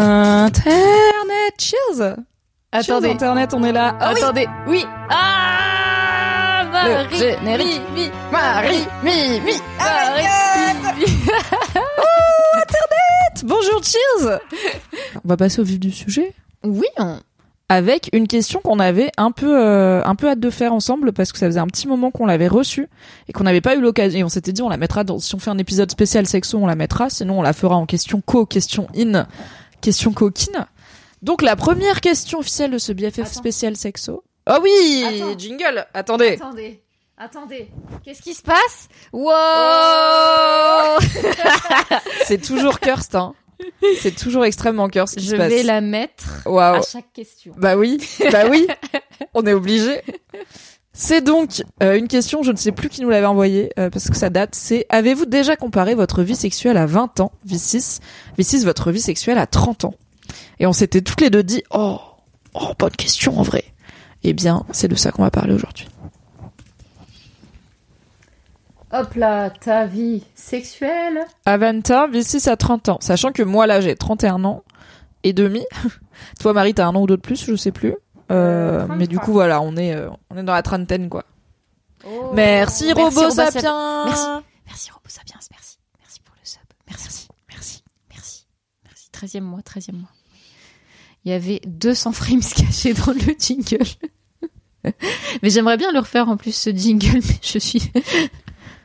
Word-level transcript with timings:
Internet, 0.00 1.54
cheers. 1.58 2.14
Attendez. 2.70 3.08
Cheers, 3.08 3.14
Internet, 3.14 3.52
on 3.52 3.64
est 3.64 3.72
là. 3.72 3.96
Ah. 3.98 4.10
Attendez, 4.10 4.46
oui. 4.68 4.84
Ah 5.10 6.64
Marie, 6.70 6.92
Le 7.10 7.16
générique. 7.16 7.82
mi, 7.92 8.02
mi, 8.02 8.10
Marie, 8.30 8.86
mi, 9.02 9.40
mi, 9.40 9.52
Marie, 9.76 10.24
mi, 10.94 11.04
mi. 11.04 11.06
Bonjour, 13.44 13.82
cheers. 13.82 14.38
On 15.24 15.28
va 15.28 15.36
passer 15.36 15.60
au 15.60 15.64
vif 15.64 15.80
du 15.80 15.90
sujet. 15.90 16.32
Oui, 16.62 16.86
on... 16.98 17.16
avec 17.68 18.08
une 18.12 18.28
question 18.28 18.60
qu'on 18.60 18.78
avait 18.78 19.10
un 19.16 19.32
peu 19.32 19.60
euh, 19.60 20.00
un 20.04 20.14
peu 20.14 20.28
hâte 20.28 20.40
de 20.40 20.50
faire 20.50 20.72
ensemble 20.72 21.12
parce 21.12 21.32
que 21.32 21.38
ça 21.38 21.46
faisait 21.46 21.58
un 21.60 21.66
petit 21.66 21.88
moment 21.88 22.12
qu'on 22.12 22.26
l'avait 22.26 22.46
reçue 22.48 22.88
et 23.28 23.32
qu'on 23.32 23.42
n'avait 23.44 23.60
pas 23.60 23.74
eu 23.74 23.80
l'occasion. 23.80 24.20
Et 24.20 24.24
on 24.24 24.28
s'était 24.28 24.52
dit 24.52 24.62
on 24.62 24.68
la 24.68 24.76
mettra 24.76 25.02
dans 25.02 25.18
si 25.18 25.34
on 25.34 25.38
fait 25.40 25.50
un 25.50 25.58
épisode 25.58 25.90
spécial 25.90 26.24
sexo 26.26 26.56
on 26.58 26.66
la 26.68 26.76
mettra. 26.76 27.10
Sinon 27.10 27.40
on 27.40 27.42
la 27.42 27.52
fera 27.52 27.74
en 27.74 27.86
question 27.86 28.20
co 28.24 28.46
question 28.46 28.86
in 28.96 29.26
question 29.80 30.12
coquine 30.12 30.66
donc 31.22 31.42
la 31.42 31.56
première 31.56 32.00
question 32.00 32.38
officielle 32.38 32.70
de 32.70 32.78
ce 32.78 32.92
BFF 32.92 33.18
Attends. 33.20 33.26
spécial 33.32 33.76
sexo 33.76 34.22
oh 34.48 34.58
oui 34.62 35.04
Attends. 35.06 35.38
jingle 35.38 35.86
attendez 35.94 36.34
Attendez, 36.34 36.80
attendez. 37.16 37.68
Qu'est-ce 38.04 38.22
qui 38.22 38.34
se 38.34 38.42
passe? 38.42 38.88
Wow 39.12 39.32
c'est 42.26 42.40
toujours 42.42 42.78
cursed 42.80 43.16
hein 43.16 43.34
c'est 44.00 44.14
toujours 44.14 44.44
extrêmement 44.44 44.88
cursed 44.88 45.14
ce 45.16 45.20
qui 45.20 45.26
Je 45.26 45.32
se 45.32 45.36
passe. 45.36 45.50
vais 45.50 45.62
la 45.64 45.80
mettre 45.80 46.24
Waouh. 46.46 46.76
à 46.76 46.82
chaque 46.82 47.12
question. 47.12 47.52
Bah 47.56 47.76
oui, 47.76 47.98
bah 48.30 48.44
oui, 48.48 48.68
on 49.34 49.44
est 49.46 49.52
obligé. 49.52 50.00
C'est 51.00 51.20
donc 51.20 51.62
euh, 51.80 51.96
une 51.96 52.08
question, 52.08 52.42
je 52.42 52.50
ne 52.50 52.56
sais 52.56 52.72
plus 52.72 52.88
qui 52.88 53.02
nous 53.02 53.08
l'avait 53.08 53.24
envoyée, 53.24 53.70
euh, 53.78 53.88
parce 53.88 54.10
que 54.10 54.16
ça 54.16 54.30
date, 54.30 54.56
c'est 54.56 54.84
avez-vous 54.88 55.26
déjà 55.26 55.54
comparé 55.54 55.94
votre 55.94 56.24
vie 56.24 56.34
sexuelle 56.34 56.76
à 56.76 56.86
20 56.86 57.20
ans, 57.20 57.30
vie 57.44 57.60
6, 57.60 58.00
vie 58.36 58.42
6, 58.42 58.64
votre 58.64 58.90
vie 58.90 59.00
sexuelle 59.00 59.38
à 59.38 59.46
30 59.46 59.84
ans? 59.84 59.94
Et 60.58 60.66
on 60.66 60.72
s'était 60.72 61.00
toutes 61.00 61.20
les 61.20 61.30
deux 61.30 61.44
dit, 61.44 61.62
oh, 61.70 62.00
oh, 62.54 62.72
bonne 62.76 62.90
question 62.96 63.38
en 63.38 63.42
vrai. 63.42 63.62
Eh 64.24 64.32
bien, 64.32 64.64
c'est 64.72 64.88
de 64.88 64.96
ça 64.96 65.12
qu'on 65.12 65.22
va 65.22 65.30
parler 65.30 65.54
aujourd'hui. 65.54 65.86
Hop 68.90 69.14
là, 69.14 69.50
ta 69.50 69.86
vie 69.86 70.24
sexuelle. 70.34 71.20
À 71.46 71.58
20 71.58 71.92
ans, 71.92 72.08
vie 72.08 72.24
6 72.24 72.48
à 72.48 72.56
30 72.56 72.88
ans, 72.88 72.98
sachant 73.00 73.30
que 73.30 73.44
moi 73.44 73.68
là 73.68 73.80
j'ai 73.80 73.94
31 73.94 74.42
ans 74.42 74.64
et 75.22 75.32
demi. 75.32 75.64
Toi 76.40 76.54
Marie, 76.54 76.74
t'as 76.74 76.86
un 76.86 76.94
an 76.96 77.02
ou 77.02 77.06
deux 77.06 77.16
de 77.16 77.22
plus, 77.22 77.44
je 77.44 77.54
sais 77.54 77.70
plus. 77.70 77.94
Euh, 78.30 78.86
mais 78.88 79.06
du 79.06 79.16
33. 79.16 79.24
coup 79.24 79.32
voilà, 79.32 79.60
on 79.60 79.76
est, 79.76 79.94
euh, 79.94 80.10
on 80.30 80.36
est 80.36 80.42
dans 80.42 80.52
la 80.52 80.62
trentaine 80.62 81.08
quoi. 81.08 81.24
Oh. 82.06 82.32
Merci, 82.34 82.92
Robo 82.92 83.20
Robo 83.20 83.30
Sapiens. 83.30 83.50
Sapiens. 83.50 84.04
Merci. 84.06 84.26
Merci 84.66 84.90
Robo 84.90 85.08
Sapiens, 85.08 85.38
merci. 85.50 85.78
Merci 85.98 86.20
pour 86.20 86.34
le 86.40 86.46
sub. 86.46 86.60
Merci. 86.88 87.28
Merci. 87.48 87.82
Merci. 88.10 88.46
Merci. 88.84 89.08
13e 89.38 89.40
mois, 89.42 89.60
13e 89.60 89.92
mois. 89.92 90.10
Il 91.24 91.32
y 91.32 91.34
avait 91.34 91.60
200 91.66 92.12
frames 92.12 92.40
cachés 92.56 92.94
dans 92.94 93.12
le 93.12 93.34
jingle. 93.38 93.84
mais 95.42 95.50
j'aimerais 95.50 95.76
bien 95.76 95.92
le 95.92 95.98
refaire 95.98 96.28
en 96.28 96.36
plus 96.36 96.54
ce 96.54 96.70
jingle, 96.70 97.20
mais 97.26 97.38
je 97.42 97.58
suis. 97.58 97.90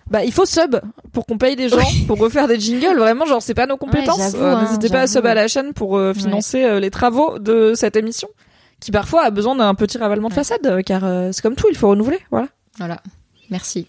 Bah, 0.09 0.23
il 0.23 0.31
faut 0.31 0.45
sub 0.45 0.79
pour 1.11 1.25
qu'on 1.25 1.37
paye 1.37 1.55
des 1.55 1.69
gens 1.69 1.77
pour 2.07 2.19
refaire 2.19 2.47
des 2.47 2.59
jingles. 2.59 2.97
Vraiment, 2.97 3.25
genre, 3.25 3.41
c'est 3.41 3.53
pas 3.53 3.65
nos 3.65 3.77
compétences. 3.77 4.35
Euh, 4.35 4.55
hein, 4.55 4.61
N'hésitez 4.61 4.89
pas 4.89 5.01
à 5.01 5.07
sub 5.07 5.25
à 5.25 5.33
la 5.33 5.47
chaîne 5.47 5.73
pour 5.73 5.97
euh, 5.97 6.13
financer 6.13 6.63
euh, 6.63 6.79
les 6.79 6.91
travaux 6.91 7.39
de 7.39 7.73
cette 7.73 7.95
émission, 7.95 8.27
qui 8.85 8.91
parfois 8.91 9.23
a 9.25 9.31
besoin 9.31 9.55
d'un 9.55 9.73
petit 9.75 9.97
ravalement 9.97 10.29
de 10.29 10.33
Ouais. 10.33 10.37
façade, 10.39 10.65
euh, 10.65 10.81
car 10.81 11.03
euh, 11.03 11.29
c'est 11.31 11.41
comme 11.41 11.55
tout, 11.55 11.67
il 11.69 11.77
faut 11.77 11.89
renouveler. 11.89 12.19
Voilà. 12.31 12.47
Voilà. 12.77 12.97
Merci. 13.49 13.87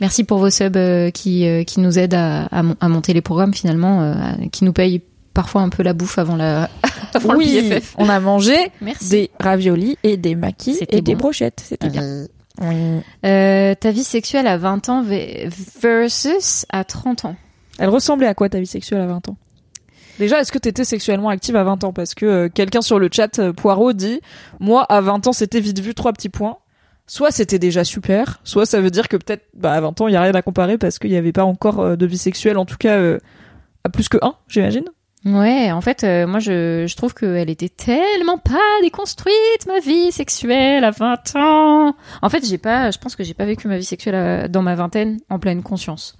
Merci 0.00 0.24
pour 0.24 0.38
vos 0.38 0.50
subs 0.50 0.76
euh, 0.76 1.10
qui, 1.10 1.46
euh, 1.46 1.64
qui 1.64 1.80
nous 1.80 1.98
aident 1.98 2.14
à, 2.14 2.44
à, 2.46 2.62
mon- 2.62 2.76
à 2.80 2.88
monter 2.88 3.12
les 3.12 3.22
programmes 3.22 3.54
finalement, 3.54 4.02
euh, 4.02 4.12
à- 4.14 4.48
qui 4.52 4.64
nous 4.64 4.72
payent 4.72 5.02
parfois 5.34 5.62
un 5.62 5.68
peu 5.68 5.82
la 5.82 5.92
bouffe 5.94 6.18
avant, 6.18 6.36
la, 6.36 6.68
avant 7.14 7.34
oui, 7.36 7.68
le 7.70 7.80
on 7.98 8.08
a 8.08 8.20
mangé 8.20 8.56
Merci. 8.80 9.08
des 9.08 9.30
raviolis 9.40 9.96
et 10.04 10.16
des 10.16 10.34
maquis 10.34 10.78
et 10.88 11.00
des 11.00 11.14
brochettes. 11.14 11.62
C'était 11.66 11.88
bien. 11.88 12.26
Oui. 12.60 13.00
Ta 13.22 13.90
vie 13.90 14.04
sexuelle 14.04 14.46
à 14.46 14.58
20 14.58 14.88
ans 14.90 15.02
ve- 15.02 15.48
versus 15.80 16.66
à 16.68 16.84
30 16.84 17.24
ans. 17.24 17.36
Elle 17.78 17.88
ressemblait 17.88 18.26
à 18.26 18.34
quoi 18.34 18.48
ta 18.48 18.60
vie 18.60 18.66
sexuelle 18.66 19.00
à 19.00 19.06
20 19.06 19.28
ans? 19.30 19.36
Déjà, 20.20 20.38
est-ce 20.38 20.52
que 20.52 20.58
t'étais 20.58 20.84
sexuellement 20.84 21.30
active 21.30 21.56
à 21.56 21.64
20 21.64 21.82
ans? 21.82 21.94
Parce 21.94 22.14
que 22.14 22.26
euh, 22.26 22.48
quelqu'un 22.50 22.82
sur 22.82 22.98
le 22.98 23.08
chat, 23.10 23.38
euh, 23.38 23.54
Poirot, 23.54 23.94
dit 23.94 24.20
«Moi, 24.60 24.84
à 24.84 25.00
20 25.00 25.26
ans, 25.26 25.32
c'était 25.32 25.60
vite 25.60 25.80
vu, 25.80 25.94
trois 25.94 26.12
petits 26.12 26.28
points.» 26.28 26.58
Soit 27.06 27.30
c'était 27.30 27.58
déjà 27.58 27.84
super, 27.84 28.38
soit 28.44 28.66
ça 28.66 28.82
veut 28.82 28.90
dire 28.90 29.08
que 29.08 29.16
peut-être 29.16 29.46
bah, 29.54 29.72
à 29.72 29.80
20 29.80 29.98
ans, 30.02 30.08
il 30.08 30.12
y 30.12 30.16
a 30.16 30.20
rien 30.20 30.34
à 30.34 30.42
comparer 30.42 30.76
parce 30.76 30.98
qu'il 30.98 31.10
n'y 31.10 31.16
avait 31.16 31.32
pas 31.32 31.42
encore 31.44 31.80
euh, 31.80 31.96
de 31.96 32.04
vie 32.04 32.18
sexuelle, 32.18 32.58
en 32.58 32.66
tout 32.66 32.76
cas 32.76 32.98
euh, 32.98 33.18
à 33.82 33.88
plus 33.88 34.10
que 34.10 34.18
un, 34.20 34.34
j'imagine. 34.46 34.84
Ouais, 35.24 35.72
en 35.72 35.80
fait, 35.80 36.04
moi, 36.26 36.38
je, 36.38 36.86
je 36.86 36.96
trouve 36.96 37.14
qu'elle 37.14 37.50
était 37.50 37.70
tellement 37.70 38.38
pas 38.38 38.58
déconstruite, 38.82 39.66
ma 39.66 39.80
vie 39.80 40.12
sexuelle 40.12 40.84
à 40.84 40.90
20 40.90 41.36
ans. 41.36 41.96
En 42.20 42.28
fait, 42.28 42.46
j'ai 42.46 42.58
pas, 42.58 42.90
je 42.90 42.98
pense 42.98 43.16
que 43.16 43.24
j'ai 43.24 43.34
pas 43.34 43.46
vécu 43.46 43.68
ma 43.68 43.78
vie 43.78 43.84
sexuelle 43.84 44.50
dans 44.50 44.62
ma 44.62 44.74
vingtaine 44.74 45.18
en 45.30 45.38
pleine 45.38 45.62
conscience. 45.62 46.16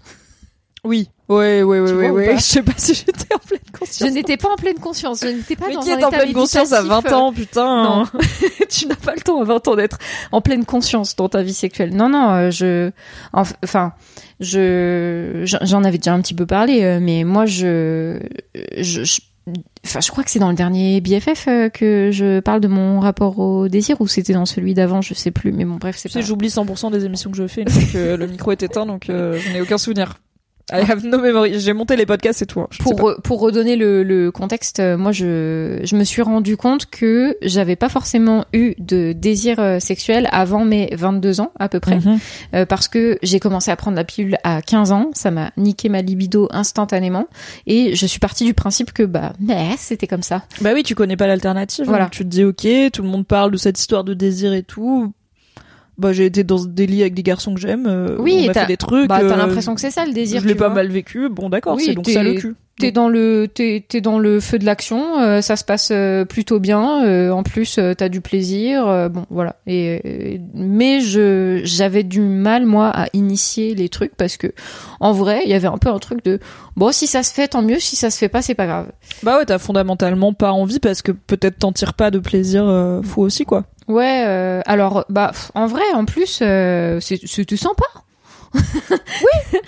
Oui. 0.84 1.08
Ouais, 1.28 1.62
ouais, 1.62 1.78
ouais, 1.78 1.88
Tu 1.90 1.94
ouais, 1.96 2.08
vois 2.08 2.10
ou 2.10 2.14
ouais. 2.20 2.26
pas 2.30 2.36
Je 2.38 2.42
sais 2.42 2.62
pas 2.62 2.72
si 2.76 2.94
j'étais 2.94 3.34
en 3.34 3.38
pleine 3.38 3.60
Je 3.72 3.78
conscience. 3.78 4.10
n'étais 4.10 4.36
pas 4.36 4.48
en 4.50 4.56
pleine 4.56 4.78
conscience, 4.78 5.20
je 5.22 5.28
n'étais 5.28 5.54
pas 5.56 5.68
Mais 5.68 5.74
dans 5.74 5.80
qui 5.82 5.92
un 5.92 5.98
est 5.98 6.04
en 6.04 6.10
pleine 6.10 6.32
conscience 6.32 6.72
à 6.72 6.82
20 6.82 6.88
méditatif, 6.88 7.12
euh, 7.12 7.16
ans, 7.16 7.32
putain 7.32 7.84
Non, 7.84 8.04
tu 8.68 8.86
n'as 8.86 8.96
pas 8.96 9.14
le 9.14 9.20
temps 9.20 9.40
à 9.40 9.44
20 9.44 9.68
ans 9.68 9.76
d'être 9.76 9.98
en 10.32 10.40
pleine 10.40 10.64
conscience 10.64 11.14
dans 11.16 11.28
ta 11.28 11.42
vie 11.42 11.52
sexuelle. 11.54 11.94
Non, 11.94 12.08
non, 12.08 12.30
euh, 12.30 12.50
je, 12.50 12.90
enf- 13.32 13.54
enfin, 13.62 13.92
je, 14.40 15.42
j'en- 15.44 15.84
avais 15.84 15.98
déjà 15.98 16.14
un 16.14 16.20
petit 16.20 16.34
peu 16.34 16.46
parlé, 16.46 16.82
euh, 16.82 16.98
mais 17.00 17.24
moi, 17.24 17.46
je, 17.46 18.18
je, 18.76 19.04
je- 19.04 19.20
enfin, 19.84 20.00
je 20.00 20.10
crois 20.10 20.24
que 20.24 20.30
c'est 20.30 20.38
dans 20.40 20.50
le 20.50 20.56
dernier 20.56 21.00
BFF 21.00 21.46
euh, 21.48 21.68
que 21.68 22.10
je 22.12 22.40
parle 22.40 22.60
de 22.60 22.68
mon 22.68 22.98
rapport 23.00 23.38
au 23.38 23.68
désir, 23.68 24.00
ou 24.00 24.08
c'était 24.08 24.32
dans 24.32 24.46
celui 24.46 24.74
d'avant, 24.74 25.00
je 25.00 25.14
sais 25.14 25.30
plus, 25.30 25.52
mais 25.52 25.64
bon, 25.64 25.76
bref, 25.76 25.96
c'est 25.96 26.08
Tu 26.08 26.14
sais, 26.14 26.20
pas. 26.20 26.26
j'oublie 26.26 26.48
100% 26.48 26.90
des 26.90 27.04
émissions 27.04 27.30
que 27.30 27.36
je 27.36 27.46
fais 27.46 27.62
une 27.62 27.68
fois 27.70 27.82
que 27.92 28.14
le 28.16 28.26
micro 28.26 28.50
est 28.52 28.62
éteint, 28.62 28.86
donc 28.86 29.08
euh, 29.10 29.38
je 29.38 29.52
n'ai 29.52 29.60
aucun 29.60 29.78
souvenir. 29.78 30.14
I 30.72 30.80
have 30.90 31.04
no 31.04 31.18
memory. 31.18 31.58
J'ai 31.60 31.72
monté 31.72 31.96
les 31.96 32.06
podcasts 32.06 32.42
et 32.42 32.46
tout. 32.46 32.60
hein. 32.60 32.68
Pour, 32.80 32.92
re- 33.00 33.20
pour 33.22 33.40
redonner 33.40 33.76
le, 33.76 34.02
le 34.02 34.30
contexte, 34.30 34.80
euh, 34.80 34.96
moi 34.96 35.12
je, 35.12 35.80
je 35.82 35.96
me 35.96 36.04
suis 36.04 36.22
rendu 36.22 36.56
compte 36.56 36.86
que 36.86 37.36
j'avais 37.42 37.76
pas 37.76 37.88
forcément 37.88 38.44
eu 38.52 38.74
de 38.78 39.12
désir 39.12 39.58
euh, 39.58 39.80
sexuel 39.80 40.28
avant 40.32 40.64
mes 40.64 40.90
22 40.96 41.40
ans 41.40 41.52
à 41.58 41.68
peu 41.68 41.80
près. 41.80 41.96
Mhm. 41.98 42.18
Euh, 42.54 42.66
parce 42.66 42.88
que 42.88 43.18
j'ai 43.22 43.40
commencé 43.40 43.70
à 43.70 43.76
prendre 43.76 43.96
la 43.96 44.04
pilule 44.04 44.36
à 44.44 44.62
15 44.62 44.92
ans, 44.92 45.10
ça 45.14 45.30
m'a 45.30 45.50
niqué 45.56 45.88
ma 45.88 46.02
libido 46.02 46.48
instantanément 46.50 47.26
et 47.66 47.94
je 47.96 48.06
suis 48.06 48.20
partie 48.20 48.44
du 48.44 48.54
principe 48.54 48.92
que 48.92 49.02
bah 49.02 49.32
mais 49.40 49.70
c'était 49.78 50.06
comme 50.06 50.22
ça. 50.22 50.42
Bah 50.60 50.70
oui, 50.74 50.82
tu 50.82 50.94
connais 50.94 51.16
pas 51.16 51.26
l'alternative. 51.26 51.84
Voilà. 51.86 52.04
Voilà. 52.04 52.10
Tu 52.10 52.24
te 52.24 52.28
dis 52.28 52.44
ok, 52.44 52.66
tout 52.92 53.02
le 53.02 53.08
monde 53.08 53.26
parle 53.26 53.50
de 53.50 53.56
cette 53.56 53.78
histoire 53.78 54.04
de 54.04 54.14
désir 54.14 54.52
et 54.52 54.62
tout. 54.62 55.12
Bah 56.00 56.12
j'ai 56.12 56.26
été 56.26 56.42
dans 56.44 56.64
des 56.64 56.86
lits 56.86 57.02
avec 57.02 57.14
des 57.14 57.22
garçons 57.22 57.54
que 57.54 57.60
j'aime. 57.60 57.86
euh, 57.86 58.16
Oui, 58.18 58.44
on 58.46 58.50
a 58.50 58.54
t'as- 58.54 58.60
fait 58.62 58.66
des 58.68 58.76
trucs. 58.76 59.08
Bah 59.08 59.18
t'as 59.20 59.26
euh, 59.34 59.36
l'impression 59.36 59.74
que 59.74 59.80
c'est 59.80 59.90
ça 59.90 60.04
le 60.06 60.12
désir. 60.12 60.40
Je 60.40 60.48
l'ai 60.48 60.54
pas 60.54 60.66
vois. 60.66 60.76
mal 60.76 60.88
vécu. 60.88 61.28
Bon 61.28 61.48
d'accord, 61.50 61.76
Oui, 61.76 61.82
c'est 61.86 61.94
donc 61.94 62.08
ça 62.08 62.22
le 62.22 62.34
cul. 62.34 62.54
T'es 62.80 62.90
dans 62.92 63.08
le 63.08 63.46
t'es 63.52 63.84
t'es 63.88 64.00
dans 64.00 64.18
le 64.18 64.40
feu 64.40 64.58
de 64.58 64.64
l'action, 64.64 65.20
euh, 65.20 65.40
ça 65.40 65.56
se 65.56 65.64
passe 65.64 65.90
euh, 65.92 66.24
plutôt 66.24 66.58
bien. 66.60 67.04
euh, 67.04 67.30
en 67.30 67.42
plus, 67.42 67.78
euh, 67.78 67.94
t'as 67.94 68.08
du 68.08 68.20
plaisir. 68.20 68.86
euh, 68.88 69.08
bon, 69.08 69.24
voilà. 69.30 69.56
Et, 69.66 70.40
mais 70.54 71.00
je 71.00 71.60
j'avais 71.64 72.02
du 72.02 72.20
mal 72.20 72.66
moi 72.66 72.88
à 72.88 73.06
initier 73.12 73.74
les 73.74 73.88
trucs 73.88 74.16
parce 74.16 74.36
que 74.36 74.48
en 75.00 75.12
vrai, 75.12 75.42
il 75.44 75.50
y 75.50 75.54
avait 75.54 75.68
un 75.68 75.78
peu 75.78 75.88
un 75.90 75.98
truc 75.98 76.24
de 76.24 76.40
bon 76.76 76.90
si 76.92 77.06
ça 77.06 77.22
se 77.22 77.32
fait 77.32 77.48
tant 77.48 77.62
mieux, 77.62 77.78
si 77.78 77.96
ça 77.96 78.10
se 78.10 78.18
fait 78.18 78.28
pas 78.28 78.42
c'est 78.42 78.54
pas 78.54 78.66
grave. 78.66 78.86
Bah 79.22 79.36
ouais, 79.38 79.44
t'as 79.44 79.58
fondamentalement 79.58 80.32
pas 80.32 80.52
envie 80.52 80.80
parce 80.80 81.02
que 81.02 81.12
peut-être 81.12 81.58
t'en 81.58 81.72
tires 81.72 81.94
pas 81.94 82.10
de 82.10 82.18
plaisir 82.18 82.64
fou 83.04 83.22
aussi 83.22 83.44
quoi. 83.44 83.64
Ouais. 83.88 84.62
alors 84.66 85.04
bah 85.08 85.32
en 85.54 85.66
vrai 85.66 85.82
en 85.94 86.04
plus 86.04 86.26
c'est 86.26 86.98
c'était 87.00 87.56
sympa. 87.56 87.84
oui. 88.54 89.58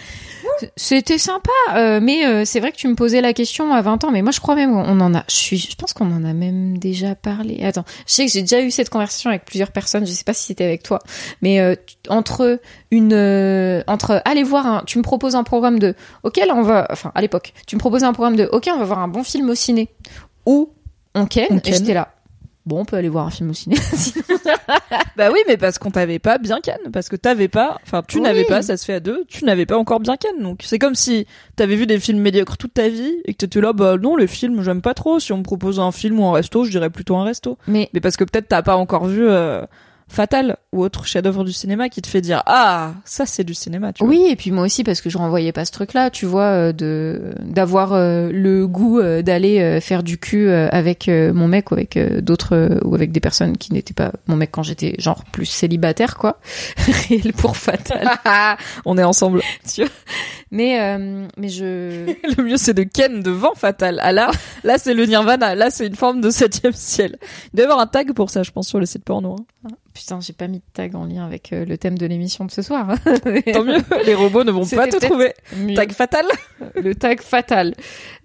C'était 0.76 1.18
sympa, 1.18 1.50
euh, 1.74 2.00
mais 2.02 2.26
euh, 2.26 2.44
c'est 2.44 2.60
vrai 2.60 2.72
que 2.72 2.76
tu 2.76 2.88
me 2.88 2.94
posais 2.94 3.20
la 3.20 3.32
question 3.32 3.72
à 3.72 3.82
20 3.82 4.04
ans, 4.04 4.10
mais 4.10 4.22
moi 4.22 4.32
je 4.32 4.40
crois 4.40 4.54
même 4.54 4.72
qu'on 4.72 5.00
en 5.00 5.14
a, 5.14 5.24
je 5.28 5.34
suis, 5.34 5.58
je 5.58 5.74
pense 5.76 5.92
qu'on 5.92 6.10
en 6.12 6.24
a 6.24 6.32
même 6.32 6.78
déjà 6.78 7.14
parlé. 7.14 7.62
Attends, 7.64 7.84
je 8.06 8.12
sais 8.12 8.26
que 8.26 8.32
j'ai 8.32 8.42
déjà 8.42 8.60
eu 8.60 8.70
cette 8.70 8.90
conversation 8.90 9.30
avec 9.30 9.44
plusieurs 9.44 9.72
personnes, 9.72 10.06
je 10.06 10.12
sais 10.12 10.24
pas 10.24 10.34
si 10.34 10.46
c'était 10.46 10.64
avec 10.64 10.82
toi, 10.82 10.98
mais 11.40 11.60
euh, 11.60 11.74
entre 12.08 12.60
une, 12.90 13.12
euh, 13.12 13.82
entre 13.86 14.22
aller 14.24 14.42
voir 14.42 14.66
un, 14.66 14.82
tu 14.86 14.98
me 14.98 15.02
proposes 15.02 15.34
un 15.34 15.44
programme 15.44 15.78
de, 15.78 15.94
ok 16.22 16.36
là 16.36 16.54
on 16.54 16.62
va, 16.62 16.86
enfin 16.90 17.12
à 17.14 17.20
l'époque, 17.20 17.52
tu 17.66 17.76
me 17.76 17.80
proposais 17.80 18.06
un 18.06 18.12
programme 18.12 18.36
de, 18.36 18.48
ok 18.52 18.68
on 18.74 18.78
va 18.78 18.84
voir 18.84 18.98
un 19.00 19.08
bon 19.08 19.24
film 19.24 19.48
au 19.50 19.54
ciné, 19.54 19.88
ou 20.46 20.70
on 21.14 21.26
ken, 21.26 21.46
On 21.50 21.58
et 21.58 21.60
ken. 21.60 21.74
j'étais 21.74 21.94
là. 21.94 22.14
Bon, 22.64 22.80
on 22.80 22.84
peut 22.84 22.96
aller 22.96 23.08
voir 23.08 23.26
un 23.26 23.30
film 23.30 23.50
au 23.50 23.54
ciné. 23.54 23.76
Bah 25.16 25.28
oui, 25.32 25.38
mais 25.46 25.56
parce 25.56 25.78
qu'on 25.78 25.90
t'avait 25.90 26.18
pas 26.18 26.38
bien 26.38 26.60
ken, 26.60 26.78
parce 26.92 27.08
que 27.08 27.16
t'avais 27.16 27.48
pas, 27.48 27.78
enfin 27.84 28.02
tu 28.06 28.16
Oui. 28.16 28.22
n'avais 28.22 28.44
pas, 28.44 28.62
ça 28.62 28.76
se 28.76 28.84
fait 28.84 28.94
à 28.94 29.00
deux, 29.00 29.24
tu 29.28 29.44
n'avais 29.44 29.66
pas 29.66 29.76
encore 29.76 30.00
bien 30.00 30.16
ken. 30.16 30.42
Donc 30.42 30.60
c'est 30.64 30.78
comme 30.78 30.94
si 30.94 31.26
t'avais 31.56 31.76
vu 31.76 31.86
des 31.86 32.00
films 32.00 32.20
médiocres 32.20 32.56
toute 32.56 32.74
ta 32.74 32.88
vie 32.88 33.14
et 33.26 33.32
que 33.32 33.38
t'étais 33.38 33.60
là, 33.60 33.72
bah 33.72 33.96
non 34.00 34.16
les 34.16 34.26
films 34.26 34.62
j'aime 34.62 34.80
pas 34.80 34.94
trop. 34.94 35.20
Si 35.20 35.32
on 35.32 35.38
me 35.38 35.42
propose 35.42 35.80
un 35.80 35.92
film 35.92 36.18
ou 36.20 36.26
un 36.26 36.32
resto, 36.32 36.64
je 36.64 36.70
dirais 36.70 36.90
plutôt 36.90 37.16
un 37.16 37.24
resto. 37.24 37.58
mais 37.66 37.90
Mais 37.92 38.00
parce 38.00 38.16
que 38.16 38.24
peut-être 38.24 38.48
t'as 38.48 38.62
pas 38.62 38.76
encore 38.76 39.06
vu 39.06 39.26
euh, 39.28 39.62
Fatal 40.12 40.56
ou 40.72 40.82
autre 40.84 41.06
chef-d'œuvre 41.06 41.42
du 41.44 41.52
cinéma 41.52 41.88
qui 41.88 42.02
te 42.02 42.06
fait 42.06 42.20
dire 42.20 42.42
ah 42.46 42.92
ça 43.04 43.26
c'est 43.26 43.44
du 43.44 43.54
cinéma. 43.54 43.92
Tu 43.92 44.04
vois. 44.04 44.10
Oui, 44.10 44.26
et 44.28 44.36
puis 44.36 44.50
moi 44.50 44.64
aussi 44.64 44.84
parce 44.84 45.00
que 45.00 45.10
je 45.10 45.18
renvoyais 45.18 45.52
pas 45.52 45.64
ce 45.64 45.72
truc-là, 45.72 46.10
tu 46.10 46.26
vois, 46.26 46.44
euh, 46.44 46.72
de 46.72 47.34
d'avoir 47.40 47.92
euh, 47.94 48.30
le 48.30 48.66
goût 48.66 49.00
euh, 49.00 49.22
d'aller 49.22 49.80
faire 49.80 50.02
du 50.02 50.18
cul 50.18 50.50
avec 50.50 51.08
mon 51.08 51.48
mec 51.48 51.70
ou 51.70 51.74
avec 51.74 51.98
d'autres 52.22 52.78
ou 52.84 52.94
avec 52.94 53.10
des 53.12 53.20
personnes 53.20 53.56
qui 53.56 53.72
n'étaient 53.72 53.94
pas 53.94 54.12
mon 54.26 54.36
mec 54.36 54.50
quand 54.52 54.62
j'étais 54.62 54.94
genre 54.98 55.24
plus 55.32 55.46
célibataire 55.46 56.16
quoi. 56.16 56.38
Réel 57.08 57.32
pour 57.32 57.56
fatal. 57.56 58.08
on 58.84 58.98
est 58.98 59.04
ensemble. 59.04 59.40
Mais 60.50 60.80
euh, 60.82 61.26
mais 61.38 61.48
je 61.48 62.04
Le 62.36 62.42
mieux 62.42 62.58
c'est 62.58 62.74
de 62.74 62.82
ken 62.82 63.22
devant 63.22 63.54
Fatal. 63.54 63.98
Ah 64.02 64.12
là, 64.12 64.30
là 64.64 64.76
c'est 64.76 64.92
le 64.92 65.06
Nirvana. 65.06 65.54
Là 65.54 65.70
c'est 65.70 65.86
une 65.86 65.96
forme 65.96 66.20
de 66.20 66.28
septième 66.28 66.74
ciel. 66.74 67.16
Il 67.52 67.56
doit 67.56 67.62
y 67.62 67.64
avoir 67.64 67.80
un 67.80 67.86
tag 67.86 68.12
pour 68.12 68.28
ça, 68.28 68.42
je 68.42 68.50
pense, 68.50 68.68
sur 68.68 68.78
le 68.78 68.84
site 68.84 69.02
porno. 69.04 69.36
hein. 69.64 69.70
Putain, 69.94 70.20
j'ai 70.20 70.32
pas 70.32 70.48
mis 70.48 70.58
de 70.58 70.62
tag 70.72 70.94
en 70.94 71.04
lien 71.04 71.24
avec 71.24 71.52
euh, 71.52 71.64
le 71.64 71.76
thème 71.78 71.98
de 71.98 72.06
l'émission 72.06 72.44
de 72.44 72.50
ce 72.50 72.62
soir. 72.62 72.94
Tant 73.52 73.64
mieux, 73.64 73.78
les 74.06 74.14
robots 74.14 74.44
ne 74.44 74.50
vont 74.50 74.66
pas 74.66 74.86
te 74.88 74.96
trouver. 74.96 75.32
Mieux. 75.56 75.74
Tag 75.74 75.92
Fatal. 75.92 76.24
le 76.76 76.94
tag 76.94 77.20
fatal. 77.20 77.74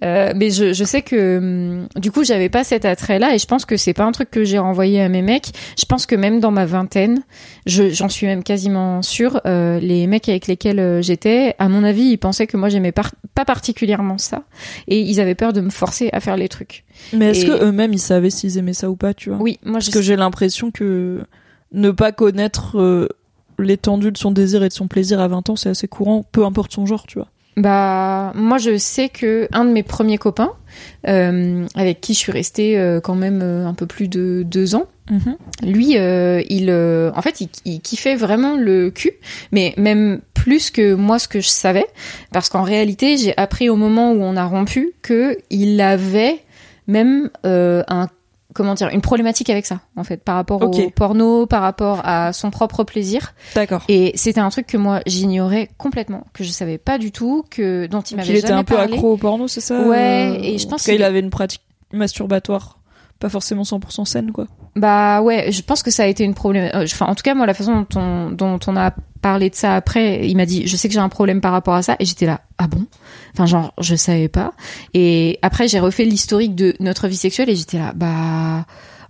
Euh, 0.04 0.32
mais 0.36 0.52
je, 0.52 0.72
je 0.74 0.84
sais 0.84 1.02
que 1.02 1.38
hum, 1.40 1.88
du 2.00 2.12
coup 2.12 2.24
j'avais 2.24 2.50
pas 2.50 2.64
cet 2.64 2.86
attrait-là 2.86 3.34
et 3.34 3.40
je 3.40 3.46
pense 3.48 3.66
que 3.66 3.78
c'est 3.78 3.94
pas 3.94 4.04
un 4.04 4.12
truc 4.12 4.30
que 4.30 4.44
j'ai 4.44 4.60
renvoyé 4.60 5.02
à 5.02 5.10
mes 5.10 5.22
mecs. 5.22 5.48
Je 5.78 5.86
pense 5.86 6.06
que 6.06 6.16
même 6.16 6.40
dans 6.40 6.52
ma 6.52 6.66
vingtaine, 6.66 7.24
je- 7.66 7.90
j'en 7.90 8.08
suis 8.10 8.28
même 8.28 8.44
quasiment 8.44 9.02
sûre, 9.02 9.42
euh, 9.46 9.80
les 9.80 10.06
mecs 10.08 10.30
avec 10.30 10.48
lesquels 10.48 10.80
euh, 10.80 11.02
j'étais, 11.02 11.56
à 11.60 11.68
mon 11.68 11.84
avis, 11.84 12.04
ils 12.04 12.18
pensaient 12.18 12.48
que 12.48 12.58
moi 12.58 12.70
j'aimais 12.70 12.92
par- 12.92 13.12
pas 13.34 13.44
particulièrement 13.46 14.18
ça 14.20 14.44
et 14.88 15.00
ils 15.00 15.20
avaient 15.20 15.36
peur 15.36 15.52
de 15.54 15.62
me 15.62 15.70
forcer 15.72 16.10
à 16.14 16.20
faire 16.20 16.38
les 16.38 16.48
trucs. 16.50 16.84
Mais 17.14 17.32
est-ce 17.32 17.46
Et- 17.46 17.50
que 17.50 17.64
eux-mêmes 17.64 17.94
ils 17.94 18.00
savaient 18.00 18.30
s'ils 18.30 18.58
aimaient 18.58 18.74
ça 18.74 18.90
ou 18.90 18.96
pas, 18.96 19.14
tu 19.14 19.30
vois? 19.30 19.40
Oui, 19.42 19.60
moi 19.64 19.80
je 19.80 19.88
Parce 19.88 19.96
que 19.98 20.02
j'ai 20.04 20.16
l'impression 20.16 20.70
que 20.72 21.22
ne 21.72 21.92
pas 21.92 22.12
connaître 22.12 22.80
euh, 22.80 23.08
l'étendue 23.60 24.12
de 24.12 24.18
son 24.18 24.32
désir 24.32 24.64
et 24.64 24.70
de 24.70 24.74
son 24.74 24.88
plaisir 24.88 25.20
à 25.20 25.28
20 25.28 25.50
ans, 25.50 25.56
c'est 25.56 25.70
assez 25.70 25.88
courant, 25.88 26.24
peu 26.32 26.46
importe 26.46 26.74
son 26.74 26.86
genre, 26.86 27.06
tu 27.08 27.20
vois. 27.20 27.28
Bah, 27.58 28.34
moi, 28.36 28.60
je 28.60 28.78
sais 28.78 29.10
que 29.10 29.48
un 29.52 29.66
de 29.66 29.72
mes 29.72 29.82
premiers 29.82 30.20
copains, 30.20 30.52
euh, 31.08 31.66
avec 31.74 32.02
qui 32.02 32.14
je 32.14 32.20
suis 32.20 32.32
restée 32.32 32.78
euh, 32.78 33.02
quand 33.02 33.16
même 33.16 33.42
euh, 33.42 33.66
un 33.66 33.74
peu 33.74 33.88
plus 33.88 34.08
de 34.08 34.44
deux 34.46 34.76
ans, 34.76 34.86
lui, 35.64 35.98
euh, 35.98 36.44
il, 36.50 36.70
en 36.70 37.22
fait, 37.22 37.40
il, 37.40 37.50
il 37.64 37.80
kiffait 37.80 38.18
vraiment 38.18 38.58
le 38.58 38.92
cul, 38.92 39.14
mais 39.54 39.74
même 39.78 40.20
plus 40.34 40.70
que 40.70 40.94
moi 40.94 41.18
ce 41.18 41.30
que 41.30 41.40
je 41.40 41.48
savais, 41.48 41.88
parce 42.34 42.50
qu'en 42.50 42.62
réalité, 42.62 43.16
j'ai 43.16 43.36
appris 43.38 43.70
au 43.70 43.78
moment 43.78 44.12
où 44.12 44.22
on 44.22 44.36
a 44.36 44.46
rompu 44.46 44.92
que 45.02 45.38
il 45.50 45.80
avait 45.80 46.44
même 46.88 47.30
un 47.46 48.08
comment 48.58 48.74
dire 48.74 48.90
une 48.90 49.02
problématique 49.02 49.50
avec 49.50 49.66
ça 49.66 49.80
en 49.96 50.04
fait 50.04 50.18
par 50.24 50.36
rapport 50.36 50.62
au 50.62 50.90
porno 50.90 51.46
par 51.46 51.62
rapport 51.62 52.02
à 52.04 52.34
son 52.34 52.50
propre 52.50 52.84
plaisir 52.84 53.34
D'accord. 53.56 53.84
et 53.88 54.12
c'était 54.16 54.40
un 54.42 54.50
truc 54.50 54.68
que 54.68 54.78
moi 54.78 55.00
j'ignorais 55.06 55.70
complètement, 55.78 56.24
que 56.34 56.44
je 56.44 56.50
savais 56.50 56.78
pas 56.78 56.98
du 56.98 57.12
tout, 57.12 57.46
que 57.50 57.86
dont 57.86 58.02
il 58.02 58.18
m'avait 58.18 58.30
il 58.30 58.36
était 58.38 58.48
jamais 58.48 58.60
un 58.62 58.64
peu 58.64 58.76
parlé. 58.76 58.94
accro 58.96 59.14
au 59.14 59.18
porno, 59.18 59.48
c'est 59.48 59.62
ça 59.62 59.80
Ouais, 59.82 60.32
Euh, 60.32 60.40
et 60.42 60.58
je 60.58 60.66
en 60.68 60.72
pense 60.72 60.84
qu'il- 60.84 60.96
il 60.96 61.04
avait 61.04 61.20
une 61.20 61.30
pratique 61.30 61.62
masturbatoire, 61.94 62.80
pas 63.20 63.30
forcément 63.30 63.64
100% 63.64 64.06
saine, 64.06 64.32
quoi. 64.32 64.48
Bah 64.76 65.22
ouais, 65.22 65.52
je 65.52 65.62
pense 65.62 65.82
que 65.84 65.92
ça 65.92 66.04
a 66.04 66.06
été 66.08 66.24
une 66.24 66.34
problème. 66.34 66.70
euh, 66.74 66.84
Enfin, 66.84 67.08
en 67.08 67.16
tout 67.16 67.24
cas, 67.24 67.34
moi, 67.34 67.46
la 67.46 67.54
façon 67.54 67.86
dont 67.90 68.60
on, 68.68 68.76
a 68.76 68.94
parlé 69.22 69.50
de 69.50 69.56
ça 69.56 69.76
après, 69.76 70.28
il 70.28 70.38
m'a 70.38 70.46
dit, 70.46 70.68
je 70.68 70.76
sais 70.76 70.88
que 70.88 70.94
j'ai 70.94 71.00
un 71.00 71.10
problème 71.10 71.42
par 71.42 71.52
rapport 71.52 71.74
à 71.74 71.82
ça, 71.82 71.96
et 72.00 72.06
j'étais 72.06 72.26
là, 72.26 72.42
ah 72.58 72.68
bon? 72.68 72.86
Enfin, 73.34 73.46
genre, 73.46 73.74
je 73.82 73.96
savais 73.96 74.28
pas. 74.28 74.54
Et 74.94 75.40
après, 75.42 75.68
j'ai 75.68 75.80
refait 75.80 76.06
l'historique 76.06 76.56
de 76.56 76.76
notre 76.80 77.08
vie 77.08 77.18
sexuelle, 77.18 77.50
et 77.50 77.56
j'étais 77.56 77.80
là, 77.80 77.94
bah. 77.96 78.66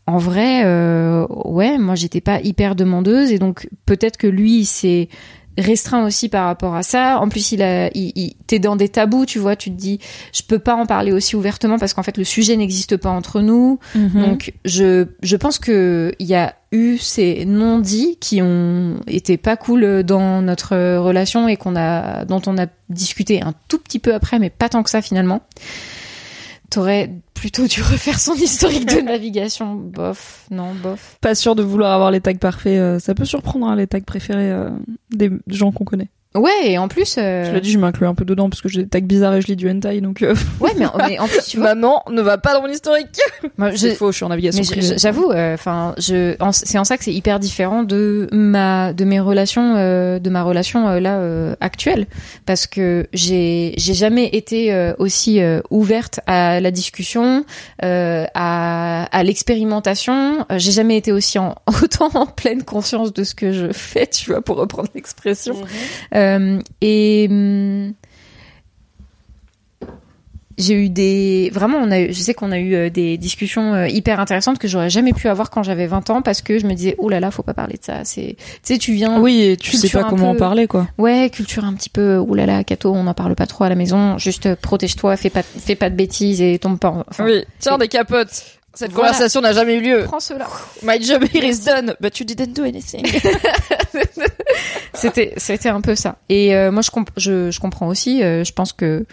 En 0.09 0.19
vrai, 0.19 0.61
euh, 0.63 1.27
ouais, 1.29 1.77
moi 1.77 1.95
j'étais 1.95 2.21
pas 2.21 2.39
hyper 2.39 2.75
demandeuse 2.75 3.33
et 3.33 3.39
donc 3.39 3.67
peut-être 3.85 4.15
que 4.15 4.25
lui 4.25 4.59
il 4.59 4.65
s'est 4.65 5.09
restreint 5.57 6.05
aussi 6.05 6.29
par 6.29 6.45
rapport 6.45 6.75
à 6.75 6.83
ça. 6.83 7.19
En 7.19 7.29
plus, 7.29 7.51
il 7.51 7.61
a, 7.61 7.87
il, 7.95 8.11
il- 8.15 8.35
t'es 8.47 8.59
dans 8.59 8.75
des 8.75 8.89
tabous, 8.89 9.25
tu 9.25 9.39
vois. 9.39 9.55
Tu 9.55 9.71
te 9.71 9.75
dis, 9.75 9.99
je 10.33 10.41
peux 10.43 10.59
pas 10.59 10.75
en 10.75 10.85
parler 10.85 11.11
aussi 11.11 11.35
ouvertement 11.35 11.77
parce 11.79 11.93
qu'en 11.93 12.03
fait 12.03 12.17
le 12.17 12.23
sujet 12.23 12.55
n'existe 12.55 12.97
pas 12.97 13.09
entre 13.09 13.41
nous. 13.41 13.79
Mhm. 13.95 14.21
Donc 14.21 14.53
je 14.65 15.07
je 15.21 15.35
pense 15.35 15.59
que 15.59 16.13
il 16.19 16.27
y 16.27 16.35
a 16.35 16.53
eu 16.71 16.97
ces 16.97 17.45
non-dits 17.45 18.17
qui 18.19 18.41
ont 18.41 18.99
été 19.07 19.37
pas 19.37 19.55
cool 19.55 20.03
dans 20.03 20.41
notre 20.41 20.97
relation 20.97 21.47
et 21.47 21.55
qu'on 21.57 21.75
a 21.77 22.25
dont 22.25 22.41
on 22.45 22.57
a 22.57 22.65
discuté 22.89 23.41
un 23.41 23.53
tout 23.69 23.77
petit 23.77 23.99
peu 23.99 24.13
après 24.13 24.37
mais 24.37 24.49
pas 24.49 24.67
tant 24.69 24.83
que 24.83 24.89
ça 24.89 25.01
finalement. 25.01 25.41
T'aurais 26.69 27.11
plutôt 27.33 27.67
dû 27.67 27.81
refaire 27.83 28.19
son 28.19 28.33
historique 28.33 28.87
de 28.87 29.01
navigation. 29.01 29.75
Bof, 29.75 30.45
non, 30.51 30.73
bof. 30.75 31.17
Pas 31.21 31.35
sûr 31.35 31.55
de 31.55 31.63
vouloir 31.63 31.93
avoir 31.93 32.11
les 32.11 32.21
tags 32.21 32.33
parfaits. 32.35 32.77
euh, 32.77 32.99
ça 32.99 33.15
peut 33.15 33.25
surprendre 33.25 33.67
hein, 33.67 33.75
les 33.75 33.87
tags 33.87 34.01
préférés 34.01 34.51
euh, 34.51 34.69
des 35.11 35.31
gens 35.47 35.71
qu'on 35.71 35.85
connaît. 35.85 36.09
Ouais, 36.35 36.51
et 36.71 36.77
en 36.77 36.87
plus, 36.87 37.15
euh, 37.17 37.45
Je 37.45 37.51
l'ai 37.51 37.61
dit, 37.61 37.71
je 37.71 37.79
m'inclus 37.79 38.05
un 38.05 38.13
peu 38.13 38.23
dedans 38.25 38.47
parce 38.49 38.61
que 38.61 38.69
j'ai 38.69 38.83
des 38.83 38.87
tags 38.89 38.99
bizarres 38.99 39.33
et 39.35 39.41
je 39.41 39.47
lis 39.47 39.55
du 39.55 39.69
hentai, 39.69 40.01
donc. 40.01 40.21
euh, 40.21 40.35
ouais, 40.59 40.71
mais, 40.77 40.85
mais 41.07 41.17
en 41.17 41.27
plus, 41.27 41.43
tu 41.47 41.57
vois, 41.57 41.73
Maman, 41.73 42.03
ne 42.11 42.21
va 42.21 42.37
pas 42.37 42.53
dans 42.53 42.61
mon 42.61 42.67
historique. 42.67 43.07
C'est 43.75 43.95
faux, 43.95 44.11
je 44.11 44.17
suis 44.17 44.25
en 44.25 44.29
navigation 44.29 44.61
j'avoue, 44.97 45.31
euh, 45.31 45.55
enfin, 45.55 45.95
je, 45.97 46.35
c'est 46.51 46.77
en 46.77 46.83
ça 46.83 46.97
que 46.97 47.03
c'est 47.03 47.13
hyper 47.13 47.39
différent 47.39 47.83
de 47.83 48.27
ma, 48.31 48.93
de 48.93 49.03
mes 49.03 49.19
relations, 49.19 49.75
euh, 49.77 50.19
de 50.19 50.29
ma 50.29 50.43
relation 50.43 50.87
euh, 50.87 50.99
là 50.99 51.17
euh, 51.19 51.55
actuelle, 51.59 52.05
parce 52.45 52.67
que 52.67 53.07
j'ai, 53.13 53.73
j'ai 53.77 53.93
jamais 53.93 54.27
été 54.27 54.93
aussi 54.99 55.41
euh, 55.41 55.61
ouverte 55.71 56.19
à 56.27 56.59
la 56.59 56.71
discussion, 56.71 57.45
euh, 57.83 58.25
à, 58.35 59.03
à 59.05 59.23
l'expérimentation. 59.23 60.45
J'ai 60.57 60.71
jamais 60.71 60.97
été 60.97 61.11
aussi 61.11 61.39
en, 61.39 61.55
autant 61.81 62.09
en 62.13 62.25
pleine 62.27 62.63
conscience 62.63 63.11
de 63.13 63.23
ce 63.23 63.33
que 63.33 63.51
je 63.51 63.71
fais, 63.71 64.07
tu 64.07 64.31
vois, 64.31 64.41
pour 64.41 64.57
reprendre 64.57 64.89
l'expression. 64.93 65.55
Euh, 66.13 66.16
et 66.81 67.27
hum, 67.29 67.93
j'ai 70.57 70.73
eu 70.85 70.89
des 70.89 71.51
vraiment 71.53 71.77
on 71.77 71.91
a 71.91 71.99
eu- 71.99 72.07
je 72.13 72.19
sais 72.19 72.33
qu'on 72.33 72.51
a 72.51 72.57
eu 72.57 72.73
euh, 72.73 72.89
des 72.89 73.17
discussions 73.19 73.75
euh, 73.75 73.87
hyper 73.87 74.19
intéressantes 74.19 74.57
que 74.57 74.67
j'aurais 74.67 74.89
jamais 74.89 75.13
pu 75.13 75.27
avoir 75.27 75.51
quand 75.51 75.61
j'avais 75.61 75.85
20 75.85 76.09
ans 76.09 76.23
parce 76.23 76.41
que 76.41 76.57
je 76.57 76.65
me 76.65 76.73
disais 76.73 76.95
oh 76.97 77.09
là 77.09 77.19
là 77.19 77.29
faut 77.29 77.43
pas 77.43 77.53
parler 77.53 77.77
de 77.77 77.83
ça 77.83 78.03
c'est 78.05 78.37
tu 78.39 78.45
sais 78.63 78.77
tu 78.79 78.93
viens 78.93 79.19
Oui, 79.21 79.39
et 79.41 79.57
tu 79.57 79.77
sais 79.77 79.87
pas 79.89 80.05
comment 80.05 80.31
en 80.31 80.35
parler, 80.35 80.65
quoi. 80.65 80.87
ouais 80.97 81.29
culture 81.31 81.63
un 81.63 81.73
petit 81.75 81.89
peu 81.89 82.17
oh 82.17 82.33
là 82.33 82.47
là 82.47 82.63
Cato 82.63 82.91
on 82.91 83.03
n'en 83.03 83.13
parle 83.13 83.35
pas 83.35 83.45
trop 83.45 83.65
à 83.65 83.69
la 83.69 83.75
maison 83.75 84.17
juste 84.17 84.47
euh, 84.47 84.55
protège-toi 84.59 85.15
fais 85.15 85.29
pas 85.29 85.43
fais 85.43 85.75
pas 85.75 85.91
de 85.91 85.95
bêtises 85.95 86.41
et 86.41 86.57
tombe 86.57 86.79
pas 86.79 86.89
en- 86.89 87.03
enfin, 87.07 87.25
oui, 87.25 87.43
tiens 87.59 87.77
des 87.77 87.87
capotes. 87.87 88.56
Cette 88.77 88.91
Voilà. 88.91 89.09
conversation 89.09 89.41
n'a 89.41 89.53
jamais 89.53 89.75
eu 89.75 89.81
lieu. 89.81 90.03
prends 90.05 90.19
cela 90.19 90.47
My 90.83 91.01
job 91.01 91.23
here 91.33 91.43
is 91.43 91.59
done, 91.65 91.95
but 91.99 92.17
you 92.19 92.25
didn't 92.25 92.53
do 92.53 92.63
anything. 92.63 93.03
c'était 94.93 95.33
c'était 95.37 95.69
un 95.69 95.81
peu 95.81 95.95
ça 95.95 96.17
et 96.29 96.55
euh, 96.55 96.71
moi 96.71 96.81
je, 96.81 96.91
comp- 96.91 97.09
je 97.17 97.51
je 97.51 97.59
comprends 97.59 97.87
aussi 97.87 98.23
euh, 98.23 98.43
je 98.43 98.53
pense 98.53 98.73
que 98.73 99.05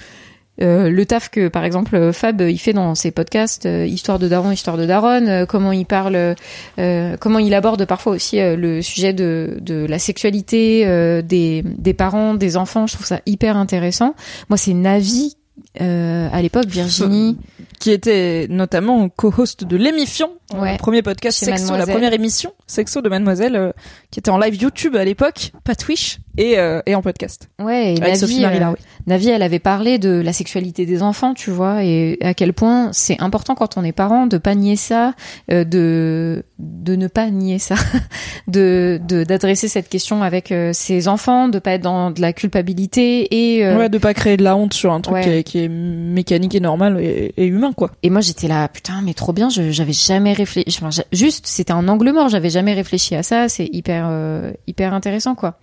euh, 0.62 0.88
le 0.88 1.06
taf 1.06 1.30
que 1.30 1.49
par 1.49 1.64
exemple 1.64 1.97
euh, 1.97 2.12
Fab 2.12 2.40
il 2.40 2.59
fait 2.59 2.73
dans 2.73 2.94
ses 2.94 3.11
podcasts 3.11 3.66
euh, 3.66 3.85
histoire 3.87 4.18
de 4.18 4.28
daron 4.28 4.50
histoire 4.52 4.76
de 4.76 4.87
daronne 4.87 5.28
euh, 5.28 5.47
comment 5.47 5.73
il 5.73 5.85
parle 5.87 6.37
euh, 6.78 7.16
comment 7.18 7.38
il 7.40 7.54
aborde 7.54 7.85
parfois 7.87 8.12
aussi 8.12 8.40
euh, 8.40 8.56
le 8.56 8.80
sujet 8.83 9.12
de 9.12 9.56
de 9.61 9.85
la 9.87 9.99
sexualité 9.99 10.85
euh, 10.87 11.23
des 11.23 11.62
des 11.64 11.94
parents 11.94 12.35
des 12.35 12.56
enfants 12.56 12.87
je 12.87 12.94
trouve 12.94 13.06
ça 13.06 13.21
hyper 13.26 13.56
intéressant 13.56 14.14
moi 14.49 14.56
c'est 14.56 14.75
Navi 14.75 15.37
euh, 15.80 16.28
à 16.32 16.42
l'époque 16.42 16.66
Virginie 16.66 17.37
qui 17.80 17.90
était 17.90 18.46
notamment 18.49 19.08
co-host 19.08 19.64
de 19.64 19.76
l'émission, 19.76 20.30
euh, 20.54 20.61
Ouais. 20.61 20.76
premier 20.76 21.02
podcast 21.02 21.38
Chez 21.40 21.46
sexo, 21.46 21.76
la 21.76 21.87
première 21.87 22.12
émission 22.12 22.52
sexo 22.66 23.02
de 23.02 23.08
Mademoiselle, 23.08 23.56
euh, 23.56 23.73
qui 24.11 24.20
était 24.20 24.30
en 24.30 24.38
live 24.38 24.54
YouTube 24.56 24.96
à 24.96 25.04
l'époque, 25.04 25.52
pas 25.64 25.75
Twitch, 25.75 26.18
et, 26.38 26.58
euh, 26.58 26.80
et 26.87 26.94
en 26.94 27.02
podcast. 27.02 27.49
Ouais, 27.61 27.94
et 27.94 28.02
Avec 28.02 28.16
Sophie 28.16 28.40
Navi, 28.40 28.61
Marie 28.61 28.73
euh. 28.75 28.76
Navi, 29.06 29.28
elle 29.28 29.42
avait 29.42 29.58
parlé 29.58 29.99
de 29.99 30.11
la 30.20 30.32
sexualité 30.32 30.87
des 30.87 31.02
enfants, 31.02 31.34
tu 31.34 31.50
vois, 31.50 31.84
et 31.84 32.18
à 32.23 32.32
quel 32.34 32.52
point 32.52 32.90
c'est 32.92 33.20
important 33.20 33.54
quand 33.54 33.76
on 33.76 33.84
est 33.84 33.92
parent 33.92 34.26
de 34.26 34.38
pas 34.38 34.54
nier 34.54 34.76
ça, 34.76 35.14
euh, 35.50 35.64
de 35.64 36.44
de 36.58 36.96
ne 36.96 37.06
pas 37.08 37.30
nier 37.30 37.58
ça, 37.58 37.75
de 38.49 39.00
de 39.06 39.25
d'adresser 39.25 39.68
cette 39.68 39.88
question 39.88 40.23
avec 40.23 40.52
ses 40.73 41.08
enfants, 41.08 41.49
de 41.49 41.58
pas 41.58 41.73
être 41.73 41.82
dans 41.82 42.11
de 42.11 42.20
la 42.20 42.32
culpabilité 42.32 43.54
et 43.56 43.64
euh, 43.66 43.76
Ouais, 43.78 43.88
de 43.88 43.99
pas 43.99 44.14
créer 44.14 44.37
de 44.37 44.44
la 44.44 44.56
honte 44.56 44.73
sur 44.75 44.92
un 44.92 45.00
truc 45.00 45.14
Ouais. 45.16 45.23
qui, 45.23 45.28
est, 45.30 45.42
qui 45.45 45.59
est 45.59 45.69
mécanique 45.69 46.55
et 46.55 46.61
normal 46.61 46.99
et, 47.01 47.47
humain, 47.47 47.73
quoi. 47.73 47.91
Et 48.03 48.11
moi 48.11 48.21
j'étais 48.21 48.49
là, 48.49 48.69
putain, 48.69 49.01
mais 49.03 49.15
trop 49.15 49.33
bien, 49.33 49.49
j'avais 49.49 49.93
jamais 49.93 50.33
réfléchi. 50.33 50.79
Juste, 51.13 51.47
c'était 51.47 51.73
un 51.73 51.87
angle 51.89 52.13
mort, 52.13 52.29
j'avais 52.29 52.51
jamais 52.51 52.75
réfléchi 52.75 53.15
à 53.15 53.23
ça. 53.23 53.49
C'est 53.49 53.67
hyper 53.67 54.07
euh, 54.09 54.53
hyper 54.67 54.95
intéressant, 54.95 55.35
quoi. 55.35 55.59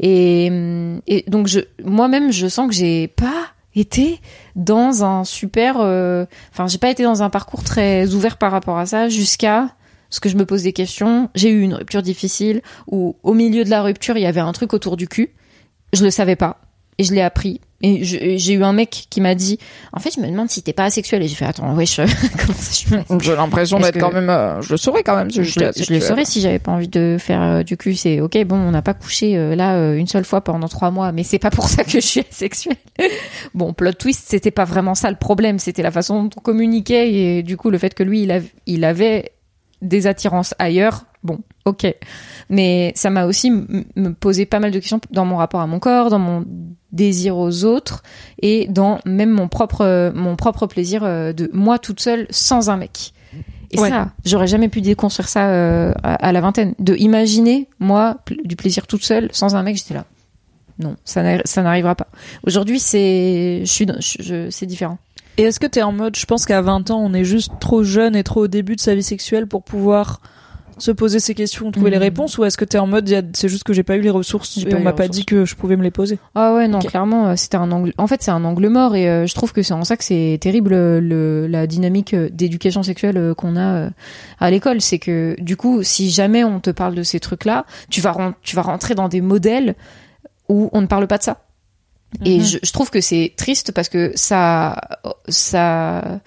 Et, 0.00 0.48
hum, 0.50 1.00
et 1.06 1.24
donc 1.28 1.46
je 1.46 1.60
moi-même, 1.82 2.32
je 2.32 2.46
sens 2.46 2.68
que 2.68 2.74
j'ai 2.74 3.08
pas 3.08 3.48
été 3.74 4.20
dans 4.56 5.04
un 5.04 5.24
super. 5.24 5.76
euh, 5.80 6.26
Enfin, 6.52 6.66
j'ai 6.66 6.78
pas 6.78 6.90
été 6.90 7.02
dans 7.02 7.22
un 7.22 7.30
parcours 7.30 7.64
très 7.64 8.14
ouvert 8.14 8.36
par 8.36 8.52
rapport 8.52 8.78
à 8.78 8.86
ça 8.86 9.08
jusqu'à 9.08 9.74
ce 10.10 10.20
que 10.20 10.28
je 10.28 10.36
me 10.36 10.46
pose 10.46 10.62
des 10.62 10.72
questions. 10.72 11.28
J'ai 11.34 11.50
eu 11.50 11.60
une 11.62 11.74
rupture 11.74 12.02
difficile 12.02 12.62
où 12.86 13.16
au 13.22 13.34
milieu 13.34 13.64
de 13.64 13.70
la 13.70 13.82
rupture, 13.82 14.16
il 14.16 14.22
y 14.22 14.26
avait 14.26 14.40
un 14.40 14.52
truc 14.52 14.72
autour 14.72 14.96
du 14.96 15.08
cul. 15.08 15.30
Je 15.92 16.04
le 16.04 16.10
savais 16.10 16.36
pas 16.36 16.60
et 16.98 17.04
je 17.04 17.12
l'ai 17.14 17.22
appris. 17.22 17.60
Et 17.86 18.02
j'ai 18.02 18.54
eu 18.54 18.64
un 18.64 18.72
mec 18.72 19.08
qui 19.10 19.20
m'a 19.20 19.34
dit, 19.34 19.58
en 19.92 20.00
fait, 20.00 20.10
je 20.16 20.20
me 20.20 20.26
demande 20.26 20.48
si 20.48 20.62
t'es 20.62 20.72
pas 20.72 20.84
asexuel. 20.84 21.22
Et 21.22 21.28
j'ai 21.28 21.34
fait, 21.34 21.44
attends, 21.44 21.74
wesh, 21.74 21.96
comment 21.96 22.06
ça 22.06 22.72
je 22.88 22.94
asexuel 22.96 23.04
J'ai 23.20 23.36
l'impression 23.36 23.78
d'être 23.78 23.94
que- 23.96 23.98
quand 24.00 24.12
même, 24.12 24.30
euh, 24.30 24.62
je 24.62 24.70
le 24.70 24.76
saurais 24.78 25.02
quand 25.02 25.14
même. 25.16 25.30
si 25.30 25.44
je, 25.44 25.60
le- 25.60 25.66
je 25.66 25.68
asexuel. 25.70 25.98
le 25.98 26.04
saurais 26.06 26.24
si 26.24 26.40
j'avais 26.40 26.58
pas 26.58 26.72
envie 26.72 26.88
de 26.88 27.18
faire 27.20 27.42
euh, 27.42 27.62
du 27.62 27.76
cul. 27.76 27.94
C'est 27.94 28.22
ok, 28.22 28.42
bon, 28.46 28.56
on 28.56 28.70
n'a 28.70 28.80
pas 28.80 28.94
couché 28.94 29.36
euh, 29.36 29.54
là 29.54 29.74
euh, 29.74 29.96
une 29.96 30.06
seule 30.06 30.24
fois 30.24 30.40
pendant 30.40 30.68
trois 30.68 30.90
mois, 30.90 31.12
mais 31.12 31.24
c'est 31.24 31.38
pas 31.38 31.50
pour 31.50 31.68
ça 31.68 31.84
que 31.84 31.90
je 31.90 31.98
suis 31.98 32.20
asexuelle. 32.30 32.76
bon, 33.52 33.74
plot 33.74 33.92
twist, 33.92 34.24
c'était 34.30 34.50
pas 34.52 34.64
vraiment 34.64 34.94
ça 34.94 35.10
le 35.10 35.16
problème, 35.18 35.58
c'était 35.58 35.82
la 35.82 35.90
façon 35.90 36.22
dont 36.22 36.30
on 36.38 36.40
communiquait 36.40 37.12
et 37.12 37.42
du 37.42 37.58
coup 37.58 37.68
le 37.68 37.76
fait 37.76 37.92
que 37.92 38.02
lui 38.02 38.22
il, 38.22 38.42
il 38.64 38.84
avait 38.84 39.32
des 39.82 40.06
attirances 40.06 40.54
ailleurs. 40.58 41.04
Bon, 41.24 41.38
ok, 41.64 41.86
mais 42.50 42.92
ça 42.94 43.08
m'a 43.10 43.24
aussi 43.24 43.50
me 43.50 44.10
posé 44.12 44.44
pas 44.44 44.60
mal 44.60 44.70
de 44.70 44.78
questions 44.78 45.00
dans 45.10 45.24
mon 45.24 45.36
rapport 45.36 45.60
à 45.62 45.66
mon 45.66 45.78
corps, 45.78 46.10
dans 46.10 46.18
mon 46.18 46.44
désir 46.92 47.36
aux 47.38 47.64
autres 47.64 48.02
et 48.42 48.66
dans 48.68 48.98
même 49.06 49.30
mon 49.30 49.48
propre 49.48 50.12
mon 50.14 50.36
propre 50.36 50.66
plaisir 50.66 51.02
euh, 51.02 51.32
de 51.32 51.50
moi 51.54 51.78
toute 51.78 52.00
seule 52.00 52.26
sans 52.30 52.68
un 52.68 52.76
mec. 52.76 53.12
Et 53.70 53.80
Ouais. 53.80 53.88
ça, 53.88 54.12
j'aurais 54.24 54.46
jamais 54.46 54.68
pu 54.68 54.82
déconstruire 54.82 55.28
ça 55.28 55.48
euh, 55.48 55.92
à, 56.04 56.14
à 56.26 56.30
la 56.32 56.40
vingtaine. 56.42 56.74
De 56.78 56.94
imaginer, 56.94 57.68
moi, 57.80 58.18
pl- 58.24 58.40
du 58.44 58.54
plaisir 58.54 58.86
toute 58.86 59.02
seule, 59.02 59.28
sans 59.32 59.56
un 59.56 59.62
mec, 59.64 59.76
j'étais 59.76 59.94
là. 59.94 60.04
Non, 60.78 60.94
ça 61.04 61.22
n'arri- 61.24 61.42
ça 61.44 61.62
n'arrivera 61.62 61.94
pas. 61.96 62.06
Aujourd'hui, 62.46 62.78
c'est, 62.78 63.62
je 63.64 63.70
suis, 63.70 63.86
c'est 64.50 64.66
différent. 64.66 64.98
Et 65.38 65.42
est-ce 65.44 65.58
que 65.58 65.66
t'es 65.66 65.82
en 65.82 65.90
mode, 65.90 66.14
je 66.16 66.24
pense 66.26 66.46
qu'à 66.46 66.60
20 66.62 66.90
ans, 66.92 67.00
on 67.02 67.12
est 67.14 67.24
juste 67.24 67.50
trop 67.58 67.82
jeune 67.82 68.14
et 68.14 68.22
trop 68.22 68.42
au 68.42 68.46
début 68.46 68.76
de 68.76 68.80
sa 68.80 68.94
vie 68.94 69.02
sexuelle 69.02 69.48
pour 69.48 69.64
pouvoir 69.64 70.20
se 70.78 70.90
poser 70.90 71.20
ces 71.20 71.34
questions, 71.34 71.70
trouver 71.70 71.90
les 71.90 71.96
Mhm. 71.96 72.02
réponses, 72.02 72.36
ou 72.38 72.44
est-ce 72.44 72.56
que 72.56 72.64
t'es 72.64 72.78
en 72.78 72.86
mode, 72.86 73.08
c'est 73.34 73.48
juste 73.48 73.62
que 73.64 73.72
j'ai 73.72 73.82
pas 73.82 73.96
eu 73.96 74.00
les 74.00 74.10
ressources 74.10 74.58
et 74.58 74.74
on 74.74 74.80
m'a 74.80 74.92
pas 74.92 75.04
ressources. 75.04 75.18
dit 75.18 75.24
que 75.24 75.44
je 75.44 75.54
pouvais 75.54 75.76
me 75.76 75.82
les 75.82 75.90
poser 75.90 76.18
Ah 76.34 76.54
ouais, 76.54 76.68
non, 76.68 76.78
clairement, 76.80 77.28
euh, 77.28 77.36
c'était 77.36 77.56
un 77.56 77.70
angle. 77.72 77.92
En 77.98 78.06
fait, 78.06 78.22
c'est 78.22 78.30
un 78.30 78.44
angle 78.44 78.68
mort 78.68 78.96
et 78.96 79.08
euh, 79.08 79.26
je 79.26 79.34
trouve 79.34 79.52
que 79.52 79.62
c'est 79.62 79.74
en 79.74 79.84
ça 79.84 79.96
que 79.96 80.04
c'est 80.04 80.38
terrible 80.40 80.72
euh, 80.72 81.00
le, 81.00 81.46
la 81.46 81.66
dynamique 81.66 82.14
d'éducation 82.14 82.82
sexuelle 82.82 83.34
qu'on 83.36 83.56
a 83.56 83.90
à 84.40 84.50
l'école. 84.50 84.80
C'est 84.80 84.98
que 84.98 85.36
du 85.40 85.56
coup, 85.56 85.82
si 85.82 86.10
jamais 86.10 86.44
on 86.44 86.60
te 86.60 86.70
parle 86.70 86.94
de 86.94 87.02
ces 87.02 87.20
trucs-là, 87.20 87.66
tu 87.90 88.00
vas 88.00 88.34
tu 88.42 88.56
vas 88.56 88.62
rentrer 88.62 88.94
dans 88.94 89.08
des 89.08 89.20
modèles 89.20 89.74
où 90.48 90.70
on 90.72 90.80
ne 90.80 90.86
parle 90.86 91.06
pas 91.06 91.18
de 91.18 91.22
ça. 91.22 91.40
Et 92.24 92.38
Mhm. 92.38 92.44
je, 92.44 92.58
je 92.62 92.72
trouve 92.72 92.90
que 92.90 93.00
c'est 93.00 93.32
triste 93.36 93.72
parce 93.72 93.88
que 93.88 94.12
ça, 94.14 94.76
ça, 95.28 96.20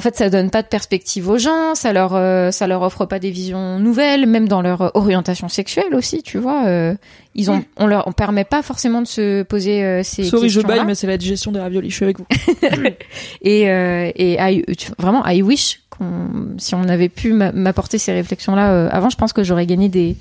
en 0.00 0.02
fait, 0.02 0.16
ça 0.16 0.30
donne 0.30 0.48
pas 0.48 0.62
de 0.62 0.66
perspective 0.66 1.28
aux 1.28 1.36
gens, 1.36 1.74
ça 1.74 1.92
leur, 1.92 2.14
euh, 2.14 2.50
ça 2.52 2.66
leur 2.66 2.80
offre 2.80 3.04
pas 3.04 3.18
des 3.18 3.30
visions 3.30 3.78
nouvelles, 3.78 4.26
même 4.26 4.48
dans 4.48 4.62
leur 4.62 4.80
euh, 4.80 4.88
orientation 4.94 5.50
sexuelle 5.50 5.94
aussi, 5.94 6.22
tu 6.22 6.38
vois. 6.38 6.64
euh, 6.68 6.94
ils 7.34 7.50
ont, 7.50 7.62
on 7.76 7.86
leur, 7.86 8.08
on 8.08 8.12
permet 8.12 8.44
pas 8.44 8.62
forcément 8.62 9.02
de 9.02 9.06
se 9.06 9.42
poser 9.42 9.84
euh, 9.84 10.02
ces 10.02 10.24
Sorry, 10.24 10.48
je 10.48 10.54
questions-là. 10.60 10.76
baille, 10.78 10.86
mais 10.86 10.94
c'est 10.94 11.06
la 11.06 11.18
digestion 11.18 11.52
des 11.52 11.60
raviolis, 11.60 11.90
je 11.90 11.96
suis 11.96 12.04
avec 12.04 12.18
vous. 12.18 12.24
Et, 13.42 13.60
et 13.62 14.40
I- 14.40 14.64
vraiment, 14.98 15.22
I 15.26 15.42
wish 15.42 15.82
qu'on, 15.90 16.54
si 16.56 16.74
on 16.74 16.84
avait 16.88 17.08
pu 17.10 17.34
m'a- 17.34 17.52
m'apporter 17.52 17.98
ces 17.98 18.12
réflexions-là 18.12 18.88
avant, 18.88 19.10
je 19.10 19.16
pense 19.16 19.34
que 19.34 19.44
j'aurais 19.44 19.66
gagné 19.66 19.90
des, 19.90 20.16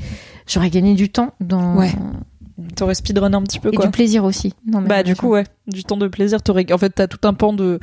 j'aurais 0.46 0.70
gagné 0.70 0.94
du 0.94 1.10
temps 1.10 1.34
dans, 1.40 1.76
Ouais. 1.78 1.92
T'aurais 2.76 2.94
speedrun 2.96 3.34
un 3.34 3.42
petit 3.44 3.60
peu, 3.62 3.70
et 3.72 3.76
quoi. 3.78 3.86
du 3.86 3.92
plaisir 3.92 4.26
aussi. 4.26 4.54
Bah, 4.66 5.02
du 5.02 5.16
coup, 5.16 5.30
ouais. 5.30 5.46
Du 5.68 5.86
temps 5.86 5.96
de 5.96 6.10
plaisir, 6.10 6.42
t'aurais, 6.42 6.70
en 6.74 6.78
fait, 6.78 6.90
t'as 6.90 7.08
tout 7.08 7.26
un 7.26 7.34
pan 7.34 7.54
de, 7.54 7.80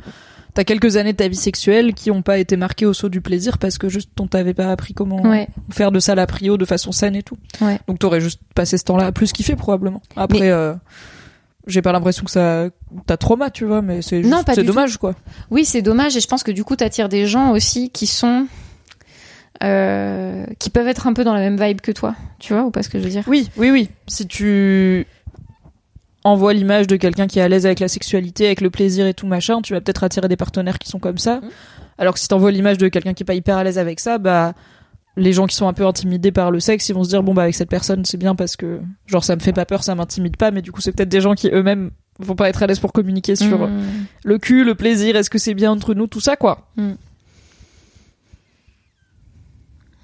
t'as 0.57 0.63
quelques 0.63 0.97
années 0.97 1.11
de 1.11 1.17
ta 1.17 1.27
vie 1.27 1.35
sexuelle 1.35 1.93
qui 1.93 2.09
ont 2.09 2.23
pas 2.23 2.39
été 2.39 2.57
marquées 2.57 2.87
au 2.87 2.93
saut 2.93 3.09
du 3.09 3.21
plaisir 3.21 3.59
parce 3.59 3.77
que 3.77 3.89
juste 3.89 4.09
on 4.19 4.25
t'avait 4.25 4.55
pas 4.55 4.71
appris 4.71 4.95
comment 4.95 5.21
Ouais. 5.21 5.47
faire 5.69 5.91
de 5.91 5.99
ça 5.99 6.15
la 6.15 6.25
prio 6.25 6.57
de 6.57 6.65
façon 6.65 6.91
saine 6.91 7.15
et 7.15 7.21
tout. 7.21 7.37
Ouais. 7.61 7.77
Donc 7.87 7.99
t'aurais 7.99 8.21
juste 8.21 8.41
passé 8.55 8.79
ce 8.79 8.83
temps-là 8.85 9.05
à 9.05 9.11
plus 9.11 9.31
kiffer 9.33 9.55
probablement. 9.55 10.01
Après, 10.15 10.39
Mais- 10.39 10.49
euh, 10.49 10.73
j'ai 11.67 11.83
pas 11.83 11.91
l'impression 11.91 12.23
que 12.25 12.31
ça, 12.31 12.69
t'as 13.05 13.17
trauma, 13.17 13.51
tu 13.51 13.65
vois, 13.65 13.83
mais 13.83 14.01
c'est 14.01 14.23
juste, 14.23 14.33
c'est 14.55 14.63
dommage, 14.63 14.97
quoi. 14.97 15.13
Oui, 15.51 15.63
c'est 15.63 15.83
dommage 15.83 16.17
et 16.17 16.21
je 16.21 16.27
pense 16.27 16.41
que 16.41 16.51
du 16.51 16.63
coup, 16.63 16.75
t'attires 16.75 17.09
des 17.09 17.27
gens 17.27 17.51
aussi 17.51 17.91
qui 17.91 18.07
sont 18.07 18.47
euh, 19.63 20.45
qui 20.59 20.69
peuvent 20.69 20.87
être 20.87 21.07
un 21.07 21.13
peu 21.13 21.23
dans 21.23 21.33
la 21.33 21.39
même 21.39 21.59
vibe 21.61 21.81
que 21.81 21.91
toi, 21.91 22.15
tu 22.39 22.53
vois 22.53 22.63
ou 22.63 22.71
pas 22.71 22.83
ce 22.83 22.89
que 22.89 22.99
je 22.99 23.03
veux 23.03 23.09
dire? 23.09 23.23
Oui, 23.27 23.49
oui, 23.57 23.69
oui. 23.71 23.89
Si 24.07 24.27
tu 24.27 25.05
envoies 26.27 26.53
l'image 26.53 26.87
de 26.87 26.95
quelqu'un 26.95 27.27
qui 27.27 27.39
est 27.39 27.41
à 27.41 27.47
l'aise 27.47 27.65
avec 27.65 27.79
la 27.79 27.87
sexualité, 27.87 28.45
avec 28.45 28.61
le 28.61 28.69
plaisir 28.69 29.07
et 29.07 29.13
tout 29.13 29.27
machin, 29.27 29.61
tu 29.61 29.73
vas 29.73 29.81
peut-être 29.81 30.03
attirer 30.03 30.27
des 30.27 30.35
partenaires 30.35 30.77
qui 30.79 30.89
sont 30.89 30.99
comme 30.99 31.17
ça. 31.17 31.37
Mhm. 31.37 31.49
Alors 31.97 32.13
que 32.13 32.19
si 32.19 32.27
t'envoies 32.27 32.51
l'image 32.51 32.77
de 32.77 32.87
quelqu'un 32.89 33.13
qui 33.13 33.23
est 33.23 33.25
pas 33.25 33.33
hyper 33.33 33.57
à 33.57 33.63
l'aise 33.63 33.77
avec 33.79 33.99
ça, 33.99 34.17
bah 34.17 34.53
les 35.15 35.33
gens 35.33 35.47
qui 35.47 35.55
sont 35.55 35.67
un 35.67 35.73
peu 35.73 35.85
intimidés 35.87 36.31
par 36.31 36.51
le 36.51 36.59
sexe, 36.59 36.89
ils 36.89 36.93
vont 36.93 37.03
se 37.03 37.09
dire 37.09 37.23
bon 37.23 37.33
bah 37.33 37.41
avec 37.43 37.55
cette 37.55 37.69
personne 37.69 38.05
c'est 38.05 38.17
bien 38.17 38.35
parce 38.35 38.55
que 38.55 38.79
genre 39.07 39.23
ça 39.23 39.35
me 39.35 39.41
fait 39.41 39.53
pas 39.53 39.65
peur, 39.65 39.83
ça 39.83 39.95
m'intimide 39.95 40.37
pas, 40.37 40.51
mais 40.51 40.61
du 40.61 40.71
coup 40.71 40.81
c'est 40.81 40.91
peut-être 40.91 41.09
des 41.09 41.21
gens 41.21 41.33
qui 41.33 41.49
eux-mêmes 41.49 41.89
vont 42.19 42.35
pas 42.35 42.49
être 42.49 42.61
à 42.61 42.67
l'aise 42.67 42.79
pour 42.79 42.93
communiquer 42.93 43.35
sur 43.35 43.67
Mmh. 43.67 43.71
le 44.23 44.37
cul, 44.37 44.63
le 44.63 44.75
plaisir, 44.75 45.15
est-ce 45.15 45.29
que 45.29 45.37
c'est 45.39 45.53
bien 45.55 45.71
entre 45.71 45.93
nous, 45.95 46.07
tout 46.07 46.19
ça 46.19 46.35
quoi. 46.35 46.67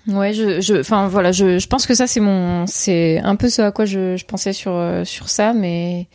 Ouais, 0.08 0.34
je, 0.34 0.60
je, 0.60 0.76
enfin 0.82 1.08
voilà, 1.08 1.32
je, 1.32 1.60
je 1.60 1.68
pense 1.68 1.86
que 1.86 1.94
ça 1.96 2.08
c'est 2.08 2.20
mon, 2.20 2.68
c'est 2.68 3.20
un 3.20 3.38
peu 3.38 3.50
ce 3.50 3.62
à 3.62 3.72
quoi 3.72 3.86
je, 3.86 4.18
je 4.18 4.26
pensais 4.26 4.52
sur 4.52 4.74
euh, 4.74 5.06
sur 5.06 5.30
ça, 5.30 5.54
mais 5.54 6.08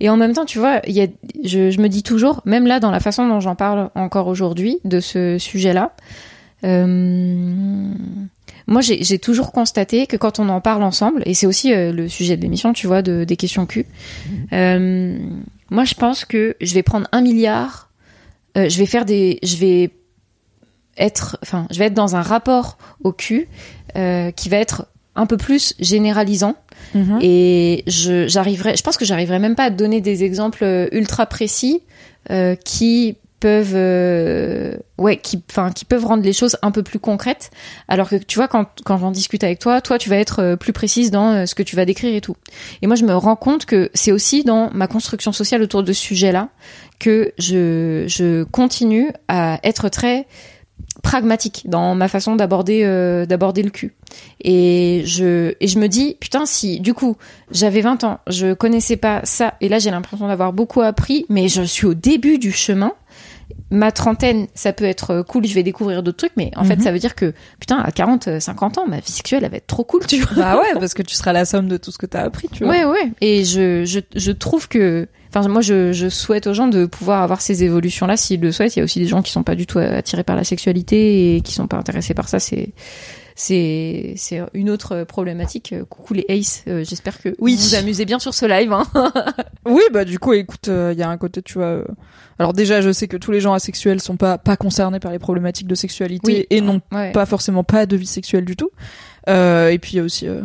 et 0.00 0.10
en 0.10 0.16
même 0.18 0.34
temps, 0.34 0.44
tu 0.44 0.58
vois, 0.58 0.80
il 0.86 0.92
y 0.94 1.00
a, 1.00 1.06
je, 1.42 1.70
je 1.70 1.80
me 1.80 1.88
dis 1.88 2.02
toujours, 2.02 2.42
même 2.44 2.66
là 2.66 2.80
dans 2.80 2.90
la 2.90 3.00
façon 3.00 3.26
dont 3.26 3.40
j'en 3.40 3.54
parle 3.54 3.90
encore 3.94 4.26
aujourd'hui 4.26 4.78
de 4.84 5.00
ce 5.00 5.38
sujet-là, 5.38 5.92
euh, 6.64 7.94
moi 8.66 8.80
j'ai 8.82 9.02
j'ai 9.02 9.18
toujours 9.18 9.52
constaté 9.52 10.06
que 10.06 10.16
quand 10.18 10.38
on 10.38 10.50
en 10.50 10.60
parle 10.60 10.82
ensemble, 10.82 11.22
et 11.24 11.32
c'est 11.32 11.46
aussi 11.46 11.72
euh, 11.72 11.92
le 11.92 12.08
sujet 12.08 12.36
de 12.36 12.42
l'émission, 12.42 12.74
tu 12.74 12.86
vois, 12.86 13.00
de 13.00 13.24
des 13.24 13.36
questions 13.36 13.64
Q. 13.64 13.86
euh, 14.52 15.16
moi 15.70 15.84
je 15.84 15.94
pense 15.94 16.26
que 16.26 16.56
je 16.60 16.74
vais 16.74 16.82
prendre 16.82 17.08
un 17.12 17.22
milliard, 17.22 17.90
euh, 18.58 18.68
je 18.68 18.78
vais 18.78 18.86
faire 18.86 19.06
des, 19.06 19.38
je 19.42 19.56
vais 19.56 19.90
être, 20.96 21.38
enfin, 21.42 21.66
je 21.70 21.78
vais 21.78 21.86
être 21.86 21.94
dans 21.94 22.16
un 22.16 22.22
rapport 22.22 22.78
au 23.02 23.12
cul 23.12 23.48
euh, 23.96 24.30
qui 24.30 24.48
va 24.48 24.56
être 24.58 24.86
un 25.16 25.26
peu 25.26 25.36
plus 25.36 25.74
généralisant 25.78 26.56
Mhm. 26.94 27.18
et 27.22 27.84
je 27.86 28.26
j'arriverai, 28.28 28.76
je 28.76 28.82
pense 28.82 28.96
que 28.96 29.04
j'arriverai 29.04 29.38
même 29.38 29.54
pas 29.54 29.64
à 29.64 29.70
donner 29.70 30.00
des 30.00 30.24
exemples 30.24 30.64
euh, 30.64 30.88
ultra 30.92 31.26
précis 31.26 31.82
euh, 32.30 32.56
qui 32.56 33.16
peuvent, 33.40 33.74
euh, 33.74 34.74
ouais, 34.96 35.18
qui, 35.18 35.42
enfin, 35.50 35.70
qui 35.70 35.84
peuvent 35.84 36.06
rendre 36.06 36.22
les 36.22 36.32
choses 36.32 36.56
un 36.62 36.70
peu 36.70 36.82
plus 36.82 36.98
concrètes. 36.98 37.50
Alors 37.88 38.08
que 38.08 38.16
tu 38.16 38.38
vois, 38.38 38.48
quand 38.48 38.66
quand 38.84 38.96
j'en 38.96 39.10
discute 39.10 39.44
avec 39.44 39.58
toi, 39.58 39.80
toi, 39.80 39.98
tu 39.98 40.08
vas 40.08 40.16
être 40.16 40.40
euh, 40.40 40.56
plus 40.56 40.72
précise 40.72 41.10
dans 41.10 41.30
euh, 41.30 41.46
ce 41.46 41.54
que 41.54 41.62
tu 41.62 41.76
vas 41.76 41.84
décrire 41.84 42.14
et 42.14 42.20
tout. 42.20 42.36
Et 42.80 42.86
moi, 42.86 42.96
je 42.96 43.04
me 43.04 43.14
rends 43.14 43.36
compte 43.36 43.66
que 43.66 43.90
c'est 43.92 44.12
aussi 44.12 44.44
dans 44.44 44.70
ma 44.72 44.86
construction 44.86 45.30
sociale 45.32 45.62
autour 45.62 45.82
de 45.82 45.92
ce 45.92 46.00
sujet-là 46.00 46.48
que 46.98 47.32
je 47.38 48.04
je 48.06 48.44
continue 48.44 49.10
à 49.28 49.58
être 49.62 49.88
très 49.90 50.26
pragmatique 51.02 51.62
dans 51.66 51.94
ma 51.94 52.08
façon 52.08 52.36
d'aborder 52.36 52.82
euh, 52.84 53.26
d'aborder 53.26 53.62
le 53.62 53.70
cul. 53.70 53.94
Et 54.42 55.02
je 55.06 55.54
et 55.60 55.66
je 55.68 55.78
me 55.78 55.88
dis 55.88 56.16
putain 56.20 56.46
si 56.46 56.80
du 56.80 56.94
coup, 56.94 57.16
j'avais 57.50 57.80
20 57.80 58.04
ans, 58.04 58.20
je 58.26 58.54
connaissais 58.54 58.96
pas 58.96 59.20
ça 59.24 59.54
et 59.60 59.68
là 59.68 59.78
j'ai 59.78 59.90
l'impression 59.90 60.28
d'avoir 60.28 60.52
beaucoup 60.52 60.80
appris 60.80 61.26
mais 61.28 61.48
je 61.48 61.62
suis 61.62 61.86
au 61.86 61.94
début 61.94 62.38
du 62.38 62.52
chemin. 62.52 62.92
Ma 63.70 63.90
trentaine, 63.92 64.46
ça 64.54 64.72
peut 64.72 64.84
être 64.84 65.10
euh, 65.10 65.22
cool, 65.22 65.46
je 65.46 65.54
vais 65.54 65.62
découvrir 65.62 66.02
d'autres 66.02 66.18
trucs, 66.18 66.32
mais 66.36 66.50
en 66.56 66.64
fait, 66.64 66.76
Mhm. 66.76 66.82
ça 66.82 66.92
veut 66.92 66.98
dire 66.98 67.14
que, 67.14 67.32
putain, 67.58 67.78
à 67.78 67.90
40, 67.90 68.38
50 68.40 68.78
ans, 68.78 68.86
ma 68.86 69.00
vie 69.00 69.10
sexuelle, 69.10 69.42
elle 69.44 69.50
va 69.50 69.56
être 69.56 69.66
trop 69.66 69.84
cool, 69.84 70.06
tu 70.06 70.20
vois. 70.20 70.36
Bah 70.36 70.56
ouais, 70.60 70.78
parce 70.78 70.94
que 70.94 71.02
tu 71.02 71.14
seras 71.14 71.32
la 71.32 71.44
somme 71.44 71.68
de 71.68 71.76
tout 71.76 71.90
ce 71.90 71.98
que 71.98 72.06
t'as 72.06 72.22
appris, 72.22 72.48
tu 72.52 72.64
vois. 72.64 72.72
Ouais, 72.72 72.84
ouais. 72.84 73.10
Et 73.20 73.44
je, 73.44 73.84
je, 73.84 74.00
je 74.14 74.32
trouve 74.32 74.68
que, 74.68 75.08
enfin, 75.34 75.48
moi, 75.48 75.62
je, 75.62 75.92
je 75.92 76.08
souhaite 76.08 76.46
aux 76.46 76.54
gens 76.54 76.68
de 76.68 76.86
pouvoir 76.86 77.22
avoir 77.22 77.40
ces 77.40 77.64
évolutions-là 77.64 78.16
s'ils 78.16 78.40
le 78.40 78.52
souhaitent. 78.52 78.76
Il 78.76 78.80
y 78.80 78.82
a 78.82 78.84
aussi 78.84 79.00
des 79.00 79.06
gens 79.06 79.22
qui 79.22 79.32
sont 79.32 79.42
pas 79.42 79.54
du 79.54 79.66
tout 79.66 79.78
attirés 79.78 80.24
par 80.24 80.36
la 80.36 80.44
sexualité 80.44 81.36
et 81.36 81.40
qui 81.40 81.52
sont 81.54 81.66
pas 81.66 81.76
intéressés 81.78 82.14
par 82.14 82.28
ça. 82.28 82.38
C'est, 82.38 82.70
c'est, 83.34 84.14
c'est 84.16 84.40
une 84.54 84.70
autre 84.70 85.04
problématique. 85.04 85.72
Euh, 85.72 85.84
Coucou 85.84 86.14
les 86.14 86.24
Ace. 86.28 86.62
Euh, 86.68 86.84
j'espère 86.84 87.20
que 87.20 87.34
Oui. 87.38 87.56
vous 87.56 87.62
vous 87.62 87.74
amusez 87.74 88.04
bien 88.04 88.18
sur 88.18 88.34
ce 88.34 88.46
live, 88.46 88.72
hein. 88.72 88.84
Oui, 89.66 89.82
bah 89.92 90.04
du 90.04 90.18
coup, 90.18 90.32
écoute, 90.32 90.68
il 90.68 90.98
y 90.98 91.02
a 91.02 91.08
un 91.08 91.16
côté, 91.16 91.42
tu 91.42 91.54
vois. 91.54 91.66
euh, 91.66 91.84
Alors 92.38 92.52
déjà, 92.52 92.80
je 92.80 92.92
sais 92.92 93.08
que 93.08 93.16
tous 93.16 93.30
les 93.30 93.40
gens 93.40 93.52
asexuels 93.54 94.00
sont 94.00 94.16
pas 94.16 94.38
pas 94.38 94.56
concernés 94.56 95.00
par 95.00 95.10
les 95.12 95.18
problématiques 95.18 95.66
de 95.66 95.74
sexualité 95.74 96.20
Oui. 96.32 96.46
et 96.50 96.60
n'ont 96.60 96.80
Ouais. 96.92 97.12
pas 97.12 97.26
forcément 97.26 97.64
pas 97.64 97.86
de 97.86 97.96
vie 97.96 98.06
sexuelle 98.06 98.44
du 98.44 98.56
tout. 98.56 98.70
Euh, 99.28 99.68
et 99.70 99.78
puis 99.78 99.92
il 99.92 99.96
y 99.96 100.00
a 100.00 100.02
aussi, 100.02 100.28
euh, 100.28 100.42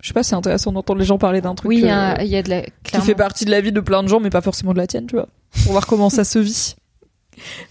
je 0.00 0.08
sais 0.08 0.14
pas, 0.14 0.22
c'est 0.22 0.34
intéressant 0.34 0.72
d'entendre 0.72 0.98
les 1.00 1.04
gens 1.04 1.18
parler 1.18 1.40
d'un 1.42 1.54
truc 1.54 1.68
Oui, 1.68 1.78
il 1.78 1.84
y, 1.84 1.90
euh, 1.90 2.14
a- 2.14 2.22
il 2.24 2.30
y 2.30 2.36
a 2.36 2.42
de 2.42 2.48
la, 2.50 2.62
qui 2.82 3.00
fait 3.02 3.14
partie 3.14 3.44
de 3.44 3.50
la 3.50 3.60
vie 3.60 3.72
de 3.72 3.80
plein 3.80 4.02
de 4.02 4.08
gens, 4.08 4.20
mais 4.20 4.30
pas 4.30 4.40
forcément 4.40 4.72
de 4.72 4.78
la 4.78 4.86
tienne, 4.86 5.06
tu 5.06 5.16
vois. 5.16 5.28
Pour 5.64 5.72
voir 5.72 5.86
comment 5.86 6.08
ça 6.10 6.24
se 6.24 6.38
vit. 6.38 6.76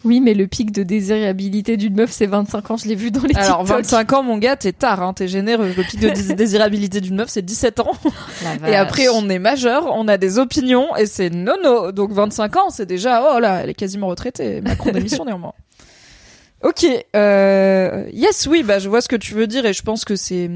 Oui, 0.04 0.20
mais 0.22 0.34
le 0.34 0.48
pic 0.48 0.72
de 0.72 0.84
désirabilité 0.84 1.78
d'une 1.78 1.96
meuf, 1.96 2.12
c'est 2.12 2.26
25 2.26 2.72
ans. 2.72 2.78
Je 2.78 2.88
l'ai 2.88 2.96
vu 2.96 3.12
dans 3.12 3.22
les 3.22 3.36
Alors 3.36 3.60
TikTok. 3.60 3.78
25 3.84 4.14
ans, 4.14 4.24
mon 4.24 4.38
gars, 4.38 4.56
t'es 4.56 4.74
tard, 4.74 5.02
hein, 5.02 5.14
t'es 5.14 5.28
généreux. 5.28 5.72
Le 5.78 5.84
pic 5.84 6.00
de 6.00 6.10
dés- 6.10 6.34
désirabilité 6.36 7.00
d'une 7.02 7.16
meuf, 7.16 7.30
c'est 7.30 7.42
17 7.42 7.80
ans. 7.80 7.92
La 8.62 8.70
Et 8.70 8.76
après, 8.76 9.08
on 9.10 9.30
est 9.30 9.40
majeur, 9.40 9.88
on 9.96 10.08
a 10.08 10.18
des 10.18 10.40
opinions, 10.40 10.96
et 10.96 11.06
c'est 11.06 11.30
nono. 11.30 11.92
Donc 11.92 12.12
25 12.12 12.56
ans, 12.58 12.70
c'est 12.70 12.86
déjà, 12.86 13.34
oh 13.36 13.40
là, 13.40 13.62
elle 13.64 13.70
est 13.70 13.74
quasiment 13.76 14.08
retraitée. 14.08 14.62
Macron 14.62 14.92
d'émission 14.92 15.26
néanmoins. 15.26 15.54
Ok, 16.64 16.86
euh, 17.16 18.06
yes, 18.14 18.48
oui, 18.48 18.62
bah 18.64 18.78
je 18.80 18.88
vois 18.88 19.02
ce 19.02 19.08
que 19.08 19.16
tu 19.16 19.34
veux 19.34 19.48
dire, 19.48 19.66
et 19.66 19.74
je 19.74 19.82
pense 19.82 20.06
que 20.06 20.16
c'est... 20.16 20.50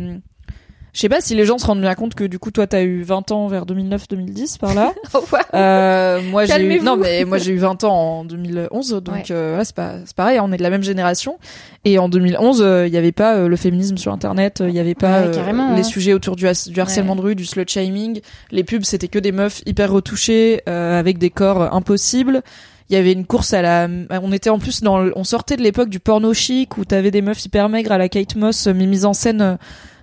Je 0.95 1.01
sais 1.01 1.09
pas 1.09 1.19
si 1.19 1.35
les 1.35 1.45
gens 1.45 1.57
se 1.57 1.65
rendent 1.65 1.81
bien 1.81 1.93
compte 1.93 2.15
que 2.15 2.23
du 2.23 2.39
coup, 2.39 2.51
toi, 2.51 2.67
t'as 2.67 2.81
eu 2.83 3.03
20 3.03 3.31
ans 3.31 3.47
vers 3.47 3.65
2009-2010, 3.65 4.57
par 4.59 4.73
là. 4.73 4.93
Oh, 5.13 5.19
ouais. 5.33 5.39
Euh, 5.53 6.21
moi 6.31 6.45
j'ai 6.45 6.61
eu 6.75 6.81
non 6.81 6.97
mais 6.97 7.23
moi 7.25 7.37
j'ai 7.37 7.51
eu 7.53 7.57
20 7.57 7.83
ans 7.85 7.93
en 8.19 8.25
2011 8.25 9.01
donc 9.03 9.15
Ouais. 9.15 9.23
euh, 9.31 9.57
là, 9.57 9.63
c'est 9.63 9.75
pas 9.75 9.93
c'est 10.05 10.15
pareil 10.15 10.39
on 10.41 10.51
est 10.51 10.57
de 10.57 10.63
la 10.63 10.69
même 10.69 10.83
génération 10.83 11.37
et 11.85 11.99
en 11.99 12.09
2011 12.09 12.61
euh, 12.61 12.87
il 12.87 12.93
y 12.93 12.97
avait 12.97 13.11
pas 13.13 13.35
euh, 13.35 13.47
le 13.47 13.55
féminisme 13.55 13.97
sur 13.97 14.11
internet 14.11 14.59
euh, 14.61 14.67
il 14.69 14.75
y 14.75 14.79
avait 14.79 14.95
pas 14.95 15.21
Ouais, 15.21 15.37
euh, 15.37 15.73
les 15.75 15.79
hein. 15.79 15.83
sujets 15.83 16.13
autour 16.13 16.35
du, 16.35 16.47
harcèlement 16.47 17.13
Ouais. 17.13 17.19
de 17.19 17.21
rue 17.21 17.35
du 17.35 17.45
slut 17.45 17.65
shaming 17.67 18.19
les 18.51 18.63
pubs 18.65 18.83
c'était 18.83 19.07
que 19.07 19.19
des 19.19 19.31
meufs 19.31 19.61
hyper 19.65 19.91
retouchées 19.91 20.61
euh, 20.67 20.99
avec 20.99 21.17
des 21.17 21.29
corps 21.29 21.61
euh, 21.61 21.69
impossibles 21.71 22.41
il 22.89 22.95
y 22.95 22.99
avait 22.99 23.13
une 23.13 23.25
course 23.25 23.53
à 23.53 23.61
la 23.61 23.87
on 24.21 24.31
était 24.33 24.49
en 24.49 24.59
plus 24.59 24.81
dans 24.81 25.09
on 25.15 25.23
sortait 25.23 25.55
de 25.55 25.61
l'époque 25.61 25.89
du 25.89 25.99
porno 26.01 26.33
chic 26.33 26.77
où 26.77 26.83
t'avais 26.83 27.11
des 27.11 27.21
meufs 27.21 27.45
hyper 27.45 27.69
maigres 27.69 27.91
à 27.93 27.97
la 27.97 28.09
Kate 28.09 28.35
Moss 28.35 28.67
euh, 28.67 28.73
mises 28.73 29.05
en 29.05 29.13
scène 29.13 29.41
euh, 29.41 29.55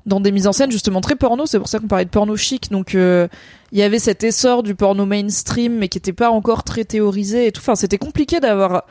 dans 0.07 0.21
des 0.21 0.33
mises 0.33 0.47
en 0.47 0.53
scène 0.53 0.71
justement 0.71 1.01
très 1.01 1.17
porno. 1.17 1.47
C'est 1.47 1.59
pour 1.59 1.69
ça 1.69 1.79
qu'on 1.79 1.87
parlait 1.89 2.05
de 2.05 2.11
porno 2.11 2.37
chic. 2.37 2.71
Donc 2.71 2.95
euh, 2.95 3.29
il 3.73 3.79
y 3.79 3.83
avait 3.83 3.99
cet 3.99 4.25
essor 4.25 4.63
du 4.63 4.75
porno 4.75 5.07
mainstream 5.07 5.77
mais 5.79 5.89
qui 5.89 5.99
était 5.99 6.13
pas 6.13 6.31
encore 6.31 6.65
très 6.65 6.85
théorisé 6.85 7.47
et 7.47 7.53
tout. 7.53 7.61
Enfin 7.61 7.75
c'était 7.75 7.99
compliqué 7.99 8.41
d'avoir 8.41 8.85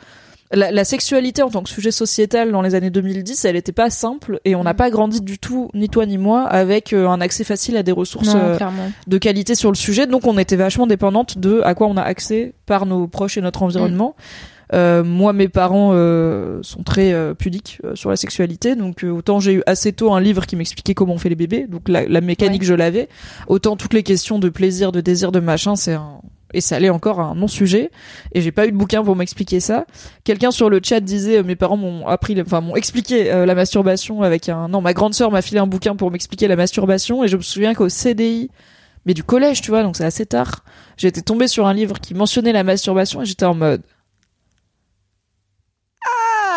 la, 0.53 0.70
la 0.70 0.84
sexualité 0.84 1.44
en 1.44 1.50
tant 1.50 1.63
que 1.63 1.70
sujet 1.70 1.91
sociétal 1.91 2.51
dans 2.51 2.62
les 2.62 2.75
années 2.75 2.89
2010 2.89 3.46
elle 3.46 3.56
était 3.56 3.72
pas 3.72 3.89
simple 3.89 4.41
et 4.44 4.53
on 4.56 4.63
n'a 4.63 4.74
Mm. 4.74 4.77
pas 4.77 4.89
grandi 4.89 5.22
du 5.22 5.39
tout 5.39 5.70
ni 5.74 5.88
toi 5.88 6.06
ni 6.06 6.18
moi 6.18 6.44
avec 6.44 6.91
euh, 6.91 7.08
un 7.08 7.22
accès 7.22 7.44
facile 7.46 7.77
à 7.77 7.84
des 7.84 7.94
ressources 7.94 8.34
Non, 8.34 8.41
euh, 8.44 8.58
de 9.08 9.18
qualité 9.18 9.56
sur 9.56 9.70
le 9.72 9.75
sujet. 9.77 10.08
Donc 10.08 10.25
on 10.27 10.38
était 10.38 10.58
vachement 10.58 10.88
dépendante 10.88 11.38
de 11.38 11.62
à 11.63 11.74
quoi 11.74 11.88
on 11.88 11.96
a 11.96 12.01
accès 12.01 12.53
par 12.65 12.86
nos 12.86 13.08
proches 13.08 13.38
et 13.38 13.41
notre 13.41 13.63
environnement. 13.63 14.15
Euh, 14.18 14.50
moi 15.04 15.34
mes 15.34 15.50
parents 15.50 15.92
euh, 15.94 16.60
sont 16.63 16.84
très 16.84 17.12
euh, 17.13 17.34
pudiques 17.34 17.80
euh, 17.84 17.96
sur 17.96 18.10
la 18.10 18.16
sexualité. 18.16 18.75
Donc 18.75 19.04
euh, 19.04 19.10
autant 19.10 19.40
j'ai 19.40 19.54
eu 19.56 19.63
assez 19.66 19.92
tôt 19.92 20.13
un 20.13 20.22
livre 20.22 20.46
qui 20.46 20.56
m'expliquait 20.56 20.94
comment 20.94 21.13
on 21.13 21.18
fait 21.18 21.30
les 21.30 21.36
bébés 21.36 21.68
donc 21.68 21.90
la, 21.90 22.06
la 22.08 22.22
mécanique 22.22 22.62
Ouais. 22.62 22.68
je 22.68 22.74
l'avais. 22.74 23.10
Autant 23.48 23.75
toutes 23.75 23.94
les 23.94 24.04
questions 24.04 24.40
de 24.40 24.50
plaisir 24.50 24.92
de 24.92 25.01
désir 25.01 25.32
de 25.32 25.40
machin 25.40 25.75
c'est 25.75 25.94
un 25.94 26.22
et 26.54 26.60
ça 26.60 26.75
allait 26.75 26.90
encore 26.90 27.22
un 27.22 27.34
non 27.36 27.48
sujet 27.48 27.92
et 28.34 28.42
j'ai 28.42 28.51
pas 28.51 28.68
eu 28.68 28.72
de 28.72 28.78
bouquin 28.78 29.04
pour 29.04 29.16
m'expliquer 29.16 29.60
ça. 29.60 29.86
Quelqu'un 30.24 30.51
sur 30.51 30.70
le 30.70 30.80
chat 30.84 31.00
disait 31.00 31.38
euh, 31.40 31.44
mes 31.44 31.56
parents 31.56 31.78
m'ont 31.78 32.08
appris 32.08 32.40
enfin 32.42 32.62
m'ont 32.62 32.75
expliqué 32.75 33.32
euh, 33.32 33.46
la 33.46 33.56
masturbation 33.56 34.22
avec 34.22 34.50
un 34.50 34.68
non 34.68 34.82
ma 34.82 34.94
grande 34.94 35.13
sœur 35.13 35.32
m'a 35.32 35.42
filé 35.42 35.60
un 35.60 35.68
bouquin 35.68 35.96
pour 35.96 36.12
m'expliquer 36.12 36.48
la 36.48 36.56
masturbation. 36.56 37.24
Et 37.24 37.28
je 37.28 37.38
me 37.38 37.42
souviens 37.42 37.74
qu'au 37.74 37.90
CDI 37.90 38.50
mais 39.06 39.13
du 39.13 39.24
collège 39.24 39.62
tu 39.62 39.72
vois 39.72 39.84
donc 39.84 39.96
c'est 39.98 40.06
assez 40.06 40.25
tard 40.28 40.63
j'étais 40.96 41.22
tombée 41.22 41.48
sur 41.48 41.66
un 41.66 41.74
livre 41.74 42.00
qui 42.00 42.13
mentionnait 42.13 42.54
la 42.54 42.63
masturbation 42.63 43.22
et 43.22 43.25
j'étais 43.25 43.46
en 43.46 43.56
mode 43.56 43.82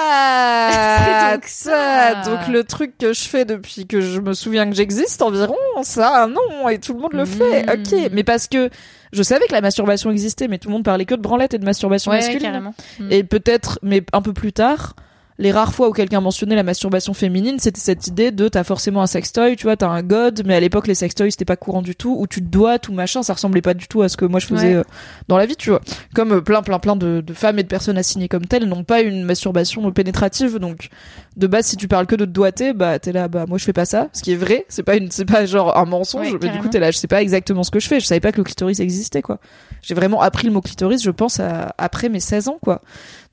C'est 0.05 1.33
donc 1.35 1.45
ça. 1.47 2.15
donc 2.25 2.49
le 2.49 2.65
truc 2.65 2.97
que 2.99 3.13
je 3.13 3.23
fais 3.23 3.45
depuis 3.45 3.87
que 3.87 4.01
je 4.01 4.21
me 4.21 4.33
souviens 4.35 4.69
que 4.69 4.77
j'existe 4.77 5.21
environ 5.23 5.57
ça 5.83 6.27
non 6.29 6.69
et 6.69 6.79
tout 6.79 6.95
le 6.95 7.01
monde 7.01 7.13
le 7.13 7.25
fait 7.25 7.65
Mm. 7.65 7.71
ok 7.71 8.11
mais 8.13 8.25
parce 8.25 8.47
que 8.49 8.71
je 9.13 9.23
savais 9.23 9.47
que 9.47 9.53
la 9.53 9.61
masturbation 9.61 10.11
existait 10.11 10.49
mais 10.49 10.59
tout 10.59 10.69
le 10.69 10.75
monde 10.75 10.85
parlait 10.85 11.05
que 11.05 11.15
de 11.15 11.21
branlette 11.21 11.55
et 11.55 11.59
de 11.59 11.65
masturbation 11.65 12.11
Ouais, 12.11 12.19
masculine 12.19 12.43
carrément. 12.43 12.75
Mm. 13.01 13.09
et 13.13 13.25
peut-être, 13.25 13.79
mais 13.83 14.03
un 14.13 14.23
peu 14.23 14.33
plus 14.33 14.53
tard, 14.53 14.95
les 15.39 15.51
rares 15.51 15.75
fois 15.75 15.89
où 15.89 15.93
quelqu'un 15.93 16.21
mentionnait 16.21 16.55
la 16.55 16.63
masturbation 16.63 17.13
féminine, 17.13 17.59
c'était 17.59 17.81
cette 17.81 18.07
idée 18.07 18.31
de 18.31 18.47
t'as 18.49 18.63
forcément 18.65 19.03
un 19.03 19.07
sextoy, 19.09 19.57
tu 19.57 19.65
vois, 19.65 19.77
t'as 19.77 19.89
un 19.89 20.03
god, 20.03 20.43
mais 20.47 20.55
à 20.55 20.61
l'époque 20.61 20.87
les 20.87 20.95
sextoys 20.95 21.31
c'était 21.33 21.45
pas 21.45 21.57
courant 21.57 21.83
du 21.83 21.97
tout, 21.97 22.15
où 22.19 22.27
tu 22.27 22.41
te 22.41 22.47
dois 22.47 22.79
tout 22.79 22.93
machin, 22.93 23.23
ça 23.25 23.33
ressemblait 23.35 23.61
pas 23.63 23.75
du 23.75 23.89
tout 23.89 24.03
à 24.03 24.09
ce 24.09 24.17
que 24.17 24.25
moi 24.25 24.39
je 24.41 24.47
faisais 24.47 24.69
Ouais. 24.69 24.75
euh, 24.77 24.85
dans 25.29 25.37
la 25.37 25.47
vie, 25.47 25.57
tu 25.57 25.71
vois. 25.71 25.81
Comme 26.15 26.33
euh, 26.33 26.41
plein 26.41 26.63
plein 26.63 26.79
plein 26.79 26.95
de, 26.97 27.21
de 27.21 27.35
femmes 27.35 27.59
et 27.59 27.63
de 27.65 27.69
personnes 27.69 27.99
assignées 27.99 28.29
comme 28.29 28.47
telles 28.47 28.67
n'ont 28.67 28.85
pas 28.85 29.01
une 29.01 29.25
masturbation 29.25 29.91
pénétrative, 29.91 30.59
donc 30.59 30.89
de 31.37 31.47
base 31.47 31.67
si 31.67 31.77
tu 31.77 31.89
parles 31.89 32.07
que 32.07 32.15
de 32.15 32.25
te 32.25 32.31
doigter, 32.31 32.73
bah 32.73 32.99
t'es 32.99 33.13
là, 33.13 33.27
bah 33.29 33.45
moi 33.49 33.59
je 33.59 33.65
fais 33.65 33.73
pas 33.73 33.85
ça, 33.85 34.09
ce 34.13 34.23
qui 34.23 34.33
est 34.33 34.37
vrai, 34.37 34.67
c'est 34.69 34.85
pas 34.85 34.97
une, 34.97 35.11
c'est 35.11 35.25
pas 35.25 35.47
genre 35.47 35.77
un 35.77 35.85
mensonge, 35.85 36.33
Ouais, 36.33 36.39
mais 36.41 36.49
du 36.49 36.61
coup 36.61 36.69
t'es 36.69 36.79
là, 36.79 36.91
je 36.91 36.99
sais 36.99 37.09
pas 37.09 37.23
exactement 37.23 37.65
ce 37.65 37.71
que 37.71 37.81
je 37.81 37.89
fais, 37.89 37.99
je 37.99 38.07
savais 38.07 38.21
pas 38.21 38.31
que 38.31 38.39
le 38.39 38.45
clitoris 38.45 38.79
existait 38.79 39.23
quoi. 39.23 39.39
J'ai 39.83 39.95
vraiment 39.95 40.21
appris 40.21 40.47
le 40.47 40.53
mot 40.53 40.61
clitoris, 40.61 41.03
je 41.03 41.11
pense 41.11 41.41
à, 41.41 41.75
après 41.77 42.09
mes 42.09 42.21
16 42.21 42.49
ans 42.49 42.59
quoi. 42.63 42.83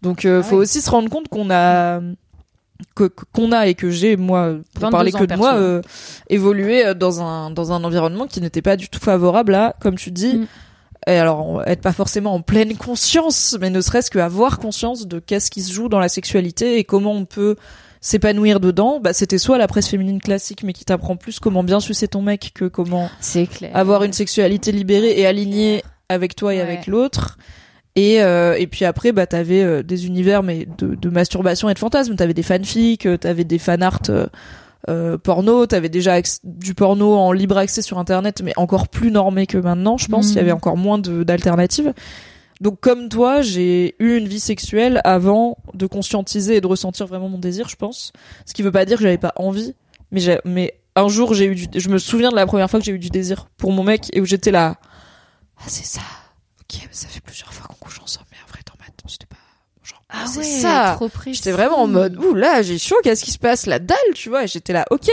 Donc 0.01 0.25
euh, 0.25 0.39
Ah 0.39 0.43
faut 0.43 0.57
aussi 0.57 0.81
se 0.81 0.89
rendre 0.89 1.09
compte 1.09 1.27
qu'on 1.27 1.51
a 1.51 2.01
que 2.95 3.03
qu'on 3.33 3.51
a 3.51 3.67
et 3.67 3.75
que 3.75 3.91
j'ai 3.91 4.17
moi 4.17 4.55
pour 4.73 4.81
22 4.81 4.91
parler 4.91 5.11
que 5.11 5.23
de 5.23 5.35
moi 5.35 5.53
euh, 5.55 5.81
évolué 6.29 6.85
euh, 6.85 6.93
dans 6.95 7.21
un 7.21 7.51
dans 7.51 7.71
un 7.71 7.83
environnement 7.83 8.25
qui 8.25 8.41
n'était 8.41 8.63
pas 8.63 8.75
du 8.75 8.89
tout 8.89 8.99
favorable 8.99 9.53
à 9.53 9.75
comme 9.79 9.95
tu 9.95 10.09
dis 10.09 10.37
Mm. 10.37 10.47
et 11.07 11.17
alors 11.17 11.61
être 11.67 11.81
pas 11.81 11.93
forcément 11.93 12.33
en 12.33 12.41
pleine 12.41 12.75
conscience 12.75 13.55
mais 13.61 13.69
ne 13.69 13.81
serait-ce 13.81 14.09
qu'avoir 14.09 14.57
conscience 14.57 15.07
de 15.07 15.19
qu'est-ce 15.19 15.51
qui 15.51 15.61
se 15.61 15.71
joue 15.71 15.89
dans 15.89 15.99
la 15.99 16.09
sexualité 16.09 16.79
et 16.79 16.83
comment 16.83 17.13
on 17.13 17.25
peut 17.25 17.55
s'épanouir 18.01 18.59
dedans 18.59 18.99
bah 18.99 19.13
c'était 19.13 19.37
soit 19.37 19.57
la 19.59 19.67
presse 19.67 19.87
féminine 19.87 20.19
classique 20.19 20.63
mais 20.63 20.73
qui 20.73 20.83
t'apprend 20.85 21.15
plus 21.15 21.39
comment 21.39 21.63
bien 21.63 21.79
sucer 21.79 22.07
ton 22.07 22.21
mec 22.23 22.51
que 22.55 22.65
comment 22.65 23.09
clair. 23.51 23.69
avoir 23.75 24.03
une 24.03 24.11
sexualité 24.13 24.71
libérée 24.71 25.19
et 25.19 25.25
alignée 25.27 25.83
avec 26.09 26.35
toi 26.35 26.53
et 26.53 26.57
Ouais. 26.57 26.63
avec 26.63 26.87
l'autre. 26.87 27.37
Et, 27.97 28.21
euh, 28.23 28.55
et 28.57 28.67
puis 28.67 28.85
après, 28.85 29.11
bah, 29.11 29.27
t'avais 29.27 29.61
euh, 29.63 29.83
des 29.83 30.07
univers 30.07 30.43
mais 30.43 30.65
de, 30.77 30.95
de 30.95 31.09
masturbation 31.09 31.69
et 31.69 31.73
de 31.73 31.79
fantasmes. 31.79 32.15
T'avais 32.15 32.33
des 32.33 32.41
fanfics, 32.43 33.05
euh, 33.05 33.17
t'avais 33.17 33.43
des 33.43 33.59
fanarts 33.59 33.99
euh, 34.89 35.17
porno, 35.17 35.65
t'avais 35.67 35.89
déjà 35.89 36.19
du 36.43 36.73
porno 36.73 37.13
en 37.15 37.31
libre 37.33 37.57
accès 37.57 37.81
sur 37.81 37.99
Internet, 37.99 38.41
mais 38.43 38.53
encore 38.55 38.87
plus 38.87 39.11
normé 39.11 39.45
que 39.45 39.57
maintenant, 39.57 39.97
je 39.97 40.07
pense. 40.07 40.27
Mhm. 40.27 40.31
Il 40.31 40.35
y 40.37 40.39
avait 40.39 40.51
encore 40.53 40.77
moins 40.77 40.97
de- 40.99 41.23
d'alternatives. 41.23 41.93
Donc 42.61 42.79
comme 42.79 43.09
toi, 43.09 43.41
j'ai 43.41 43.95
eu 43.99 44.15
une 44.17 44.27
vie 44.27 44.39
sexuelle 44.39 45.01
avant 45.03 45.57
de 45.73 45.87
conscientiser 45.87 46.57
et 46.57 46.61
de 46.61 46.67
ressentir 46.67 47.07
vraiment 47.07 47.27
mon 47.27 47.39
désir, 47.39 47.67
je 47.67 47.75
pense. 47.75 48.13
Ce 48.45 48.53
qui 48.53 48.61
veut 48.61 48.71
pas 48.71 48.85
dire 48.85 48.97
que 48.97 49.03
j'avais 49.03 49.17
pas 49.17 49.33
envie, 49.35 49.73
mais 50.11 50.19
j'ai, 50.19 50.39
mais 50.45 50.79
un 50.95 51.07
jour 51.07 51.33
j'ai 51.33 51.45
eu 51.45 51.55
du, 51.55 51.67
je 51.73 51.89
me 51.89 51.97
souviens 51.97 52.29
de 52.29 52.35
la 52.35 52.45
première 52.45 52.69
fois 52.69 52.79
que 52.79 52.85
j'ai 52.85 52.91
eu 52.91 52.99
du 52.99 53.09
désir 53.09 53.47
pour 53.57 53.71
mon 53.71 53.83
mec 53.83 54.09
et 54.13 54.21
où 54.21 54.25
j'étais 54.25 54.51
là, 54.51 54.77
ah 55.57 55.63
c'est 55.67 55.85
ça, 55.85 56.01
ok, 56.61 56.81
mais 56.83 56.87
ça 56.91 57.07
fait 57.07 57.21
plusieurs 57.21 57.51
fois 57.51 57.65
qu'on 57.67 57.83
couche 57.85 57.99
ensemble, 57.99 58.27
mais 58.31 58.37
en 58.45 58.49
vrai 58.51 58.59
dans 58.67 58.73
ma 58.79 58.85
tête 58.85 59.05
j'étais 59.07 59.25
pas, 59.25 59.37
genre, 59.83 60.03
ah, 60.09 60.19
Ah 60.23 60.27
c'est 60.27 60.39
ouais, 60.39 60.43
ça. 60.43 60.99
J'étais 61.31 61.51
vraiment 61.51 61.79
en 61.79 61.87
mode, 61.87 62.17
ouh 62.17 62.35
là, 62.35 62.61
j'ai 62.61 62.77
chaud, 62.77 62.97
qu'est-ce 63.03 63.23
qui 63.23 63.31
se 63.31 63.39
passe, 63.39 63.65
la 63.65 63.79
dalle, 63.79 63.97
tu 64.13 64.29
vois, 64.29 64.43
et 64.43 64.47
j'étais 64.47 64.73
là, 64.73 64.85
ok. 64.91 65.09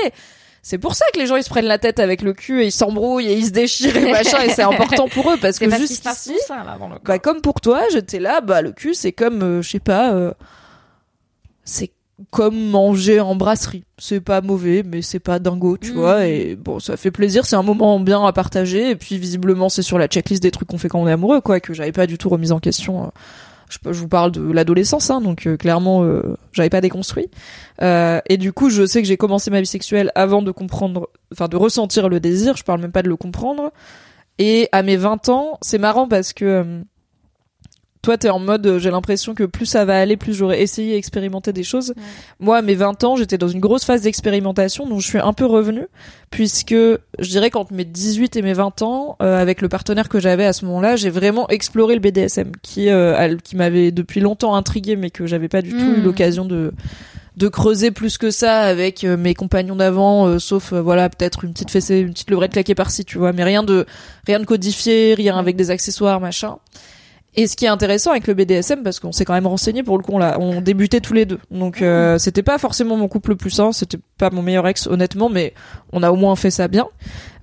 C'est 0.62 0.78
pour 0.78 0.94
ça 0.94 1.04
que 1.14 1.18
les 1.18 1.26
gens 1.26 1.36
ils 1.36 1.42
se 1.42 1.48
prennent 1.48 1.64
la 1.66 1.78
tête 1.78 1.98
avec 2.00 2.20
le 2.20 2.32
cul 2.34 2.62
et 2.62 2.66
ils 2.66 2.72
s'embrouillent 2.72 3.28
et 3.28 3.36
ils 3.38 3.46
se 3.46 3.50
déchirent 3.50 3.96
et 3.96 4.10
machin 4.10 4.42
et 4.44 4.50
c'est 4.50 4.62
important 4.62 5.08
pour 5.08 5.30
eux 5.32 5.36
parce 5.40 5.58
que 5.58 5.64
ça, 6.46 6.64
là, 6.64 6.76
dans 6.78 6.88
le 6.88 6.94
corps. 6.96 7.00
bah 7.04 7.18
comme 7.18 7.40
pour 7.40 7.60
toi, 7.60 7.82
j'étais 7.92 8.18
là, 8.18 8.40
bah 8.40 8.60
le 8.60 8.72
cul 8.72 8.94
c'est 8.94 9.12
comme, 9.12 9.42
euh, 9.42 9.62
je 9.62 9.70
sais 9.70 9.80
pas, 9.80 10.12
euh, 10.12 10.32
c'est 11.64 11.90
comme 12.30 12.58
manger 12.70 13.20
en 13.20 13.36
brasserie. 13.36 13.84
C'est 13.96 14.20
pas 14.20 14.40
mauvais, 14.40 14.82
mais 14.84 15.02
c'est 15.02 15.20
pas 15.20 15.38
dingo, 15.38 15.76
tu 15.78 15.92
Mhm. 15.92 15.96
vois. 15.96 16.26
Et 16.26 16.56
bon, 16.56 16.80
ça 16.80 16.96
fait 16.96 17.12
plaisir, 17.12 17.46
c'est 17.46 17.54
un 17.56 17.62
moment 17.62 18.00
bien 18.00 18.24
à 18.26 18.32
partager. 18.32 18.90
Et 18.90 18.96
puis 18.96 19.18
visiblement, 19.18 19.68
c'est 19.68 19.82
sur 19.82 19.98
la 19.98 20.08
checklist 20.08 20.42
des 20.42 20.50
trucs 20.50 20.66
qu'on 20.68 20.78
fait 20.78 20.88
quand 20.88 21.00
on 21.00 21.06
est 21.06 21.12
amoureux, 21.12 21.40
quoi, 21.40 21.60
que 21.60 21.72
j'avais 21.74 21.92
pas 21.92 22.08
du 22.08 22.18
tout 22.18 22.28
remis 22.28 22.50
en 22.50 22.58
question. 22.58 23.04
euh. 23.04 23.08
Je, 23.68 23.78
vous 24.00 24.09
parle 24.09 24.33
de 24.33 24.50
l'adolescence, 24.50 25.11
hein, 25.11 25.20
donc 25.20 25.46
euh, 25.46 25.57
clairement, 25.57 26.02
euh, 26.02 26.37
j'avais 26.52 26.70
pas 26.70 26.81
déconstruit. 26.81 27.28
Euh, 27.83 28.20
et 28.26 28.37
du 28.37 28.52
coup, 28.52 28.70
je 28.70 28.87
sais 28.87 29.02
que 29.02 29.09
j'ai 29.09 29.16
commencé 29.16 29.50
ma 29.50 29.61
vie 29.61 29.66
sexuelle 29.66 30.11
avant 30.14 30.42
de 30.42 30.50
comprendre, 30.50 31.09
enfin 31.33 31.48
de 31.48 31.57
ressentir 31.57 32.09
le 32.09 32.20
désir. 32.20 32.57
Je 32.57 32.64
parle 32.64 32.81
même 32.81 32.92
pas 32.92 33.02
de 33.02 33.09
le 33.09 33.16
comprendre. 33.16 33.72
Et 34.38 34.68
à 34.72 34.83
mes 34.83 34.96
20 34.96 35.28
ans, 35.28 35.59
c'est 35.62 35.78
marrant 35.78 36.09
parce 36.09 36.33
que 36.33 36.44
euh, 36.44 36.81
toi, 38.02 38.16
t'es 38.16 38.30
en 38.30 38.38
mode, 38.38 38.66
euh, 38.66 38.78
j'ai 38.78 38.90
l'impression 38.90 39.34
que 39.34 39.44
plus 39.44 39.66
ça 39.66 39.84
va 39.84 39.98
aller, 39.98 40.16
plus 40.16 40.34
j'aurais 40.34 40.62
essayé 40.62 40.96
expérimenter 40.96 41.52
des 41.52 41.62
choses. 41.62 41.94
Moi, 42.40 42.58
à 42.58 42.62
mes 42.62 42.74
20 42.74 43.04
ans, 43.04 43.16
j'étais 43.16 43.38
dans 43.38 43.48
une 43.48 43.61
grosse 43.61 43.84
phase 43.84 44.02
d'expérimentation, 44.02 44.87
dont 44.87 44.98
je 45.00 45.06
suis 45.06 45.18
un 45.18 45.32
peu 45.32 45.46
revenue, 45.46 45.87
puisque 46.30 46.74
je 46.74 47.28
dirais 47.28 47.50
qu'entre 47.50 47.72
mes 47.72 47.84
18 47.84 48.37
et 48.37 48.42
mes 48.42 48.52
20 48.52 48.82
ans, 48.82 49.16
euh, 49.22 49.40
avec 49.40 49.61
le 49.62 49.68
partenaire 49.68 50.08
que 50.08 50.20
j'avais 50.20 50.44
à 50.46 50.52
ce 50.52 50.64
moment-là, 50.66 50.96
j'ai 50.96 51.11
vraiment 51.11 51.48
exploré 51.48 51.94
le 51.94 52.00
BDSM, 52.00 52.52
qui, 52.62 52.88
euh, 52.88 53.37
qui 53.42 53.56
m'avait 53.56 53.90
depuis 53.90 54.20
longtemps 54.20 54.54
intrigué, 54.54 54.96
mais 54.96 55.11
que 55.11 55.26
j'avais 55.26 55.48
pas 55.48 55.62
du 55.62 55.70
tout 55.70 55.76
eu 55.76 56.00
Mm. 56.00 56.04
l'occasion 56.04 56.44
de 56.44 56.72
de 57.38 57.46
creuser 57.46 57.92
plus 57.92 58.18
que 58.18 58.32
ça 58.32 58.62
avec 58.62 59.04
euh, 59.04 59.16
mes 59.16 59.32
compagnons 59.32 59.76
d'avant, 59.76 60.26
euh, 60.26 60.38
sauf 60.40 60.72
euh, 60.72 60.82
voilà 60.82 61.08
peut-être 61.08 61.44
une 61.44 61.52
petite 61.52 61.70
fessée, 61.70 62.00
une 62.00 62.11
petite 62.12 62.30
levrette 62.30 62.52
claquée 62.52 62.74
par-ci, 62.74 63.04
tu 63.04 63.16
vois, 63.16 63.32
mais 63.32 63.44
rien 63.44 63.62
de 63.62 63.87
rien 64.26 64.40
de 64.40 64.44
codifié, 64.44 65.14
rien 65.14 65.38
avec 65.38 65.54
des 65.54 65.70
accessoires, 65.70 66.20
machin. 66.20 66.56
Et 67.40 67.46
ce 67.46 67.55
qui 67.57 67.66
est 67.66 67.68
intéressant 67.68 68.11
avec 68.11 68.27
le 68.27 68.35
BDSM, 68.35 68.83
parce 68.83 68.98
qu'on 68.98 69.12
s'est 69.12 69.24
quand 69.24 69.33
même 69.33 69.46
renseigné 69.46 69.85
pour 69.85 69.96
le 69.96 70.03
coup, 70.03 70.11
on, 70.14 70.18
l'a- 70.18 70.40
on 70.40 70.61
débutait 70.61 71.01
tous 71.01 71.14
les 71.14 71.24
deux. 71.24 71.38
Donc 71.53 71.83
euh, 71.83 72.18
c'était 72.18 72.42
pas 72.42 72.59
forcément 72.59 72.96
mon 72.96 73.07
couple 73.07 73.31
le 73.31 73.37
plus 73.37 73.51
sain, 73.51 73.70
c'était 73.70 73.98
pas 74.18 74.31
mon 74.31 74.42
meilleur 74.42 74.66
ex 74.66 74.88
honnêtement, 74.88 75.29
mais 75.29 75.55
on 75.92 76.03
a 76.03 76.11
au 76.11 76.16
moins 76.16 76.35
fait 76.35 76.51
ça 76.51 76.66
bien. 76.66 76.88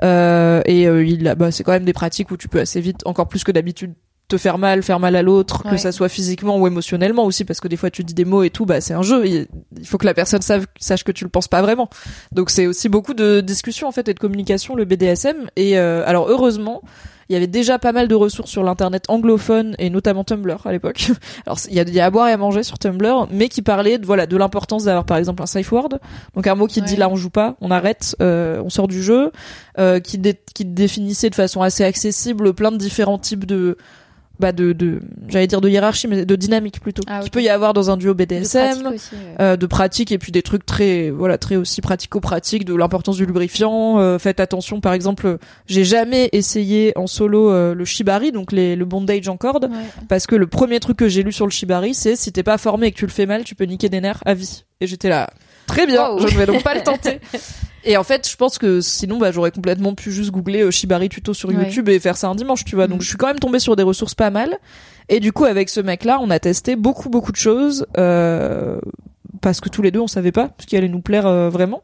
Euh, 0.03 0.61
et 0.65 0.85
euh, 0.87 1.05
il 1.05 1.25
a, 1.27 1.35
bah, 1.35 1.49
c'est 1.51 1.63
quand 1.63 1.71
même 1.71 1.85
des 1.85 1.93
pratiques 1.93 2.29
où 2.31 2.35
tu 2.37 2.47
peux 2.49 2.59
assez 2.59 2.81
vite, 2.81 3.01
encore 3.05 3.27
plus 3.29 3.43
que 3.45 3.53
d'habitude, 3.53 3.93
te 4.27 4.37
faire 4.37 4.57
mal, 4.57 4.81
faire 4.83 4.99
mal 4.99 5.15
à 5.15 5.21
l'autre, 5.21 5.63
que 5.69 5.77
ça 5.77 5.91
soit 5.91 6.09
physiquement 6.09 6.57
ou 6.57 6.65
émotionnellement 6.67 7.23
aussi, 7.25 7.45
parce 7.45 7.59
que 7.61 7.67
des 7.67 7.77
fois 7.77 7.91
tu 7.91 8.03
dis 8.03 8.15
des 8.15 8.25
mots 8.25 8.41
et 8.43 8.49
tout, 8.49 8.65
bah 8.65 8.81
c'est 8.81 8.95
un 8.95 9.03
jeu. 9.03 9.23
Il 9.27 9.47
faut 9.85 9.99
que 9.99 10.05
la 10.05 10.15
personne 10.15 10.41
sache, 10.41 10.63
sache 10.79 11.03
que 11.03 11.11
tu 11.11 11.23
le 11.23 11.29
penses 11.29 11.47
pas 11.47 11.61
vraiment. 11.61 11.89
Donc 12.31 12.49
c'est 12.49 12.65
aussi 12.65 12.89
beaucoup 12.89 13.13
de 13.13 13.39
discussion 13.39 13.87
en 13.87 13.91
fait 13.91 14.09
et 14.09 14.13
de 14.15 14.19
communication 14.19 14.75
le 14.75 14.83
BDSM. 14.83 15.35
Et 15.55 15.77
euh, 15.77 16.03
alors 16.07 16.27
heureusement, 16.27 16.81
il 17.29 17.33
y 17.33 17.35
avait 17.35 17.47
déjà 17.47 17.79
pas 17.79 17.91
mal 17.91 18.07
de 18.07 18.15
ressources 18.15 18.51
sur 18.51 18.63
l'internet 18.63 19.05
anglophone 19.07 19.75
et 19.79 19.89
notamment 19.89 20.23
Tumblr 20.23 20.57
à 20.65 20.71
l'époque. 20.71 21.11
Alors 21.45 21.57
il 21.69 21.75
y 21.75 21.79
a, 21.79 21.83
il 21.83 21.93
y 21.93 21.99
a 21.99 22.05
à 22.05 22.09
boire 22.09 22.27
et 22.27 22.31
à 22.31 22.37
manger 22.37 22.63
sur 22.63 22.77
Tumblr, 22.79 23.27
mais 23.31 23.49
qui 23.49 23.61
parlait 23.61 23.97
de 23.97 24.05
voilà 24.05 24.25
de 24.27 24.37
l'importance 24.37 24.85
d'avoir 24.85 25.05
par 25.05 25.17
exemple 25.17 25.41
un 25.43 25.47
safe 25.47 25.71
word, 25.71 25.89
donc 26.35 26.47
un 26.47 26.55
mot 26.55 26.67
qui 26.67 26.81
dit 26.81 26.95
là 26.95 27.09
on 27.09 27.15
joue 27.15 27.29
pas, 27.29 27.55
on 27.61 27.71
arrête, 27.71 28.15
euh, 28.21 28.61
on 28.63 28.69
sort 28.69 28.87
du 28.87 29.01
jeu, 29.01 29.31
euh, 29.79 29.99
qui 29.99 30.17
dé- 30.17 30.39
qui 30.53 30.65
définissait 30.65 31.29
de 31.29 31.35
façon 31.35 31.61
assez 31.61 31.83
accessible 31.83 32.53
plein 32.53 32.71
de 32.71 32.77
différents 32.77 33.17
types 33.19 33.45
de 33.45 33.77
bah 34.39 34.51
de, 34.51 34.73
de 34.73 34.99
j'allais 35.27 35.47
dire 35.47 35.61
de 35.61 35.69
hiérarchie 35.69 36.07
mais 36.07 36.25
de 36.25 36.35
dynamique 36.35 36.79
plutôt 36.79 37.03
Ah, 37.07 37.21
qui 37.21 37.29
peut 37.29 37.41
y 37.41 37.49
avoir 37.49 37.73
dans 37.73 37.89
un 37.89 37.97
duo 37.97 38.13
De 38.13 38.25
BDSM 38.25 38.81
pratique 38.81 38.87
aussi, 38.95 39.15
ouais. 39.15 39.35
euh, 39.41 39.55
de 39.57 39.65
pratique 39.65 40.11
et 40.11 40.17
puis 40.17 40.31
des 40.31 40.41
trucs 40.41 40.65
très 40.65 41.09
voilà 41.09 41.37
très 41.37 41.55
aussi 41.55 41.81
pratico-pratiques 41.81 42.65
de 42.65 42.75
l'importance 42.75 43.17
du 43.17 43.25
lubrifiant 43.25 43.99
euh, 43.99 44.19
faites 44.19 44.39
attention 44.39 44.81
par 44.81 44.93
exemple 44.93 45.37
j'ai 45.67 45.83
jamais 45.85 46.29
essayé 46.33 46.91
en 46.97 47.07
solo 47.07 47.49
euh, 47.51 47.73
le 47.73 47.85
shibari 47.85 48.31
donc 48.31 48.51
les, 48.51 48.75
le 48.75 48.85
bondage 48.85 49.27
en 49.29 49.37
corde 49.37 49.65
Ouais. 49.65 50.05
parce 50.09 50.27
que 50.27 50.35
le 50.35 50.47
premier 50.47 50.79
truc 50.79 50.97
que 50.97 51.07
j'ai 51.07 51.23
lu 51.23 51.31
sur 51.31 51.45
le 51.45 51.51
shibari 51.51 51.93
c'est 51.93 52.15
si 52.15 52.31
t'es 52.31 52.43
pas 52.43 52.57
formé 52.57 52.87
et 52.87 52.91
que 52.91 52.97
tu 52.97 53.05
le 53.05 53.11
fais 53.11 53.25
mal 53.25 53.43
tu 53.43 53.55
peux 53.55 53.65
niquer 53.65 53.89
des 53.89 54.01
nerfs 54.01 54.21
à 54.25 54.33
vie 54.33 54.63
et 54.81 54.87
j'étais 54.87 55.09
là 55.09 55.29
très 55.67 55.87
bien 55.87 56.09
Wow. 56.09 56.19
je 56.27 56.33
ne 56.33 56.37
vais 56.39 56.45
donc 56.45 56.61
pas 56.63 56.75
le 56.75 56.81
tenter 56.83 57.19
et 57.85 57.97
en 57.97 58.03
fait 58.03 58.29
je 58.29 58.35
pense 58.35 58.57
que 58.57 58.81
sinon 58.81 59.17
bah 59.17 59.31
j'aurais 59.31 59.51
complètement 59.51 59.93
pu 59.95 60.11
juste 60.11 60.31
googler 60.31 60.61
euh, 60.63 60.71
shibari 60.71 61.09
tuto 61.09 61.33
sur 61.33 61.49
Ouais. 61.49 61.55
YouTube 61.55 61.87
et 61.89 61.99
faire 61.99 62.17
ça 62.17 62.27
un 62.27 62.35
dimanche 62.35 62.65
tu 62.65 62.75
vois 62.75 62.87
donc 62.87 62.99
Mm. 62.99 63.03
je 63.03 63.07
suis 63.07 63.17
quand 63.17 63.27
même 63.27 63.39
tombée 63.39 63.59
sur 63.59 63.75
des 63.75 63.83
ressources 63.83 64.15
pas 64.15 64.29
mal 64.31 64.57
et 65.09 65.19
du 65.19 65.31
coup 65.31 65.45
avec 65.45 65.69
ce 65.69 65.79
mec 65.79 66.03
là 66.03 66.17
on 66.21 66.29
a 66.29 66.39
testé 66.39 66.75
beaucoup 66.75 67.09
beaucoup 67.09 67.31
de 67.31 67.37
choses 67.37 67.85
euh, 67.97 68.79
parce 69.41 69.61
que 69.61 69.69
tous 69.69 69.81
les 69.81 69.91
deux 69.91 69.99
on 69.99 70.07
savait 70.07 70.31
pas 70.31 70.49
ce 70.59 70.65
qui 70.65 70.75
allait 70.77 70.87
nous 70.89 71.01
plaire 71.01 71.27
euh, 71.27 71.49
vraiment 71.49 71.83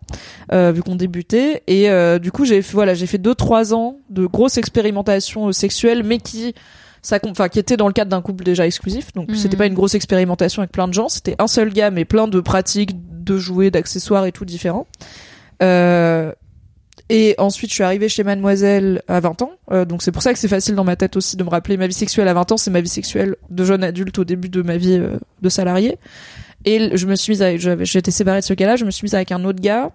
euh, 0.51 0.71
vu 0.71 0.81
qu'on 0.81 0.95
débutait 0.95 1.61
et 1.67 1.89
euh, 1.89 2.17
du 2.17 2.31
coup 2.31 2.45
j'ai 2.45 2.61
fait 2.61 2.73
voilà 2.73 2.93
j'ai 2.95 3.05
fait 3.05 3.17
deux 3.19 3.35
trois 3.35 3.73
ans 3.73 3.97
de 4.09 4.25
grosses 4.25 4.57
expérimentations 4.57 5.49
euh, 5.49 5.51
sexuelles 5.51 6.03
mais 6.03 6.17
qui 6.17 6.55
ça 7.03 7.19
enfin 7.27 7.49
qui 7.49 7.59
était 7.59 7.77
dans 7.77 7.87
le 7.87 7.93
cadre 7.93 8.11
d'un 8.11 8.21
couple 8.21 8.43
déjà 8.43 8.65
exclusif 8.65 9.11
donc 9.13 9.29
Mhm. 9.29 9.35
c'était 9.35 9.57
pas 9.57 9.65
une 9.67 9.73
grosse 9.73 9.95
expérimentation 9.95 10.61
avec 10.61 10.71
plein 10.71 10.87
de 10.87 10.93
gens 10.93 11.09
c'était 11.09 11.35
un 11.39 11.47
seul 11.47 11.71
gars 11.73 11.91
mais 11.91 12.05
plein 12.05 12.27
de 12.27 12.39
pratiques 12.39 12.91
de 13.23 13.37
jouets 13.37 13.69
d'accessoires 13.71 14.25
et 14.25 14.31
tout 14.31 14.45
différents 14.45 14.87
euh, 15.61 16.31
et 17.09 17.35
ensuite, 17.37 17.69
je 17.71 17.75
suis 17.75 17.83
arrivée 17.83 18.07
chez 18.07 18.23
Mademoiselle 18.23 19.01
à 19.09 19.19
20 19.19 19.41
ans. 19.41 19.51
Euh, 19.71 19.83
donc 19.83 20.01
c'est 20.01 20.11
pour 20.13 20.23
ça 20.23 20.31
que 20.31 20.39
c'est 20.39 20.47
facile 20.47 20.75
dans 20.75 20.85
ma 20.85 20.95
tête 20.95 21.17
aussi 21.17 21.35
de 21.35 21.43
me 21.43 21.49
rappeler 21.49 21.75
ma 21.75 21.87
vie 21.87 21.93
sexuelle 21.93 22.27
à 22.29 22.33
20 22.33 22.53
ans. 22.53 22.57
C'est 22.57 22.71
ma 22.71 22.79
vie 22.79 22.87
sexuelle 22.89 23.35
de 23.49 23.65
jeune 23.65 23.83
adulte 23.83 24.17
au 24.19 24.23
début 24.23 24.47
de 24.49 24.61
ma 24.61 24.77
vie 24.77 24.97
euh, 24.97 25.17
de 25.41 25.49
salarié. 25.49 25.97
Et 26.63 26.95
je 26.95 27.05
me 27.07 27.15
suis 27.15 27.31
mise 27.31 27.41
avec, 27.41 27.59
j'étais 27.85 28.11
séparée 28.11 28.39
de 28.39 28.45
ce 28.45 28.53
gars-là. 28.53 28.75
Je 28.77 28.85
me 28.85 28.91
suis 28.91 29.03
mise 29.05 29.15
avec 29.15 29.31
un 29.31 29.43
autre 29.43 29.59
gars 29.61 29.91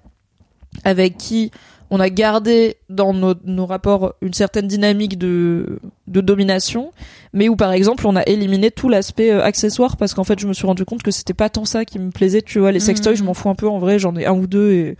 avec 0.84 1.16
qui 1.16 1.52
on 1.90 2.00
a 2.00 2.10
gardé 2.10 2.76
dans 2.90 3.14
nos, 3.14 3.34
nos 3.44 3.64
rapports 3.64 4.14
une 4.20 4.34
certaine 4.34 4.66
dynamique 4.66 5.16
de, 5.16 5.78
de 6.08 6.20
domination, 6.20 6.90
mais 7.32 7.48
où 7.48 7.54
par 7.56 7.72
exemple 7.72 8.06
on 8.08 8.16
a 8.16 8.22
éliminé 8.26 8.72
tout 8.72 8.88
l'aspect 8.88 9.30
euh, 9.30 9.42
accessoire 9.42 9.96
parce 9.96 10.12
qu'en 10.12 10.24
fait 10.24 10.38
je 10.40 10.48
me 10.48 10.52
suis 10.52 10.66
rendu 10.66 10.84
compte 10.84 11.04
que 11.04 11.12
c'était 11.12 11.32
pas 11.32 11.48
tant 11.48 11.64
ça 11.64 11.84
qui 11.84 11.98
me 12.00 12.10
plaisait. 12.10 12.42
Tu 12.42 12.58
vois, 12.58 12.72
les 12.72 12.80
sextoys, 12.80 13.12
Mhm. 13.12 13.16
je 13.18 13.22
m'en 13.24 13.34
fous 13.34 13.48
un 13.48 13.54
peu 13.54 13.68
en 13.68 13.78
vrai. 13.78 13.98
J'en 14.00 14.16
ai 14.16 14.26
un 14.26 14.34
ou 14.34 14.46
deux 14.48 14.72
et 14.72 14.96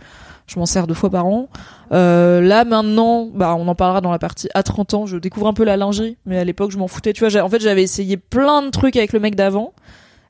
je 0.47 0.57
m'en 0.59 0.65
sers 0.65 0.87
deux 0.87 0.93
fois 0.93 1.09
par 1.09 1.25
an. 1.25 1.49
Euh, 1.91 2.41
là 2.41 2.63
maintenant, 2.65 3.27
bah 3.33 3.55
on 3.57 3.67
en 3.67 3.75
parlera 3.75 4.01
dans 4.01 4.11
la 4.11 4.19
partie 4.19 4.49
à 4.53 4.63
30 4.63 4.93
ans. 4.93 5.05
Je 5.05 5.17
découvre 5.17 5.47
un 5.47 5.53
peu 5.53 5.63
la 5.63 5.77
lingerie, 5.77 6.17
mais 6.25 6.37
à 6.39 6.43
l'époque 6.43 6.71
je 6.71 6.77
m'en 6.77 6.87
foutais. 6.87 7.13
Tu 7.13 7.25
vois, 7.27 7.41
en 7.43 7.49
fait 7.49 7.59
j'avais 7.61 7.83
essayé 7.83 8.17
plein 8.17 8.61
de 8.61 8.69
trucs 8.69 8.95
avec 8.95 9.13
le 9.13 9.19
mec 9.19 9.35
d'avant, 9.35 9.73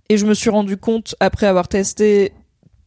et 0.09 0.17
je 0.17 0.25
me 0.25 0.33
suis 0.33 0.49
rendu 0.49 0.77
compte 0.77 1.15
après 1.19 1.47
avoir 1.47 1.67
testé 1.67 2.33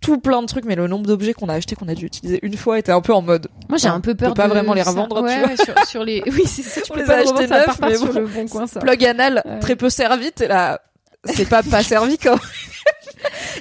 tout 0.01 0.16
plein 0.19 0.40
de 0.40 0.47
trucs, 0.47 0.64
mais 0.64 0.77
le 0.77 0.87
nombre 0.88 1.07
d'objets 1.07 1.35
qu'on 1.35 1.51
a 1.51 1.55
achetés, 1.55 1.77
qu'on 1.77 1.87
a 1.88 1.95
dû 1.95 2.07
utiliser 2.07 2.38
une 2.43 2.57
fois, 2.57 2.79
était 2.79 2.90
un 2.90 3.03
peu 3.03 3.12
en 3.12 3.21
mode. 3.21 3.49
Moi, 3.69 3.77
j'ai 3.77 3.88
Enfin, 3.88 3.99
un 3.99 4.01
peu 4.01 4.12
on 4.12 4.14
peut 4.14 4.25
peur 4.25 4.35
pas 4.35 4.45
de 4.45 4.49
vraiment 4.55 4.73
les 4.73 4.81
revendre, 4.83 5.19
tu 5.19 5.23
Ouais, 5.25 5.38
vois. 5.40 5.49
ouais, 5.49 5.57
sur, 5.57 5.87
sur 5.87 6.05
les. 6.05 6.23
Oui, 6.27 6.45
c'est 6.47 6.62
ça. 6.62 6.81
Tu 6.81 6.90
On 6.90 6.95
peux 6.95 7.01
les 7.01 7.07
pas 7.07 7.16
a 7.16 7.16
le 7.19 7.23
revendre, 7.29 7.38
achetés 7.40 7.49
ça 7.55 7.66
neufs, 7.66 7.79
pas 7.81 7.88
mais 7.88 7.97
sur 7.97 8.07
bon. 8.14 8.21
le 8.21 8.27
bon 8.27 8.49
coin, 8.49 8.66
ça. 8.66 8.81
plug 8.81 9.05
anal 9.05 9.43
Ouais. 9.45 9.59
très 9.61 9.77
peu 9.77 9.90
servi, 9.90 10.33
t'es 10.33 10.49
là. 10.49 10.81
C'est 11.27 11.47
pas 11.47 11.62
pas 11.62 11.83
servi 11.83 12.16
quand. 12.16 12.38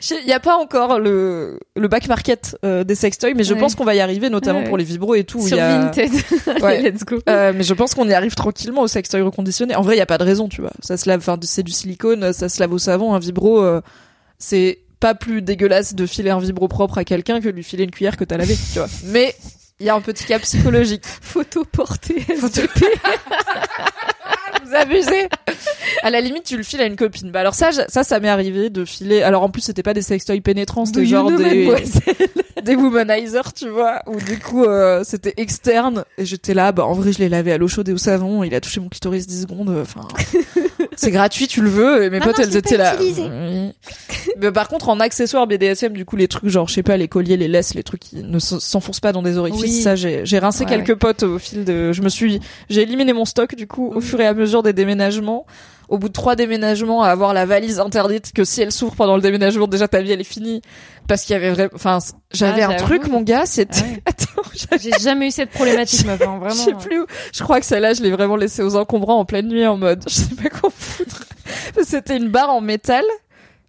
Il 0.02 0.28
y 0.28 0.34
a 0.34 0.40
pas 0.40 0.56
encore 0.56 1.00
le 1.00 1.60
le 1.76 1.88
back 1.88 2.08
market 2.08 2.58
euh, 2.66 2.84
des 2.84 2.96
sextoys, 2.96 3.34
mais 3.36 3.44
je 3.44 3.54
Ouais. 3.54 3.60
pense 3.60 3.76
qu'on 3.76 3.84
va 3.86 3.96
y 3.96 4.00
arriver, 4.00 4.30
notamment 4.30 4.60
Ouais. 4.60 4.66
pour 4.68 4.78
les 4.78 4.84
vibros 4.84 5.16
et 5.16 5.24
tout. 5.24 5.46
Sur 5.46 5.58
y 5.58 5.60
a... 5.60 5.80
Vinted. 5.80 6.12
Allez, 6.64 6.92
let's 6.92 7.04
go. 7.06 7.20
Euh, 7.28 7.54
mais 7.56 7.64
je 7.64 7.74
pense 7.74 7.94
qu'on 7.96 8.08
y 8.08 8.14
arrive 8.14 8.36
tranquillement 8.36 8.82
au 8.82 8.88
sextoy 8.88 9.22
reconditionné. 9.22 9.76
En 9.76 9.82
vrai, 9.82 9.96
il 9.96 10.00
y 10.00 10.02
a 10.02 10.06
pas 10.06 10.18
de 10.18 10.24
raison, 10.24 10.48
tu 10.50 10.62
vois. 10.62 10.72
Ça 10.82 10.98
se 10.98 11.08
lave, 11.10 11.20
enfin, 11.20 11.38
c'est 11.42 11.64
du 11.64 11.72
silicone, 11.72 12.32
ça 12.34 12.50
se 12.50 12.60
lave 12.60 12.72
au 12.74 12.78
savon, 12.80 13.14
un 13.14 13.20
vibro, 13.20 13.62
euh, 13.62 13.82
c'est 14.38 14.80
pas 15.00 15.16
plus 15.16 15.42
dégueulasse 15.42 15.96
de 15.96 16.06
filer 16.06 16.30
un 16.30 16.40
vibro 16.40 16.68
propre 16.68 16.98
à 16.98 17.04
quelqu'un 17.06 17.40
que 17.40 17.46
de 17.48 17.56
lui 17.56 17.64
filer 17.64 17.84
une 17.86 17.92
cuillère 17.92 18.18
que 18.18 18.24
t'as 18.26 18.38
lavé, 18.38 18.56
tu 18.74 18.80
vois. 18.80 18.88
Mais 19.06 19.34
il 19.80 19.86
y 19.86 19.90
a 19.90 19.96
un 19.96 20.02
petit 20.02 20.26
cas 20.26 20.40
psychologique. 20.40 21.04
Photo 21.22 21.64
portée. 21.72 22.26
Vous 24.66 24.76
abusez. 24.76 25.28
À 26.04 26.10
la 26.10 26.22
limite, 26.22 26.44
tu 26.44 26.56
le 26.58 26.64
files 26.64 26.82
à 26.82 26.86
une 26.86 26.96
copine. 26.96 27.32
Bah 27.32 27.40
alors 27.40 27.56
ça, 27.56 27.72
ça, 27.72 28.04
ça 28.04 28.20
m'est 28.20 28.30
arrivé 28.30 28.70
de 28.70 28.86
filer. 28.86 29.22
Alors 29.24 29.44
en 29.44 29.50
plus, 29.50 29.62
c'était 29.62 29.84
pas 29.84 29.94
des 29.94 30.02
sextoys 30.02 30.42
pénétrants, 30.42 30.86
c'était 30.86 31.06
genre 31.06 31.32
des 31.32 31.70
des 32.64 32.76
womanizers, 32.76 33.54
tu 33.56 33.70
vois, 33.70 34.02
où 34.06 34.18
du 34.18 34.38
coup 34.38 34.64
euh, 34.66 35.02
c'était 35.04 35.34
externe 35.38 36.04
et 36.18 36.26
j'étais 36.26 36.54
là. 36.54 36.72
Bah 36.72 36.86
en 36.86 36.94
vrai, 36.94 37.14
je 37.14 37.20
l'ai 37.20 37.30
lavé 37.30 37.52
à 37.52 37.58
l'eau 37.58 37.68
chaude 37.68 37.90
et 37.90 37.94
au 37.94 37.98
savon. 37.98 38.44
Il 38.44 38.54
a 38.54 38.62
touché 38.62 38.80
mon 38.80 38.90
clitoris 38.90 39.26
10 39.28 39.42
secondes. 39.44 39.76
Enfin, 39.82 40.08
c'est 40.96 41.12
gratuit, 41.12 41.48
tu 41.48 41.62
le 41.62 41.70
veux. 41.70 42.04
Et 42.04 42.10
mes 42.10 42.20
Ah 42.22 42.26
potes, 42.26 42.40
elles 42.40 42.56
étaient 42.56 42.78
là. 42.78 42.96
Oui. 43.00 43.16
Mais 44.42 44.52
par 44.52 44.68
contre, 44.68 44.90
en 44.90 45.00
accessoires 45.00 45.48
BDSM, 45.48 45.94
du 45.94 46.06
coup, 46.06 46.16
les 46.16 46.28
trucs 46.28 46.48
genre, 46.50 46.68
je 46.68 46.74
sais 46.76 46.84
pas, 46.84 46.98
les 46.98 47.08
colliers, 47.08 47.38
les 47.38 47.48
laisses, 47.48 47.74
les 47.74 47.84
trucs 47.84 48.02
qui 48.02 48.18
ne 48.24 48.40
s'enfoncent 48.40 49.00
pas 49.00 49.12
dans 49.14 49.22
des 49.24 49.38
orifices, 49.38 49.62
Oui. 49.64 49.82
ça, 49.82 49.96
j'ai 49.96 50.40
rincé 50.40 50.64
Ouais, 50.66 50.70
quelques 50.70 50.96
potes 50.96 51.24
au 51.24 51.40
fil 51.40 51.64
de. 51.66 51.92
Je 51.92 52.02
me 52.02 52.10
suis, 52.10 52.40
j'ai 52.70 52.82
éliminé 52.84 53.14
mon 53.14 53.26
stock 53.26 53.56
du 53.56 53.68
coup 53.68 53.92
au 53.96 54.02
fur 54.02 54.19
et 54.22 54.26
à 54.26 54.34
mesure 54.34 54.64
des 54.64 54.74
déménagements. 54.74 55.46
Au 55.88 55.98
bout 55.98 56.08
de 56.10 56.14
trois 56.14 56.36
déménagements, 56.36 57.02
à 57.02 57.10
avoir 57.10 57.34
la 57.34 57.48
valise 57.48 57.80
interdite 57.80 58.32
que 58.32 58.44
si 58.44 58.62
elle 58.62 58.72
s'ouvre 58.72 58.96
pendant 58.96 59.16
le 59.16 59.24
déménagement, 59.24 59.66
déjà 59.66 59.88
ta 59.88 60.04
vie 60.04 60.12
elle 60.12 60.22
est 60.22 60.24
finie 60.24 60.62
parce 61.08 61.24
qu'il 61.24 61.34
y 61.34 61.36
avait 61.36 61.50
vraiment. 61.50 61.72
Enfin, 61.74 61.98
j'avais 62.32 62.62
Ah, 62.62 62.70
un 62.70 62.76
truc, 62.76 63.08
mon 63.08 63.22
gars, 63.22 63.48
c'était. 63.48 63.80
Ah 63.82 63.84
ouais. 63.94 64.02
Attends, 64.06 64.42
j'avais- 64.54 64.84
J'ai 64.84 65.04
jamais 65.04 65.30
eu 65.30 65.32
cette 65.32 65.50
problématique, 65.50 66.06
meuf, 66.06 66.22
hein, 66.22 66.36
je 66.44 66.46
vraiment. 66.46 66.54
sais 66.54 66.74
plus 66.88 67.02
où. 67.02 67.06
Je 67.34 67.42
crois 67.44 67.60
que 67.60 67.66
celle-là, 67.66 67.94
je 67.96 68.04
l'ai 68.04 68.12
vraiment 68.12 68.36
laissée 68.36 68.62
aux 68.62 68.76
encombrants 68.76 69.18
en 69.18 69.26
pleine 69.26 69.48
nuit 69.48 69.66
en 69.66 69.78
mode, 69.78 70.04
je 70.08 70.14
sais 70.14 70.36
pas 70.36 70.50
quoi 70.50 70.70
foutre. 70.70 71.26
C'était 71.84 72.18
une 72.18 72.30
barre 72.30 72.52
en 72.52 72.62
métal. 72.62 73.04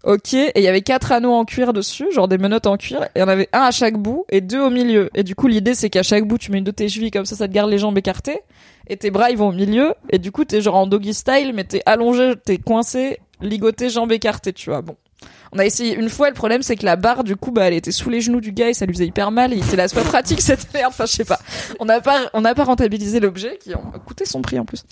Ok, 0.03 0.33
et 0.33 0.53
il 0.57 0.63
y 0.63 0.69
avait 0.69 0.81
quatre 0.81 1.13
anneaux 1.13 1.33
en 1.33 1.45
cuir 1.45 1.75
dessus, 1.75 2.11
genre 2.11 2.27
des 2.27 2.39
menottes 2.39 2.67
en 2.67 2.79
cuir, 2.79 3.03
et 3.03 3.09
il 3.17 3.19
y 3.19 3.23
en 3.23 3.29
avait 3.29 3.51
un 3.53 3.61
à 3.61 3.71
chaque 3.71 3.99
bout 3.99 4.25
et 4.31 4.41
deux 4.41 4.61
au 4.61 4.71
milieu. 4.71 5.11
Et 5.15 5.23
du 5.23 5.35
coup, 5.35 5.47
l'idée 5.47 5.75
c'est 5.75 5.91
qu'à 5.91 6.03
chaque 6.03 6.25
bout, 6.27 6.39
tu 6.39 6.51
mets 6.51 6.59
une 6.59 6.65
de 6.65 6.71
tes 6.71 6.89
chevilles 6.89 7.11
comme 7.11 7.27
ça, 7.27 7.37
ça 7.37 7.47
te 7.47 7.53
garde 7.53 7.71
les 7.71 7.77
jambes 7.77 7.99
écartées, 7.99 8.41
et 8.89 8.97
tes 8.97 9.11
bras 9.11 9.31
ils 9.31 9.37
vont 9.37 9.49
au 9.49 9.53
milieu, 9.53 9.93
et 10.09 10.19
du 10.19 10.33
coup 10.33 10.47
t'es 10.47 10.63
genre 10.63 10.77
en 10.77 10.87
doggy 10.87 11.13
style, 11.13 11.53
mais 11.55 11.65
t'es 11.65 11.83
allongé, 11.85 12.33
t'es 12.43 12.57
coincé, 12.57 13.19
ligoté, 13.43 13.91
jambes 13.91 14.13
écartées, 14.13 14.55
tu 14.55 14.71
vois. 14.71 14.81
Bon, 14.81 14.97
on 15.53 15.59
a 15.59 15.67
essayé 15.67 15.95
une 15.95 16.09
fois, 16.09 16.29
le 16.29 16.35
problème 16.35 16.63
c'est 16.63 16.77
que 16.77 16.87
la 16.87 16.97
barre 16.97 17.23
du 17.23 17.37
coup 17.37 17.51
bah 17.51 17.65
elle 17.69 17.75
était 17.75 17.93
sous 17.93 18.09
les 18.09 18.23
genoux 18.23 18.41
du 18.41 18.53
gars 18.53 18.71
et 18.71 18.75
ça 18.75 18.87
lui 18.87 18.95
faisait 18.95 19.07
hyper 19.07 19.31
mal, 19.31 19.53
et 19.53 19.57
il 19.57 19.65
était 19.67 19.77
là, 19.77 19.87
c'est 19.87 20.03
pratique 20.03 20.41
cette 20.41 20.73
merde, 20.73 20.93
enfin 20.95 21.05
je 21.05 21.13
sais 21.13 21.25
pas. 21.27 21.41
On 21.79 21.85
n'a 21.85 22.01
pas, 22.01 22.31
on 22.33 22.41
n'a 22.41 22.55
pas 22.55 22.65
rentabilisé 22.65 23.21
l'objet 23.21 23.59
qui 23.61 23.75
a 23.75 23.77
coûté 24.07 24.25
son 24.25 24.41
prix 24.41 24.59
en 24.59 24.65
plus. 24.65 24.85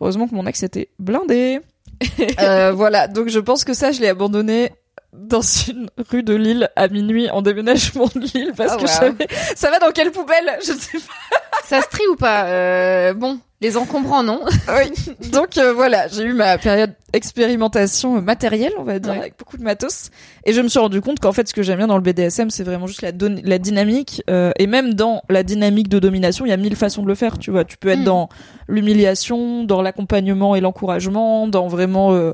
Heureusement 0.00 0.26
que 0.26 0.34
mon 0.34 0.46
ex 0.46 0.62
était 0.62 0.88
blindé. 0.98 1.60
Euh, 2.40 2.72
voilà, 2.72 3.06
donc 3.08 3.28
je 3.28 3.38
pense 3.38 3.64
que 3.64 3.74
ça, 3.74 3.92
je 3.92 4.00
l'ai 4.00 4.08
abandonné 4.08 4.70
dans 5.12 5.40
une 5.42 5.88
rue 6.10 6.22
de 6.22 6.34
Lille 6.34 6.68
à 6.76 6.88
minuit 6.88 7.30
en 7.30 7.40
déménagement 7.42 8.08
de 8.14 8.20
Lille 8.34 8.52
parce 8.56 8.72
Ah, 8.72 8.76
que 8.76 8.80
wow. 8.82 8.86
je 8.88 8.92
savais... 8.92 9.28
ça 9.54 9.70
va 9.70 9.78
dans 9.78 9.92
quelle 9.92 10.10
poubelle? 10.10 10.58
Je 10.66 10.72
ne 10.72 10.78
sais 10.78 10.98
pas. 10.98 11.38
Ça 11.66 11.80
se 11.82 11.88
trie 11.88 12.06
ou 12.08 12.16
pas? 12.16 12.46
Euh, 12.46 13.14
Bon, 13.14 13.38
Les 13.64 13.76
encombrants, 13.78 14.22
non 14.22 14.40
oui. 14.68 14.92
Donc 15.32 15.56
euh, 15.58 15.72
voilà, 15.72 16.06
j'ai 16.08 16.22
eu 16.24 16.32
ma 16.34 16.58
période 16.58 16.92
expérimentation 17.14 18.20
matérielle, 18.20 18.72
on 18.78 18.82
va 18.84 18.98
dire, 18.98 19.12
Ouais. 19.12 19.18
avec 19.18 19.38
beaucoup 19.38 19.56
de 19.56 19.62
matos. 19.62 20.10
Et 20.44 20.52
je 20.52 20.60
me 20.60 20.68
suis 20.68 20.78
rendu 20.78 21.00
compte 21.00 21.18
qu'en 21.18 21.32
fait, 21.32 21.48
ce 21.48 21.54
que 21.54 21.62
j'aime 21.62 21.78
bien 21.78 21.86
dans 21.86 21.96
le 21.96 22.02
BDSM, 22.02 22.50
c'est 22.50 22.64
vraiment 22.64 22.86
juste 22.86 23.00
la, 23.02 23.12
dynamique. 23.58 24.22
euh, 24.28 24.50
et 24.58 24.66
même 24.66 24.94
dans 24.94 25.22
la 25.30 25.42
dynamique 25.42 25.88
de 25.88 25.98
domination, 25.98 26.44
il 26.44 26.50
y 26.50 26.52
a 26.52 26.56
mille 26.56 26.76
façons 26.76 27.02
de 27.02 27.08
le 27.08 27.14
faire. 27.14 27.38
Tu 27.38 27.50
vois, 27.50 27.64
tu 27.64 27.76
peux 27.78 27.88
être 27.88 28.00
Mm. 28.00 28.04
dans 28.04 28.28
l'humiliation, 28.68 29.64
dans 29.64 29.80
l'accompagnement 29.82 30.54
et 30.54 30.60
l'encouragement, 30.60 31.48
dans 31.48 31.68
vraiment 31.68 32.12
euh, 32.12 32.32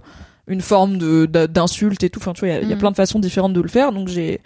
une 0.49 0.61
forme 0.63 0.99
d'insulte 1.29 2.03
et 2.03 2.11
tout. 2.11 2.19
Enfin, 2.21 2.33
tu 2.33 2.45
vois, 2.45 2.55
il 2.57 2.65
y 2.67 2.71
y, 2.71 2.73
a 2.73 2.77
Mm. 2.77 2.79
plein 2.79 2.91
de 2.91 2.97
façons 2.97 3.19
différentes 3.21 3.53
de 3.53 3.61
le 3.61 3.69
faire. 3.69 3.93
Donc 3.93 4.09
j'ai 4.09 4.41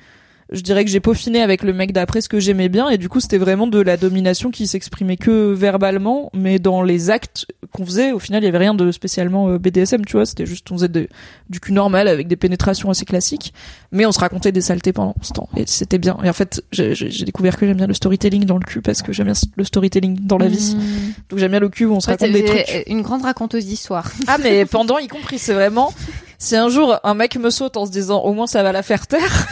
je 0.52 0.60
dirais 0.60 0.84
que 0.84 0.90
j'ai 0.90 1.00
peaufiné 1.00 1.40
avec 1.42 1.62
le 1.62 1.72
mec 1.72 1.92
d'après 1.92 2.20
ce 2.20 2.28
que 2.28 2.38
j'aimais 2.40 2.68
bien 2.68 2.88
et 2.90 2.98
du 2.98 3.08
coup 3.08 3.20
c'était 3.20 3.38
vraiment 3.38 3.66
de 3.66 3.80
la 3.80 3.96
domination 3.96 4.50
qui 4.50 4.66
s'exprimait 4.66 5.16
que 5.16 5.52
verbalement 5.52 6.30
mais 6.34 6.58
dans 6.58 6.82
les 6.82 7.10
actes 7.10 7.46
qu'on 7.72 7.84
faisait 7.86 8.12
au 8.12 8.18
final 8.18 8.42
il 8.42 8.46
y 8.46 8.48
avait 8.48 8.58
rien 8.58 8.74
de 8.74 8.92
spécialement 8.92 9.48
euh, 9.48 9.58
BDSM 9.58 10.04
tu 10.04 10.12
vois 10.16 10.26
c'était 10.26 10.46
juste 10.46 10.70
on 10.70 10.74
faisait 10.76 11.08
du 11.48 11.60
cul 11.60 11.72
normal 11.72 12.08
avec 12.08 12.28
des 12.28 12.36
pénétrations 12.36 12.90
assez 12.90 13.04
classiques 13.04 13.52
mais 13.90 14.04
on 14.06 14.12
se 14.12 14.18
racontait 14.20 14.52
des 14.52 14.60
saletés 14.60 14.92
pendant 14.92 15.14
ce 15.22 15.32
temps 15.32 15.48
et 15.56 15.64
c'était 15.66 15.98
bien 15.98 16.18
et 16.22 16.28
en 16.28 16.32
fait 16.34 16.62
j'ai 16.72 17.24
découvert 17.24 17.56
que 17.56 17.66
j'aime 17.66 17.76
bien 17.78 17.86
le 17.86 17.94
storytelling 17.94 18.44
dans 18.44 18.58
le 18.58 18.64
cul 18.64 18.82
parce 18.82 19.02
que 19.02 19.12
j'aime 19.12 19.26
bien 19.26 19.34
le 19.56 19.64
storytelling 19.64 20.18
dans 20.26 20.38
la 20.38 20.48
vie 20.48 20.74
Mmh. 20.76 21.12
donc 21.30 21.38
j'aime 21.38 21.50
bien 21.50 21.60
le 21.60 21.68
cul 21.68 21.84
où 21.84 21.94
on 21.94 22.00
se 22.00 22.06
Ouais, 22.08 22.12
raconte 22.14 22.32
des 22.32 22.44
trucs 22.44 22.84
Une 22.86 23.02
grande 23.02 23.22
raconteuse 23.22 23.66
d'histoire. 23.66 24.10
ah 24.28 24.38
mais 24.42 24.64
pendant 24.66 24.98
y 24.98 25.08
compris 25.08 25.38
c'est 25.38 25.52
vraiment 25.52 25.92
si 26.38 26.56
un 26.56 26.68
jour 26.68 26.98
un 27.02 27.14
mec 27.14 27.36
me 27.36 27.50
saute 27.50 27.76
en 27.76 27.86
se 27.86 27.90
disant 27.90 28.20
au 28.22 28.32
moins 28.32 28.46
ça 28.46 28.62
va 28.62 28.72
la 28.72 28.82
faire 28.82 29.06
taire 29.06 29.46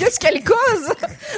qu'est-ce 0.00 0.18
qu'elle 0.18 0.42
cause 0.42 0.94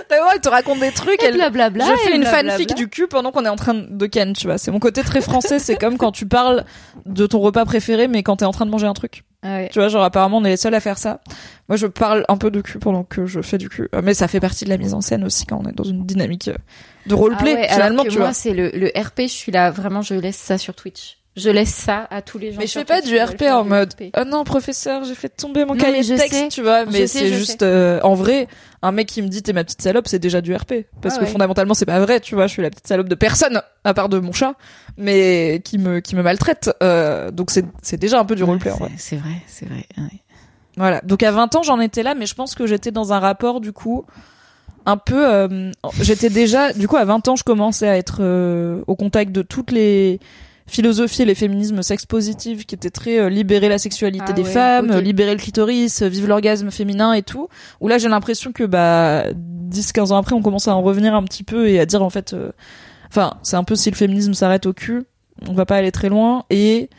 vraiment 0.09 0.31
elle 0.35 0.41
te 0.41 0.49
raconte 0.49 0.81
des 0.81 0.93
trucs 0.93 1.23
Et 1.23 1.27
elle 1.27 1.35
blablabla. 1.35 1.85
je 1.85 1.91
fais 2.03 2.15
une 2.15 2.23
blablabla. 2.23 2.53
fanfic 2.53 2.75
du 2.75 2.89
cul 2.89 3.07
pendant 3.09 3.31
qu'on 3.33 3.45
est 3.45 3.49
en 3.49 3.57
train 3.57 3.75
de 3.75 4.07
ken 4.07 4.33
tu 4.33 4.47
vois 4.47 4.59
c'est 4.59 4.71
mon 4.71 4.79
côté 4.79 5.03
très 5.03 5.21
français 5.21 5.59
c'est 5.59 5.77
comme 5.77 5.99
quand 5.99 6.13
tu 6.13 6.27
parles 6.27 6.65
de 7.07 7.27
ton 7.27 7.41
repas 7.41 7.65
préféré 7.65 8.09
mais 8.09 8.23
quand 8.23 8.37
t'es 8.37 8.45
en 8.45 8.53
train 8.53 8.67
de 8.67 8.71
manger 8.71 8.87
un 8.87 8.93
truc 8.95 9.25
Ah 9.43 9.57
ouais. 9.57 9.69
tu 9.73 9.79
vois 9.79 9.89
genre 9.89 10.05
apparemment 10.05 10.39
on 10.39 10.45
est 10.45 10.51
les 10.51 10.57
seuls 10.57 10.75
à 10.75 10.81
faire 10.81 10.99
ça 10.99 11.21
moi 11.69 11.77
je 11.77 11.87
parle 11.87 12.25
un 12.29 12.37
peu 12.37 12.51
de 12.51 12.61
cul 12.61 12.79
pendant 12.79 13.05
que 13.05 13.27
je 13.27 13.41
fais 13.43 13.59
du 13.59 13.69
cul 13.69 13.89
Euh, 13.95 14.01
mais 14.03 14.15
ça 14.15 14.29
fait 14.29 14.41
partie 14.41 14.65
de 14.65 14.71
la 14.71 14.79
mise 14.79 14.95
en 14.95 15.01
scène 15.01 15.25
aussi 15.25 15.45
quand 15.47 15.61
on 15.65 15.69
est 15.69 15.75
dans 15.75 15.85
une 15.85 16.05
dynamique 16.07 16.49
euh, 16.49 16.55
de 17.07 17.15
roleplay 17.15 17.55
Ah 17.57 17.61
ouais, 17.61 17.69
finalement 17.69 18.03
alors 18.03 18.05
que 18.05 18.11
tu 18.11 18.19
moi, 18.19 18.27
vois 18.29 18.35
c'est 18.35 18.53
le, 18.55 18.71
le 18.71 18.89
RP, 18.97 19.23
je 19.23 19.27
suis 19.27 19.51
là, 19.53 19.71
vraiment, 19.71 20.03
je 20.03 20.15
laisse 20.15 20.37
ça 20.37 20.57
sur 20.59 20.75
Twitch. 20.75 21.19
Je 21.35 21.49
laisse 21.49 21.73
ça 21.75 22.07
à 22.11 22.21
tous 22.21 22.37
les 22.39 22.53
gens. 22.53 22.59
Mais 22.61 22.67
je 22.67 22.73
fais 22.73 22.85
pas 22.85 23.01
du 23.01 23.19
RP 23.19 23.43
en 23.51 23.65
mode 23.65 23.95
oh 24.19 24.25
non 24.27 24.45
professeur 24.45 25.05
j'ai 25.05 25.15
fait 25.15 25.31
tomber 25.31 25.65
mon 25.65 25.75
Non, 25.75 25.81
cahier 25.81 26.03
de 26.03 26.17
texte 26.17 26.35
sais. 26.39 26.49
tu 26.49 26.61
vois 26.63 26.85
mais 26.85 27.07
c'est 27.07 27.29
juste 27.33 27.63
euh, 27.63 28.01
en 28.03 28.15
vrai 28.15 28.49
un 28.83 28.93
mec 28.93 29.07
qui 29.09 29.23
me 29.23 29.29
dit 29.29 29.43
t'es 29.43 29.55
ma 29.55 29.65
petite 29.65 29.81
salope 29.81 30.09
c'est 30.09 30.19
déjà 30.19 30.43
du 30.43 30.55
RP 30.55 30.75
parce 31.01 31.15
Ah 31.15 31.21
que 31.21 31.25
ouais. 31.25 31.31
fondamentalement 31.31 31.73
c'est 31.73 31.87
pas 31.87 32.01
vrai 32.01 32.21
tu 32.21 32.35
vois 32.35 32.49
je 32.49 32.53
suis 32.53 32.61
la 32.63 32.69
petite 32.69 32.87
salope 32.87 33.09
de 33.09 33.15
personne 33.15 33.63
à 33.85 33.95
part 33.95 34.11
de 34.11 34.19
mon 34.19 34.33
chat 34.33 34.57
mais 34.99 35.63
qui 35.65 35.79
me 35.79 36.01
qui 36.01 36.17
me 36.17 36.23
maltraite 36.23 36.71
euh, 36.83 37.31
donc 37.31 37.51
c'est 37.51 37.65
c'est 37.81 37.97
déjà 37.97 38.21
un 38.21 38.27
peu 38.27 38.35
du 38.35 38.45
roleplay 38.45 38.71
en 38.73 38.77
vrai 38.77 38.91
C'est- 38.99 39.11
C'est 39.11 39.17
vrai, 39.17 39.33
c'est 39.47 39.67
vrai. 39.67 39.87
ouais. 39.97 40.21
voilà 40.77 41.01
donc 41.01 41.23
à 41.23 41.31
20 41.33 41.55
ans 41.57 41.63
j'en 41.63 41.81
étais 41.81 42.03
là 42.03 42.15
mais 42.15 42.27
je 42.27 42.35
pense 42.35 42.55
que 42.55 42.67
j'étais 42.67 42.91
dans 42.91 43.15
un 43.15 43.21
rapport 43.21 43.63
du 43.63 43.73
coup 43.73 44.05
un 44.85 44.99
peu 44.99 45.27
euh, 45.27 45.71
j'étais 46.03 46.29
déjà 46.29 46.75
du 46.75 46.89
coup 46.89 46.97
à 46.99 47.07
20 47.07 47.29
ans 47.29 47.37
je 47.37 47.45
commençais 47.45 47.89
à 47.89 47.97
être 47.97 48.19
euh, 48.21 48.83
au 48.87 48.97
contact 48.97 49.33
de 49.33 49.41
toutes 49.41 49.71
les 49.71 50.21
philosophies 50.67 51.23
et 51.23 51.25
les 51.25 51.35
féminismes 51.35 51.83
sex 51.83 52.07
positifs 52.07 52.67
qui 52.67 52.75
étaient 52.75 52.91
très 52.91 53.19
euh, 53.19 53.29
libérer 53.29 53.69
la 53.69 53.79
sexualité 53.79 54.27
Ah 54.29 54.33
des 54.33 54.43
ouais, 54.43 54.51
femmes 54.51 54.99
libérer 54.99 55.33
le 55.33 55.39
clitoris 55.39 56.03
euh, 56.03 56.09
vivre 56.09 56.29
l'orgasme 56.29 56.71
féminin 56.71 57.13
et 57.13 57.23
tout. 57.23 57.49
Où 57.81 57.89
là 57.89 57.99
j'ai 57.99 58.09
l'impression 58.09 58.53
que 58.53 58.65
bah 58.65 59.25
10 59.35 59.93
15 59.93 60.13
ans 60.13 60.17
après 60.17 60.35
on 60.35 60.43
commence 60.43 60.69
à 60.69 60.75
en 60.75 60.83
revenir 60.83 61.15
un 61.15 61.25
petit 61.25 61.45
peu 61.45 61.69
et 61.69 61.81
à 61.81 61.87
dire 61.87 62.03
en 62.03 62.11
fait 62.11 62.33
euh, 62.33 62.53
enfin 63.09 63.35
c'est 63.43 63.57
un 63.57 63.65
peu 63.65 63.77
si 63.77 63.91
le 63.91 63.97
féminisme 63.97 64.35
s'arrête 64.35 64.67
au 64.67 64.73
cul 64.73 65.05
on 65.49 65.55
va 65.55 65.67
pas 65.67 65.77
aller 65.77 65.93
très 65.93 66.09
loin 66.09 66.45
et 66.51 66.91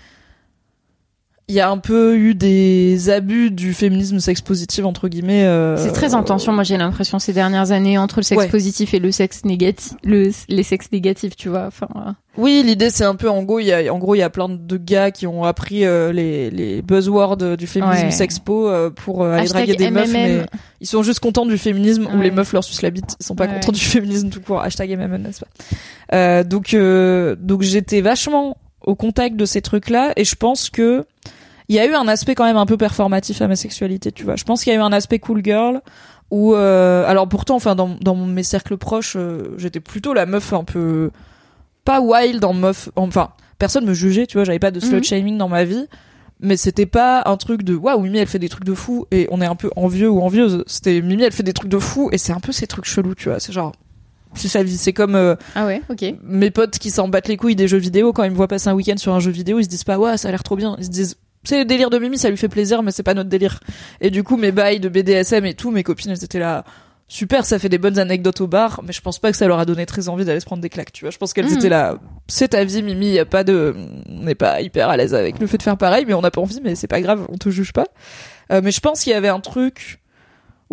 il 1.49 1.55
y 1.55 1.59
a 1.59 1.69
un 1.69 1.77
peu 1.77 2.15
eu 2.17 2.35
des 2.35 3.09
abus 3.09 3.51
du 3.51 3.73
féminisme 3.73 4.19
sex 4.19 4.39
positif 4.41 4.85
entre 4.85 5.09
guillemets 5.09 5.43
euh, 5.43 5.75
C'est 5.77 5.91
très 5.91 6.13
en 6.15 6.23
tension, 6.23 6.53
moi 6.53 6.63
j'ai 6.63 6.77
l'impression 6.77 7.19
ces 7.19 7.33
dernières 7.33 7.71
années 7.71 7.97
entre 7.97 8.19
le 8.19 8.23
sexe 8.23 8.43
Ouais. 8.43 8.47
positif 8.49 8.93
et 8.93 8.99
le 8.99 9.11
sexe 9.11 9.43
négatif, 9.43 9.93
le, 10.03 10.31
les 10.47 10.63
sexes 10.63 10.91
négatifs, 10.93 11.35
tu 11.35 11.49
vois. 11.49 11.65
Enfin, 11.67 11.87
euh, 11.97 12.11
Oui, 12.37 12.63
l'idée 12.65 12.89
c'est 12.89 13.03
un 13.03 13.15
peu 13.15 13.29
en 13.29 13.43
gros, 13.43 13.59
il 13.59 13.65
y 13.65 13.73
a 13.73 13.93
en 13.93 13.99
gros 13.99 14.15
il 14.15 14.19
y 14.19 14.23
a 14.23 14.29
plein 14.29 14.47
de 14.47 14.77
gars 14.77 15.11
qui 15.11 15.27
ont 15.27 15.43
appris 15.43 15.85
euh, 15.85 16.13
les 16.13 16.49
les 16.49 16.81
buzzwords 16.81 17.35
du 17.57 17.67
féminisme 17.67 18.05
Ouais. 18.05 18.11
sexpo 18.11 18.69
euh, 18.69 18.89
pour 18.89 19.23
euh, 19.23 19.33
aller 19.33 19.47
draguer 19.49 19.75
des 19.75 19.91
meufs, 19.91 20.07
MMM. 20.13 20.13
mais 20.37 20.45
ils 20.79 20.87
sont 20.87 21.03
juste 21.03 21.19
contents 21.19 21.45
du 21.45 21.57
féminisme 21.57 22.07
où 22.07 22.17
Ouais. 22.17 22.23
les 22.23 22.31
meufs 22.31 22.53
leur 22.53 22.63
sucent 22.63 22.81
la 22.83 22.89
bite. 22.89 23.17
Ils 23.19 23.25
sont 23.25 23.35
pas 23.35 23.47
Ouais. 23.47 23.53
contents 23.55 23.73
du 23.73 23.79
féminisme 23.83 24.29
tout 24.29 24.39
court. 24.39 24.61
Hashtag 24.61 24.91
MMM, 24.97 25.21
n'est-ce 25.21 25.41
pas? 25.41 25.47
Euh, 26.13 26.43
Donc 26.45 26.73
euh, 26.73 27.35
donc 27.37 27.63
j'étais 27.63 27.99
vachement 27.99 28.55
au 28.85 28.95
contact 28.95 29.35
de 29.35 29.45
ces 29.45 29.61
trucs 29.61 29.89
là 29.89 30.13
et 30.15 30.23
je 30.25 30.35
pense 30.35 30.69
que 30.69 31.05
il 31.69 31.75
y 31.75 31.79
a 31.79 31.85
eu 31.87 31.93
un 31.93 32.07
aspect 32.07 32.35
quand 32.35 32.43
même 32.45 32.57
un 32.57 32.65
peu 32.65 32.75
performatif 32.77 33.41
à 33.41 33.47
ma 33.47 33.55
sexualité, 33.55 34.11
tu 34.11 34.25
vois. 34.25 34.35
Je 34.35 34.43
pense 34.43 34.63
qu'il 34.63 34.73
y 34.73 34.75
a 34.75 34.79
eu 34.79 34.81
un 34.83 34.91
aspect 34.91 35.19
cool 35.19 35.41
girl 35.43 35.81
où 36.29 36.53
euh, 36.55 37.05
alors 37.07 37.27
pourtant 37.29 37.55
enfin 37.55 37.73
dans 37.75 37.95
dans 38.01 38.15
mes 38.15 38.43
cercles 38.43 38.77
proches, 38.77 39.15
euh, 39.15 39.53
j'étais 39.57 39.79
plutôt 39.79 40.13
la 40.13 40.25
meuf 40.25 40.51
un 40.53 40.63
peu 40.65 41.09
pas 41.85 42.01
wild 42.01 42.43
en 42.43 42.53
meuf 42.53 42.89
enfin 42.95 43.29
personne 43.59 43.85
me 43.85 43.93
jugeait, 43.93 44.27
tu 44.27 44.37
vois, 44.37 44.43
j'avais 44.43 44.59
pas 44.59 44.71
de 44.71 44.79
slut 44.79 44.97
Mhm. 44.97 45.03
shaming 45.03 45.37
dans 45.37 45.47
ma 45.49 45.63
vie. 45.63 45.85
Mais 46.41 46.57
c'était 46.57 46.85
pas 46.87 47.21
un 47.25 47.37
truc 47.37 47.63
de 47.63 47.73
waouh 47.75 48.01
Mimi 48.01 48.17
elle 48.17 48.27
fait 48.27 48.39
des 48.39 48.49
trucs 48.49 48.65
de 48.65 48.73
fou 48.73 49.05
et 49.11 49.27
on 49.31 49.39
est 49.41 49.45
un 49.45 49.55
peu 49.55 49.69
envieux 49.77 50.09
ou 50.09 50.19
envieuse. 50.21 50.63
C'était 50.67 50.99
Mimi 51.01 51.23
elle 51.23 51.31
fait 51.31 51.43
des 51.43 51.53
trucs 51.53 51.69
de 51.69 51.79
fou 51.79 52.09
et 52.11 52.17
c'est 52.17 52.33
un 52.33 52.41
peu 52.41 52.51
ces 52.51 52.67
trucs 52.67 52.83
chelous 52.85 53.15
tu 53.15 53.29
vois. 53.29 53.39
C'est 53.39 53.53
genre 53.53 53.71
c'est 54.35 54.47
sa 54.47 54.63
vie. 54.63 54.77
C'est 54.77 54.93
comme 54.93 55.15
euh, 55.15 55.35
Ah 55.55 55.65
ouais, 55.65 55.81
ok. 55.89 56.05
mes 56.23 56.51
potes 56.51 56.77
qui 56.79 56.89
s'en 56.91 57.07
battent 57.07 57.27
les 57.27 57.37
couilles 57.37 57.55
des 57.55 57.67
jeux 57.67 57.77
vidéo 57.77 58.13
quand 58.13 58.23
ils 58.23 58.31
me 58.31 58.35
voient 58.35 58.47
passer 58.47 58.69
un 58.69 58.73
week-end 58.73 58.97
sur 58.97 59.13
un 59.13 59.19
jeu 59.19 59.31
vidéo 59.31 59.59
ils 59.59 59.65
se 59.65 59.69
disent 59.69 59.83
pas 59.83 59.97
ouais 59.97 60.17
ça 60.17 60.27
a 60.27 60.31
l'air 60.31 60.43
trop 60.43 60.55
bien 60.55 60.75
ils 60.79 60.85
se 60.85 60.89
disent 60.89 61.15
c'est 61.43 61.59
le 61.59 61.65
délire 61.65 61.89
de 61.89 61.99
Mimi 61.99 62.17
ça 62.17 62.29
lui 62.29 62.37
fait 62.37 62.47
plaisir 62.49 62.83
mais 62.83 62.91
c'est 62.91 63.03
pas 63.03 63.13
notre 63.13 63.29
délire 63.29 63.59
et 64.01 64.09
du 64.09 64.23
coup 64.23 64.37
mes 64.37 64.51
bails 64.51 64.79
de 64.79 64.89
BDSM 64.89 65.45
et 65.45 65.53
tout 65.53 65.71
mes 65.71 65.83
copines 65.83 66.11
elles 66.11 66.23
étaient 66.23 66.39
là 66.39 66.63
super 67.09 67.45
ça 67.45 67.59
fait 67.59 67.67
des 67.69 67.77
bonnes 67.77 67.99
anecdotes 67.99 68.39
au 68.41 68.47
bar 68.47 68.81
mais 68.87 68.93
je 68.93 69.01
pense 69.01 69.19
pas 69.19 69.29
que 69.29 69.37
ça 69.37 69.45
leur 69.45 69.59
a 69.59 69.65
donné 69.65 69.85
très 69.85 70.07
envie 70.07 70.23
d'aller 70.25 70.39
se 70.39 70.45
prendre 70.45 70.61
des 70.61 70.69
claques 70.69 70.93
tu 70.93 71.03
vois 71.03 71.11
je 71.11 71.17
pense 71.17 71.33
qu'elles 71.33 71.47
Mhm. 71.47 71.57
étaient 71.57 71.69
là 71.69 71.97
c'est 72.29 72.47
ta 72.49 72.63
vie 72.63 72.81
Mimi 72.81 73.07
y 73.11 73.19
a 73.19 73.25
pas 73.25 73.43
de 73.43 73.75
on 74.09 74.23
n'est 74.23 74.35
pas 74.35 74.61
hyper 74.61 74.89
à 74.89 74.95
l'aise 74.97 75.13
avec 75.13 75.37
le 75.39 75.45
fait 75.47 75.57
de 75.57 75.63
faire 75.63 75.77
pareil 75.77 76.05
mais 76.07 76.13
on 76.13 76.21
n'a 76.21 76.31
pas 76.31 76.39
envie 76.41 76.61
mais 76.63 76.75
c'est 76.75 76.87
pas 76.87 77.01
grave 77.01 77.27
on 77.29 77.37
te 77.37 77.49
juge 77.49 77.73
pas 77.73 77.85
Euh, 78.51 78.61
mais 78.63 78.71
je 78.71 78.79
pense 78.81 79.01
qu'il 79.03 79.11
y 79.11 79.15
avait 79.15 79.29
un 79.29 79.39
truc 79.39 79.99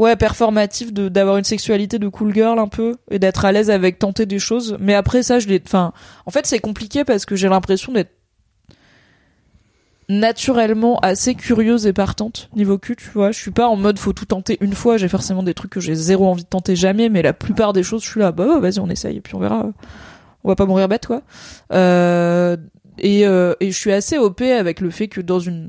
ouais 0.00 0.16
performatif 0.16 0.92
de 0.94 1.08
d'avoir 1.10 1.36
une 1.36 1.44
sexualité 1.44 1.98
de 1.98 2.08
cool 2.08 2.32
girl 2.32 2.58
un 2.58 2.68
peu 2.68 2.96
et 3.10 3.18
d'être 3.18 3.44
à 3.44 3.52
l'aise 3.52 3.70
avec 3.70 3.98
tenter 3.98 4.24
des 4.24 4.38
choses. 4.38 4.76
Mais 4.80 4.94
après 4.94 5.22
ça 5.22 5.38
je 5.38 5.46
l'ai 5.46 5.62
en 5.74 6.30
fait 6.30 6.46
c'est 6.46 6.58
compliqué 6.58 7.04
parce 7.04 7.26
que 7.26 7.36
j'ai 7.36 7.48
l'impression 7.48 7.92
d'être 7.92 8.10
naturellement 10.08 10.98
assez 11.00 11.34
curieuse 11.34 11.86
et 11.86 11.92
partante 11.92 12.48
niveau 12.56 12.78
cul 12.78 12.96
tu 12.96 13.10
vois. 13.10 13.30
Je 13.30 13.38
suis 13.38 13.50
pas 13.50 13.68
en 13.68 13.76
mode 13.76 13.98
faut 13.98 14.14
tout 14.14 14.24
tenter 14.24 14.56
une 14.62 14.72
fois. 14.72 14.96
J'ai 14.96 15.08
forcément 15.08 15.42
des 15.42 15.52
trucs 15.52 15.70
que 15.70 15.80
j'ai 15.80 15.94
zéro 15.94 16.26
envie 16.26 16.44
de 16.44 16.48
tenter 16.48 16.74
jamais 16.76 17.10
mais 17.10 17.20
la 17.20 17.34
plupart 17.34 17.74
des 17.74 17.82
choses 17.82 18.02
je 18.02 18.08
suis 18.08 18.20
là 18.20 18.32
bah 18.32 18.58
vas-y 18.58 18.80
on 18.80 18.88
essaye 18.88 19.18
et 19.18 19.20
puis 19.20 19.34
on 19.34 19.38
verra. 19.38 19.66
On 20.42 20.48
va 20.48 20.56
pas 20.56 20.64
mourir 20.64 20.88
bête 20.88 21.06
quoi. 21.06 21.20
Euh, 21.74 22.56
et, 22.98 23.26
euh, 23.26 23.54
et 23.60 23.70
je 23.70 23.78
suis 23.78 23.92
assez 23.92 24.16
op 24.16 24.40
avec 24.40 24.80
le 24.80 24.88
fait 24.88 25.08
que 25.08 25.20
dans 25.20 25.40
une 25.40 25.68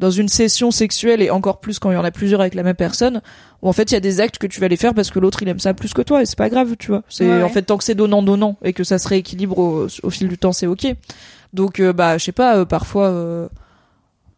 dans 0.00 0.10
une 0.10 0.28
session 0.28 0.70
sexuelle 0.70 1.20
et 1.20 1.30
encore 1.30 1.60
plus 1.60 1.78
quand 1.78 1.90
il 1.90 1.94
y 1.94 1.96
en 1.98 2.04
a 2.04 2.10
plusieurs 2.10 2.40
avec 2.40 2.54
la 2.54 2.62
même 2.62 2.74
personne 2.74 3.20
où 3.60 3.68
en 3.68 3.72
fait 3.72 3.90
il 3.90 3.94
y 3.94 3.96
a 3.96 4.00
des 4.00 4.20
actes 4.20 4.38
que 4.38 4.46
tu 4.46 4.58
vas 4.58 4.66
les 4.66 4.78
faire 4.78 4.94
parce 4.94 5.10
que 5.10 5.18
l'autre 5.18 5.42
il 5.42 5.48
aime 5.48 5.60
ça 5.60 5.74
plus 5.74 5.92
que 5.92 6.00
toi 6.00 6.22
et 6.22 6.26
c'est 6.26 6.38
pas 6.38 6.48
grave 6.48 6.74
tu 6.78 6.88
vois. 6.88 7.02
C'est 7.10 7.28
Ouais, 7.28 7.42
en 7.42 7.50
fait 7.50 7.62
tant 7.62 7.76
que 7.76 7.84
c'est 7.84 7.94
donnant 7.94 8.22
donnant 8.22 8.56
et 8.64 8.72
que 8.72 8.82
ça 8.82 8.98
se 8.98 9.06
rééquilibre 9.06 9.58
au, 9.58 9.86
au 10.02 10.10
fil 10.10 10.28
du 10.28 10.38
temps 10.38 10.52
c'est 10.52 10.66
ok. 10.66 10.86
Donc 11.52 11.80
euh, 11.80 11.92
bah 11.92 12.16
je 12.16 12.24
sais 12.24 12.32
pas 12.32 12.56
euh, 12.56 12.64
parfois 12.64 13.08
euh, 13.08 13.48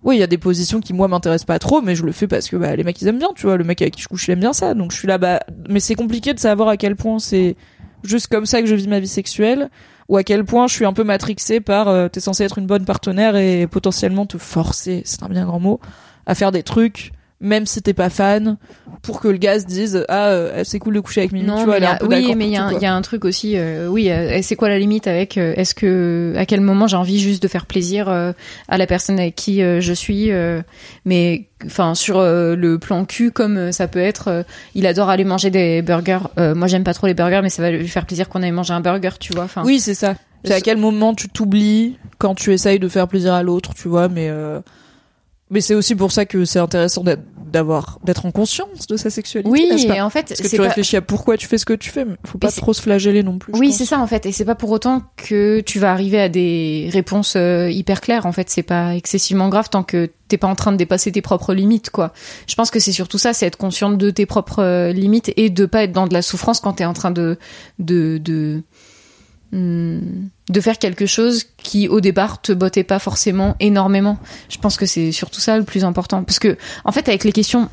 oui 0.03 0.17
il 0.17 0.19
y 0.19 0.25
a 0.25 0.27
des 0.27 0.37
positions 0.37 0.81
qui 0.81 0.93
moi 0.93 1.07
m'intéressent 1.07 1.47
pas 1.47 1.61
trop 1.61 1.81
mais 1.81 1.95
je 1.95 2.05
le 2.05 2.11
fais 2.11 2.27
parce 2.27 2.49
que 2.49 2.57
bah 2.57 2.75
les 2.75 2.83
mecs 2.83 3.01
ils 3.01 3.07
aiment 3.07 3.21
bien 3.21 3.31
tu 3.37 3.47
vois. 3.47 3.57
Le 3.57 3.63
mec 3.63 3.81
avec 3.81 3.95
qui 3.95 4.03
je 4.03 4.09
couche 4.09 4.27
il 4.27 4.33
aime 4.33 4.41
bien 4.41 4.53
ça. 4.53 4.75
Donc 4.75 4.91
je 4.91 4.97
suis 4.99 5.07
là 5.07 5.17
bah 5.17 5.39
mais 5.69 5.79
c'est 5.79 5.95
compliqué 5.95 6.35
de 6.35 6.41
savoir 6.41 6.69
à 6.69 6.77
quel 6.77 6.97
point 6.97 7.21
c'est 7.21 7.55
juste 8.03 8.27
comme 8.27 8.47
ça 8.47 8.61
que 8.61 8.67
je 8.67 8.75
vis 8.75 8.89
ma 8.89 8.99
vie 8.99 9.07
sexuelle 9.07 9.71
ou 10.09 10.17
à 10.17 10.25
quel 10.25 10.45
point 10.45 10.67
je 10.67 10.75
suis 10.75 10.85
un 10.85 10.93
peu 10.93 11.05
matrixée 11.05 11.61
par 11.61 11.89
euh, 11.89 12.09
t'es 12.09 12.21
censé 12.21 12.45
être 12.45 12.59
une 12.59 12.67
bonne 12.67 12.85
partenaire 12.85 13.37
et 13.37 13.67
potentiellement 13.67 14.27
te 14.27 14.39
forcer, 14.39 15.03
c'est 15.05 15.23
un 15.23 15.29
bien 15.29 15.45
grand 15.45 15.61
mot, 15.61 15.81
à 16.27 16.35
faire 16.35 16.53
des 16.53 16.63
trucs 16.63 17.13
même 17.43 17.67
si 17.67 17.83
t'es 17.83 17.93
pas 17.93 18.09
fan 18.09 18.57
pour 19.03 19.21
que 19.21 19.29
le 19.29 19.37
gars 19.37 19.59
se 19.61 19.67
dise 19.67 20.05
ah 20.09 20.29
euh, 20.29 20.63
c'est 20.65 20.79
cool 20.79 20.95
de 20.95 21.01
coucher 21.01 21.23
avec 21.23 21.33
Mimi 21.33 21.47
Non, 21.47 21.59
tu 21.59 21.65
vois 21.65 21.73
mais 21.75 21.77
elle 21.79 21.85
a- 21.85 21.93
un 21.93 21.97
peu 21.97 22.07
oui, 22.07 22.35
mais 22.37 22.47
il 22.47 22.53
y, 22.53 22.57
a 22.57 22.65
un- 22.65 22.79
y 22.79 22.87
a 22.87 23.01
truc 23.03 23.25
aussi. 23.25 23.55
euh, 23.57 23.89
oui, 23.89 24.11
euh, 24.11 24.39
c'est 24.43 24.55
quoi 24.57 24.69
la 24.69 24.79
limite 24.79 25.07
avec 25.09 25.37
euh, 25.37 25.53
Est-ce 25.57 25.75
que 25.75 26.33
à 26.37 26.47
quel 26.47 26.61
moment 26.61 26.87
j'ai 26.87 26.97
envie 26.97 27.19
juste 27.19 27.43
de 27.43 27.49
faire 27.49 27.67
plaisir 27.67 28.09
euh, 28.09 28.33
à 28.69 28.79
la 28.79 28.87
personne 28.87 29.19
avec 29.19 29.35
qui 29.35 29.61
euh, 29.63 29.81
je 29.81 29.93
suis 29.93 30.31
euh, 30.31 30.63
Mais 31.05 31.49
enfin 31.67 31.95
sur 31.97 32.19
euh, 32.19 32.55
le 32.55 32.79
plan 32.79 33.05
cul, 33.05 33.33
comme 33.33 33.73
ça 33.73 33.89
peut 33.89 33.99
être, 33.99 34.29
euh, 34.29 34.43
il 34.75 34.87
adore 34.87 35.11
aller 35.11 35.25
manger 35.25 35.51
des 35.51 35.83
burgers. 35.83 36.21
Euh, 36.39 36.55
moi, 36.55 36.69
j'aime 36.69 36.85
pas 36.85 36.95
trop 36.95 37.09
les 37.09 37.15
burgers, 37.15 37.41
mais 37.43 37.51
ça 37.51 37.61
va 37.63 37.71
lui 37.73 37.89
faire 37.89 38.07
plaisir 38.07 38.29
qu'on 38.29 38.43
aille 38.43 38.53
manger 38.53 38.73
un 38.75 38.81
burger, 38.81 39.11
tu 39.19 39.33
vois. 39.33 39.45
Enfin, 39.45 39.63
oui 39.65 39.81
c'est 39.81 39.95
ça 39.95 40.15
c'est 40.45 40.55
à 40.55 40.61
quel 40.61 40.77
moment 40.77 41.15
tu 41.15 41.29
t'oublies 41.29 41.97
quand 42.19 42.35
tu 42.35 42.53
essayes 42.53 42.81
de 42.81 42.89
faire 42.89 43.07
plaisir 43.07 43.33
à 43.33 43.45
l'autre 43.45 43.75
tu 43.75 43.87
vois 43.87 44.09
mais 44.09 44.29
euh, 44.29 44.59
Mais 45.53 45.61
c'est 45.61 45.75
aussi 45.77 45.95
pour 45.95 46.11
ça 46.11 46.25
que 46.25 46.45
c'est 46.45 46.59
intéressant 46.59 47.05
d'être 47.05 47.23
d'avoir 47.53 47.99
d'être 48.03 48.25
en 48.25 48.31
conscience 48.31 48.87
de 48.87 48.97
sa 48.97 49.11
sexualité. 49.11 49.51
Oui, 49.51 49.87
pas 49.87 49.95
et 49.97 50.01
en 50.01 50.09
fait, 50.09 50.27
Parce 50.29 50.41
que 50.41 50.49
tu 50.49 50.57
pas- 50.57 50.63
réfléchis 50.63 50.97
à 50.97 51.03
pourquoi 51.03 51.37
tu 51.37 51.47
fais 51.47 51.59
ce 51.59 51.67
que 51.67 51.75
tu 51.75 51.91
fais, 51.91 52.07
mais 52.07 52.15
faut 52.25 52.39
pas 52.39 52.51
trop 52.51 52.73
se 52.73 52.81
flageller 52.81 53.23
non 53.23 53.37
plus. 53.39 53.53
Oui, 53.55 53.73
c'est 53.75 53.85
ça 53.85 53.99
en 53.99 54.07
fait, 54.07 54.25
et 54.25 54.33
c'est 54.33 54.47
pas 54.47 54.55
pour 54.55 54.71
autant 54.71 55.03
que 55.19 55.61
tu 55.61 55.79
vas 55.79 55.93
arriver 55.93 56.19
à 56.19 56.31
des 56.31 56.89
réponses 56.91 57.35
euh, 57.37 57.71
hyper 57.71 58.01
claires. 58.01 58.25
En 58.25 58.33
fait, 58.33 58.49
c'est 58.49 58.63
pas 58.63 58.95
excessivement 58.95 59.51
grave 59.51 59.69
tant 59.69 59.83
que 59.83 60.09
t'es 60.29 60.39
pas 60.39 60.49
en 60.49 60.55
train 60.55 60.73
de 60.73 60.79
dépasser 60.79 61.13
tes 61.13 61.21
propres 61.21 61.53
limites, 61.53 61.91
quoi. 61.91 62.15
Je 62.47 62.55
pense 62.55 62.71
que 62.71 62.81
c'est 62.81 62.93
surtout 62.93 63.19
ça, 63.19 63.35
c'est 63.35 63.45
être 63.45 63.59
consciente 63.59 63.99
de 63.99 64.09
tes 64.09 64.25
propres 64.25 64.63
euh, 64.63 64.93
limites 64.93 65.31
et 65.37 65.51
de 65.51 65.67
pas 65.67 65.83
être 65.83 65.93
dans 65.93 66.07
de 66.07 66.15
la 66.15 66.23
souffrance 66.23 66.59
quand 66.61 66.73
t'es 66.73 66.87
en 66.87 66.95
train 66.95 67.11
de 67.11 67.37
de 67.79 68.17
de 68.17 68.63
de 69.53 70.61
faire 70.61 70.79
quelque 70.79 71.05
chose 71.05 71.45
qui 71.59 71.87
au 71.89 72.01
départ 72.01 72.41
te 72.41 72.53
bottait 72.53 72.85
pas 72.85 72.99
forcément 72.99 73.55
énormément. 73.61 74.19
Je 74.49 74.59
pense 74.59 74.77
que 74.77 74.87
c'est 74.87 75.13
surtout 75.13 75.41
ça 75.41 75.59
le 75.59 75.65
plus 75.65 75.85
important, 75.85 76.23
parce 76.25 76.39
que 76.39 76.57
en 76.85 76.93
fait 76.93 77.09
avec 77.09 77.25
les 77.25 77.33
questions 77.33 77.69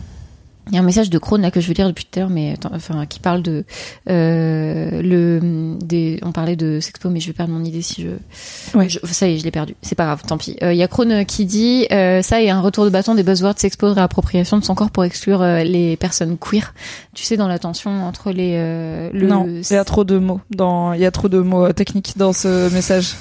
il 0.70 0.76
y 0.76 0.78
a 0.78 0.82
un 0.82 0.86
message 0.86 1.10
de 1.10 1.18
Krone 1.18 1.42
là 1.42 1.52
que 1.52 1.60
je 1.62 1.68
veux 1.68 1.74
lire 1.74 1.88
depuis 1.88 2.06
tout 2.06 2.20
à 2.20 2.22
l'heure, 2.22 2.30
mais 2.30 2.56
enfin 2.72 3.06
qui 3.06 3.20
parle 3.20 3.42
de 3.42 3.66
euh, 4.10 5.02
le 5.02 5.78
des. 5.84 6.20
On 6.24 6.32
parlait 6.32 6.56
de 6.56 6.80
Sexpo, 6.80 7.10
mais 7.10 7.20
je 7.20 7.28
vais 7.28 7.34
perdre 7.34 7.54
mon 7.54 7.64
idée 7.64 7.82
si 7.82 8.02
je. 8.04 8.78
Ouais. 8.78 8.90
je- 8.90 9.00
ça 9.04 9.28
y 9.28 9.34
est, 9.36 9.38
je 9.40 9.44
l'ai 9.44 9.52
perdu. 9.52 9.76
C'est 9.82 9.96
pas 9.96 10.06
grave, 10.06 10.22
tant 10.28 10.38
pis. 10.38 10.56
Euh, 10.64 10.74
Il 10.74 10.78
y 10.78 10.84
a 10.84 10.88
Krone 10.88 11.26
qui 11.26 11.46
dit 11.46 11.88
euh, 11.92 12.22
ça 12.22 12.42
et 12.42 12.50
un 12.50 12.62
retour 12.62 12.86
de 12.86 12.90
bâton 12.90 13.16
des 13.16 13.24
buzzwords 13.24 13.58
Sexpo 13.58 13.88
de 13.88 13.94
réappropriation 13.94 14.58
de 14.58 14.64
son 14.64 14.76
corps 14.76 14.92
pour 14.92 15.04
exclure 15.04 15.42
euh, 15.42 15.64
les 15.64 15.98
personnes 15.98 16.38
queer. 16.38 16.74
Tu 17.14 17.24
sais 17.24 17.38
dans 17.38 17.48
la 17.48 17.60
tension 17.60 18.06
entre 18.06 18.32
les 18.32 18.54
euh, 18.58 19.10
le. 19.14 19.28
Non, 19.28 19.46
il 19.48 19.74
y 19.74 19.76
a 19.76 19.84
trop 19.84 20.04
de 20.04 20.18
mots 20.18 20.42
dans, 20.56 20.94
il 20.94 21.02
y 21.02 21.06
a 21.06 21.12
trop 21.12 21.30
de 21.30 21.40
mots 21.40 21.72
techniques 21.74 22.14
dans 22.18 22.34
ce 22.34 22.72
message. 22.74 23.16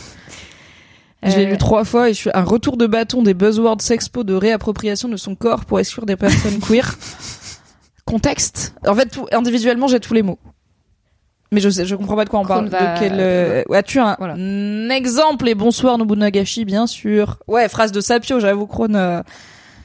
Je 1.23 1.37
l'ai 1.37 1.47
Euh, 1.47 1.51
lu 1.51 1.59
trois 1.59 1.85
fois 1.85 2.09
et 2.11 2.15
je 2.15 2.19
suis 2.19 2.31
un 2.33 2.45
retour 2.45 2.77
de 2.77 2.87
bâton 2.87 3.23
des 3.23 3.35
buzzwords 3.35 3.81
sexpo 3.83 4.23
de 4.25 4.35
réappropriation 4.35 5.09
de 5.09 5.17
son 5.17 5.35
corps 5.35 5.65
pour 5.65 5.81
exclure 5.81 6.07
des 6.07 6.17
personnes 6.17 6.59
queer. 6.67 6.97
Contexte. 8.05 8.75
En 8.87 8.95
fait, 8.95 9.07
tout, 9.07 9.27
individuellement, 9.33 9.87
j'ai 9.89 10.01
tous 10.01 10.15
les 10.15 10.23
mots. 10.23 10.39
Mais 11.51 11.61
je 11.61 11.69
sais, 11.71 11.85
je 11.87 11.95
comprends 11.97 12.15
pas 12.17 12.25
de 12.25 12.31
quoi 12.31 12.41
on 12.41 12.45
parle. 12.45 12.69
va- 12.69 12.95
De 12.95 12.99
quel, 13.01 13.17
euh, 13.19 13.63
as-tu 13.73 13.99
un, 13.99 14.17
Voilà. 14.19 14.35
un 14.35 14.89
exemple? 14.91 15.49
Et 15.49 15.55
bonsoir 15.55 15.99
Nobunagashi, 15.99 16.65
bien 16.65 16.87
sûr. 16.87 17.39
Ouais, 17.49 17.69
phrase 17.69 17.91
de 17.93 18.01
Sapio, 18.01 18.39
j'avoue, 18.41 18.67
Krone. 18.67 18.97
euh, 18.97 19.23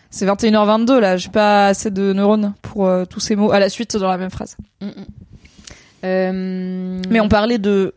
c'est 0.10 0.26
21h22 0.26 1.00
là, 1.00 1.18
j'ai 1.18 1.30
pas 1.30 1.68
assez 1.68 1.90
de 1.90 2.14
neurones 2.14 2.54
pour 2.62 2.86
euh, 2.88 3.06
tous 3.06 3.20
ces 3.20 3.36
mots 3.36 3.52
à 3.52 3.60
la 3.60 3.70
suite 3.70 3.98
dans 3.98 4.10
la 4.10 4.18
même 4.18 4.30
phrase. 4.30 4.56
mm, 4.82 4.86
mm. 4.88 4.92
Euh, 6.06 7.02
Mais 7.10 7.20
on 7.22 7.30
parlait 7.30 7.58
de, 7.58 7.96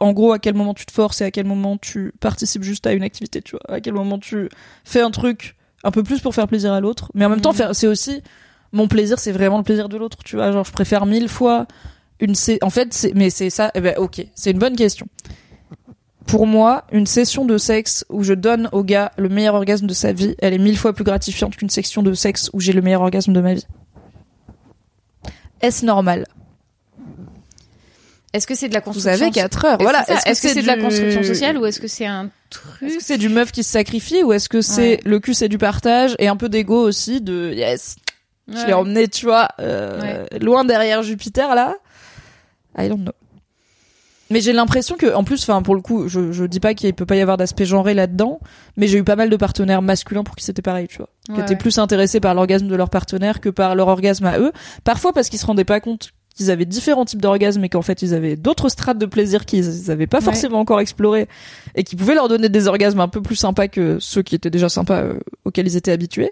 en 0.00 0.12
gros, 0.12 0.32
à 0.32 0.38
quel 0.38 0.54
moment 0.54 0.74
tu 0.74 0.84
te 0.86 0.92
forces 0.92 1.20
et 1.20 1.24
à 1.24 1.30
quel 1.30 1.46
moment 1.46 1.76
tu 1.76 2.12
participes 2.20 2.62
juste 2.62 2.86
à 2.86 2.92
une 2.92 3.02
activité, 3.02 3.40
tu 3.42 3.52
vois. 3.52 3.74
À 3.76 3.80
quel 3.80 3.94
moment 3.94 4.18
tu 4.18 4.48
fais 4.84 5.00
un 5.00 5.10
truc 5.10 5.56
un 5.84 5.90
peu 5.90 6.02
plus 6.02 6.20
pour 6.20 6.34
faire 6.34 6.48
plaisir 6.48 6.72
à 6.72 6.80
l'autre. 6.80 7.10
Mais 7.14 7.24
en 7.24 7.28
même 7.30 7.40
temps, 7.40 7.52
faire, 7.52 7.74
c'est 7.74 7.86
aussi, 7.86 8.22
mon 8.72 8.88
plaisir, 8.88 9.18
c'est 9.18 9.32
vraiment 9.32 9.58
le 9.58 9.64
plaisir 9.64 9.88
de 9.88 9.96
l'autre, 9.96 10.18
tu 10.24 10.36
vois. 10.36 10.52
Genre, 10.52 10.64
je 10.64 10.72
préfère 10.72 11.06
mille 11.06 11.28
fois 11.28 11.66
une 12.20 12.34
sé- 12.34 12.58
en 12.62 12.70
fait, 12.70 12.92
c'est, 12.92 13.14
mais 13.14 13.30
c'est 13.30 13.50
ça, 13.50 13.70
eh 13.74 13.80
ben, 13.80 13.94
ok. 13.96 14.26
C'est 14.34 14.50
une 14.50 14.58
bonne 14.58 14.76
question. 14.76 15.06
Pour 16.26 16.46
moi, 16.46 16.84
une 16.90 17.06
session 17.06 17.44
de 17.44 17.56
sexe 17.56 18.04
où 18.08 18.24
je 18.24 18.32
donne 18.34 18.68
au 18.72 18.82
gars 18.82 19.12
le 19.16 19.28
meilleur 19.28 19.54
orgasme 19.54 19.86
de 19.86 19.94
sa 19.94 20.12
vie, 20.12 20.34
elle 20.40 20.54
est 20.54 20.58
mille 20.58 20.76
fois 20.76 20.92
plus 20.92 21.04
gratifiante 21.04 21.56
qu'une 21.56 21.70
section 21.70 22.02
de 22.02 22.12
sexe 22.14 22.50
où 22.52 22.60
j'ai 22.60 22.72
le 22.72 22.82
meilleur 22.82 23.02
orgasme 23.02 23.32
de 23.32 23.40
ma 23.40 23.54
vie. 23.54 23.66
Est-ce 25.60 25.86
normal? 25.86 26.26
Est-ce 28.36 28.46
que 28.46 28.54
c'est 28.54 28.68
de 28.68 28.74
la 28.74 28.80
Vous 28.80 28.92
construction 28.92 29.26
avez 29.26 29.30
4 29.32 29.64
heures. 29.64 29.72
Est-ce 29.74 29.82
Voilà. 29.82 30.04
que 30.04 30.34
c'est 30.34 30.62
de 30.62 30.66
la 30.66 30.76
construction 30.76 31.22
sociale 31.22 31.58
ou 31.58 31.66
est-ce 31.66 31.80
que 31.80 31.88
c'est 31.88 32.06
un 32.06 32.30
truc 32.50 32.82
Est-ce 32.82 32.98
que 32.98 33.02
c'est 33.04 33.18
du 33.18 33.28
meuf 33.28 33.50
qui 33.52 33.62
se 33.64 33.70
sacrifie 33.72 34.22
ou 34.22 34.32
est-ce 34.32 34.48
que 34.48 34.60
c'est 34.60 34.76
Ouais. 34.96 35.00
le 35.04 35.20
cul 35.20 35.34
c'est 35.34 35.48
du 35.48 35.58
partage 35.58 36.14
et 36.18 36.28
un 36.28 36.36
peu 36.36 36.48
d'ego 36.48 36.76
aussi 36.80 37.20
de 37.20 37.52
yes 37.54 37.96
je 38.48 38.64
l'ai 38.64 38.74
emmené 38.74 39.08
tu 39.08 39.26
vois 39.26 39.48
euh, 39.58 40.24
loin 40.40 40.64
derrière 40.64 41.02
Jupiter 41.02 41.54
là. 41.56 41.74
I 42.78 42.88
don't 42.88 43.00
know. 43.02 43.12
Mais 44.28 44.40
j'ai 44.40 44.52
l'impression 44.52 44.96
que 44.96 45.14
en 45.14 45.22
plus 45.24 45.42
enfin 45.42 45.62
pour 45.62 45.74
le 45.74 45.80
coup 45.80 46.08
je, 46.08 46.30
je 46.32 46.44
dis 46.44 46.60
pas 46.60 46.74
qu'il 46.74 46.92
peut 46.94 47.06
pas 47.06 47.16
y 47.16 47.20
avoir 47.20 47.36
d'aspect 47.36 47.64
genré 47.64 47.94
là-dedans 47.94 48.40
mais 48.76 48.86
j'ai 48.88 48.98
eu 48.98 49.04
pas 49.04 49.16
mal 49.16 49.30
de 49.30 49.36
partenaires 49.36 49.82
masculins 49.82 50.24
pour 50.24 50.34
qui 50.36 50.44
c'était 50.44 50.62
pareil 50.62 50.88
tu 50.88 50.98
vois. 50.98 51.08
Qui 51.34 51.40
étaient 51.40 51.56
plus 51.56 51.78
intéressés 51.78 52.20
par 52.20 52.34
l'orgasme 52.34 52.68
de 52.68 52.74
leur 52.76 52.90
partenaire 52.90 53.40
que 53.40 53.48
par 53.48 53.74
leur 53.74 53.88
orgasme 53.88 54.26
à 54.26 54.38
eux. 54.38 54.52
Parfois 54.84 55.12
parce 55.12 55.28
qu'ils 55.28 55.38
se 55.40 55.46
rendaient 55.46 55.64
pas 55.64 55.80
compte 55.80 56.10
qu'ils 56.36 56.50
avaient 56.50 56.66
différents 56.66 57.04
types 57.04 57.20
d'orgasmes 57.22 57.64
et 57.64 57.68
qu'en 57.68 57.82
fait 57.82 58.02
ils 58.02 58.14
avaient 58.14 58.36
d'autres 58.36 58.68
strates 58.68 58.98
de 58.98 59.06
plaisir 59.06 59.44
qu'ils 59.46 59.90
avaient 59.90 60.06
pas 60.06 60.18
Ouais. 60.18 60.24
forcément 60.24 60.60
encore 60.60 60.80
explorés 60.80 61.28
et 61.74 61.82
qui 61.82 61.96
pouvaient 61.96 62.14
leur 62.14 62.28
donner 62.28 62.48
des 62.48 62.68
orgasmes 62.68 63.00
un 63.00 63.08
peu 63.08 63.22
plus 63.22 63.36
sympas 63.36 63.68
que 63.68 63.98
ceux 64.00 64.22
qui 64.22 64.34
étaient 64.34 64.50
déjà 64.50 64.68
sympas 64.68 65.00
euh, 65.02 65.18
auxquels 65.44 65.66
ils 65.66 65.76
étaient 65.76 65.92
habitués. 65.92 66.30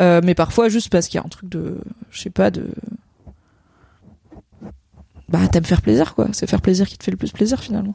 Euh, 0.00 0.20
mais 0.22 0.34
parfois 0.34 0.68
juste 0.68 0.90
parce 0.90 1.08
qu'il 1.08 1.18
y 1.18 1.22
a 1.22 1.24
un 1.24 1.28
truc 1.30 1.48
de 1.48 1.78
je 2.10 2.20
sais 2.20 2.30
pas 2.30 2.50
de 2.50 2.66
bah 5.28 5.46
t'aimes 5.48 5.64
faire 5.64 5.82
plaisir 5.82 6.14
quoi. 6.14 6.28
C'est 6.32 6.48
faire 6.48 6.60
plaisir 6.60 6.86
qui 6.86 6.98
te 6.98 7.04
fait 7.04 7.10
le 7.10 7.16
plus 7.16 7.32
plaisir 7.32 7.60
finalement 7.60 7.94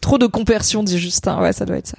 trop 0.00 0.18
de 0.18 0.26
compersion 0.26 0.82
dit 0.82 0.98
Justin 0.98 1.40
ouais 1.40 1.52
ça 1.52 1.64
doit 1.64 1.76
être 1.78 1.88
ça 1.88 1.96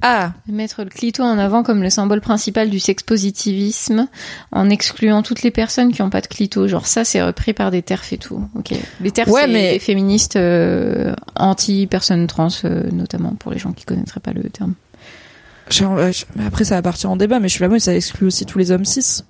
ah 0.00 0.32
Mettre 0.48 0.84
le 0.84 0.90
clito 0.90 1.22
en 1.22 1.36
avant 1.38 1.62
comme 1.62 1.82
le 1.82 1.90
symbole 1.90 2.20
principal 2.20 2.70
du 2.70 2.78
sexpositivisme 2.78 4.08
en 4.52 4.70
excluant 4.70 5.22
toutes 5.22 5.42
les 5.42 5.50
personnes 5.50 5.92
qui 5.92 6.00
ont 6.02 6.08
pas 6.08 6.20
de 6.22 6.28
clito. 6.28 6.66
Genre 6.68 6.86
ça, 6.86 7.04
c'est 7.04 7.20
repris 7.22 7.52
par 7.52 7.70
des 7.70 7.82
terfs 7.82 8.12
et 8.12 8.16
tout. 8.16 8.42
Ok. 8.56 8.72
Les 9.02 9.10
terfs, 9.10 9.28
Ouais, 9.28 9.46
mais- 9.46 9.78
féministes 9.78 10.36
euh, 10.36 11.14
anti-personnes 11.34 12.26
trans, 12.26 12.48
euh, 12.64 12.88
notamment 12.90 13.30
pour 13.34 13.52
les 13.52 13.58
gens 13.58 13.72
qui 13.72 13.84
connaîtraient 13.84 14.20
pas 14.20 14.32
le 14.32 14.44
terme. 14.48 14.74
Je- 15.68 15.84
mais 16.36 16.46
après 16.46 16.64
ça 16.64 16.76
va 16.76 16.82
partir 16.82 17.10
en 17.10 17.16
débat 17.16 17.40
mais 17.40 17.48
je 17.48 17.54
suis 17.54 17.62
là 17.62 17.68
moi 17.68 17.80
ça 17.80 17.92
exclut 17.94 18.28
aussi 18.28 18.46
tous 18.46 18.58
les 18.58 18.70
hommes 18.70 18.84
cis 18.84 19.24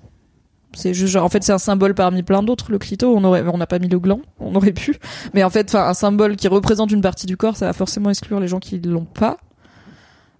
c'est 0.77 0.93
genre 0.93 1.25
en 1.25 1.29
fait 1.29 1.43
c'est 1.43 1.51
un 1.51 1.57
symbole 1.57 1.95
parmi 1.95 2.21
plein 2.21 2.43
d'autres 2.43 2.71
le 2.71 2.77
clito. 2.77 3.13
On 3.15 3.23
aurait 3.23 3.43
on 3.47 3.57
n'a 3.57 3.65
pas 3.65 3.79
mis 3.79 3.87
le 3.87 3.99
gland. 3.99 4.21
On 4.39 4.53
aurait 4.55 4.73
pu. 4.73 4.95
Mais 5.33 5.43
en 5.43 5.49
fait 5.49 5.73
enfin 5.73 5.87
un 5.87 5.93
symbole 5.93 6.35
qui 6.35 6.47
représente 6.47 6.91
une 6.91 7.01
partie 7.01 7.25
du 7.25 7.35
corps 7.35 7.57
ça 7.57 7.65
va 7.65 7.73
forcément 7.73 8.09
exclure 8.11 8.39
les 8.39 8.47
gens 8.47 8.59
qui 8.59 8.79
l'ont 8.79 9.05
pas. 9.05 9.37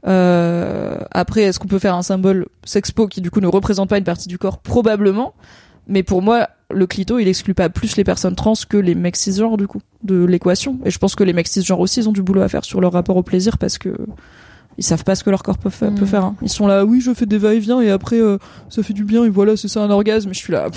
Euh, 0.06 1.00
après 1.12 1.42
est-ce 1.42 1.60
qu'on 1.60 1.68
peut 1.68 1.80
faire 1.80 1.96
un 1.96 2.04
symbole 2.04 2.46
sexpo 2.64 3.08
qui 3.08 3.20
du 3.20 3.32
coup 3.32 3.42
ne 3.42 3.48
représente 3.48 3.90
pas 3.90 3.98
une 3.98 4.04
partie 4.04 4.28
du 4.28 4.38
corps? 4.38 4.60
Probablement. 4.60 5.34
Mais 5.88 6.04
pour 6.04 6.22
moi 6.22 6.50
le 6.70 6.86
clito 6.86 7.18
il 7.18 7.28
exclut 7.28 7.56
pas 7.56 7.70
plus 7.70 7.98
les 7.98 8.04
personnes 8.04 8.36
trans 8.36 8.54
que 8.70 8.78
les 8.78 8.94
mecs 8.94 9.16
cisgenres 9.16 9.58
du 9.58 9.66
coup 9.68 9.82
de 10.04 10.24
l'équation. 10.24 10.78
Et 10.86 10.92
je 10.92 11.00
pense 11.00 11.16
que 11.16 11.24
les 11.24 11.34
mecs 11.34 11.48
cisgenres 11.48 11.80
aussi 11.80 12.02
ils 12.02 12.10
ont 12.10 12.14
du 12.14 12.22
boulot 12.22 12.42
à 12.42 12.48
faire 12.48 12.64
sur 12.64 12.80
leur 12.80 12.94
rapport 12.94 13.18
au 13.18 13.24
plaisir 13.24 13.58
parce 13.58 13.80
que 13.80 13.96
ils 14.78 14.84
savent 14.84 15.04
pas 15.04 15.16
ce 15.16 15.24
que 15.24 15.30
leur 15.30 15.44
corps 15.44 15.58
peut, 15.58 15.70
fa- 15.70 15.90
Mm. 15.90 15.96
peut 15.96 16.06
faire. 16.06 16.24
hein. 16.26 16.36
Ils 16.42 16.50
sont 16.50 16.68
là, 16.68 16.86
oui, 16.86 17.02
je 17.02 17.14
fais 17.14 17.26
des 17.26 17.38
va-et-vient 17.38 17.82
et 17.82 17.90
après 17.90 18.20
euh, 18.20 18.38
ça 18.70 18.84
fait 18.84 18.94
du 18.94 19.04
bien 19.04 19.24
et 19.24 19.30
voilà, 19.30 19.56
c'est 19.58 19.68
ça 19.68 19.82
un 19.84 19.90
orgasme. 19.90 20.30
Je 20.34 20.38
suis 20.38 20.54
là. 20.54 20.68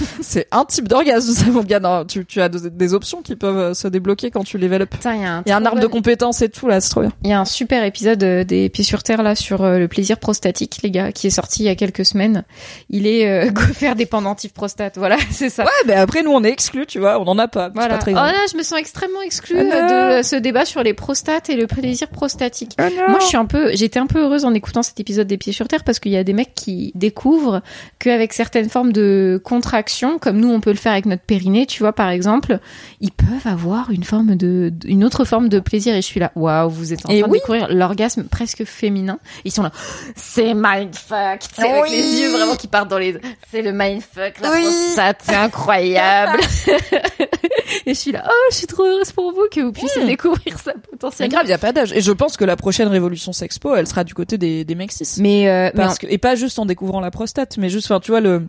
c'est 0.20 0.48
un 0.50 0.64
type 0.64 0.88
d'orgasme, 0.88 1.32
ça, 1.32 1.46
mon 1.46 1.62
gars. 1.62 1.80
Non, 1.80 2.04
tu, 2.04 2.24
tu 2.24 2.40
as 2.40 2.48
des, 2.48 2.94
options 2.94 3.22
qui 3.22 3.36
peuvent 3.36 3.58
euh, 3.58 3.74
se 3.74 3.88
débloquer 3.88 4.30
quand 4.30 4.44
tu 4.44 4.58
level 4.58 4.82
up. 4.82 4.94
Il 5.04 5.20
y 5.20 5.24
a 5.24 5.36
un, 5.36 5.42
Il 5.46 5.50
y 5.50 5.52
a 5.52 5.56
un 5.56 5.60
trop 5.60 5.68
arbre 5.68 5.80
de 5.80 5.86
compétences 5.86 6.42
et 6.42 6.48
tout 6.48 6.68
là, 6.68 6.80
c'est 6.80 6.90
trop 6.90 7.02
bien. 7.02 7.12
Il 7.22 7.30
y 7.30 7.32
a 7.32 7.40
un 7.40 7.44
super 7.44 7.84
épisode 7.84 8.22
euh, 8.22 8.44
des 8.44 8.68
Pieds 8.68 8.84
sur 8.84 9.02
Terre 9.02 9.22
là 9.22 9.34
sur 9.34 9.62
euh, 9.62 9.78
le 9.78 9.88
plaisir 9.88 10.18
prostatique, 10.18 10.78
les 10.82 10.90
gars, 10.90 11.12
qui 11.12 11.26
est 11.26 11.30
sorti 11.30 11.62
il 11.62 11.66
y 11.66 11.68
a 11.68 11.74
quelques 11.74 12.04
semaines. 12.04 12.44
Il 12.90 13.06
est 13.06 13.28
euh, 13.28 13.50
faire 13.74 13.96
des 13.96 14.06
pendentifs 14.06 14.52
prostate. 14.52 14.98
Voilà, 14.98 15.16
c'est 15.30 15.50
ça. 15.50 15.64
Ouais, 15.64 15.70
mais 15.86 15.94
après 15.94 16.22
nous 16.22 16.30
on 16.30 16.42
est 16.44 16.50
exclus, 16.50 16.86
tu 16.86 16.98
vois, 16.98 17.20
on 17.20 17.26
en 17.26 17.38
a 17.38 17.48
pas. 17.48 17.70
Voilà. 17.74 17.94
pas 17.94 17.98
très 17.98 18.12
oh 18.12 18.16
là, 18.16 18.46
je 18.50 18.56
me 18.56 18.62
sens 18.62 18.78
extrêmement 18.78 19.22
exclue 19.22 19.56
Ah 19.58 19.74
euh, 19.74 20.18
de 20.18 20.22
ce 20.22 20.36
débat 20.36 20.64
sur 20.64 20.82
les 20.82 20.94
prostates 20.94 21.50
et 21.50 21.56
le 21.56 21.66
plaisir 21.66 22.08
prostatique. 22.08 22.72
Ah. 22.78 22.88
Moi, 23.08 23.18
je 23.20 23.26
suis 23.26 23.36
un 23.36 23.46
peu, 23.46 23.74
j'étais 23.74 23.98
un 23.98 24.06
peu 24.06 24.20
heureuse 24.20 24.44
en 24.44 24.54
écoutant 24.54 24.82
cet 24.82 25.00
épisode 25.00 25.26
des 25.26 25.38
Pieds 25.38 25.52
sur 25.52 25.68
Terre 25.68 25.84
parce 25.84 25.98
qu'il 25.98 26.12
y 26.12 26.16
a 26.16 26.24
des 26.24 26.32
mecs 26.32 26.54
qui 26.54 26.92
découvrent 26.94 27.62
qu'avec 27.98 28.32
certaines 28.32 28.68
formes 28.68 28.92
de 28.92 29.40
contraction, 29.44 29.87
comme 30.20 30.38
nous 30.38 30.48
on 30.50 30.60
peut 30.60 30.70
le 30.70 30.76
faire 30.76 30.92
avec 30.92 31.06
notre 31.06 31.22
périnée, 31.22 31.66
tu 31.66 31.82
vois, 31.82 31.92
par 31.92 32.08
exemple, 32.10 32.58
ils 33.00 33.10
peuvent 33.12 33.46
avoir 33.46 33.90
une 33.90 34.04
forme 34.04 34.36
de, 34.36 34.72
une 34.84 35.04
autre 35.04 35.24
forme 35.24 35.48
de 35.48 35.60
plaisir. 35.60 35.94
Et 35.94 36.02
je 36.02 36.06
suis 36.06 36.20
là, 36.20 36.32
waouh, 36.36 36.68
vous 36.70 36.92
êtes 36.92 37.06
en 37.06 37.10
Et 37.10 37.20
train 37.20 37.28
de 37.28 37.32
découvrir 37.32 37.68
l'orgasme 37.70 38.24
presque 38.24 38.64
féminin. 38.64 39.18
Ils 39.44 39.52
sont 39.52 39.62
là, 39.62 39.72
c'est 40.16 40.54
mindfuck, 40.54 41.42
sais, 41.54 41.68
avec 41.68 41.90
les 41.90 42.20
yeux 42.20 42.30
vraiment 42.30 42.56
qui 42.56 42.66
partent 42.66 42.88
dans 42.88 42.98
les, 42.98 43.16
c'est 43.50 43.62
le 43.62 43.72
mindfuck, 43.72 44.40
la 44.40 44.50
Oui. 44.52 44.62
prostate, 44.62 45.20
c'est 45.22 45.34
incroyable. 45.34 46.38
et 47.86 47.94
je 47.94 47.98
suis 47.98 48.12
là, 48.12 48.24
oh, 48.28 48.48
je 48.50 48.56
suis 48.56 48.66
trop 48.66 48.84
heureuse 48.84 49.12
pour 49.12 49.32
vous 49.32 49.46
que 49.50 49.60
vous 49.60 49.72
puissiez 49.72 50.04
découvrir 50.06 50.58
ça 50.58 50.72
C'est 50.74 50.90
potentiellement. 50.90 51.30
grave, 51.34 51.46
il 51.46 51.50
y 51.50 51.54
a 51.54 51.58
pas 51.58 51.72
d'âge. 51.72 51.92
Et 51.92 52.00
je 52.00 52.12
pense 52.12 52.36
que 52.36 52.44
la 52.44 52.56
prochaine 52.56 52.88
révolution 52.88 53.32
sexpo, 53.32 53.74
elle 53.74 53.86
sera 53.86 54.04
du 54.04 54.14
côté 54.14 54.38
des, 54.38 54.64
des 54.64 54.74
mecs 54.74 54.92
cis. 54.92 55.20
Mais, 55.20 55.48
euh, 55.48 55.70
mais 55.74 55.82
Parce 55.82 55.98
que, 55.98 56.06
et 56.08 56.18
pas 56.18 56.34
juste 56.34 56.58
en 56.58 56.66
découvrant 56.66 57.00
la 57.00 57.10
prostate, 57.10 57.56
mais 57.58 57.68
juste, 57.68 57.86
enfin, 57.90 58.00
tu 58.00 58.10
vois, 58.10 58.20
le, 58.20 58.46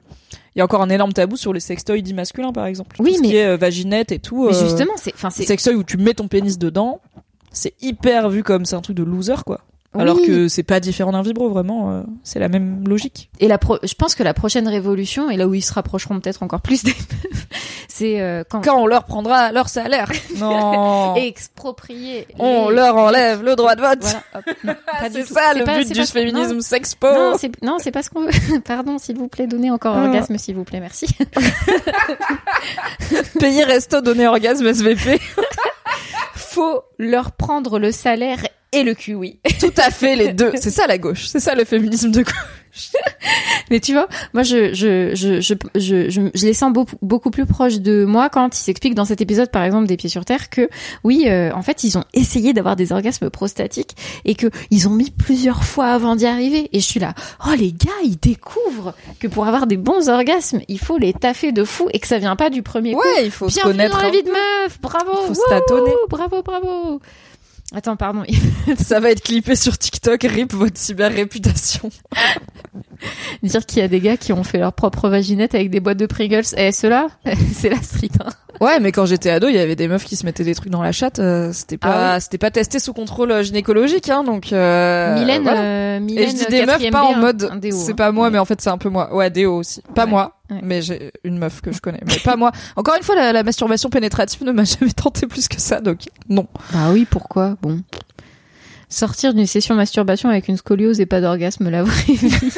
il 0.60 0.62
y 0.62 0.64
a 0.64 0.66
encore 0.66 0.82
un 0.82 0.90
énorme 0.90 1.14
tabou 1.14 1.38
sur 1.38 1.54
les 1.54 1.62
sextoys 1.62 2.02
dits 2.02 2.14
masculins, 2.14 2.52
par 2.52 2.66
exemple. 2.66 2.98
Oui, 3.00 3.12
Tout 3.12 3.16
ce 3.16 3.22
mais- 3.22 3.28
qui 3.30 3.36
est 3.38 3.46
euh, 3.46 3.56
vaginette 3.56 4.12
et 4.12 4.20
tout. 4.20 4.48
Mais 4.50 4.54
euh, 4.58 4.60
justement, 4.68 4.92
c'est, 4.98 5.14
enfin, 5.14 5.30
c'est, 5.30 5.46
sextoy 5.46 5.74
où 5.76 5.86
tu 5.86 5.96
mets 5.96 6.14
ton 6.14 6.28
pénis 6.28 6.58
dedans. 6.58 7.00
c'est 7.54 7.74
hyper 7.82 8.30
vu 8.30 8.44
comme 8.44 8.66
c'est 8.66 8.76
un 8.76 8.82
truc 8.82 8.98
de 8.98 9.04
loser 9.04 9.42
quoi. 9.46 9.62
Alors 9.98 10.18
que 10.22 10.48
c'est 10.48 10.62
pas 10.64 10.80
différent 10.80 11.12
d'un 11.14 11.24
vibro, 11.24 11.50
vraiment, 11.50 11.92
euh, 11.92 12.04
c'est 12.24 12.38
la 12.40 12.48
même 12.48 12.88
logique. 12.88 13.32
Et 13.40 13.48
la 13.48 13.58
pro- 13.58 13.80
je 13.82 13.94
pense 13.96 14.14
que 14.14 14.22
la 14.22 14.36
prochaine 14.36 14.68
révolution, 14.68 15.32
et 15.32 15.36
là 15.38 15.48
où 15.48 15.56
ils 15.56 15.64
se 15.64 15.74
rapprocheront 15.74 16.20
peut-être 16.20 16.44
encore 16.44 16.62
plus 16.62 16.84
des 16.84 16.92
meufs, 16.92 17.48
c'est 17.88 18.22
euh, 18.22 18.44
quand, 18.48 18.62
Quand 18.64 18.78
on 18.80 18.86
leur 18.86 19.06
prendra 19.06 19.52
leur 19.52 19.68
salaire. 19.68 20.12
Non. 20.38 21.16
exproprier. 21.16 22.28
on 22.38 22.70
les- 22.70 22.76
leur 22.76 22.96
enlève 22.98 23.44
le 23.44 23.56
droit 23.56 23.76
de 23.76 23.82
vote. 23.82 24.00
Voilà. 24.64 24.78
c'est 25.12 25.26
ça 25.26 25.54
le 25.56 25.64
pas- 25.66 25.80
but 25.80 25.92
du 25.92 26.06
féminisme 26.06 26.56
non. 26.56 26.62
sexpo. 26.62 27.08
Non, 27.08 27.34
c'est 27.38 27.52
non, 27.64 27.78
c'est 27.80 27.92
pas 27.92 28.04
ce 28.04 28.12
qu'on 28.12 28.22
veut. 28.22 28.32
Pardon, 28.64 29.00
s'il 29.00 29.18
vous 29.18 29.28
plaît, 29.28 29.48
donnez 29.48 29.72
encore 29.72 29.96
Ah. 29.98 30.04
orgasme, 30.06 30.38
s'il 30.38 30.56
vous 30.56 30.64
plaît, 30.66 30.80
merci. 30.82 31.08
Payer 33.40 33.64
resto, 33.64 34.02
donner 34.02 34.28
orgasme, 34.28 34.68
SVP. 34.68 35.20
Faut 36.36 36.82
leur 36.98 37.32
prendre 37.32 37.80
le 37.80 37.92
salaire 37.92 38.40
et 38.72 38.84
le 38.84 38.94
cul, 38.94 39.16
oui. 39.16 39.40
Tout 39.60 39.74
à 39.78 39.90
fait 39.92 40.16
les 40.16 40.34
deux. 40.34 40.52
C'est 40.56 40.70
ça 40.70 40.86
la 40.88 40.98
gauche. 40.98 41.26
C'est 41.28 41.40
ça 41.40 41.56
le 41.56 41.66
féminisme 41.66 42.12
de 42.12 42.22
gauche. 42.22 42.34
Mais 43.72 43.80
tu 43.80 43.94
vois, 43.94 44.08
moi 44.34 44.44
je 44.44 44.74
je 44.76 45.16
je 45.16 45.42
je 45.42 45.54
je, 45.76 46.10
je, 46.10 46.22
je 46.34 46.46
les 46.46 46.54
sens 46.54 46.72
beaucoup 46.72 46.96
beaucoup 47.02 47.32
plus 47.32 47.48
proches 47.48 47.80
de 47.80 48.06
moi 48.06 48.30
quand 48.30 48.56
ils 48.56 48.62
s'expliquent 48.62 48.94
dans 48.94 49.06
cet 49.06 49.22
épisode 49.22 49.50
par 49.50 49.64
exemple 49.64 49.88
des 49.88 49.98
pieds 49.98 50.10
sur 50.10 50.24
terre 50.24 50.52
que 50.52 50.70
oui 51.04 51.24
euh, 51.28 51.52
en 51.54 51.64
fait 51.64 51.84
ils 51.84 51.98
ont 51.98 52.04
essayé 52.14 52.54
d'avoir 52.54 52.76
des 52.76 52.92
orgasmes 52.92 53.32
prostatiques 53.32 53.96
et 54.24 54.36
que 54.36 54.48
ils 54.70 54.88
ont 54.88 54.92
mis 54.92 55.10
plusieurs 55.10 55.64
fois 55.64 55.88
avant 55.88 56.16
d'y 56.16 56.28
arriver 56.28 56.70
et 56.72 56.80
je 56.80 56.86
suis 56.86 57.00
là 57.00 57.16
oh 57.48 57.54
les 57.58 57.72
gars 57.74 57.90
ils 58.04 58.18
découvrent 58.18 58.94
que 59.20 59.28
pour 59.28 59.48
avoir 59.48 59.66
des 59.66 59.78
bons 59.78 60.08
orgasmes 60.08 60.62
il 60.68 60.80
faut 60.80 61.00
les 61.00 61.14
taffer 61.14 61.52
de 61.52 61.64
fou 61.64 61.90
et 61.92 62.00
que 62.00 62.08
ça 62.08 62.20
vient 62.20 62.36
pas 62.36 62.52
du 62.52 62.62
premier 62.62 62.94
coup. 62.94 63.00
Ouais, 63.00 63.26
il 63.26 63.32
faut 63.32 63.50
se 63.50 63.56
Bienvenue 63.56 63.78
connaître. 63.78 63.98
dans 63.98 64.04
la 64.04 64.12
vie 64.12 64.22
de 64.24 64.28
peu. 64.30 64.34
meuf, 64.34 64.80
bravo. 64.80 65.12
Faut 65.28 65.34
se 65.34 65.50
tâtonner. 65.50 65.94
Bravo 66.08 66.44
bravo. 66.44 67.02
Attends 67.74 67.96
pardon. 67.96 68.24
Ça 68.78 69.00
va 69.00 69.12
être 69.12 69.22
clippé 69.22 69.56
sur 69.56 69.78
TikTok. 69.78 70.24
Rip 70.24 70.54
votre 70.54 70.78
cyber 70.78 71.12
réputation. 71.14 71.90
Dire 73.44 73.66
qu'il 73.66 73.80
y 73.80 73.82
a 73.82 73.88
des 73.88 74.00
gars 74.00 74.18
qui 74.18 74.34
ont 74.34 74.44
fait 74.44 74.58
leur 74.58 74.74
propre 74.74 75.08
vaginette 75.08 75.56
avec 75.56 75.70
des 75.70 75.80
boîtes 75.80 75.98
de 75.98 76.06
Pringles. 76.06 76.44
Et 76.58 76.72
ceux-là, 76.72 77.08
c'est 77.54 77.70
la 77.70 77.82
street. 77.82 78.10
Hein. 78.24 78.30
Ouais, 78.60 78.80
mais 78.82 78.92
quand 78.92 79.06
j'étais 79.06 79.30
ado, 79.30 79.48
il 79.48 79.56
y 79.56 79.60
avait 79.60 79.76
des 79.78 79.88
meufs 79.88 80.04
qui 80.04 80.16
se 80.18 80.26
mettaient 80.26 80.44
des 80.44 80.56
trucs 80.56 80.72
dans 80.72 80.82
la 80.82 80.92
chatte. 80.92 81.20
euh, 81.20 81.52
c'était 81.54 81.78
pas, 81.78 82.14
Ah 82.16 82.20
c'était 82.20 82.38
pas 82.38 82.52
testé 82.52 82.80
sous 82.80 82.92
contrôle 82.94 83.32
euh, 83.32 83.44
gynécologique, 83.44 84.10
hein. 84.10 84.24
Donc. 84.24 84.52
Euh, 84.52 85.14
Mylène, 85.18 85.44
voilà. 85.44 85.62
euh, 85.62 86.00
Mylène, 86.02 86.24
Et 86.24 86.28
je 86.32 86.36
dis 86.36 86.46
des 86.48 86.66
meufs 86.66 86.90
pas 86.92 87.04
B, 87.04 87.06
en 87.06 87.16
mode 87.18 87.50
c'est 87.72 87.92
hein. 87.92 87.96
pas 87.96 88.12
moi 88.12 88.26
Ouais. 88.26 88.32
mais 88.32 88.40
en 88.40 88.46
fait 88.46 88.60
c'est 88.60 88.70
un 88.70 88.78
peu 88.78 88.90
moi. 88.90 89.16
Ouais, 89.16 89.30
déo 89.30 89.56
aussi. 89.58 89.82
Pas 89.96 90.04
Ouais. 90.04 90.10
moi, 90.10 90.39
Ouais. 90.50 90.60
mais 90.64 90.82
j'ai 90.82 91.12
une 91.24 91.38
meuf 91.38 91.62
que 91.62 91.72
je 91.72 91.80
connais, 91.80 92.02
mais 92.08 92.18
pas 92.24 92.36
moi. 92.36 92.52
Encore 92.76 92.96
une 92.96 93.04
fois 93.04 93.16
la, 93.16 93.32
la 93.34 93.44
masturbation 93.44 93.90
pénétrative 93.90 94.44
ne 94.44 94.52
m'a 94.52 94.64
jamais 94.64 94.92
tenté 94.92 95.28
plus 95.28 95.48
que 95.48 95.60
ça 95.62 95.80
donc 95.82 96.00
non. 96.28 96.48
Bah 96.74 96.90
oui, 96.92 97.06
pourquoi? 97.10 97.56
Bon. 97.62 97.82
Sortir 98.90 99.36
d'une 99.36 99.46
session 99.46 99.76
masturbation 99.76 100.30
avec 100.30 100.48
une 100.48 100.58
scoliose 100.58 101.00
et 101.00 101.06
pas 101.06 101.22
d'orgasme, 101.22 101.70
la 101.70 101.84
vraie 101.84 102.14
vie. 102.14 102.34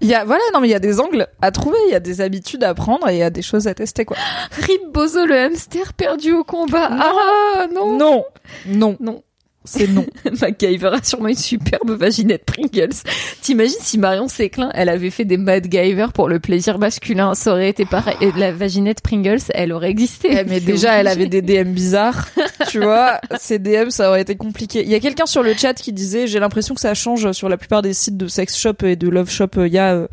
Il 0.00 0.06
y 0.08 0.14
a 0.14 0.24
voilà 0.24 0.40
non 0.54 0.60
mais 0.60 0.68
il 0.68 0.70
y 0.70 0.74
a 0.76 0.78
des 0.80 1.00
angles 1.00 1.26
à 1.42 1.50
trouver, 1.50 1.76
il 1.88 1.92
y 1.92 1.94
a 1.94 2.00
des 2.00 2.20
habitudes 2.20 2.62
à 2.62 2.72
prendre 2.72 3.08
et 3.08 3.14
il 3.16 3.18
y 3.18 3.22
a 3.22 3.30
des 3.30 3.42
choses 3.42 3.66
à 3.66 3.74
tester 3.74 4.04
quoi. 4.04 4.16
Rip 4.52 4.80
Bozo, 4.92 5.26
le 5.26 5.36
hamster 5.36 5.92
perdu 5.92 6.32
au 6.32 6.44
combat. 6.44 6.88
Ah 6.90 7.66
non 7.72 7.98
Non. 7.98 8.24
Non. 8.66 9.22
C'est 9.68 9.88
non. 9.88 10.06
MacGyver 10.40 10.90
a 10.94 11.02
sûrement 11.02 11.28
une 11.28 11.36
superbe 11.36 11.90
vaginette 11.90 12.44
Pringles. 12.46 12.94
T'imagines 13.42 13.76
si 13.80 13.98
Marion 13.98 14.26
Séclin, 14.26 14.70
elle 14.74 14.88
avait 14.88 15.10
fait 15.10 15.26
des 15.26 15.36
MacGyver 15.36 16.06
pour 16.14 16.28
le 16.28 16.40
plaisir 16.40 16.78
masculin, 16.78 17.34
ça 17.34 17.52
aurait 17.52 17.68
été 17.68 17.84
pareil. 17.84 18.16
Et 18.22 18.32
la 18.32 18.52
vaginette 18.52 19.02
Pringles, 19.02 19.42
elle 19.50 19.72
aurait 19.72 19.90
existé. 19.90 20.28
Eh, 20.30 20.44
mais 20.44 20.60
déjà, 20.60 20.94
elle 20.94 21.06
avait 21.06 21.26
des 21.26 21.42
DM 21.42 21.72
bizarres. 21.72 22.28
tu 22.68 22.80
vois, 22.80 23.20
ces 23.38 23.58
DM, 23.58 23.90
ça 23.90 24.08
aurait 24.08 24.22
été 24.22 24.36
compliqué. 24.36 24.82
Il 24.82 24.88
y 24.88 24.94
a 24.94 25.00
quelqu'un 25.00 25.26
sur 25.26 25.42
le 25.42 25.54
chat 25.54 25.74
qui 25.74 25.92
disait, 25.92 26.26
j'ai 26.26 26.40
l'impression 26.40 26.74
que 26.74 26.80
ça 26.80 26.94
change 26.94 27.32
sur 27.32 27.48
la 27.48 27.58
plupart 27.58 27.82
des 27.82 27.92
sites 27.92 28.16
de 28.16 28.26
sex 28.26 28.56
shop 28.56 28.84
et 28.84 28.96
de 28.96 29.08
love 29.08 29.30
shop. 29.30 29.48
Il 29.58 29.72
y 29.72 29.78
a 29.78 29.94
euh, 29.94 30.08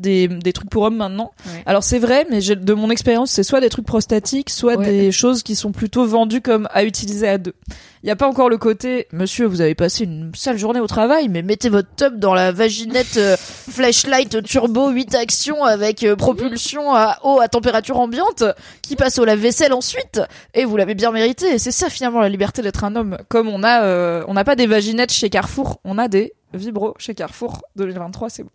des, 0.00 0.28
des 0.28 0.52
trucs 0.52 0.70
pour 0.70 0.82
hommes 0.82 0.96
maintenant. 0.96 1.32
Ouais. 1.46 1.62
Alors 1.66 1.84
c'est 1.84 1.98
vrai, 1.98 2.26
mais 2.30 2.40
de 2.40 2.74
mon 2.74 2.90
expérience, 2.90 3.30
c'est 3.30 3.42
soit 3.42 3.60
des 3.60 3.68
trucs 3.68 3.86
prostatiques, 3.86 4.50
soit 4.50 4.76
Ouais. 4.76 4.86
des 4.86 5.12
choses 5.12 5.42
qui 5.42 5.54
sont 5.56 5.72
plutôt 5.72 6.04
vendues 6.06 6.40
comme 6.40 6.68
à 6.72 6.84
utiliser 6.84 7.28
à 7.28 7.38
deux. 7.38 7.54
Il 8.02 8.06
n'y 8.06 8.10
a 8.12 8.16
pas 8.16 8.26
encore 8.26 8.48
le 8.48 8.56
côté, 8.56 9.06
monsieur, 9.12 9.44
vous 9.46 9.60
avez 9.60 9.74
passé 9.74 10.04
une 10.04 10.32
sale 10.34 10.56
journée 10.56 10.80
au 10.80 10.86
travail, 10.86 11.28
mais 11.28 11.42
mettez 11.42 11.68
votre 11.68 11.88
tub 11.96 12.18
dans 12.18 12.32
la 12.32 12.50
vaginette 12.50 13.18
euh, 13.18 13.36
flashlight 13.70 14.42
turbo 14.42 14.88
8 14.90 15.14
actions 15.16 15.64
avec 15.64 16.02
euh, 16.02 16.16
propulsion 16.16 16.94
à 16.94 17.18
eau 17.24 17.40
à 17.40 17.48
température 17.48 17.98
ambiante 17.98 18.42
qui 18.82 18.96
passe 18.96 19.18
au 19.18 19.24
lave-vaisselle 19.26 19.74
ensuite. 19.74 20.22
Et 20.54 20.64
vous 20.64 20.76
l'avez 20.78 20.94
bien 20.94 21.12
mérité. 21.12 21.52
Et 21.54 21.58
c'est 21.58 21.72
ça 21.72 21.90
finalement 21.90 22.20
la 22.20 22.30
liberté 22.30 22.62
d'être 22.62 22.84
un 22.84 22.96
homme. 22.96 23.18
Comme 23.28 23.48
on 23.48 23.62
a, 23.62 23.82
euh, 23.82 24.24
on 24.28 24.34
n'a 24.34 24.44
pas 24.44 24.56
des 24.56 24.66
vaginettes 24.66 25.12
chez 25.12 25.28
Carrefour, 25.28 25.78
on 25.84 25.98
a 25.98 26.08
des 26.08 26.32
vibros 26.54 26.94
chez 26.98 27.14
Carrefour 27.14 27.60
2023, 27.76 28.30
c'est 28.30 28.42
beau. 28.44 28.50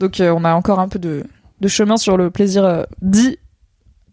Donc 0.00 0.20
euh, 0.20 0.34
on 0.36 0.44
a 0.44 0.54
encore 0.54 0.80
un 0.80 0.88
peu 0.88 0.98
de, 0.98 1.24
de 1.60 1.68
chemin 1.68 1.96
sur 1.96 2.16
le 2.16 2.30
plaisir 2.30 2.64
euh, 2.64 2.82
dit 3.02 3.38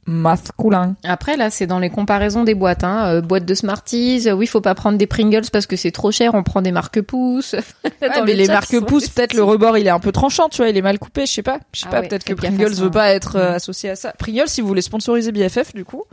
masculin. 0.08 0.96
Après, 1.04 1.36
là, 1.36 1.50
c'est 1.50 1.68
dans 1.68 1.80
les 1.80 1.90
comparaisons 1.90 2.44
des 2.44 2.56
boîtes. 2.56 2.84
Hein. 2.86 3.16
Euh, 3.16 3.22
boîte 3.22 3.46
de 3.46 3.54
Smarties, 3.54 4.24
euh, 4.28 4.32
oui, 4.32 4.48
faut 4.48 4.62
pas 4.62 4.74
prendre 4.74 4.98
des 4.98 5.06
Pringles 5.06 5.50
parce 5.52 5.68
que 5.68 5.76
c'est 5.76 5.92
trop 5.92 6.12
cher, 6.12 6.34
on 6.34 6.44
prend 6.44 6.62
des 6.62 6.72
marques 6.72 7.02
pouces. 7.02 7.56
Ouais, 8.02 8.22
mais 8.26 8.34
les 8.36 8.48
marques 8.48 8.80
pouces, 8.82 9.10
peut-être 9.10 9.34
le 9.34 9.44
rebord 9.44 9.78
il 9.78 9.88
est 9.88 9.92
un 9.92 10.00
peu 10.00 10.12
tranchant, 10.12 10.50
tu 10.50 10.58
vois, 10.58 10.70
il 10.70 10.78
est 10.78 10.82
mal 10.82 11.00
coupé, 11.00 11.26
je 11.26 11.32
sais 11.34 11.42
pas. 11.42 11.60
Je 11.74 11.82
sais 11.82 11.86
Ah 11.90 11.92
pas, 11.92 12.02
ouais, 12.02 12.08
peut-être 12.08 12.24
que 12.24 12.34
Pringles 12.34 12.74
veut 12.76 12.92
pas 12.92 13.12
être 13.12 13.38
associé 13.38 13.90
à 13.90 13.96
ça. 13.96 14.14
Pringles, 14.18 14.48
si 14.48 14.62
vous 14.62 14.68
voulez 14.68 14.82
sponsoriser 14.82 15.32
BFF, 15.32 15.74
du 15.74 15.84
coup, 15.84 16.04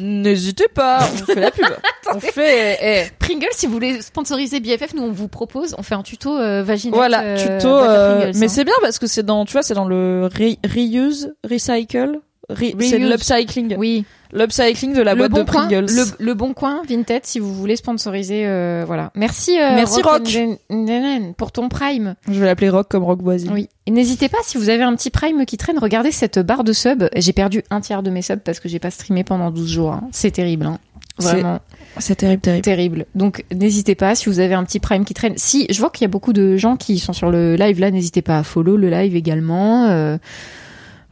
n'hésitez 0.00 0.66
pas, 0.74 1.00
on 1.02 1.24
fait 1.26 1.40
la 1.40 1.50
pub. 1.50 1.66
on 2.14 2.20
fait, 2.20 2.78
eh, 2.82 3.10
Pringles, 3.18 3.48
si 3.52 3.66
vous 3.66 3.72
voulez 3.72 4.00
sponsoriser 4.02 4.60
BFF, 4.60 4.94
nous 4.94 5.02
on 5.02 5.12
vous 5.12 5.28
propose, 5.28 5.74
on 5.78 5.82
fait 5.82 5.94
un 5.94 6.02
tuto 6.02 6.36
euh, 6.38 6.62
vaginette. 6.62 6.94
Voilà, 6.96 7.22
euh, 7.22 7.36
tuto. 7.58 7.68
euh, 7.68 8.18
Pringles, 8.20 8.38
mais 8.38 8.46
hein. 8.46 8.48
c'est 8.48 8.64
bien 8.64 8.74
parce 8.80 8.98
que 8.98 9.06
c'est 9.06 9.22
dans, 9.22 9.44
tu 9.44 9.52
vois, 9.52 9.62
c'est 9.62 9.74
dans 9.74 9.84
le 9.84 10.28
re- 10.32 10.58
reuse, 10.66 11.32
recycle. 11.48 12.20
C'est 12.56 12.98
l'upcycling. 12.98 13.76
Oui, 13.78 14.04
L'upcycling 14.32 14.94
de 14.94 15.02
la 15.02 15.14
le 15.14 15.18
boîte 15.18 15.30
bon 15.32 15.38
de 15.38 15.50
coin, 15.50 15.66
Pringles. 15.66 15.86
le, 15.92 16.04
le 16.24 16.34
bon 16.34 16.52
coin 16.54 16.82
Vinted, 16.88 17.22
si 17.26 17.40
vous 17.40 17.52
voulez 17.52 17.74
sponsoriser, 17.74 18.46
euh, 18.46 18.84
voilà. 18.86 19.10
Merci, 19.16 19.58
euh, 19.58 19.74
Merci, 19.74 20.02
Rock. 20.02 20.22
Rock. 20.28 21.34
pour 21.36 21.50
ton 21.50 21.68
Prime. 21.68 22.14
Je 22.28 22.38
vais 22.38 22.46
l'appeler 22.46 22.68
Rock 22.70 22.86
comme 22.88 23.02
Rock 23.02 23.20
voisine. 23.22 23.50
Oui. 23.52 23.68
Et 23.86 23.90
n'hésitez 23.90 24.28
pas, 24.28 24.38
si 24.44 24.56
vous 24.56 24.68
avez 24.68 24.84
un 24.84 24.94
petit 24.94 25.10
Prime 25.10 25.44
qui 25.46 25.56
traîne, 25.56 25.78
regardez 25.80 26.12
cette 26.12 26.38
barre 26.38 26.62
de 26.62 26.72
subs. 26.72 27.08
J'ai 27.16 27.32
perdu 27.32 27.62
un 27.70 27.80
tiers 27.80 28.04
de 28.04 28.10
mes 28.10 28.22
subs 28.22 28.38
parce 28.44 28.60
que 28.60 28.68
j'ai 28.68 28.78
pas 28.78 28.92
streamé 28.92 29.24
pendant 29.24 29.50
12 29.50 29.68
jours. 29.68 29.92
hein. 29.94 30.08
C'est 30.12 30.30
terrible, 30.30 30.66
hein. 30.66 30.78
Vraiment. 31.18 31.58
C'est 31.98 32.14
terrible, 32.14 32.40
terrible. 32.40 32.62
terrible. 32.62 33.06
Donc 33.14 33.44
n'hésitez 33.52 33.94
pas 33.94 34.14
si 34.14 34.26
vous 34.30 34.38
avez 34.38 34.54
un 34.54 34.64
petit 34.64 34.78
prime 34.80 35.04
qui 35.04 35.12
traîne. 35.12 35.34
Si 35.36 35.66
je 35.68 35.78
vois 35.80 35.90
qu'il 35.90 36.02
y 36.02 36.06
a 36.06 36.08
beaucoup 36.08 36.32
de 36.32 36.56
gens 36.56 36.76
qui 36.76 36.98
sont 36.98 37.12
sur 37.12 37.30
le 37.30 37.56
live 37.56 37.78
là, 37.78 37.90
n'hésitez 37.90 38.22
pas 38.22 38.38
à 38.38 38.42
follow 38.42 38.76
le 38.78 38.88
live 38.88 39.14
également. 39.16 39.86
Euh, 39.88 40.16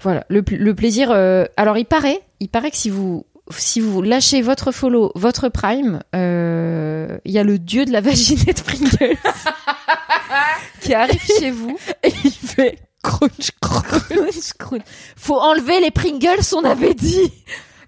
voilà, 0.00 0.24
le, 0.28 0.42
le 0.48 0.74
plaisir. 0.74 1.10
euh, 1.10 1.44
alors 1.56 1.76
il 1.78 1.84
paraît, 1.84 2.20
il 2.40 2.48
paraît 2.48 2.70
que 2.70 2.76
si 2.76 2.90
vous 2.90 3.24
si 3.50 3.80
vous 3.80 4.02
lâchez 4.02 4.42
votre 4.42 4.72
follow, 4.72 5.10
votre 5.14 5.48
prime, 5.48 6.00
euh, 6.14 7.16
il 7.24 7.32
y 7.32 7.38
a 7.38 7.44
le 7.44 7.58
dieu 7.58 7.84
de 7.86 7.92
la 7.92 8.00
vaginette 8.02 8.62
Pringles 8.66 9.16
qui 10.82 10.94
arrive 10.94 11.22
chez 11.38 11.50
vous. 11.50 11.78
Et 12.02 12.12
il 12.24 12.30
fait 12.30 12.78
crunch, 13.02 13.50
crunch. 13.60 14.52
Crunch. 14.58 14.82
Faut 15.16 15.38
enlever 15.40 15.80
les 15.80 15.90
Pringles, 15.90 16.54
on 16.54 16.64
avait 16.64 16.94
dit. 16.94 17.32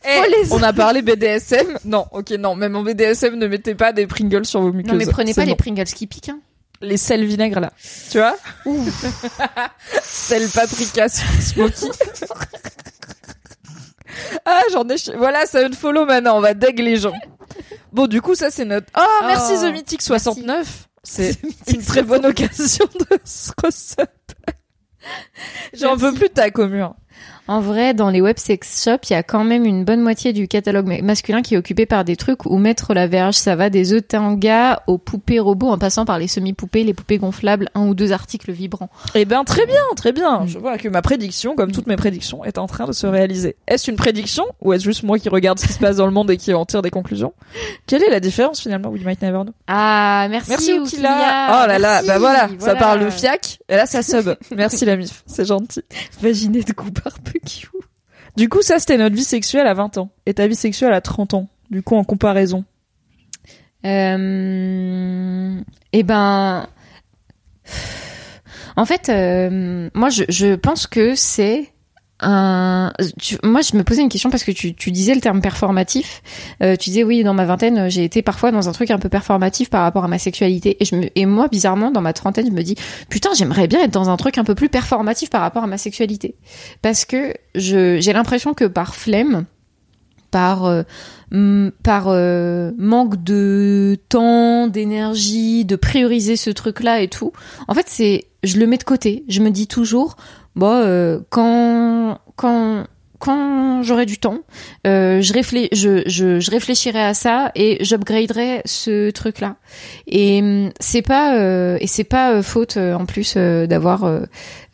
Eh, 0.02 0.30
les 0.30 0.50
On 0.52 0.62
a 0.62 0.72
parlé 0.72 1.02
BDSM. 1.02 1.76
Non, 1.84 2.06
ok, 2.12 2.30
non. 2.38 2.54
Même 2.56 2.74
en 2.74 2.82
BDSM, 2.82 3.34
ne 3.34 3.46
mettez 3.46 3.74
pas 3.74 3.92
des 3.92 4.06
Pringles 4.06 4.46
sur 4.46 4.62
vos 4.62 4.72
muqueuses. 4.72 4.92
Non 4.92 4.98
mais 4.98 5.04
prenez 5.06 5.34
pas 5.34 5.44
les. 5.44 5.54
Pringles 5.56 5.84
qui 5.84 6.06
piquent. 6.06 6.30
Hein. 6.30 6.40
Les 6.80 6.96
sels 6.96 7.24
vinaigre 7.24 7.60
là. 7.60 7.72
Tu 8.10 8.18
vois 8.18 8.36
Sel 10.02 10.48
paprika 10.48 11.08
sur 11.08 11.26
smoky. 11.40 11.88
ah, 14.44 14.62
j'en 14.72 14.88
ai 14.88 14.96
Voilà, 15.16 15.46
ça 15.46 15.62
une 15.62 15.74
follow 15.74 16.06
maintenant, 16.06 16.38
on 16.38 16.40
va 16.40 16.54
deg 16.54 16.78
les 16.78 16.96
gens. 16.96 17.14
Bon, 17.92 18.06
du 18.06 18.22
coup, 18.22 18.34
ça 18.34 18.50
c'est 18.50 18.64
notre 18.64 18.86
Oh, 18.96 19.24
merci 19.26 19.54
The 19.54 19.72
Mythic 19.72 20.02
69. 20.02 20.88
C'est 21.02 21.36
une 21.68 21.82
très 21.82 22.02
bonne 22.02 22.26
occasion 22.26 22.84
de 22.98 23.18
se 23.24 23.50
resub. 23.62 24.06
J'en 25.72 25.96
veux 25.96 26.12
plus 26.12 26.28
de 26.28 26.34
ta 26.34 26.50
commune. 26.50 26.90
En 27.50 27.58
vrai, 27.60 27.94
dans 27.94 28.10
les 28.10 28.20
web 28.20 28.38
sex 28.38 28.84
shops, 28.84 29.10
il 29.10 29.12
y 29.12 29.16
a 29.16 29.24
quand 29.24 29.42
même 29.42 29.64
une 29.64 29.84
bonne 29.84 30.00
moitié 30.00 30.32
du 30.32 30.46
catalogue 30.46 30.86
ma- 30.86 31.02
masculin 31.02 31.42
qui 31.42 31.54
est 31.54 31.56
occupé 31.56 31.84
par 31.84 32.04
des 32.04 32.14
trucs 32.14 32.46
où 32.46 32.56
mettre 32.58 32.94
la 32.94 33.08
verge, 33.08 33.34
ça 33.34 33.56
va 33.56 33.70
des 33.70 33.92
œufs 33.92 34.06
tanga 34.06 34.84
aux 34.86 34.98
poupées 34.98 35.40
robots 35.40 35.66
en 35.70 35.76
passant 35.76 36.04
par 36.04 36.20
les 36.20 36.28
semi-poupées, 36.28 36.84
les 36.84 36.94
poupées 36.94 37.18
gonflables, 37.18 37.68
un 37.74 37.88
ou 37.88 37.94
deux 37.94 38.12
articles 38.12 38.52
vibrants. 38.52 38.88
Eh 39.16 39.24
ben, 39.24 39.42
très 39.42 39.66
bien, 39.66 39.82
très 39.96 40.12
bien. 40.12 40.42
Mm. 40.42 40.46
Je 40.46 40.58
vois 40.60 40.78
que 40.78 40.88
ma 40.88 41.02
prédiction, 41.02 41.56
comme 41.56 41.72
toutes 41.72 41.88
mes 41.88 41.96
prédictions, 41.96 42.44
est 42.44 42.56
en 42.56 42.68
train 42.68 42.86
de 42.86 42.92
se 42.92 43.08
réaliser. 43.08 43.56
Est-ce 43.66 43.90
une 43.90 43.96
prédiction 43.96 44.44
ou 44.60 44.72
est-ce 44.72 44.84
juste 44.84 45.02
moi 45.02 45.18
qui 45.18 45.28
regarde 45.28 45.58
ce 45.58 45.66
qui 45.66 45.72
se 45.72 45.80
passe 45.80 45.96
dans 45.96 46.06
le 46.06 46.12
monde 46.12 46.30
et 46.30 46.36
qui 46.36 46.54
en 46.54 46.64
tire 46.64 46.82
des 46.82 46.90
conclusions? 46.90 47.32
Quelle 47.88 48.04
est 48.04 48.10
la 48.10 48.20
différence 48.20 48.60
finalement? 48.60 48.90
We 48.90 49.02
might 49.04 49.20
never 49.22 49.42
know. 49.42 49.52
Ah, 49.66 50.28
merci, 50.30 50.50
Merci 50.50 50.72
Oukila. 50.78 51.64
Oh 51.64 51.66
là 51.66 51.80
là, 51.80 52.02
bah 52.06 52.18
voilà, 52.20 52.48
ça 52.60 52.76
parle 52.76 53.04
de 53.04 53.10
fiac 53.10 53.58
et 53.68 53.74
là 53.74 53.86
ça 53.86 54.04
sub. 54.04 54.36
Merci 54.56 54.84
la 54.84 54.94
mif, 54.96 55.24
c'est 55.26 55.44
gentil. 55.44 55.82
Vaginette 56.20 56.76
goût 56.76 56.90
Du 58.36 58.48
coup, 58.48 58.62
ça 58.62 58.78
c'était 58.78 58.96
notre 58.96 59.16
vie 59.16 59.24
sexuelle 59.24 59.66
à 59.66 59.74
20 59.74 59.98
ans. 59.98 60.10
Et 60.26 60.34
ta 60.34 60.46
vie 60.46 60.54
sexuelle 60.54 60.92
à 60.92 61.00
30 61.00 61.34
ans. 61.34 61.48
du 61.70 61.82
coup 61.82 61.96
en 61.96 62.04
comparaison. 62.04 62.64
Euh, 63.84 65.60
Eh 65.92 66.02
ben, 66.02 66.68
en 68.76 68.84
fait, 68.84 69.08
euh, 69.08 69.88
moi, 69.94 70.08
je 70.10 70.54
pense 70.54 70.86
que 70.86 71.14
c'est 71.14 71.72
tu- 72.22 73.38
moi, 73.42 73.60
je 73.62 73.76
me 73.76 73.82
posais 73.82 74.02
une 74.02 74.08
question 74.08 74.30
parce 74.30 74.44
que 74.44 74.50
tu, 74.52 74.74
tu 74.74 74.90
disais 74.90 75.14
le 75.14 75.20
terme 75.20 75.40
performatif. 75.40 76.22
Euh, 76.62 76.76
tu 76.76 76.90
disais 76.90 77.04
oui, 77.04 77.22
dans 77.24 77.34
ma 77.34 77.44
vingtaine, 77.44 77.88
j'ai 77.90 78.04
été 78.04 78.22
parfois 78.22 78.50
dans 78.52 78.68
un 78.68 78.72
truc 78.72 78.90
un 78.90 78.98
peu 78.98 79.08
performatif 79.08 79.70
par 79.70 79.82
rapport 79.82 80.04
à 80.04 80.08
ma 80.08 80.18
sexualité. 80.18 80.76
Et 80.80 80.84
je 80.84 80.96
me, 80.96 81.06
et 81.14 81.26
moi, 81.26 81.48
bizarrement, 81.48 81.90
dans 81.90 82.02
ma 82.02 82.12
trentaine, 82.12 82.46
je 82.46 82.52
me 82.52 82.62
dis 82.62 82.74
putain, 83.08 83.30
j'aimerais 83.36 83.68
bien 83.68 83.82
être 83.82 83.92
dans 83.92 84.10
un 84.10 84.16
truc 84.16 84.38
un 84.38 84.44
peu 84.44 84.54
plus 84.54 84.68
performatif 84.68 85.30
par 85.30 85.40
rapport 85.40 85.64
à 85.64 85.66
ma 85.66 85.78
sexualité, 85.78 86.34
parce 86.82 87.04
que 87.04 87.34
j'ai 87.54 88.12
l'impression 88.12 88.54
que 88.54 88.64
par 88.64 88.94
flemme, 88.94 89.46
par 90.30 90.64
euh, 90.64 90.82
par 91.82 92.04
euh, 92.08 92.72
manque 92.78 93.22
de 93.22 93.98
temps, 94.08 94.66
d'énergie, 94.68 95.64
de 95.64 95.76
prioriser 95.76 96.36
ce 96.36 96.50
truc-là 96.50 97.00
et 97.00 97.08
tout. 97.08 97.32
En 97.68 97.74
fait, 97.74 97.86
c'est 97.88 98.24
je 98.42 98.58
le 98.58 98.66
mets 98.66 98.78
de 98.78 98.84
côté. 98.84 99.24
Je 99.28 99.40
me 99.42 99.50
dis 99.50 99.66
toujours, 99.66 100.16
bon, 100.56 100.72
euh, 100.72 101.20
quand 101.30 102.18
quand 102.36 102.84
quand 103.20 103.82
j'aurai 103.82 104.06
du 104.06 104.18
temps, 104.18 104.38
euh, 104.86 105.20
je, 105.20 105.32
réflé 105.34 105.68
je, 105.72 106.02
je, 106.06 106.50
réfléchirai 106.50 107.00
à 107.00 107.12
ça 107.12 107.52
et 107.54 107.76
j'upgraderai 107.84 108.62
ce 108.64 109.10
truc-là. 109.10 109.56
Et 110.06 110.40
hum, 110.40 110.70
c'est 110.80 111.02
pas 111.02 111.36
euh, 111.38 111.76
et 111.80 111.86
c'est 111.86 112.04
pas 112.04 112.32
euh, 112.32 112.42
faute 112.42 112.78
euh, 112.78 112.94
en 112.94 113.04
plus 113.04 113.34
euh, 113.36 113.66
d'avoir 113.66 114.04
euh, 114.04 114.22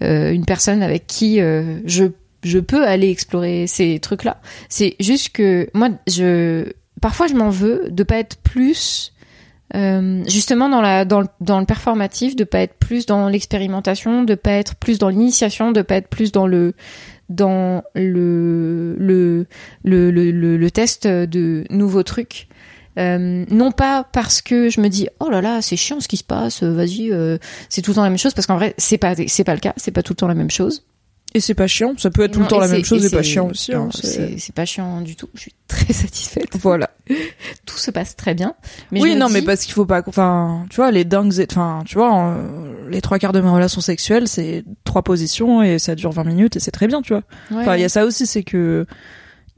euh, 0.03 0.31
une 0.33 0.45
personne 0.45 0.83
avec 0.83 1.07
qui 1.09 1.41
euh, 1.41 1.81
je 1.85 2.05
je 2.45 2.61
peux 2.61 2.87
aller 2.87 3.11
explorer 3.11 3.67
ces 3.67 3.99
trucs-là. 3.99 4.41
C'est 4.69 4.95
juste 5.01 5.31
que 5.31 5.69
moi, 5.75 5.89
je 6.07 6.73
parfois 7.03 7.27
je 7.27 7.35
m'en 7.35 7.51
veux 7.51 7.89
de 7.91 8.05
pas 8.05 8.19
être 8.19 8.37
plus 8.37 9.13
euh, 9.75 10.23
justement 10.29 10.69
dans 10.69 10.81
la 10.81 11.05
dans 11.05 11.21
le, 11.21 11.27
dans 11.41 11.59
le 11.59 11.67
performatif, 11.67 12.37
de 12.37 12.45
pas 12.45 12.61
être 12.61 12.75
plus 12.75 13.07
dans 13.07 13.29
l'expérimentation, 13.29 14.23
de 14.23 14.35
pas 14.35 14.53
être 14.53 14.77
plus 14.77 14.99
dans 14.99 15.09
l'initiation, 15.09 15.73
de 15.73 15.83
pas 15.83 15.97
être 15.97 16.09
plus 16.09 16.31
dans 16.33 16.47
le 16.47 16.75
dans 17.29 17.83
le 17.95 18.97
le 18.99 19.47
le, 19.83 20.11
le, 20.31 20.71
test 20.71 21.07
de 21.07 21.65
nouveaux 21.71 22.05
trucs. 22.05 22.49
Euh, 22.99 23.45
non 23.51 23.73
pas 23.73 24.05
parce 24.05 24.41
que 24.41 24.71
je 24.71 24.81
me 24.81 24.89
dis 24.89 25.07
oh 25.21 25.29
là 25.29 25.43
là 25.43 25.61
c'est 25.61 25.77
chiant 25.77 26.01
ce 26.01 26.09
qui 26.09 26.17
se 26.17 26.25
passe 26.25 26.63
vas-y 26.63 27.13
euh, 27.13 27.37
c'est 27.69 27.83
tout 27.83 27.91
le 27.91 27.97
temps 27.97 28.03
la 28.03 28.09
même 28.09 28.17
chose 28.17 28.33
parce 28.33 28.47
qu'en 28.47 28.57
vrai 28.57 28.75
c'est 28.79 28.97
pas 28.97 29.15
c'est 29.27 29.45
pas 29.45 29.53
le 29.53 29.61
cas 29.61 29.75
c'est 29.77 29.91
pas 29.91 30.03
tout 30.03 30.15
le 30.15 30.17
temps 30.17 30.29
la 30.29 30.35
même 30.35 30.51
chose 30.51 30.83
et 31.37 31.41
c'est 31.41 31.55
pas 31.55 31.67
chiant. 31.67 31.95
Ça 31.99 32.11
peut 32.11 32.23
être 32.23 32.33
tout 32.33 32.41
le 32.41 32.47
temps 32.47 32.59
la 32.59 32.67
même 32.69 32.85
chose 32.85 33.05
et 33.05 33.09
et 33.09 33.11
pas 33.11 33.23
chiant 33.23 33.49
aussi 33.51 33.73
hein, 33.75 33.89
c'est- 33.93 34.53
pas 34.55 34.65
chiant 34.65 35.01
du 35.03 35.15
tout. 35.17 35.29
Je 35.35 35.41
suis 35.43 35.55
très 35.69 35.93
satisfaite. 35.93 36.57
Voilà. 36.61 36.91
Tout 37.67 37.77
se 37.77 37.91
passe 37.91 38.17
très 38.17 38.35
bien. 38.35 38.55
Mais 38.91 39.01
oui 39.01 39.15
non 39.17 39.27
dis- 39.27 39.35
mais 39.35 39.43
parce 39.43 39.65
qu'il 39.65 39.75
faut 39.75 39.85
pas 39.87 40.03
enfin 40.07 40.67
tu 40.71 40.77
vois 40.77 40.91
les 40.91 41.05
dingues 41.05 41.33
enfin 41.51 41.83
tu 41.87 41.97
vois 41.97 42.29
euh, 42.31 42.89
les 42.91 43.01
trois 43.01 43.19
quarts 43.19 43.33
de 43.33 43.41
mes 43.41 43.49
relations 43.51 43.81
sexuelles 43.81 44.27
c'est 44.29 44.65
trois 44.85 45.03
positions 45.03 45.63
et 45.63 45.79
ça 45.79 45.95
dure 45.95 46.11
20 46.13 46.25
minutes 46.25 46.57
et 46.57 46.61
c'est 46.61 46.71
très 46.71 46.87
bien 46.87 47.03
tu 47.03 47.13
vois. 47.13 47.23
Ouais, 47.51 47.59
enfin 47.63 47.77
il 47.77 47.83
y 47.83 47.85
a 47.85 47.89
ça 47.89 48.05
aussi 48.05 48.27
c'est 48.27 48.43
que 48.43 48.87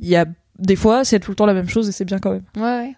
il 0.01 0.09
y 0.09 0.17
a 0.17 0.27
des 0.59 0.77
fois 0.77 1.05
c'est 1.05 1.21
tout 1.21 1.31
le 1.31 1.37
temps 1.37 1.47
la 1.47 1.55
même 1.55 1.69
chose 1.69 1.89
et 1.89 1.93
c'est 1.93 2.05
bien 2.05 2.19
quand 2.19 2.33
même. 2.33 2.43
Ouais, 2.57 2.63
ouais. 2.63 2.95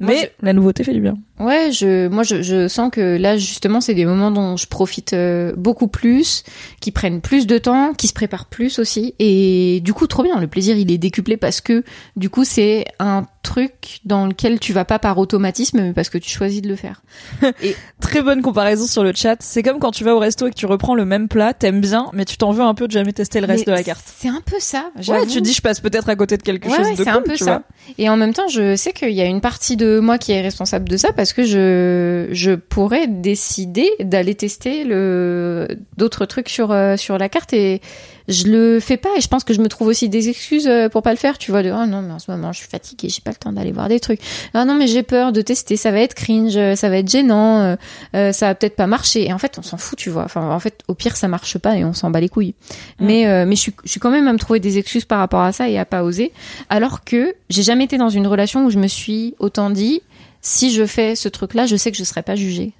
Moi, 0.00 0.12
mais 0.12 0.32
la 0.42 0.52
nouveauté 0.52 0.84
fait 0.84 0.92
du 0.92 1.00
bien 1.00 1.16
Ouais, 1.40 1.70
je, 1.72 2.08
moi, 2.08 2.22
je, 2.22 2.42
je 2.42 2.68
sens 2.68 2.90
que 2.90 3.16
là, 3.16 3.36
justement, 3.36 3.80
c'est 3.80 3.94
des 3.94 4.04
moments 4.04 4.30
dont 4.30 4.56
je 4.56 4.66
profite 4.66 5.12
euh, 5.12 5.52
beaucoup 5.56 5.88
plus, 5.88 6.42
qui 6.80 6.90
prennent 6.90 7.20
plus 7.20 7.46
de 7.46 7.58
temps, 7.58 7.92
qui 7.94 8.08
se 8.08 8.12
préparent 8.12 8.46
plus 8.46 8.78
aussi, 8.78 9.14
et 9.18 9.80
du 9.84 9.92
coup, 9.92 10.06
trop 10.06 10.22
bien. 10.22 10.40
Le 10.40 10.46
plaisir, 10.48 10.76
il 10.76 10.90
est 10.90 10.98
décuplé 10.98 11.36
parce 11.36 11.60
que, 11.60 11.84
du 12.16 12.28
coup, 12.30 12.44
c'est 12.44 12.84
un 12.98 13.24
truc 13.42 14.00
dans 14.04 14.26
lequel 14.26 14.58
tu 14.60 14.72
vas 14.72 14.84
pas 14.84 14.98
par 14.98 15.16
automatisme, 15.18 15.80
mais 15.80 15.92
parce 15.92 16.10
que 16.10 16.18
tu 16.18 16.28
choisis 16.28 16.60
de 16.60 16.68
le 16.68 16.76
faire. 16.76 17.02
très 18.00 18.22
bonne 18.22 18.42
comparaison 18.42 18.86
sur 18.86 19.02
le 19.04 19.12
chat 19.14 19.36
c'est 19.40 19.62
comme 19.62 19.78
quand 19.78 19.90
tu 19.90 20.04
vas 20.04 20.14
au 20.14 20.18
resto 20.18 20.46
et 20.46 20.50
que 20.50 20.54
tu 20.54 20.66
reprends 20.66 20.94
le 20.94 21.04
même 21.04 21.28
plat 21.28 21.52
t'aimes 21.52 21.80
bien 21.80 22.06
mais 22.12 22.24
tu 22.24 22.36
t'en 22.36 22.52
veux 22.52 22.62
un 22.62 22.74
peu 22.74 22.86
de 22.86 22.92
jamais 22.92 23.12
tester 23.12 23.40
le 23.40 23.46
reste 23.46 23.66
de 23.66 23.72
la 23.72 23.82
carte 23.82 24.04
C'est 24.06 24.28
un 24.28 24.40
peu 24.44 24.56
ça. 24.60 24.90
ouais 25.08 25.26
tu 25.26 25.40
dis 25.40 25.52
je 25.52 25.60
passe 25.60 25.80
peut-être 25.80 26.08
à 26.08 26.16
côté 26.16 26.36
de 26.36 26.42
quelque 26.42 26.68
Ouais, 26.68 26.76
chose 26.76 26.86
ouais, 26.86 26.92
de 26.92 26.96
c'est 26.96 27.04
cool 27.04 27.12
un 27.18 27.22
peu 27.22 27.32
tu 27.32 27.44
ça. 27.44 27.44
vois. 27.44 27.62
Et 27.98 28.08
en 28.08 28.16
même 28.16 28.32
temps, 28.34 28.48
je 28.48 28.76
sais 28.76 28.92
qu'il 28.92 29.10
y 29.12 29.20
a 29.20 29.24
une 29.24 29.40
partie 29.40 29.76
de 29.76 29.98
moi 30.00 30.18
qui 30.18 30.32
est 30.32 30.40
responsable 30.40 30.88
de 30.88 30.96
ça 30.96 31.12
parce 31.12 31.27
que 31.32 31.44
je 31.44 32.28
je 32.32 32.52
pourrais 32.52 33.06
décider 33.06 33.90
d'aller 34.00 34.34
tester 34.34 34.84
le 34.84 35.68
d'autres 35.96 36.26
trucs 36.26 36.48
sur 36.48 36.70
euh, 36.72 36.96
sur 36.96 37.18
la 37.18 37.28
carte 37.28 37.52
et 37.52 37.80
je 38.28 38.46
le 38.46 38.78
fais 38.78 38.98
pas. 38.98 39.08
Et 39.16 39.20
je 39.20 39.28
pense 39.28 39.42
que 39.42 39.54
je 39.54 39.60
me 39.60 39.68
trouve 39.68 39.88
aussi 39.88 40.08
des 40.08 40.28
excuses 40.28 40.68
euh, 40.68 40.88
pour 40.88 41.02
pas 41.02 41.12
le 41.12 41.16
faire 41.16 41.38
tu 41.38 41.50
vois 41.50 41.62
de 41.62 41.70
oh 41.70 41.86
non 41.86 42.02
mais 42.02 42.12
en 42.12 42.18
ce 42.18 42.30
moment 42.30 42.52
je 42.52 42.58
suis 42.58 42.68
fatiguée 42.68 43.08
j'ai 43.08 43.22
pas 43.22 43.30
le 43.30 43.36
temps 43.36 43.52
d'aller 43.52 43.72
voir 43.72 43.88
des 43.88 44.00
trucs. 44.00 44.20
Ah 44.54 44.64
non 44.64 44.74
mais 44.74 44.86
j'ai 44.86 45.02
peur 45.02 45.32
de 45.32 45.40
tester 45.40 45.76
ça 45.76 45.90
va 45.90 46.00
être 46.00 46.14
cringe 46.14 46.56
euh, 46.56 46.74
ça 46.74 46.88
va 46.88 46.98
être 46.98 47.10
gênant 47.10 47.76
euh, 48.14 48.32
ça 48.32 48.46
va 48.46 48.54
peut-être 48.54 48.76
pas 48.76 48.86
marcher. 48.86 49.26
Et 49.26 49.32
en 49.32 49.38
fait 49.38 49.58
on 49.58 49.62
s'en 49.62 49.78
fout 49.78 49.98
tu 49.98 50.10
vois. 50.10 50.24
Enfin 50.24 50.50
en 50.50 50.60
fait 50.60 50.82
au 50.88 50.94
pire 50.94 51.16
ça 51.16 51.28
marche 51.28 51.58
pas 51.58 51.76
et 51.76 51.84
on 51.84 51.94
s'en 51.94 52.10
bat 52.10 52.20
les 52.20 52.28
couilles. 52.28 52.54
Mais 53.00 53.26
euh, 53.26 53.46
mais 53.46 53.56
je 53.56 53.60
suis 53.62 53.74
je 53.84 53.90
suis 53.90 54.00
quand 54.00 54.10
même 54.10 54.28
à 54.28 54.32
me 54.32 54.38
trouver 54.38 54.60
des 54.60 54.78
excuses 54.78 55.06
par 55.06 55.18
rapport 55.18 55.40
à 55.40 55.52
ça 55.52 55.68
et 55.68 55.78
à 55.78 55.84
pas 55.84 56.02
oser. 56.02 56.32
Alors 56.68 57.04
que 57.04 57.34
j'ai 57.48 57.62
jamais 57.62 57.84
été 57.84 57.96
dans 57.96 58.10
une 58.10 58.26
relation 58.26 58.66
où 58.66 58.70
je 58.70 58.78
me 58.78 58.88
suis 58.88 59.34
autant 59.38 59.70
dit 59.70 60.02
si 60.40 60.72
je 60.72 60.86
fais 60.86 61.14
ce 61.16 61.28
truc 61.28 61.54
là 61.54 61.66
je 61.66 61.76
sais 61.76 61.90
que 61.90 61.96
je 61.98 62.04
serai 62.04 62.22
pas 62.22 62.36
jugée. 62.36 62.72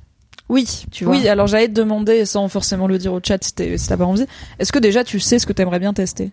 Oui, 0.48 0.66
Tu 0.90 1.04
vois. 1.04 1.14
Oui, 1.14 1.28
alors 1.28 1.46
j'allais 1.46 1.68
te 1.68 1.72
demander, 1.74 2.24
sans 2.24 2.48
forcément 2.48 2.86
le 2.86 2.96
dire 2.96 3.12
au 3.12 3.20
chat 3.22 3.42
si 3.44 3.52
t'es- 3.54 3.76
si 3.76 3.86
t'as 3.88 3.98
pas 3.98 4.04
envie, 4.06 4.24
est-ce 4.58 4.72
que 4.72 4.78
déjà 4.78 5.04
tu 5.04 5.20
sais 5.20 5.38
ce 5.38 5.46
que 5.46 5.52
t'aimerais 5.52 5.78
bien 5.78 5.92
tester? 5.92 6.30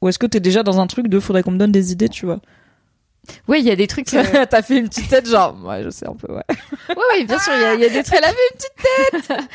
Ou 0.00 0.08
est-ce 0.08 0.18
que 0.18 0.26
t'es 0.26 0.40
déjà 0.40 0.64
dans 0.64 0.80
un 0.80 0.88
truc 0.88 1.06
de 1.06 1.20
faudrait 1.20 1.44
qu'on 1.44 1.52
me 1.52 1.58
donne 1.58 1.70
des 1.70 1.92
idées, 1.92 2.08
tu 2.08 2.26
vois? 2.26 2.40
Ouais 3.46 3.60
il 3.60 3.66
y 3.66 3.70
a 3.70 3.76
des 3.76 3.86
trucs 3.86 4.12
euh, 4.14 4.44
T'as 4.50 4.62
fait 4.62 4.78
une 4.78 4.88
petite 4.88 5.08
tête 5.08 5.28
genre, 5.28 5.56
ouais, 5.64 5.84
je 5.84 5.90
sais 5.90 6.08
un 6.08 6.14
peu, 6.14 6.32
ouais. 6.32 6.42
ouais, 6.88 6.96
ouais, 7.12 7.24
bien 7.24 7.38
sûr 7.38 7.52
il 7.54 7.62
y 7.62 7.64
a, 7.64 7.74
y 7.76 7.84
a 7.84 7.88
des 7.88 8.02
trucs. 8.02 8.18
Elle 8.18 8.24
avait 8.24 8.34
une 8.52 8.58
petite 8.58 9.48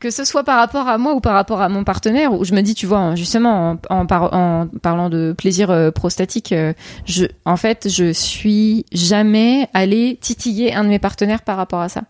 que 0.00 0.10
ce 0.10 0.24
soit 0.24 0.44
par 0.44 0.58
rapport 0.58 0.88
à 0.88 0.98
moi 0.98 1.14
ou 1.14 1.20
par 1.20 1.34
rapport 1.34 1.60
à 1.62 1.68
mon 1.68 1.84
partenaire 1.84 2.32
où 2.32 2.44
je 2.44 2.54
me 2.54 2.60
dis 2.60 2.74
tu 2.74 2.86
vois 2.86 3.14
justement 3.14 3.70
en, 3.90 4.00
en, 4.00 4.06
par- 4.06 4.32
en 4.34 4.66
parlant 4.82 5.08
de 5.08 5.34
plaisir 5.36 5.70
euh, 5.70 5.90
prostatique 5.90 6.52
euh, 6.52 6.72
je 7.06 7.24
en 7.44 7.56
fait 7.56 7.88
je 7.88 8.12
suis 8.12 8.84
jamais 8.92 9.68
allée 9.74 10.18
titiller 10.20 10.74
un 10.74 10.84
de 10.84 10.88
mes 10.88 10.98
partenaires 10.98 11.42
par 11.42 11.56
rapport 11.56 11.80
à 11.80 11.88
ça. 11.88 12.02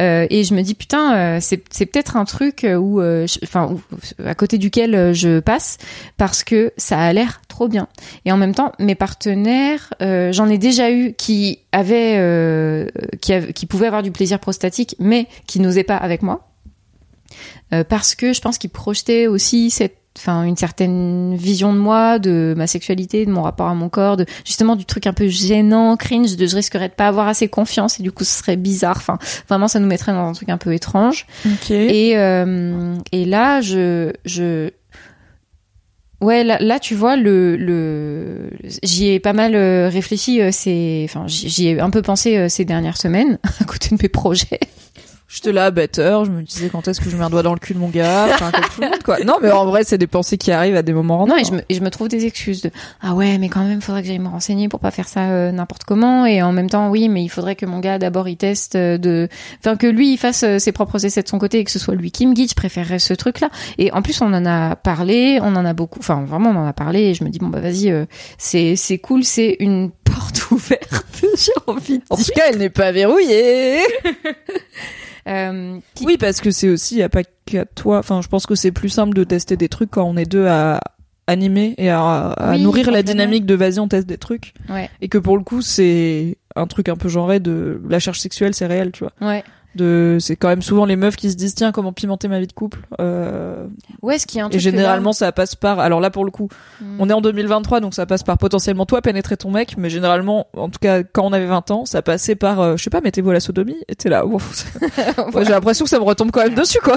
Euh, 0.00 0.26
et 0.30 0.42
je 0.42 0.52
me 0.54 0.62
dis 0.62 0.74
putain 0.74 1.14
euh, 1.14 1.38
c'est 1.40 1.86
peut-être 1.86 2.16
un 2.16 2.24
truc 2.24 2.66
où 2.68 3.00
enfin 3.44 3.76
à 4.24 4.34
côté 4.34 4.58
duquel 4.58 5.14
je 5.14 5.38
passe 5.38 5.78
parce 6.16 6.42
que 6.42 6.72
ça 6.76 6.98
a 6.98 7.12
l'air 7.12 7.40
trop 7.48 7.68
bien. 7.68 7.86
Et 8.24 8.32
en 8.32 8.36
même 8.36 8.54
temps 8.54 8.72
mes 8.80 8.96
partenaires 8.96 9.94
j'en 10.00 10.48
ai 10.48 10.58
déjà 10.58 10.90
eu 10.90 11.14
qui 11.14 11.60
avaient 11.70 12.90
qui, 13.20 13.32
av- 13.32 13.52
qui 13.52 13.66
pouvaient 13.66 13.86
avoir 13.86 14.02
du 14.02 14.10
plaisir 14.10 14.40
prostatique 14.40 14.96
mais 14.98 15.28
qui 15.46 15.60
n'osaient 15.60 15.84
pas 15.84 15.96
avec 15.96 16.22
moi 16.22 16.48
euh, 17.72 17.84
parce 17.84 18.14
que 18.14 18.32
je 18.32 18.40
pense 18.40 18.58
qu'il 18.58 18.70
projetait 18.70 19.26
aussi 19.26 19.70
cette 19.70 19.96
enfin 20.16 20.44
une 20.44 20.56
certaine 20.56 21.34
vision 21.34 21.72
de 21.72 21.78
moi 21.80 22.20
de 22.20 22.54
ma 22.56 22.68
sexualité 22.68 23.26
de 23.26 23.32
mon 23.32 23.42
rapport 23.42 23.66
à 23.66 23.74
mon 23.74 23.88
corps 23.88 24.16
de 24.16 24.26
justement 24.44 24.76
du 24.76 24.84
truc 24.84 25.08
un 25.08 25.12
peu 25.12 25.26
gênant 25.26 25.96
cringe 25.96 26.36
de 26.36 26.46
je 26.46 26.54
risquerais 26.54 26.88
de 26.88 26.94
pas 26.94 27.08
avoir 27.08 27.26
assez 27.26 27.48
confiance 27.48 27.98
et 27.98 28.04
du 28.04 28.12
coup 28.12 28.22
ce 28.22 28.38
serait 28.38 28.54
bizarre 28.56 28.96
enfin 28.98 29.18
vraiment 29.48 29.66
ça 29.66 29.80
nous 29.80 29.88
mettrait 29.88 30.12
dans 30.12 30.28
un 30.28 30.32
truc 30.32 30.50
un 30.50 30.56
peu 30.56 30.72
étrange 30.72 31.26
Ok. 31.44 31.72
et 31.72 32.16
euh, 32.16 32.94
et 33.10 33.24
là 33.24 33.60
je 33.60 34.12
je 34.24 34.70
Ouais, 36.20 36.42
là, 36.42 36.56
là, 36.58 36.78
tu 36.78 36.94
vois, 36.94 37.16
le, 37.16 37.54
le, 37.56 38.48
j'y 38.82 39.08
ai 39.08 39.20
pas 39.20 39.34
mal 39.34 39.54
euh, 39.54 39.90
réfléchi. 39.92 40.40
euh, 40.40 40.50
Ces, 40.52 41.02
enfin, 41.04 41.24
j'y 41.26 41.50
j'y 41.50 41.66
ai 41.68 41.80
un 41.80 41.90
peu 41.90 42.00
pensé 42.00 42.38
euh, 42.38 42.48
ces 42.48 42.64
dernières 42.64 42.96
semaines 42.96 43.38
à 43.60 43.64
côté 43.64 43.94
de 43.94 43.98
mes 44.02 44.08
projets. 44.08 44.60
J'étais 45.34 45.50
là, 45.50 45.72
heure, 45.98 46.24
je 46.24 46.30
me 46.30 46.42
disais 46.42 46.68
quand 46.68 46.86
est-ce 46.86 47.00
que 47.00 47.10
je 47.10 47.16
mets 47.16 47.24
un 47.24 47.30
doigt 47.30 47.42
dans 47.42 47.54
le 47.54 47.58
cul 47.58 47.74
de 47.74 47.78
mon 47.80 47.88
gars, 47.88 48.26
enfin 48.30 48.52
comme 48.52 48.64
tout 48.72 48.80
le 48.80 48.88
monde 48.88 49.02
quoi. 49.02 49.18
Non 49.24 49.38
mais 49.42 49.50
en 49.50 49.66
vrai 49.66 49.82
c'est 49.82 49.98
des 49.98 50.06
pensées 50.06 50.38
qui 50.38 50.52
arrivent 50.52 50.76
à 50.76 50.82
des 50.82 50.92
moments 50.92 51.18
random. 51.18 51.34
Non, 51.36 51.42
et 51.42 51.44
je, 51.44 51.52
me, 51.52 51.60
et 51.68 51.74
je 51.74 51.80
me 51.80 51.90
trouve 51.90 52.06
des 52.06 52.24
excuses 52.24 52.62
de 52.62 52.70
ah 53.02 53.14
ouais, 53.14 53.36
mais 53.38 53.48
quand 53.48 53.64
même, 53.64 53.82
faudrait 53.82 54.02
que 54.02 54.06
j'aille 54.06 54.20
me 54.20 54.28
renseigner 54.28 54.68
pour 54.68 54.78
pas 54.78 54.92
faire 54.92 55.08
ça 55.08 55.30
euh, 55.30 55.50
n'importe 55.50 55.82
comment. 55.82 56.24
Et 56.24 56.40
en 56.40 56.52
même 56.52 56.70
temps, 56.70 56.88
oui, 56.88 57.08
mais 57.08 57.24
il 57.24 57.28
faudrait 57.28 57.56
que 57.56 57.66
mon 57.66 57.80
gars 57.80 57.98
d'abord 57.98 58.28
il 58.28 58.36
teste 58.36 58.76
euh, 58.76 58.96
de, 58.96 59.28
enfin 59.58 59.76
que 59.76 59.88
lui 59.88 60.12
il 60.12 60.18
fasse 60.18 60.44
euh, 60.44 60.58
ses 60.60 60.70
propres 60.70 61.04
essais 61.04 61.22
de 61.24 61.28
son 61.28 61.40
côté 61.40 61.58
et 61.58 61.64
que 61.64 61.72
ce 61.72 61.80
soit 61.80 61.96
lui 61.96 62.12
qui 62.12 62.28
me 62.28 62.34
guide. 62.34 62.50
Je 62.50 62.54
préférerais 62.54 63.00
ce 63.00 63.14
truc-là. 63.14 63.50
Et 63.78 63.90
en 63.90 64.02
plus, 64.02 64.20
on 64.22 64.32
en 64.32 64.46
a 64.46 64.76
parlé, 64.76 65.40
on 65.42 65.56
en 65.56 65.64
a 65.64 65.72
beaucoup. 65.72 65.98
Enfin, 65.98 66.22
vraiment, 66.24 66.50
on 66.50 66.56
en 66.56 66.66
a 66.66 66.72
parlé. 66.72 67.00
Et 67.00 67.14
je 67.14 67.24
me 67.24 67.28
dis 67.30 67.40
bon 67.40 67.48
bah 67.48 67.60
vas-y, 67.60 67.90
euh, 67.90 68.04
c'est 68.38 68.76
c'est 68.76 68.98
cool, 68.98 69.24
c'est 69.24 69.56
une 69.58 69.90
porte 70.04 70.48
ouverte. 70.52 71.04
J'ai 71.36 71.52
envie 71.66 71.98
de 71.98 72.04
En 72.10 72.14
dire. 72.16 72.26
tout 72.26 72.32
cas 72.36 72.42
elle 72.50 72.58
n'est 72.58 72.70
pas 72.70 72.92
verrouillée. 72.92 73.80
Euh, 75.28 75.78
qui- 75.94 76.04
Oui 76.04 76.16
parce 76.18 76.40
que 76.40 76.50
c'est 76.50 76.68
aussi, 76.68 76.96
y 76.96 77.02
a 77.02 77.08
pas 77.08 77.22
qu'à 77.46 77.64
toi, 77.64 77.98
enfin 77.98 78.20
je 78.22 78.28
pense 78.28 78.46
que 78.46 78.54
c'est 78.54 78.72
plus 78.72 78.88
simple 78.90 79.14
de 79.14 79.24
tester 79.24 79.56
des 79.56 79.68
trucs 79.68 79.90
quand 79.90 80.04
on 80.04 80.16
est 80.16 80.26
deux 80.30 80.46
à 80.46 80.80
animer 81.26 81.74
et 81.78 81.88
à, 81.88 82.00
à 82.32 82.52
Oui, 82.52 82.62
nourrir 82.62 82.90
la 82.90 83.02
dynamique 83.02 83.46
de 83.46 83.54
vas-y 83.54 83.80
on 83.80 83.88
teste 83.88 84.06
des 84.06 84.18
trucs. 84.18 84.52
Ouais. 84.68 84.90
Et 85.00 85.08
que 85.08 85.16
pour 85.18 85.38
le 85.38 85.42
coup 85.44 85.62
c'est 85.62 86.36
un 86.56 86.66
truc 86.66 86.88
un 86.90 86.96
peu 86.96 87.08
genré 87.08 87.40
de 87.40 87.80
la 87.88 87.98
charge 87.98 88.18
sexuelle 88.20 88.54
c'est 88.54 88.66
réel 88.66 88.92
tu 88.92 89.04
vois. 89.04 89.12
Ouais. 89.26 89.42
De, 89.76 90.18
c'est 90.20 90.36
quand 90.36 90.48
même 90.48 90.62
souvent 90.62 90.84
les 90.84 90.94
meufs 90.96 91.16
qui 91.16 91.30
se 91.30 91.36
disent 91.36 91.54
tiens 91.54 91.72
comment 91.72 91.92
pimenter 91.92 92.28
ma 92.28 92.38
vie 92.38 92.46
de 92.46 92.52
couple. 92.52 92.80
Euh, 93.00 93.66
Ouais, 94.02 94.18
ce 94.18 94.26
qui 94.26 94.38
est 94.38 94.40
un 94.40 94.46
et 94.46 94.50
truc. 94.50 94.60
que 94.62 94.66
là- 94.66 94.70
généralement 94.72 95.12
ça 95.12 95.32
passe 95.32 95.54
par. 95.56 95.80
Alors 95.80 96.00
là 96.00 96.10
pour 96.10 96.24
le 96.24 96.30
coup, 96.30 96.48
Hmm. 96.80 96.96
on 97.00 97.10
est 97.10 97.12
en 97.12 97.20
2023 97.20 97.80
donc 97.80 97.92
ça 97.94 98.06
passe 98.06 98.22
par 98.22 98.38
potentiellement 98.38 98.86
toi 98.86 99.02
pénétrer 99.02 99.36
ton 99.36 99.50
mec, 99.50 99.74
mais 99.76 99.90
généralement, 99.90 100.46
en 100.56 100.68
tout 100.68 100.78
cas 100.80 101.02
quand 101.02 101.24
on 101.24 101.32
avait 101.32 101.46
20 101.46 101.70
ans, 101.72 101.84
ça 101.86 102.02
passait 102.02 102.36
par 102.36 102.60
euh, 102.60 102.76
je 102.76 102.84
sais 102.84 102.90
pas 102.90 103.00
mettez-vous 103.00 103.30
à 103.30 103.34
la 103.34 103.40
sodomie. 103.40 103.76
Et 103.88 103.96
t'es 103.96 104.08
là. 104.08 104.24
wow, 104.26 104.38
Ouais, 105.34 105.44
j'ai 105.44 105.50
l'impression 105.50 105.84
que 105.84 105.90
ça 105.90 105.98
me 105.98 106.04
retombe 106.04 106.30
quand 106.30 106.42
même 106.44 106.54
dessus 106.54 106.78
quoi. 106.80 106.96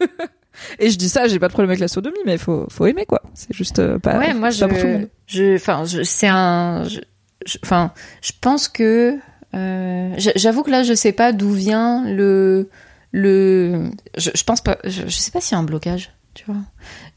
et 0.78 0.90
je 0.90 0.98
dis 0.98 1.08
ça, 1.08 1.28
j'ai 1.28 1.38
pas 1.38 1.48
de 1.48 1.52
problème 1.52 1.70
avec 1.70 1.80
la 1.80 1.88
sodomie, 1.88 2.18
mais 2.24 2.38
faut 2.38 2.66
faut 2.70 2.86
aimer 2.86 3.06
quoi. 3.06 3.22
C'est 3.34 3.52
juste 3.54 3.78
euh, 3.78 3.98
pas. 3.98 4.18
ouais, 4.18 4.34
moi 4.34 4.48
pas 4.58 4.68
pour 4.68 4.78
tout 4.78 4.84
le 4.86 4.92
je, 4.92 4.98
monde. 4.98 5.08
je, 5.26 5.54
enfin, 5.56 5.84
je- 5.84 6.02
c'est 6.02 6.28
un, 6.28 6.84
je- 6.84 7.00
je- 7.46 7.58
enfin, 7.62 7.92
je 8.22 8.32
pense 8.40 8.68
que, 8.68 9.16
euh, 9.56 10.14
j'avoue 10.36 10.62
que 10.62 10.70
là, 10.70 10.82
je 10.82 10.94
sais 10.94 11.12
pas 11.12 11.32
d'où 11.32 11.50
vient 11.52 12.04
le, 12.08 12.68
le, 13.12 13.90
je, 14.16 14.30
je 14.34 14.44
pense 14.44 14.60
pas, 14.60 14.78
je, 14.84 15.02
je 15.06 15.16
sais 15.16 15.30
pas 15.30 15.40
s'il 15.40 15.52
y 15.52 15.56
a 15.56 15.58
un 15.58 15.64
blocage, 15.64 16.12
tu 16.34 16.44
vois. 16.46 16.60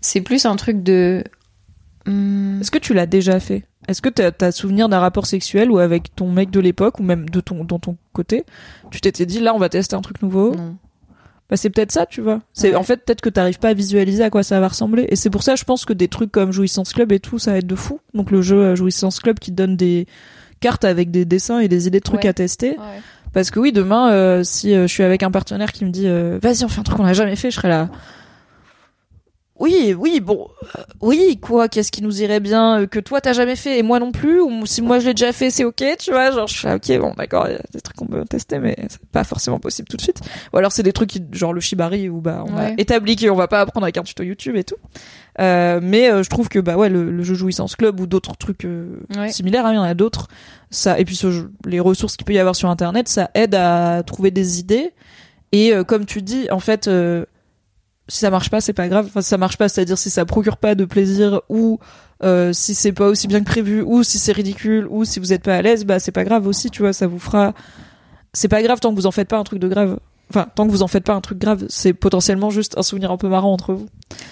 C'est 0.02 0.22
plus 0.22 0.46
un 0.46 0.56
truc 0.56 0.82
de, 0.84 1.24
hum, 2.08 2.60
Est-ce 2.62 2.72
que 2.72 2.78
tu 2.80 2.94
l'as 2.94 3.06
déjà 3.06 3.40
fait? 3.40 3.66
Est-ce 3.88 4.02
que 4.02 4.10
t'as 4.10 4.32
as 4.46 4.52
souvenir 4.52 4.88
d'un 4.90 5.00
rapport 5.00 5.26
sexuel 5.26 5.72
ou 5.72 5.80
avec 5.80 6.16
ton 6.16 6.32
mec 6.32 6.52
de 6.52 6.60
l'époque 6.60 7.00
ou 7.00 7.04
même 7.04 7.28
de 7.30 7.40
ton 7.42 7.64
dans 7.64 7.80
ton 7.80 7.98
côté, 8.14 8.46
tu 8.92 9.02
t'étais 9.02 9.26
dit 9.26 9.40
là 9.40 9.56
on 9.56 9.58
va 9.60 9.70
tester 9.70 9.96
un 9.96 10.02
truc 10.02 10.22
nouveau? 10.22 10.54
Non. 10.54 10.78
Bah 11.50 11.58
c'est 11.58 11.72
peut-être 11.72 11.92
ça, 11.92 12.06
tu 12.06 12.22
vois. 12.22 12.42
C'est 12.54 12.70
Ouais. 12.70 12.76
en 12.76 12.84
fait 12.84 12.98
peut-être 13.04 13.22
que 13.22 13.30
t'arrives 13.30 13.58
pas 13.58 13.70
à 13.70 13.74
visualiser 13.74 14.24
à 14.24 14.30
quoi 14.30 14.44
ça 14.44 14.60
va 14.60 14.68
ressembler 14.68 15.08
et 15.10 15.16
c'est 15.16 15.32
pour 15.32 15.42
ça 15.42 15.56
je 15.56 15.64
pense 15.64 15.86
que 15.86 15.94
des 15.94 16.08
trucs 16.08 16.32
comme 16.32 16.52
Jouissance 16.52 16.94
Club 16.94 17.12
et 17.12 17.20
tout 17.20 17.40
ça 17.40 17.58
aide 17.58 17.66
de 17.66 17.76
fou. 17.76 18.00
Donc 18.14 18.30
le 18.30 18.44
jeu 18.44 18.58
euh, 18.60 18.76
Jouissance 18.76 19.20
Club 19.20 19.40
qui 19.40 19.52
donne 19.52 19.76
des 19.76 20.06
cartes 20.60 20.86
avec 20.86 21.12
des 21.12 21.26
dessins 21.26 21.60
et 21.60 21.68
des 21.68 21.88
idées 21.88 22.00
de 22.00 22.04
trucs 22.04 22.24
Ouais. 22.24 22.30
à 22.30 22.34
tester 22.34 22.72
Ouais. 22.72 23.02
parce 23.34 23.52
que 23.52 23.60
oui 23.60 23.72
demain 23.72 24.12
euh, 24.12 24.44
si 24.44 24.74
euh, 24.74 24.84
je 24.88 24.94
suis 24.94 25.04
avec 25.04 25.24
un 25.24 25.32
partenaire 25.32 25.72
qui 25.72 25.86
me 25.86 25.90
dit 25.92 26.08
euh, 26.08 26.40
vas-y 26.42 26.64
on 26.66 26.68
fait 26.68 26.80
un 26.80 26.84
truc 26.84 26.98
qu'on 26.98 27.06
a 27.06 27.14
jamais 27.14 27.36
fait, 27.36 27.50
je 27.52 27.56
serai 27.56 27.70
là 27.70 27.90
oui, 29.60 29.94
oui, 29.98 30.20
bon, 30.22 30.48
euh, 30.78 30.82
oui, 31.02 31.38
quoi, 31.42 31.68
qu'est-ce 31.68 31.92
qui 31.92 32.02
nous 32.02 32.22
irait 32.22 32.40
bien 32.40 32.82
euh, 32.82 32.86
que 32.88 33.00
toi 33.00 33.20
t'as 33.22 33.34
jamais 33.34 33.56
fait 33.58 33.78
et 33.78 33.84
moi 33.84 34.00
non 34.00 34.12
plus, 34.12 34.40
ou 34.40 34.66
si 34.66 34.82
moi 34.82 35.00
je 35.00 35.08
l'ai 35.08 35.14
déjà 35.14 35.34
fait, 35.34 35.50
c'est 35.52 35.66
ok, 35.66 35.84
tu 36.00 36.12
vois, 36.12 36.32
genre 36.32 36.48
je 36.48 36.58
suis 36.58 36.68
là, 36.68 36.76
ok, 36.76 36.98
bon, 37.00 37.14
d'accord, 37.18 37.48
il 37.48 37.54
y 37.54 37.56
a 37.56 37.62
des 37.74 37.82
trucs 37.82 37.98
qu'on 37.98 38.06
peut 38.08 38.24
tester, 38.26 38.60
mais 38.60 38.76
c'est 38.90 39.02
pas 39.12 39.24
forcément 39.24 39.60
possible 39.60 39.88
tout 39.90 39.98
de 39.98 40.02
suite. 40.02 40.22
Ou 40.54 40.58
alors 40.58 40.72
c'est 40.72 40.84
des 40.84 40.94
trucs 40.94 41.10
qui, 41.10 41.22
genre 41.34 41.52
le 41.54 41.60
shibari 41.60 42.08
où 42.10 42.22
bah 42.22 42.44
on 42.48 42.56
a 42.58 42.66
Ouais. 42.66 42.76
établi 42.78 43.16
qu'on 43.16 43.36
va 43.36 43.48
pas 43.48 43.60
apprendre 43.62 43.84
avec 43.86 43.98
un 43.98 44.04
tuto 44.04 44.24
YouTube 44.24 44.56
et 44.56 44.64
tout. 44.64 44.76
Euh, 45.40 45.80
mais 45.82 46.10
euh, 46.12 46.24
je 46.24 46.30
trouve 46.30 46.50
que 46.50 46.60
bah 46.60 46.76
ouais, 46.76 46.90
le, 46.90 47.10
le 47.12 47.24
jeu 47.24 47.34
jouissance 47.36 47.76
club 47.76 48.00
ou 48.00 48.08
d'autres 48.08 48.36
trucs 48.38 48.66
euh, 48.66 48.98
Ouais. 49.18 49.30
similaires, 49.32 49.66
hein, 49.66 49.72
il 49.74 49.76
y 49.76 49.80
en 49.80 49.84
a 49.84 49.94
d'autres. 49.94 50.28
Ça 50.70 51.00
et 51.00 51.06
puis 51.06 51.16
ce 51.16 51.32
jeu- 51.32 51.52
les 51.66 51.80
ressources 51.80 52.16
qu'il 52.18 52.26
peut 52.26 52.34
y 52.34 52.40
avoir 52.40 52.56
sur 52.56 52.70
internet, 52.70 53.08
ça 53.08 53.30
aide 53.36 53.56
à 53.56 54.04
trouver 54.04 54.32
des 54.32 54.60
idées. 54.60 54.92
Et 55.52 55.74
euh, 55.74 55.84
comme 55.84 56.06
tu 56.06 56.22
dis, 56.22 56.48
en 56.52 56.60
fait. 56.60 56.88
euh, 56.88 57.26
si 58.10 58.20
ça 58.20 58.30
marche 58.30 58.50
pas, 58.50 58.60
c'est 58.60 58.74
pas 58.74 58.88
grave. 58.90 59.06
Enfin, 59.08 59.22
si 59.22 59.30
ça 59.30 59.38
marche 59.38 59.58
pas, 59.58 59.70
c'est-à-dire 59.70 59.98
si 59.98 60.10
ça 60.10 60.26
procure 60.26 60.58
pas 60.58 60.76
de 60.76 60.84
plaisir 60.86 61.42
ou 61.50 61.80
euh, 62.24 62.52
si 62.52 62.76
c'est 62.76 62.92
pas 62.92 63.08
aussi 63.08 63.28
bien 63.28 63.40
que 63.40 63.46
prévu 63.46 63.82
ou 63.82 64.04
si 64.04 64.20
c'est 64.20 64.34
ridicule 64.34 64.88
ou 64.90 65.06
si 65.06 65.20
vous 65.20 65.32
êtes 65.32 65.44
pas 65.44 65.56
à 65.56 65.62
l'aise, 65.62 65.86
bah 65.86 66.00
c'est 66.00 66.12
pas 66.12 66.26
grave 66.26 66.46
aussi, 66.48 66.70
tu 66.70 66.82
vois, 66.82 66.92
ça 66.92 67.08
vous 67.08 67.20
fera 67.20 67.54
c'est 68.34 68.48
pas 68.50 68.62
grave 68.62 68.80
tant 68.80 68.92
que 68.92 68.96
vous 68.96 69.06
en 69.08 69.12
faites 69.12 69.30
pas 69.30 69.38
un 69.38 69.44
truc 69.44 69.60
de 69.60 69.68
grave. 69.68 69.98
Enfin, 70.32 70.46
tant 70.54 70.68
que 70.68 70.72
vous 70.72 70.84
en 70.84 70.88
faites 70.88 71.04
pas 71.06 71.14
un 71.16 71.22
truc 71.22 71.40
grave, 71.40 71.66
c'est 71.70 71.94
potentiellement 71.94 72.52
juste 72.52 72.78
un 72.78 72.84
souvenir 72.84 73.10
un 73.12 73.18
peu 73.18 73.28
marrant 73.28 73.52
entre 73.52 73.74
vous. 73.74 73.88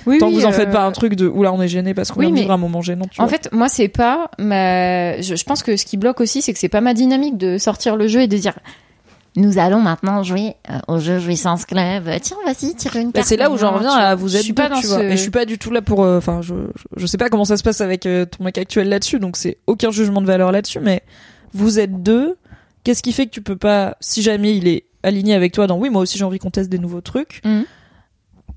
Oui, 0.05 0.19
tant 0.19 0.29
que 0.29 0.35
vous 0.35 0.45
en 0.45 0.51
faites 0.51 0.69
euh, 0.69 0.73
pas 0.73 0.85
un 0.85 0.91
truc 0.91 1.15
de 1.15 1.27
oula, 1.27 1.51
on 1.51 1.59
est 1.59 1.67
gêné 1.67 1.95
parce 1.95 2.11
qu'on 2.11 2.19
oui, 2.19 2.27
vient 2.27 2.35
vivre 2.35 2.51
un 2.51 2.57
moment 2.57 2.81
gênant, 2.81 3.05
tu 3.09 3.19
En 3.19 3.23
vois. 3.25 3.31
fait, 3.31 3.49
moi, 3.51 3.67
c'est 3.67 3.87
pas 3.87 4.29
ma. 4.37 5.19
Je, 5.21 5.35
je 5.35 5.43
pense 5.43 5.63
que 5.63 5.75
ce 5.75 5.85
qui 5.85 5.97
bloque 5.97 6.21
aussi, 6.21 6.43
c'est 6.43 6.53
que 6.53 6.59
c'est 6.59 6.69
pas 6.69 6.81
ma 6.81 6.93
dynamique 6.93 7.37
de 7.37 7.57
sortir 7.57 7.95
le 7.95 8.07
jeu 8.07 8.21
et 8.21 8.27
de 8.27 8.37
dire. 8.37 8.53
Nous 9.39 9.59
allons 9.59 9.79
maintenant 9.79 10.23
jouer 10.23 10.55
euh, 10.69 10.79
au 10.87 10.97
jeu 10.99 11.19
Jouissance 11.19 11.65
Club. 11.65 12.09
Tiens, 12.21 12.37
vas-y, 12.45 12.73
tire 12.75 12.95
une 12.95 13.07
Bah, 13.07 13.11
carte. 13.19 13.27
c'est 13.27 13.37
là 13.37 13.51
où 13.51 13.57
j'en 13.57 13.71
reviens 13.73 13.93
tu- 13.95 14.01
à 14.01 14.15
vous 14.15 14.27
je 14.29 14.37
êtes 14.37 14.41
suis 14.43 14.53
deux, 14.53 14.63
pas 14.63 14.69
dans 14.69 14.79
tu 14.79 14.87
vois. 14.87 14.97
ce- 14.97 15.03
Et 15.03 15.11
je 15.11 15.21
suis 15.21 15.29
pas 15.31 15.45
du 15.45 15.57
tout 15.59 15.69
là 15.71 15.81
pour, 15.83 16.03
euh, 16.03 16.17
enfin, 16.17 16.41
je, 16.41 16.55
je, 16.75 16.83
je 17.01 17.05
sais 17.05 17.17
pas 17.17 17.29
comment 17.29 17.45
ça 17.45 17.55
se 17.55 17.61
passe 17.63 17.79
avec 17.81 18.05
euh, 18.07 18.25
ton 18.25 18.43
mec 18.43 18.57
actuel 18.57 18.89
là-dessus, 18.89 19.19
donc 19.19 19.37
c'est 19.37 19.57
aucun 19.67 19.91
jugement 19.91 20.21
de 20.21 20.25
valeur 20.27 20.51
là-dessus, 20.51 20.79
mais 20.79 21.03
vous 21.53 21.79
êtes 21.79 22.01
deux. 22.01 22.35
Qu'est-ce 22.83 23.03
qui 23.03 23.11
fait 23.11 23.25
que 23.27 23.31
tu 23.31 23.41
peux 23.41 23.55
pas, 23.57 23.95
si 23.99 24.21
jamais 24.23 24.55
il 24.57 24.67
est 24.67 24.85
aligné 25.03 25.35
avec 25.35 25.51
toi 25.53 25.67
dans 25.67 25.77
oui, 25.77 25.89
moi 25.91 26.01
aussi 26.01 26.17
j'ai 26.17 26.23
envie 26.25 26.39
qu'on 26.39 26.49
teste 26.49 26.69
des 26.69 26.79
nouveaux 26.79 27.01
trucs. 27.01 27.41
Mhm. 27.45 27.65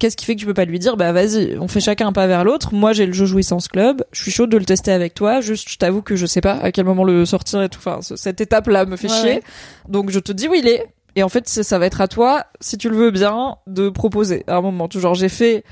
Qu'est-ce 0.00 0.16
qui 0.16 0.24
fait 0.24 0.34
que 0.34 0.40
tu 0.40 0.46
peux 0.46 0.54
pas 0.54 0.64
lui 0.64 0.78
dire, 0.80 0.96
bah 0.96 1.12
vas-y, 1.12 1.56
on 1.60 1.68
fait 1.68 1.78
chacun 1.80 2.08
un 2.08 2.12
pas 2.12 2.26
vers 2.26 2.42
l'autre. 2.42 2.74
Moi 2.74 2.92
j'ai 2.92 3.06
le 3.06 3.12
jeu 3.12 3.26
Jouissance 3.26 3.68
Club, 3.68 4.02
je 4.12 4.20
suis 4.22 4.32
chaude 4.32 4.50
de 4.50 4.56
le 4.56 4.64
tester 4.64 4.90
avec 4.90 5.14
toi. 5.14 5.40
Juste, 5.40 5.68
je 5.70 5.76
t'avoue 5.78 6.02
que 6.02 6.16
je 6.16 6.26
sais 6.26 6.40
pas 6.40 6.54
à 6.54 6.72
quel 6.72 6.86
moment 6.86 7.04
le 7.04 7.24
sortir 7.26 7.62
et 7.62 7.68
tout. 7.68 7.78
Enfin, 7.78 8.00
ce- 8.02 8.16
cette 8.16 8.40
étape-là 8.40 8.86
me 8.86 8.96
fait 8.96 9.08
Ouais, 9.10 9.16
chier. 9.20 9.30
ouais. 9.34 9.42
Donc 9.88 10.10
je 10.10 10.18
te 10.18 10.32
dis 10.32 10.48
où 10.48 10.54
il 10.54 10.66
est. 10.66 10.86
Et 11.16 11.22
en 11.22 11.28
fait, 11.28 11.48
ça 11.48 11.78
va 11.78 11.86
être 11.86 12.00
à 12.00 12.08
toi, 12.08 12.44
si 12.60 12.78
tu 12.78 12.88
le 12.88 12.96
veux 12.96 13.10
bien, 13.10 13.56
de 13.66 13.88
proposer 13.90 14.42
à 14.46 14.56
un 14.56 14.60
moment. 14.62 14.88
Genre, 14.90 15.14
j'ai 15.14 15.28
fait 15.28 15.64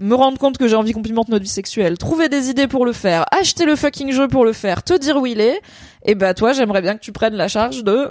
me 0.00 0.14
rendre 0.14 0.38
compte 0.38 0.56
que 0.58 0.66
j'ai 0.66 0.74
envie 0.76 0.92
qu'on 0.92 1.02
pimente 1.02 1.28
notre 1.28 1.42
vie 1.44 1.48
sexuelle, 1.50 1.98
trouver 1.98 2.28
des 2.30 2.48
idées 2.48 2.66
pour 2.66 2.86
le 2.86 2.92
faire, 2.92 3.26
acheter 3.30 3.66
le 3.66 3.76
fucking 3.76 4.10
jeu 4.10 4.26
pour 4.26 4.44
le 4.46 4.54
faire, 4.54 4.82
te 4.82 4.94
dire 4.98 5.18
où 5.18 5.26
il 5.26 5.40
est. 5.40 5.60
Et 6.06 6.14
bah 6.14 6.32
toi, 6.34 6.54
j'aimerais 6.54 6.80
bien 6.80 6.94
que 6.94 7.00
tu 7.00 7.12
prennes 7.12 7.34
la 7.34 7.46
charge 7.48 7.84
de. 7.84 8.10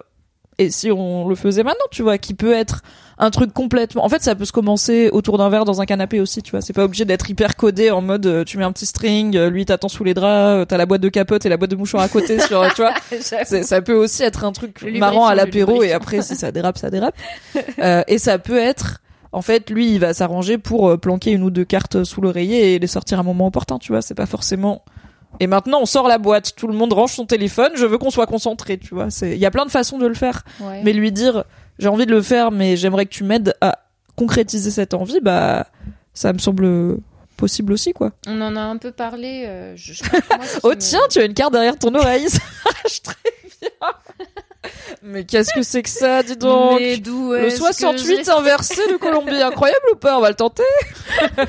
Et 0.60 0.70
si 0.70 0.92
on 0.92 1.28
le 1.28 1.36
faisait 1.36 1.64
maintenant, 1.64 1.86
tu 1.90 2.04
vois, 2.04 2.18
qui 2.20 2.34
peut 2.36 2.54
être 2.54 2.82
un 3.22 3.32
truc 3.32 3.54
complètement. 3.54 4.06
En 4.06 4.10
fait, 4.10 4.24
ça 4.24 4.34
peut 4.34 4.46
se 4.46 4.54
commencer 4.54 5.10
autour 5.12 5.38
d'un 5.38 5.50
verre 5.50 5.66
dans 5.66 5.82
un 5.82 5.86
canapé 5.86 6.22
aussi, 6.22 6.42
tu 6.42 6.52
vois. 6.52 6.62
C'est 6.62 6.72
pas 6.74 6.86
obligé 6.86 7.04
d'être 7.04 7.30
hyper 7.30 7.58
codé 7.58 7.92
en 7.92 8.02
mode 8.02 8.26
euh, 8.26 8.44
tu 8.46 8.58
mets 8.58 8.64
un 8.64 8.72
petit 8.72 8.86
string, 8.86 9.36
euh, 9.36 9.50
lui 9.50 9.66
t'attends 9.66 9.90
sous 9.90 10.06
les 10.06 10.14
draps, 10.14 10.62
euh, 10.62 10.66
t'as 10.66 10.78
la 10.78 10.86
boîte 10.86 11.02
de 11.02 11.10
capote 11.10 11.46
et 11.46 11.50
la 11.50 11.58
boîte 11.58 11.72
de 11.72 11.76
mouchoir 11.76 12.02
à 12.02 12.08
côté, 12.08 12.40
sur, 12.48 12.66
tu 12.74 12.82
vois. 12.82 12.94
Ça 13.44 13.82
peut 13.82 13.94
aussi 13.94 14.24
être 14.24 14.46
un 14.46 14.54
truc 14.54 14.82
marrant 14.98 15.28
à 15.28 15.36
l'apéro 15.36 15.84
et 15.84 15.92
après 15.92 16.22
si 16.22 16.36
ça 16.36 16.52
dérape 16.52 16.78
ça 16.78 16.90
dérape 16.90 17.16
Euh, 17.80 18.04
et 18.08 18.18
ça 18.18 18.40
peut 18.40 18.58
être 18.58 19.00
en 19.32 19.42
fait 19.42 19.70
lui 19.70 19.92
il 19.94 20.00
va 20.00 20.14
s'arranger 20.14 20.58
pour 20.58 20.98
planquer 21.00 21.32
une 21.32 21.44
ou 21.44 21.50
deux 21.50 21.66
cartes 21.66 22.04
sous 22.04 22.20
l'oreiller 22.22 22.74
et 22.76 22.80
les 22.80 22.88
sortir 22.88 23.18
à 23.18 23.22
un 23.22 23.24
moment 23.24 23.48
opportun 23.48 23.78
tu 23.80 23.92
vois 23.92 24.02
c'est 24.02 24.16
pas 24.16 24.26
forcément 24.26 24.84
et 25.40 25.48
maintenant 25.48 25.80
on 25.82 25.86
sort 25.86 26.08
la 26.08 26.18
boîte 26.18 26.56
tout 26.56 26.68
le 26.68 26.74
monde 26.74 26.94
range 26.94 27.12
son 27.14 27.26
téléphone 27.26 27.72
je 27.76 27.86
veux 27.86 27.98
qu'on 27.98 28.10
soit 28.10 28.26
concentré 28.28 28.78
tu 28.78 28.94
vois 28.96 29.10
c'est 29.10 29.32
il 29.32 29.38
y 29.40 29.46
a 29.46 29.52
plein 29.52 29.66
de 29.66 29.72
façons 29.72 29.98
de 29.98 30.08
le 30.08 30.14
faire 30.16 30.44
Ouais. 30.62 30.82
mais 30.84 30.94
lui 30.94 31.12
dire 31.12 31.44
j'ai 31.80 31.88
envie 31.88 32.06
de 32.06 32.12
le 32.12 32.22
faire 32.22 32.52
mais 32.52 32.78
j'aimerais 32.78 33.06
que 33.06 33.12
tu 33.12 33.24
m'aides 33.24 33.56
à 33.62 33.80
concrétiser 34.16 34.70
cette 34.70 34.94
envie 34.94 35.20
bah 35.22 35.66
ça 36.14 36.32
me 36.34 36.38
semble 36.40 36.98
possible 37.38 37.72
aussi 37.74 37.94
quoi 37.94 38.12
On 38.28 38.40
en 38.42 38.56
a 38.58 38.62
un 38.62 38.76
peu 38.78 38.92
parlé. 38.92 39.46
euh, 39.48 39.74
je, 39.78 39.94
je 39.94 40.04
moi, 40.12 40.46
Oh 40.64 40.76
tiens, 40.76 41.00
tu 41.10 41.20
as 41.20 41.24
une 41.26 41.34
carte 41.34 41.54
derrière 41.54 41.78
ton 41.78 41.96
oreille, 41.96 42.30
ça 42.30 42.40
marche 42.66 43.02
très 43.02 43.16
bien. 43.62 43.70
Mais 45.02 45.24
qu'est-ce 45.24 45.54
que 45.54 45.62
c'est 45.62 45.82
que 45.82 45.90
ça, 45.90 46.22
dis 46.22 46.36
donc 46.36 46.80
Le 46.82 46.86
est-ce 47.46 47.56
que 47.56 47.58
68 47.74 48.26
j'ai- 48.26 48.30
inversé 48.32 48.76
de 48.92 48.98
Colombie, 48.98 49.32
incroyable 49.42 49.86
ou 49.94 49.96
pas? 49.96 50.18
On 50.18 50.22
va 50.22 50.30
le 50.30 50.36
tenter. 50.36 50.64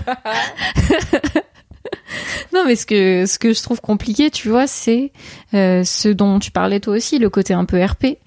Non, 2.53 2.64
mais 2.66 2.74
ce 2.74 2.85
que 2.87 3.24
ce 3.26 3.39
que 3.39 3.53
je 3.53 3.62
trouve 3.62 3.81
compliqué, 3.81 4.31
tu 4.31 4.49
vois, 4.49 4.66
c'est 4.66 5.12
euh, 5.55 5.85
ce 5.85 6.09
dont 6.09 6.39
tu 6.39 6.51
parlais 6.51 6.81
toi 6.81 6.97
aussi, 6.97 7.19
le 7.19 7.31
côté 7.31 7.55
un 7.55 7.65
peu 7.65 7.83
RP. 7.83 8.19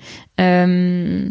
Euh, 0.42 1.30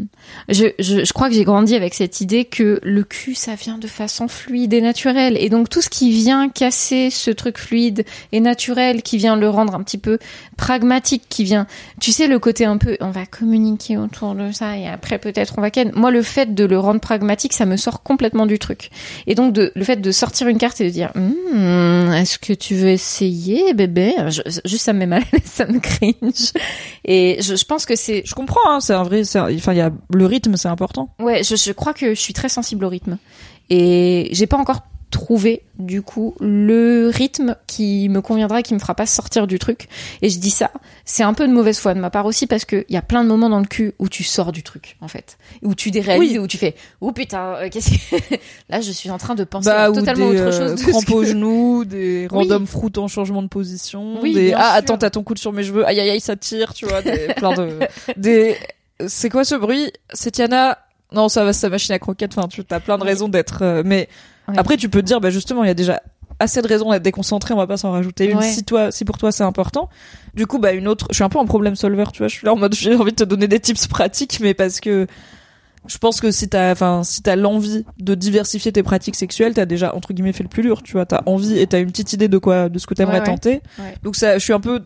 je, 0.49 0.66
je, 0.78 1.05
je 1.05 1.12
crois 1.12 1.28
que 1.28 1.34
j'ai 1.34 1.43
grandi 1.43 1.74
avec 1.74 1.93
cette 1.93 2.20
idée 2.20 2.45
que 2.45 2.78
le 2.84 3.03
cul, 3.03 3.34
ça 3.34 3.57
vient 3.57 3.76
de 3.76 3.88
façon 3.88 4.28
fluide 4.28 4.72
et 4.72 4.80
naturelle. 4.80 5.36
Et 5.40 5.49
donc 5.49 5.68
tout 5.68 5.82
ce 5.82 5.88
qui 5.88 6.11
vient 6.11 6.49
casser 6.49 7.11
ce 7.11 7.30
truc 7.30 7.59
fluide 7.59 8.05
et 8.30 8.40
naturel, 8.40 9.03
qui 9.03 9.16
vient 9.16 9.36
le 9.36 9.49
rendre 9.49 9.74
un 9.74 9.82
petit 9.82 9.99
peu 9.99 10.18
pragmatique, 10.57 11.24
qui 11.28 11.43
vient, 11.43 11.66
tu 12.01 12.12
sais, 12.12 12.28
le 12.28 12.38
côté 12.38 12.64
un 12.64 12.78
peu, 12.78 12.97
on 13.01 13.11
va 13.11 13.26
communiquer 13.26 13.97
autour 13.97 14.34
de 14.34 14.53
ça 14.53 14.78
et 14.78 14.86
après 14.86 15.18
peut-être 15.18 15.55
on 15.59 15.61
va 15.61 15.70
ken. 15.70 15.90
Moi, 15.95 16.11
le 16.11 16.22
fait 16.22 16.55
de 16.55 16.64
le 16.64 16.78
rendre 16.78 17.01
pragmatique, 17.01 17.53
ça 17.53 17.66
me 17.66 17.76
sort 17.76 18.03
complètement 18.03 18.47
du 18.47 18.59
truc. 18.59 18.90
Et 19.26 19.34
donc 19.34 19.53
de, 19.53 19.72
le 19.74 19.84
fait 19.84 20.01
de 20.01 20.12
sortir 20.12 20.47
une 20.47 20.59
carte 20.59 20.80
et 20.80 20.84
de 20.84 20.90
dire, 20.90 21.11
Hmm, 21.14 22.12
est-ce 22.12 22.38
que 22.38 22.53
tu 22.53 22.74
veux 22.74 22.88
essayer, 22.88 23.74
bébé? 23.74 24.14
Juste 24.64 24.84
ça 24.84 24.93
me 24.93 25.01
met 25.01 25.07
mal, 25.07 25.24
ça 25.45 25.66
me 25.66 25.80
cringe. 25.82 26.52
Et 27.04 27.38
je, 27.40 27.56
je 27.56 27.64
pense 27.64 27.84
que 27.84 27.96
c'est 27.96 28.22
Je 28.24 28.34
comprends, 28.34 28.60
hein, 28.70 28.80
c'est 28.80 28.94
un 28.94 29.02
vrai. 29.02 29.22
Enfin, 29.22 29.72
il 29.72 29.78
y 29.78 29.80
a 29.80 29.90
le 30.14 30.26
rythme, 30.26 30.56
c'est 30.56 30.68
important. 30.68 31.14
Ouais, 31.20 31.42
je, 31.42 31.56
je 31.56 31.72
crois 31.72 31.92
que 31.92 32.14
je 32.14 32.20
suis 32.20 32.32
très 32.32 32.48
sensible 32.48 32.84
au 32.84 32.88
rythme. 32.88 33.18
Et 33.70 34.28
j'ai 34.32 34.46
pas 34.46 34.56
encore 34.56 34.82
trouvé, 35.12 35.62
du 35.78 36.02
coup, 36.02 36.34
le 36.40 37.08
rythme 37.14 37.54
qui 37.68 38.08
me 38.08 38.20
conviendra, 38.20 38.62
qui 38.62 38.74
me 38.74 38.80
fera 38.80 38.96
pas 38.96 39.06
sortir 39.06 39.46
du 39.46 39.60
truc. 39.60 39.86
Et 40.22 40.28
je 40.28 40.38
dis 40.40 40.50
ça, 40.50 40.72
c'est 41.04 41.22
un 41.22 41.34
peu 41.34 41.46
de 41.46 41.52
mauvaise 41.52 41.78
foi 41.78 41.94
de 41.94 42.00
ma 42.00 42.10
part 42.10 42.26
aussi, 42.26 42.48
parce 42.48 42.64
qu'il 42.64 42.84
y 42.88 42.96
a 42.96 43.02
plein 43.02 43.22
de 43.22 43.28
moments 43.28 43.48
dans 43.48 43.60
le 43.60 43.66
cul 43.66 43.92
où 44.00 44.08
tu 44.08 44.24
sors 44.24 44.50
du 44.50 44.64
truc, 44.64 44.96
en 45.00 45.06
fait. 45.08 45.38
Où 45.62 45.74
tu 45.76 45.90
déréalises, 45.92 46.32
Oui. 46.32 46.38
où 46.38 46.46
tu 46.48 46.58
fais, 46.58 46.74
oh 47.00 47.12
putain, 47.12 47.54
euh, 47.56 47.68
qu'est-ce 47.70 47.90
que... 47.90 48.16
Là, 48.68 48.80
je 48.80 48.90
suis 48.90 49.10
en 49.10 49.18
train 49.18 49.34
de 49.36 49.44
penser 49.44 49.66
Bah, 49.70 49.84
à 49.84 49.92
totalement 49.92 50.30
des 50.30 50.40
autre 50.40 50.56
euh, 50.58 50.68
chose. 50.70 50.80
ce 50.82 50.90
crampes 50.90 51.04
que- 51.04 51.12
aux 51.12 51.24
genoux, 51.24 51.84
des 51.84 52.26
Oui. 52.32 52.48
random 52.48 52.66
fruits 52.66 52.90
en 52.96 53.06
changement 53.06 53.42
de 53.42 53.48
position, 53.48 54.20
Oui, 54.20 54.34
des 54.34 54.52
ah 54.54 54.58
sûr. 54.70 54.74
attends 54.74 54.98
t'as 54.98 55.10
ton 55.10 55.22
coude 55.22 55.38
sur 55.38 55.52
mes 55.52 55.62
cheveux, 55.62 55.86
aïe 55.86 56.00
aïe 56.00 56.10
aïe 56.10 56.20
ça 56.20 56.34
tire, 56.36 56.74
tu 56.74 56.86
vois, 56.86 57.02
des 57.02 57.28
plein 57.36 57.54
de 57.54 57.78
des. 58.16 58.56
C'est 59.06 59.28
quoi 59.30 59.44
ce 59.44 59.54
bruit? 59.54 59.92
C'est 60.12 60.30
Tiana? 60.30 60.78
Non, 61.12 61.28
ça 61.28 61.44
va, 61.44 61.52
c'est 61.52 61.60
sa 61.60 61.68
machine 61.68 61.94
à 61.94 61.98
croquettes. 61.98 62.38
Enfin, 62.38 62.48
tu 62.48 62.62
as 62.70 62.80
plein 62.80 62.96
de 62.96 63.02
Oui. 63.02 63.08
raisons 63.08 63.28
d'être. 63.28 63.58
euh, 63.62 63.82
mais 63.84 64.08
Ouais. 64.49 64.59
après, 64.59 64.76
tu 64.76 64.88
peux 64.88 65.01
te 65.01 65.07
dire, 65.07 65.20
bah 65.20 65.30
justement, 65.30 65.64
il 65.64 65.68
y 65.68 65.70
a 65.70 65.74
déjà 65.74 66.03
assez 66.38 66.61
de 66.62 66.68
raisons 66.68 66.90
d'être 66.90 67.03
déconcentré. 67.03 67.55
On 67.55 67.57
va 67.57 67.66
pas 67.66 67.76
s'en 67.76 67.93
rajouter 67.93 68.30
une. 68.30 68.38
Ouais. 68.38 68.51
Si 68.51 68.64
toi, 68.64 68.90
si 68.90 69.05
pour 69.05 69.18
toi 69.18 69.32
c'est 69.32 69.45
important. 69.45 69.88
Du 70.34 70.47
coup, 70.47 70.59
bah 70.59 70.72
une 70.72 70.88
autre. 70.88 71.07
Je 71.11 71.16
suis 71.16 71.24
un 71.24 71.28
peu 71.28 71.38
en 71.38 71.47
problème 71.47 71.76
solver, 71.76 72.05
tu 72.12 72.18
vois. 72.18 72.28
Je 72.28 72.34
suis 72.34 72.47
là 72.47 72.53
en 72.53 72.57
mode, 72.57 72.74
j'ai 72.74 72.95
envie 72.95 73.12
de 73.12 73.16
te 73.16 73.24
donner 73.24 73.49
des 73.49 73.61
tips 73.61 73.86
pratiques, 73.86 74.38
mais 74.40 74.55
parce 74.55 74.80
que 74.80 75.07
je 75.86 75.98
pense 75.98 76.20
que 76.20 76.30
si 76.30 76.48
t'as, 76.48 76.70
enfin, 76.70 77.02
si 77.02 77.22
t'as 77.22 77.34
l'envie 77.34 77.84
de 77.98 78.14
diversifier 78.14 78.70
tes 78.70 78.82
pratiques 78.82 79.16
sexuelles, 79.16 79.54
t'as 79.54 79.64
déjà 79.64 79.94
entre 79.94 80.12
guillemets 80.12 80.32
fait 80.32 80.44
le 80.44 80.48
plus 80.48 80.62
dur, 80.62 80.82
tu 80.82 80.92
vois. 80.92 81.06
T'as 81.06 81.22
envie 81.26 81.58
et 81.58 81.66
t'as 81.66 81.80
une 81.80 81.88
petite 81.88 82.12
idée 82.12 82.28
de 82.28 82.38
quoi, 82.38 82.68
de 82.68 82.78
ce 82.78 82.86
que 82.86 82.94
t'aimerais 82.94 83.18
Ouais, 83.18 83.24
tenter. 83.24 83.62
Ouais. 83.78 83.94
Donc 84.02 84.16
ça, 84.16 84.38
je 84.38 84.44
suis 84.44 84.52
un 84.52 84.60
peu, 84.60 84.80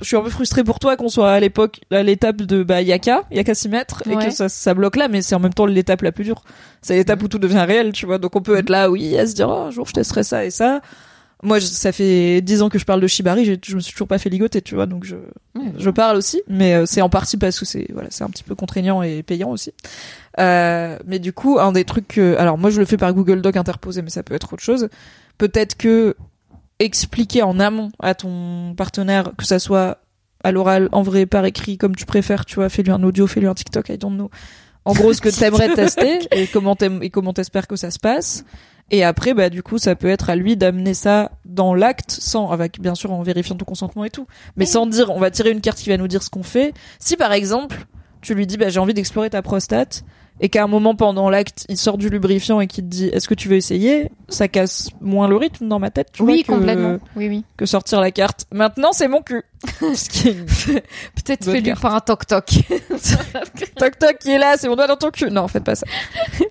je 0.00 0.04
suis 0.04 0.16
un 0.16 0.22
peu 0.22 0.30
frustrée 0.30 0.64
pour 0.64 0.78
toi 0.80 0.96
qu'on 0.96 1.08
soit 1.08 1.30
à 1.30 1.40
l'époque 1.40 1.80
à 1.90 2.02
l'étape 2.02 2.42
de 2.42 2.62
bah 2.62 2.82
yaka, 2.82 3.22
yaka 3.30 3.54
s'y 3.54 3.68
mettre 3.68 4.02
et 4.08 4.16
que 4.16 4.30
ça, 4.30 4.48
ça 4.48 4.74
bloque 4.74 4.96
là, 4.96 5.08
mais 5.08 5.22
c'est 5.22 5.34
en 5.34 5.40
même 5.40 5.54
temps 5.54 5.66
l'étape 5.66 6.02
la 6.02 6.12
plus 6.12 6.24
dure. 6.24 6.42
C'est 6.82 6.96
l'étape 6.96 7.22
où 7.22 7.28
tout 7.28 7.38
devient 7.38 7.64
réel, 7.66 7.92
tu 7.92 8.06
vois. 8.06 8.18
Donc 8.18 8.34
on 8.34 8.42
peut 8.42 8.56
être 8.56 8.70
là, 8.70 8.90
oui, 8.90 9.16
à 9.16 9.26
se 9.26 9.34
dire 9.34 9.48
oh, 9.48 9.66
un 9.66 9.70
jour 9.70 9.86
je 9.86 9.92
testerai 9.92 10.24
ça 10.24 10.44
et 10.44 10.50
ça. 10.50 10.80
Moi, 11.42 11.58
je- 11.58 11.66
ça 11.66 11.90
fait 11.92 12.42
dix 12.42 12.60
ans 12.60 12.68
que 12.68 12.78
je 12.78 12.84
parle 12.84 13.00
de 13.00 13.06
shibari, 13.06 13.44
je 13.64 13.74
me 13.74 13.80
suis 13.80 13.92
toujours 13.92 14.08
pas 14.08 14.18
fait 14.18 14.28
ligoter, 14.28 14.60
tu 14.60 14.74
vois. 14.74 14.86
Donc 14.86 15.04
je, 15.04 15.16
Ouais. 15.54 15.72
je 15.78 15.88
parle 15.90 16.16
aussi, 16.18 16.42
mais 16.48 16.74
euh, 16.74 16.84
c'est 16.86 17.00
en 17.00 17.08
partie 17.08 17.36
parce 17.38 17.58
que 17.58 17.64
c'est 17.64 17.86
voilà, 17.92 18.08
c'est 18.10 18.24
un 18.24 18.28
petit 18.30 18.42
peu 18.44 18.54
contraignant 18.54 19.02
et 19.02 19.22
payant 19.22 19.50
aussi. 19.50 19.72
Euh, 20.38 20.98
mais 21.06 21.18
du 21.18 21.32
coup, 21.32 21.58
un 21.58 21.72
des 21.72 21.84
trucs 21.84 22.08
que, 22.08 22.36
alors 22.36 22.58
moi 22.58 22.68
je 22.70 22.78
le 22.78 22.84
fais 22.84 22.96
par 22.98 23.12
Google 23.14 23.40
Doc 23.40 23.56
interposé, 23.56 24.02
mais 24.02 24.10
ça 24.10 24.22
peut 24.22 24.34
être 24.34 24.52
autre 24.52 24.62
chose. 24.62 24.88
Peut-être 25.38 25.76
que 25.76 26.14
expliquer 26.78 27.42
en 27.42 27.58
amont 27.60 27.90
à 28.00 28.14
ton 28.14 28.74
partenaire, 28.76 29.32
que 29.36 29.44
ça 29.44 29.58
soit 29.58 29.98
à 30.44 30.52
l'oral, 30.52 30.88
en 30.92 31.02
vrai, 31.02 31.26
par 31.26 31.44
écrit, 31.44 31.76
comme 31.76 31.94
tu 31.94 32.06
préfères, 32.06 32.44
tu 32.46 32.54
vois, 32.56 32.68
fais-lui 32.70 32.90
un 32.92 33.02
audio, 33.02 33.26
fais-lui 33.26 33.48
un 33.48 33.54
TikTok, 33.54 33.88
I 33.90 33.98
don't 33.98 34.14
know. 34.14 34.30
En 34.86 34.94
gros, 34.94 35.12
ce 35.12 35.20
que 35.20 35.28
t'aimerais 35.38 35.74
tester 35.74 36.20
et 36.32 36.46
comment 36.46 36.76
et 37.02 37.10
comment 37.10 37.32
t'espères 37.34 37.66
que 37.66 37.76
ça 37.76 37.90
se 37.90 37.98
passe. 37.98 38.44
Et 38.90 39.04
après, 39.04 39.34
bah, 39.34 39.50
du 39.50 39.62
coup, 39.62 39.78
ça 39.78 39.94
peut 39.94 40.08
être 40.08 40.30
à 40.30 40.36
lui 40.36 40.56
d'amener 40.56 40.94
ça 40.94 41.30
dans 41.44 41.74
l'acte, 41.74 42.10
sans, 42.10 42.50
avec, 42.50 42.80
bien 42.80 42.94
sûr, 42.94 43.12
en 43.12 43.22
vérifiant 43.22 43.54
ton 43.54 43.64
consentement 43.64 44.04
et 44.04 44.10
tout. 44.10 44.26
Mais 44.56 44.66
sans 44.66 44.86
dire, 44.86 45.10
on 45.10 45.20
va 45.20 45.30
tirer 45.30 45.50
une 45.50 45.60
carte 45.60 45.78
qui 45.78 45.88
va 45.90 45.96
nous 45.96 46.08
dire 46.08 46.22
ce 46.22 46.30
qu'on 46.30 46.42
fait. 46.42 46.74
Si, 46.98 47.16
par 47.16 47.32
exemple, 47.32 47.86
tu 48.20 48.34
lui 48.34 48.46
dis, 48.46 48.56
bah, 48.56 48.68
j'ai 48.68 48.80
envie 48.80 48.94
d'explorer 48.94 49.30
ta 49.30 49.42
prostate, 49.42 50.04
et 50.40 50.48
qu'à 50.48 50.64
un 50.64 50.66
moment 50.66 50.94
pendant 50.94 51.28
l'acte, 51.30 51.66
il 51.68 51.76
sort 51.76 51.98
du 51.98 52.08
lubrifiant 52.08 52.60
et 52.60 52.66
qu'il 52.66 52.84
te 52.84 52.88
dit, 52.88 53.06
est-ce 53.08 53.28
que 53.28 53.34
tu 53.34 53.48
veux 53.48 53.56
essayer? 53.56 54.10
Ça 54.28 54.48
casse 54.48 54.88
moins 55.00 55.28
le 55.28 55.36
rythme 55.36 55.68
dans 55.68 55.78
ma 55.78 55.90
tête, 55.90 56.08
tu 56.12 56.22
Oui, 56.22 56.44
vois, 56.46 56.54
que, 56.56 56.60
complètement. 56.60 56.98
Oui, 57.16 57.28
oui. 57.28 57.44
que 57.56 57.66
sortir 57.66 58.00
la 58.00 58.10
carte. 58.10 58.46
Maintenant, 58.52 58.92
c'est 58.92 59.08
mon 59.08 59.20
cul. 59.22 59.42
Ce 59.94 60.08
qui 60.08 60.30
Peut-être 61.14 61.44
fais-lui 61.44 61.74
par 61.74 61.94
un 61.94 62.00
toc-toc. 62.00 62.46
toc 63.76 63.98
toc 63.98 64.18
qui 64.18 64.30
est 64.30 64.38
là, 64.38 64.54
c'est 64.56 64.68
mon 64.68 64.76
doigt 64.76 64.86
dans 64.86 64.96
ton 64.96 65.10
cul. 65.10 65.30
Non, 65.30 65.48
faites 65.48 65.64
pas 65.64 65.74
ça. 65.74 65.86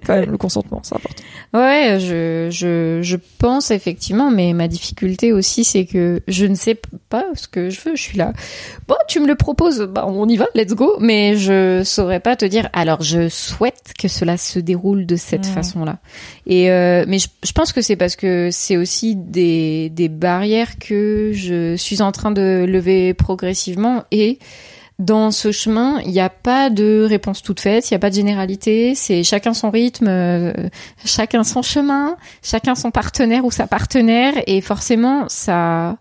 Quand 0.05 0.13
même, 0.15 0.31
le 0.31 0.37
consentement, 0.37 0.81
c'est 0.83 0.95
important. 0.95 1.23
Ouais, 1.53 1.97
je, 1.99 2.49
je, 2.51 2.99
je 3.01 3.17
pense 3.39 3.71
effectivement, 3.71 4.29
mais 4.29 4.53
ma 4.53 4.67
difficulté 4.67 5.33
aussi, 5.33 5.63
c'est 5.63 5.85
que 5.85 6.21
je 6.27 6.45
ne 6.45 6.53
sais 6.55 6.79
pas 7.09 7.25
ce 7.33 7.47
que 7.47 7.69
je 7.71 7.81
veux. 7.81 7.95
Je 7.95 8.01
suis 8.01 8.17
là. 8.17 8.33
Bon, 8.87 8.95
tu 9.07 9.19
me 9.19 9.27
le 9.27 9.33
proposes, 9.35 9.81
bah, 9.81 10.05
on 10.07 10.27
y 10.27 10.37
va, 10.37 10.45
let's 10.53 10.73
go. 10.75 10.97
Mais 10.99 11.35
je 11.37 11.81
saurais 11.83 12.19
pas 12.19 12.35
te 12.35 12.45
dire. 12.45 12.69
Alors, 12.73 13.01
je 13.01 13.27
souhaite 13.29 13.78
que 13.97 14.07
cela 14.07 14.37
se 14.37 14.59
déroule 14.59 15.05
de 15.05 15.15
cette 15.15 15.45
façon-là. 15.45 15.99
Et 16.45 16.69
euh, 16.71 17.05
mais 17.07 17.19
je, 17.19 17.27
je 17.43 17.51
pense 17.51 17.73
que 17.73 17.81
c'est 17.81 17.95
parce 17.95 18.15
que 18.15 18.49
c'est 18.51 18.77
aussi 18.77 19.15
des, 19.15 19.89
des 19.89 20.09
barrières 20.09 20.77
que 20.79 21.31
je 21.33 21.75
suis 21.75 22.01
en 22.01 22.11
train 22.11 22.31
de 22.31 22.65
lever 22.67 23.13
progressivement 23.13 24.03
et 24.11 24.39
dans 24.99 25.31
ce 25.31 25.53
chemin, 25.53 26.01
il 26.05 26.11
n'y 26.11 26.19
a 26.19 26.29
pas 26.29 26.69
de 26.69 27.05
réponse 27.07 27.41
toute 27.41 27.61
faite, 27.61 27.89
il 27.89 27.93
n'y 27.93 27.95
a 27.95 27.99
pas 27.99 28.09
de 28.09 28.15
généralité, 28.15 28.95
c'est 28.95 29.23
chacun 29.23 29.53
son 29.53 29.69
rythme, 29.69 30.07
euh, 30.09 30.51
chacun 31.05 31.45
son 31.45 31.61
chemin, 31.61 32.17
chacun 32.43 32.75
son 32.75 32.91
partenaire 32.91 33.45
ou 33.45 33.51
sa 33.51 33.65
partenaire, 33.65 34.33
et 34.45 34.59
forcément, 34.59 35.29
ça... 35.29 35.97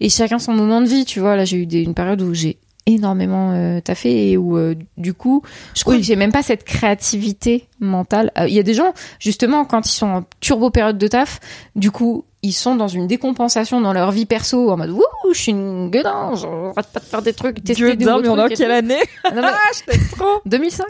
Et 0.00 0.10
chacun 0.10 0.38
son 0.38 0.52
moment 0.52 0.82
de 0.82 0.86
vie, 0.86 1.06
tu 1.06 1.20
vois. 1.20 1.36
Là, 1.36 1.46
j'ai 1.46 1.56
eu 1.56 1.66
des- 1.66 1.80
une 1.82 1.94
période 1.94 2.20
où 2.20 2.34
j'ai 2.34 2.58
énormément 2.86 3.52
euh, 3.52 3.80
taffé 3.80 4.30
et 4.30 4.36
où, 4.36 4.56
euh, 4.58 4.74
du 4.96 5.14
coup, 5.14 5.42
je 5.74 5.82
crois 5.82 5.94
Oui. 5.94 6.00
que 6.00 6.06
j'ai 6.06 6.16
même 6.16 6.32
pas 6.32 6.42
cette 6.42 6.64
créativité 6.64 7.68
mentale. 7.80 8.30
Euh, 8.38 8.46
Il 8.46 8.54
y 8.54 8.58
a 8.58 8.62
des 8.62 8.74
gens, 8.74 8.92
justement, 9.18 9.64
quand 9.64 9.86
ils 9.88 9.92
sont 9.92 10.06
en 10.06 10.24
turbo 10.40 10.70
période 10.70 10.98
de 10.98 11.08
taf, 11.08 11.40
du 11.76 11.90
coup, 11.90 12.24
ils 12.42 12.52
sont 12.52 12.76
dans 12.76 12.88
une 12.88 13.06
décompensation 13.06 13.80
dans 13.80 13.94
leur 13.94 14.10
vie 14.12 14.26
perso, 14.26 14.70
en 14.70 14.76
mode, 14.76 14.90
wouh, 14.90 15.02
je 15.32 15.38
suis 15.38 15.52
une 15.52 15.88
gueudin, 15.90 16.34
j'arrête 16.34 16.88
pas 16.92 17.00
de 17.00 17.04
faire 17.06 17.22
des 17.22 17.32
trucs, 17.32 17.56
tester 17.56 17.74
Dieu 17.74 17.96
des 17.96 18.04
d'un, 18.04 18.18
nouveaux 18.20 18.36
mais 18.36 18.42
trucs 18.46 18.58
quelle 18.58 18.70
année 18.70 19.00
Ah, 19.24 19.30
non, 19.30 19.40
mais- 19.42 19.48
Ah, 19.52 19.70
je 19.90 20.10
trop 20.14 20.40
2005 20.46 20.84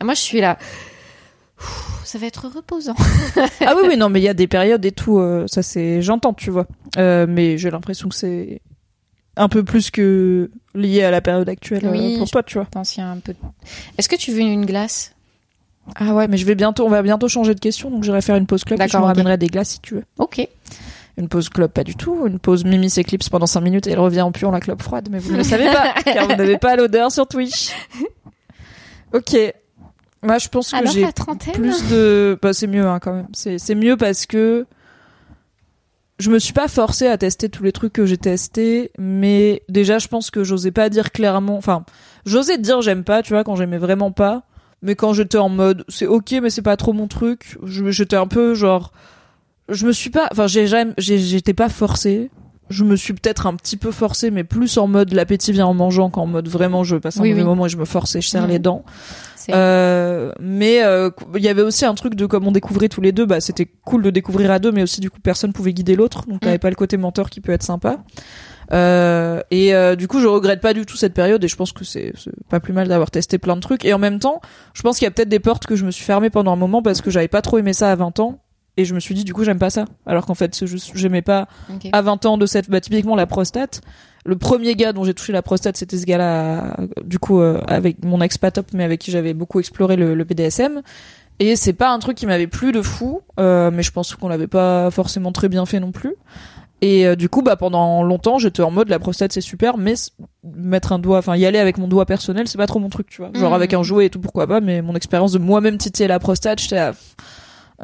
Et 0.00 0.04
Moi, 0.04 0.14
je 0.14 0.20
suis 0.20 0.40
là. 0.40 0.56
Ça 2.04 2.18
va 2.18 2.26
être 2.26 2.48
reposant. 2.48 2.94
Ah 3.60 3.74
oui, 3.76 3.82
oui, 3.88 3.96
non, 3.96 4.08
mais 4.08 4.20
il 4.20 4.24
y 4.24 4.28
a 4.28 4.34
des 4.34 4.46
périodes 4.46 4.84
et 4.84 4.92
tout, 4.92 5.18
euh, 5.18 5.46
ça 5.46 5.62
c'est, 5.62 6.00
j'entends, 6.00 6.32
tu 6.32 6.50
vois. 6.50 6.66
Euh, 6.96 7.26
mais 7.28 7.58
j'ai 7.58 7.70
l'impression 7.70 8.08
que 8.08 8.14
c'est 8.14 8.62
un 9.36 9.48
peu 9.48 9.62
plus 9.64 9.90
que 9.90 10.50
lié 10.74 11.02
à 11.02 11.10
la 11.10 11.20
période 11.20 11.48
actuelle 11.48 11.84
euh, 11.86 11.90
Oui, 11.92 12.18
pour 12.18 12.26
je- 12.26 12.32
toi, 12.32 12.42
tu 12.42 12.54
vois. 12.54 12.64
Je 12.64 12.70
pense 12.70 12.90
qu'il 12.90 13.02
y 13.02 13.06
a 13.06 13.10
un 13.10 13.18
peu. 13.18 13.34
Est-ce 13.98 14.08
que 14.08 14.16
tu 14.16 14.32
veux 14.32 14.40
une 14.40 14.66
glace? 14.66 15.14
Ah 15.96 16.14
ouais, 16.14 16.28
mais 16.28 16.36
je 16.36 16.44
vais 16.44 16.54
bientôt, 16.54 16.84
on 16.86 16.90
va 16.90 17.02
bientôt 17.02 17.26
changer 17.28 17.54
de 17.54 17.60
question, 17.60 17.90
donc 17.90 18.04
j'irai 18.04 18.20
faire 18.20 18.36
une 18.36 18.46
pause 18.46 18.62
club 18.64 18.78
je 18.78 18.84
D'accord, 18.84 19.00
me 19.00 19.06
ok. 19.06 19.16
ramènerai 19.16 19.38
des 19.38 19.46
glaces 19.48 19.70
si 19.70 19.80
tu 19.80 19.94
veux. 19.94 20.04
Ok. 20.18 20.46
Une 21.16 21.28
pause 21.28 21.48
club, 21.48 21.70
pas 21.72 21.82
du 21.84 21.96
tout. 21.96 22.26
Une 22.26 22.38
pause 22.38 22.64
Mimi 22.64 22.88
s'éclipse 22.90 23.28
pendant 23.28 23.46
5 23.46 23.60
minutes 23.60 23.86
et 23.86 23.90
elle 23.92 23.98
revient 23.98 24.20
en 24.22 24.30
puant 24.30 24.50
la 24.52 24.60
clope 24.60 24.82
froide, 24.82 25.08
mais 25.10 25.18
vous 25.18 25.32
ne 25.32 25.38
le 25.38 25.42
savez 25.44 25.66
pas, 25.66 25.92
car 26.04 26.28
vous 26.28 26.36
n'avez 26.36 26.58
pas 26.58 26.76
l'odeur 26.76 27.10
sur 27.10 27.26
Twitch. 27.26 27.70
Ok. 29.12 29.36
Moi, 30.22 30.38
je 30.38 30.48
pense 30.48 30.70
que 30.70 30.76
Alors 30.76 30.92
j'ai 30.92 31.06
plus 31.54 31.88
de 31.88 32.38
bah 32.42 32.52
c'est 32.52 32.66
mieux 32.66 32.86
hein, 32.86 32.98
quand 33.00 33.12
même 33.14 33.26
c'est 33.32 33.58
c'est 33.58 33.74
mieux 33.74 33.96
parce 33.96 34.26
que 34.26 34.66
je 36.20 36.30
me 36.30 36.38
suis 36.38 36.52
pas 36.52 36.68
forcée 36.68 37.06
à 37.06 37.16
tester 37.16 37.48
tous 37.48 37.62
les 37.64 37.72
trucs 37.72 37.94
que 37.94 38.04
j'ai 38.06 38.18
testés 38.18 38.92
mais 38.98 39.62
déjà 39.68 39.98
je 39.98 40.08
pense 40.08 40.30
que 40.30 40.44
j'osais 40.44 40.70
pas 40.70 40.88
dire 40.88 41.12
clairement 41.12 41.56
enfin 41.56 41.84
j'osais 42.26 42.58
dire 42.58 42.82
j'aime 42.82 43.04
pas 43.04 43.22
tu 43.22 43.32
vois 43.32 43.42
quand 43.42 43.56
j'aimais 43.56 43.78
vraiment 43.78 44.12
pas 44.12 44.42
mais 44.82 44.94
quand 44.94 45.14
j'étais 45.14 45.38
en 45.38 45.48
mode 45.48 45.84
c'est 45.88 46.06
ok 46.06 46.36
mais 46.42 46.50
c'est 46.50 46.62
pas 46.62 46.76
trop 46.76 46.92
mon 46.92 47.08
truc 47.08 47.58
j'étais 47.64 48.16
un 48.16 48.26
peu 48.26 48.54
genre 48.54 48.92
je 49.68 49.86
me 49.86 49.92
suis 49.92 50.10
pas 50.10 50.28
enfin 50.30 50.46
j'ai 50.46 50.66
jamais 50.66 50.92
j'étais 50.98 51.54
pas 51.54 51.68
forcée 51.68 52.30
je 52.70 52.84
me 52.84 52.96
suis 52.96 53.12
peut-être 53.12 53.46
un 53.46 53.54
petit 53.54 53.76
peu 53.76 53.90
forcée 53.90 54.30
mais 54.30 54.44
plus 54.44 54.78
en 54.78 54.86
mode 54.86 55.12
l'appétit 55.12 55.52
vient 55.52 55.66
en 55.66 55.74
mangeant 55.74 56.08
qu'en 56.08 56.26
mode 56.26 56.48
vraiment 56.48 56.84
je 56.84 56.96
passe 56.96 57.18
un 57.18 57.22
Oui, 57.22 57.30
mauvais 57.30 57.42
oui. 57.42 57.46
moment 57.48 57.66
et 57.66 57.68
je 57.68 57.76
me 57.76 57.84
force 57.84 58.14
et 58.16 58.20
je 58.20 58.28
serre 58.28 58.44
Mhm. 58.44 58.48
les 58.50 58.58
dents 58.60 58.84
euh, 59.50 60.32
mais 60.40 60.82
euh, 60.84 61.10
il 61.34 61.42
y 61.42 61.48
avait 61.48 61.62
aussi 61.62 61.84
un 61.84 61.94
truc 61.94 62.14
de 62.14 62.26
comme 62.26 62.46
on 62.46 62.52
découvrait 62.52 62.88
tous 62.88 63.00
les 63.00 63.10
deux, 63.12 63.26
bah 63.26 63.40
c'était 63.40 63.66
cool 63.84 64.02
de 64.02 64.10
découvrir 64.10 64.50
à 64.52 64.58
deux, 64.60 64.70
mais 64.70 64.82
aussi 64.82 65.00
du 65.00 65.10
coup 65.10 65.18
personne 65.20 65.52
pouvait 65.52 65.72
guider 65.72 65.96
l'autre, 65.96 66.24
donc 66.28 66.40
t'avais 66.40 66.56
Mm. 66.56 66.60
pas 66.60 66.70
le 66.70 66.76
côté 66.76 66.96
mentor 66.96 67.30
qui 67.30 67.40
peut 67.40 67.50
être 67.52 67.62
sympa. 67.64 67.98
Euh, 68.72 69.40
et 69.50 69.74
euh, 69.74 69.96
du 69.96 70.06
coup 70.06 70.20
je 70.20 70.28
regrette 70.28 70.60
pas 70.60 70.72
du 70.74 70.86
tout 70.86 70.96
cette 70.96 71.14
période 71.14 71.42
et 71.42 71.48
je 71.48 71.56
pense 71.56 71.72
que 71.72 71.84
c'est 71.84 72.12
c'est 72.16 72.30
pas 72.48 72.60
plus 72.60 72.72
mal 72.72 72.86
d'avoir 72.86 73.10
testé 73.10 73.38
plein 73.38 73.56
de 73.56 73.60
trucs. 73.60 73.84
Et 73.84 73.92
en 73.92 73.98
même 73.98 74.20
temps, 74.20 74.40
je 74.74 74.82
pense 74.82 74.98
qu'il 74.98 75.06
y 75.06 75.08
a 75.08 75.10
peut-être 75.10 75.28
des 75.28 75.40
portes 75.40 75.66
que 75.66 75.74
je 75.74 75.84
me 75.84 75.90
suis 75.90 76.04
fermées 76.04 76.30
pendant 76.30 76.52
un 76.52 76.56
moment 76.56 76.80
parce 76.82 77.00
que 77.00 77.10
j'avais 77.10 77.26
pas 77.28 77.42
trop 77.42 77.58
aimé 77.58 77.72
ça 77.72 77.90
à 77.90 77.96
20 77.96 78.20
ans. 78.20 78.38
Et 78.76 78.84
je 78.84 78.94
me 78.94 79.00
suis 79.00 79.14
dit, 79.14 79.24
du 79.24 79.34
coup, 79.34 79.44
j'aime 79.44 79.58
pas 79.58 79.70
ça. 79.70 79.84
Alors 80.06 80.24
qu'en 80.26 80.34
fait, 80.34 80.64
j'aimais 80.94 81.22
pas 81.22 81.48
à 81.92 82.02
20 82.02 82.24
ans 82.26 82.38
de 82.38 82.46
cette 82.46 82.70
bah 82.70 82.80
typiquement 82.80 83.16
la 83.16 83.26
prostate. 83.26 83.80
Le 84.24 84.36
premier 84.36 84.74
gars 84.74 84.92
dont 84.92 85.04
j'ai 85.04 85.14
touché 85.14 85.32
la 85.32 85.40
prostate 85.42 85.78
c'était 85.78 85.96
ce 85.96 86.04
gars-là 86.04 86.76
du 87.04 87.18
coup 87.18 87.40
euh, 87.40 87.58
avec 87.66 88.04
mon 88.04 88.20
ex 88.20 88.36
pas 88.36 88.50
top 88.50 88.66
mais 88.74 88.84
avec 88.84 89.00
qui 89.00 89.10
j'avais 89.10 89.32
beaucoup 89.32 89.60
exploré 89.60 89.96
le, 89.96 90.14
le 90.14 90.24
BDSM 90.24 90.82
et 91.38 91.56
c'est 91.56 91.72
pas 91.72 91.90
un 91.90 91.98
truc 92.00 92.18
qui 92.18 92.26
m'avait 92.26 92.46
plu 92.46 92.70
de 92.70 92.82
fou 92.82 93.22
euh, 93.40 93.70
mais 93.72 93.82
je 93.82 93.90
pense 93.90 94.14
qu'on 94.14 94.28
l'avait 94.28 94.46
pas 94.46 94.90
forcément 94.90 95.32
très 95.32 95.48
bien 95.48 95.64
fait 95.64 95.80
non 95.80 95.90
plus. 95.90 96.16
Et 96.82 97.06
euh, 97.06 97.16
du 97.16 97.30
coup 97.30 97.40
bah 97.40 97.56
pendant 97.56 98.02
longtemps 98.02 98.36
j'étais 98.38 98.62
en 98.62 98.70
mode 98.70 98.90
la 98.90 98.98
prostate 98.98 99.32
c'est 99.32 99.40
super 99.40 99.78
mais 99.78 99.94
mettre 100.44 100.92
un 100.92 100.98
doigt 100.98 101.16
enfin 101.18 101.34
y 101.36 101.46
aller 101.46 101.58
avec 101.58 101.78
mon 101.78 101.88
doigt 101.88 102.04
personnel 102.04 102.46
c'est 102.46 102.58
pas 102.58 102.66
trop 102.66 102.78
mon 102.78 102.90
truc 102.90 103.08
tu 103.08 103.22
vois. 103.22 103.30
Genre 103.32 103.48
Mhm. 103.50 103.54
avec 103.56 103.72
un 103.72 103.82
jouet 103.82 104.04
et 104.06 104.10
tout 104.10 104.20
pourquoi 104.20 104.46
pas 104.46 104.60
mais 104.60 104.82
mon 104.82 104.94
expérience 104.96 105.32
de 105.32 105.38
moi-même 105.38 105.78
titiller 105.78 106.08
la 106.08 106.18
prostate 106.18 106.60
j'étais 106.60 106.76
là, 106.76 106.92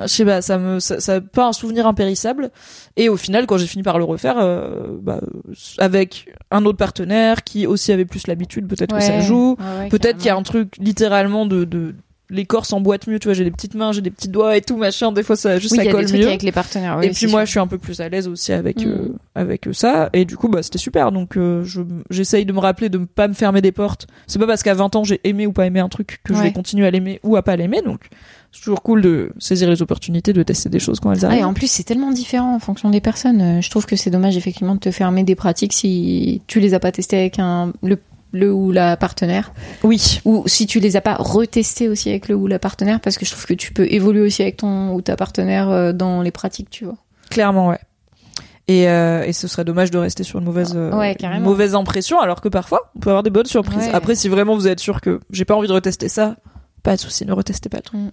je 0.02 0.06
sais 0.08 0.24
pas, 0.24 0.42
ça 0.42 0.58
me, 0.58 0.78
ça, 0.78 1.00
ça 1.00 1.20
pas 1.20 1.46
un 1.48 1.52
souvenir 1.52 1.86
impérissable. 1.86 2.50
Et 2.96 3.08
au 3.08 3.16
final, 3.16 3.46
quand 3.46 3.56
j'ai 3.58 3.66
fini 3.66 3.82
par 3.82 3.98
le 3.98 4.04
refaire, 4.04 4.36
euh, 4.38 4.86
bah, 5.00 5.20
avec 5.78 6.28
un 6.50 6.64
autre 6.64 6.78
partenaire 6.78 7.44
qui 7.44 7.66
aussi 7.66 7.92
avait 7.92 8.04
plus 8.04 8.26
l'habitude, 8.26 8.66
peut-être 8.66 8.94
que 8.94 9.02
ça 9.02 9.20
joue. 9.20 9.56
Ouais, 9.58 9.82
ouais, 9.84 9.88
Peut-être 9.88 10.18
qu'il 10.18 10.26
y 10.26 10.30
a 10.30 10.36
un 10.36 10.42
truc 10.42 10.74
littéralement 10.78 11.46
de, 11.46 11.64
de 11.64 11.94
l'écorce 12.28 12.72
emboîte 12.72 13.06
mieux. 13.06 13.18
Tu 13.20 13.28
vois, 13.28 13.34
j'ai 13.34 13.44
des 13.44 13.50
petites 13.52 13.74
mains, 13.74 13.92
j'ai 13.92 14.00
des 14.00 14.10
petits 14.10 14.28
doigts 14.28 14.56
et 14.56 14.60
tout 14.60 14.76
machin. 14.76 15.12
Des 15.12 15.22
fois, 15.22 15.36
ça 15.36 15.58
juste 15.58 15.72
Oui, 15.72 15.78
ça 15.78 15.84
y 15.84 15.88
a 15.88 15.92
colle 15.92 16.02
des 16.02 16.08
trucs 16.08 16.20
mieux. 16.20 16.26
avec 16.26 16.42
les 16.42 16.52
partenaires. 16.52 16.96
oui, 16.98 17.06
et 17.06 17.10
puis 17.10 17.26
moi, 17.28 17.40
sûr. 17.40 17.46
je 17.46 17.50
suis 17.52 17.60
un 17.60 17.66
peu 17.68 17.78
plus 17.78 18.00
à 18.00 18.08
l'aise 18.08 18.26
aussi 18.28 18.52
avec 18.52 18.84
Mm. 18.84 18.88
euh, 18.88 19.08
avec 19.34 19.68
ça. 19.72 20.10
Et 20.12 20.24
du 20.24 20.36
coup, 20.36 20.48
bah 20.48 20.62
c'était 20.62 20.78
super. 20.78 21.12
Donc, 21.12 21.36
euh, 21.36 21.62
je 21.64 21.82
j'essaye 22.10 22.44
de 22.44 22.52
me 22.52 22.58
rappeler 22.58 22.88
de 22.88 22.98
ne 22.98 23.04
pas 23.04 23.28
me 23.28 23.34
fermer 23.34 23.62
des 23.62 23.72
portes. 23.72 24.06
C'est 24.26 24.38
pas 24.40 24.46
parce 24.46 24.62
qu'à 24.62 24.74
20 24.74 24.96
ans 24.96 25.04
j'ai 25.04 25.20
aimé 25.24 25.46
ou 25.46 25.52
pas 25.52 25.66
aimé 25.66 25.78
un 25.80 25.88
truc 25.88 26.20
que 26.24 26.34
je 26.34 26.42
vais 26.42 26.52
continuer 26.52 26.86
à 26.86 26.90
l'aimer 26.90 27.20
ou 27.22 27.36
à 27.36 27.42
pas 27.42 27.56
l'aimer. 27.56 27.80
Donc, 27.82 28.08
c'est 28.52 28.60
toujours 28.62 28.82
cool 28.82 29.02
de 29.02 29.32
saisir 29.38 29.68
les 29.68 29.82
opportunités, 29.82 30.32
de 30.32 30.42
tester 30.42 30.68
des 30.68 30.78
choses 30.78 31.00
quand 31.00 31.12
elles 31.12 31.24
Ah, 31.24 31.26
arrivent. 31.28 31.40
et 31.40 31.44
en 31.44 31.54
plus, 31.54 31.70
c'est 31.70 31.82
tellement 31.84 32.10
différent 32.10 32.54
en 32.54 32.58
fonction 32.58 32.90
des 32.90 33.00
personnes. 33.00 33.40
Euh, 33.40 33.60
Je 33.60 33.70
trouve 33.70 33.86
que 33.86 33.96
c'est 33.96 34.10
dommage 34.10 34.36
effectivement 34.36 34.74
de 34.74 34.80
te 34.80 34.90
fermer 34.90 35.24
des 35.24 35.34
pratiques 35.34 35.72
si 35.72 36.42
tu 36.46 36.60
les 36.60 36.74
as 36.74 36.80
pas 36.80 36.92
testées 36.92 37.18
avec 37.18 37.38
un 37.38 37.72
le, 37.82 37.98
le 38.32 38.52
ou 38.52 38.70
la 38.72 38.96
partenaire, 38.96 39.52
oui. 39.82 40.20
ou 40.24 40.42
si 40.46 40.66
tu 40.66 40.80
les 40.80 40.96
as 40.96 41.00
pas 41.00 41.14
retestées 41.16 41.88
aussi 41.88 42.08
avec 42.10 42.28
le 42.28 42.34
ou 42.34 42.46
la 42.46 42.58
partenaire, 42.58 43.00
parce 43.00 43.18
que 43.18 43.24
je 43.24 43.30
trouve 43.32 43.46
que 43.46 43.54
tu 43.54 43.72
peux 43.72 43.86
évoluer 43.90 44.20
aussi 44.22 44.42
avec 44.42 44.56
ton 44.58 44.92
ou 44.94 45.00
ta 45.02 45.16
partenaire 45.16 45.70
euh, 45.70 45.92
dans 45.92 46.22
les 46.22 46.30
pratiques, 46.30 46.70
tu 46.70 46.84
vois. 46.84 46.96
Clairement, 47.30 47.68
ouais. 47.68 47.78
Et, 48.68 48.88
euh, 48.88 49.22
et 49.24 49.32
ce 49.32 49.46
serait 49.46 49.64
dommage 49.64 49.92
de 49.92 49.98
rester 49.98 50.24
sur 50.24 50.40
une 50.40 50.44
mauvaise, 50.44 50.74
Ouais, 50.76 51.12
une 51.12 51.16
carrément. 51.16 51.44
mauvaise 51.44 51.74
impression, 51.76 52.18
alors 52.20 52.40
que 52.40 52.48
parfois, 52.48 52.90
on 52.96 52.98
peut 52.98 53.10
avoir 53.10 53.22
des 53.22 53.30
bonnes 53.30 53.46
surprises. 53.46 53.86
Ouais. 53.86 53.94
Après, 53.94 54.16
si 54.16 54.28
vraiment 54.28 54.56
vous 54.56 54.66
êtes 54.66 54.80
sûr 54.80 55.00
que 55.00 55.20
j'ai 55.30 55.44
pas 55.44 55.54
envie 55.54 55.68
de 55.68 55.72
retester 55.72 56.08
ça, 56.08 56.36
pas 56.86 56.94
de 56.94 57.00
souci, 57.00 57.26
ne 57.26 57.32
retestez 57.32 57.68
pas 57.68 57.78
le 57.78 57.82
truc. 57.82 58.00
Mm. 58.00 58.10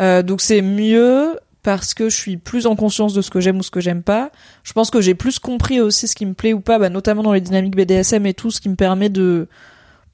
Euh, 0.00 0.22
donc 0.22 0.40
c'est 0.40 0.62
mieux 0.62 1.38
parce 1.62 1.94
que 1.94 2.08
je 2.08 2.16
suis 2.16 2.36
plus 2.36 2.66
en 2.66 2.76
conscience 2.76 3.12
de 3.12 3.20
ce 3.20 3.30
que 3.30 3.40
j'aime 3.40 3.58
ou 3.58 3.62
ce 3.64 3.72
que 3.72 3.80
j'aime 3.80 4.04
pas. 4.04 4.30
Je 4.62 4.72
pense 4.72 4.90
que 4.90 5.00
j'ai 5.00 5.16
plus 5.16 5.40
compris 5.40 5.80
aussi 5.80 6.06
ce 6.06 6.14
qui 6.14 6.24
me 6.24 6.34
plaît 6.34 6.52
ou 6.52 6.60
pas, 6.60 6.78
bah, 6.78 6.90
notamment 6.90 7.24
dans 7.24 7.32
les 7.32 7.40
dynamiques 7.40 7.74
BDSM 7.74 8.24
et 8.26 8.34
tout, 8.34 8.52
ce 8.52 8.60
qui 8.60 8.68
me 8.68 8.76
permet 8.76 9.08
de 9.08 9.48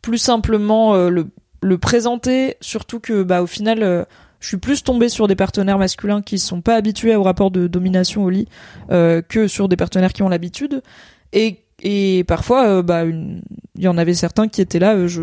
plus 0.00 0.16
simplement 0.16 0.94
euh, 0.94 1.10
le, 1.10 1.28
le 1.60 1.78
présenter, 1.78 2.56
surtout 2.62 3.00
que 3.00 3.22
bah 3.22 3.42
au 3.42 3.46
final 3.46 3.82
euh, 3.82 4.04
je 4.40 4.48
suis 4.48 4.56
plus 4.56 4.82
tombée 4.82 5.08
sur 5.08 5.28
des 5.28 5.36
partenaires 5.36 5.78
masculins 5.78 6.22
qui 6.22 6.38
sont 6.38 6.62
pas 6.62 6.74
habitués 6.74 7.14
au 7.14 7.22
rapport 7.22 7.50
de 7.50 7.66
domination 7.66 8.24
au 8.24 8.30
lit 8.30 8.48
euh, 8.90 9.22
que 9.22 9.46
sur 9.46 9.68
des 9.68 9.76
partenaires 9.76 10.12
qui 10.12 10.22
ont 10.22 10.28
l'habitude 10.28 10.82
et 11.32 11.61
et 11.82 12.24
parfois 12.24 12.66
euh, 12.66 12.82
bah 12.82 13.02
une- 13.04 13.42
il 13.76 13.82
y 13.84 13.88
en 13.88 13.98
avait 13.98 14.14
certains 14.14 14.48
qui 14.48 14.60
étaient 14.60 14.78
là 14.78 14.94
euh, 14.94 15.08
je 15.08 15.22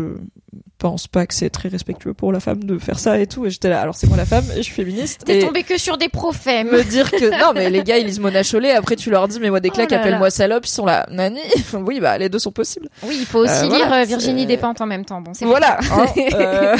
pense 0.78 1.08
pas 1.08 1.26
que 1.26 1.34
c'est 1.34 1.50
très 1.50 1.68
respectueux 1.68 2.14
pour 2.14 2.32
la 2.32 2.40
femme 2.40 2.64
de 2.64 2.78
faire 2.78 2.98
ça 2.98 3.18
et 3.18 3.26
tout 3.26 3.44
et 3.44 3.50
j'étais 3.50 3.68
là 3.68 3.80
alors 3.82 3.94
c'est 3.94 4.06
moi 4.06 4.16
la 4.16 4.24
femme 4.24 4.44
et 4.54 4.56
je 4.58 4.62
suis 4.62 4.72
féministe 4.74 5.22
T'es 5.26 5.38
et 5.38 5.42
tombé 5.44 5.62
que 5.62 5.76
sur 5.78 5.98
des 5.98 6.08
prophèmes. 6.08 6.70
me 6.70 6.82
dire 6.82 7.10
que 7.10 7.30
non 7.40 7.52
mais 7.54 7.68
les 7.68 7.82
gars 7.82 7.98
ils 7.98 8.06
lisent 8.06 8.18
Mona 8.20 8.42
Chollet 8.42 8.70
après 8.72 8.96
tu 8.96 9.10
leur 9.10 9.28
dis 9.28 9.38
mais 9.40 9.50
moi 9.50 9.60
des 9.60 9.68
Oh 9.70 9.74
claques 9.74 9.90
là. 9.90 10.00
appelle-moi 10.00 10.30
salope 10.30 10.64
ils 10.66 10.70
sont 10.70 10.86
là 10.86 11.06
nani? 11.10 11.40
Oui 11.74 12.00
bah 12.00 12.16
les 12.18 12.28
deux 12.30 12.38
sont 12.38 12.50
possibles 12.52 12.88
Oui, 13.06 13.16
il 13.20 13.26
faut 13.26 13.40
aussi 13.40 13.52
Euh, 13.66 13.76
lire 13.76 13.88
voilà, 13.88 14.04
Virginie 14.06 14.46
Despentes 14.46 14.80
en 14.80 14.86
même 14.86 15.04
temps. 15.04 15.20
Bon, 15.20 15.32
c'est 15.34 15.44
voilà 15.44 15.78
hein, 15.92 16.76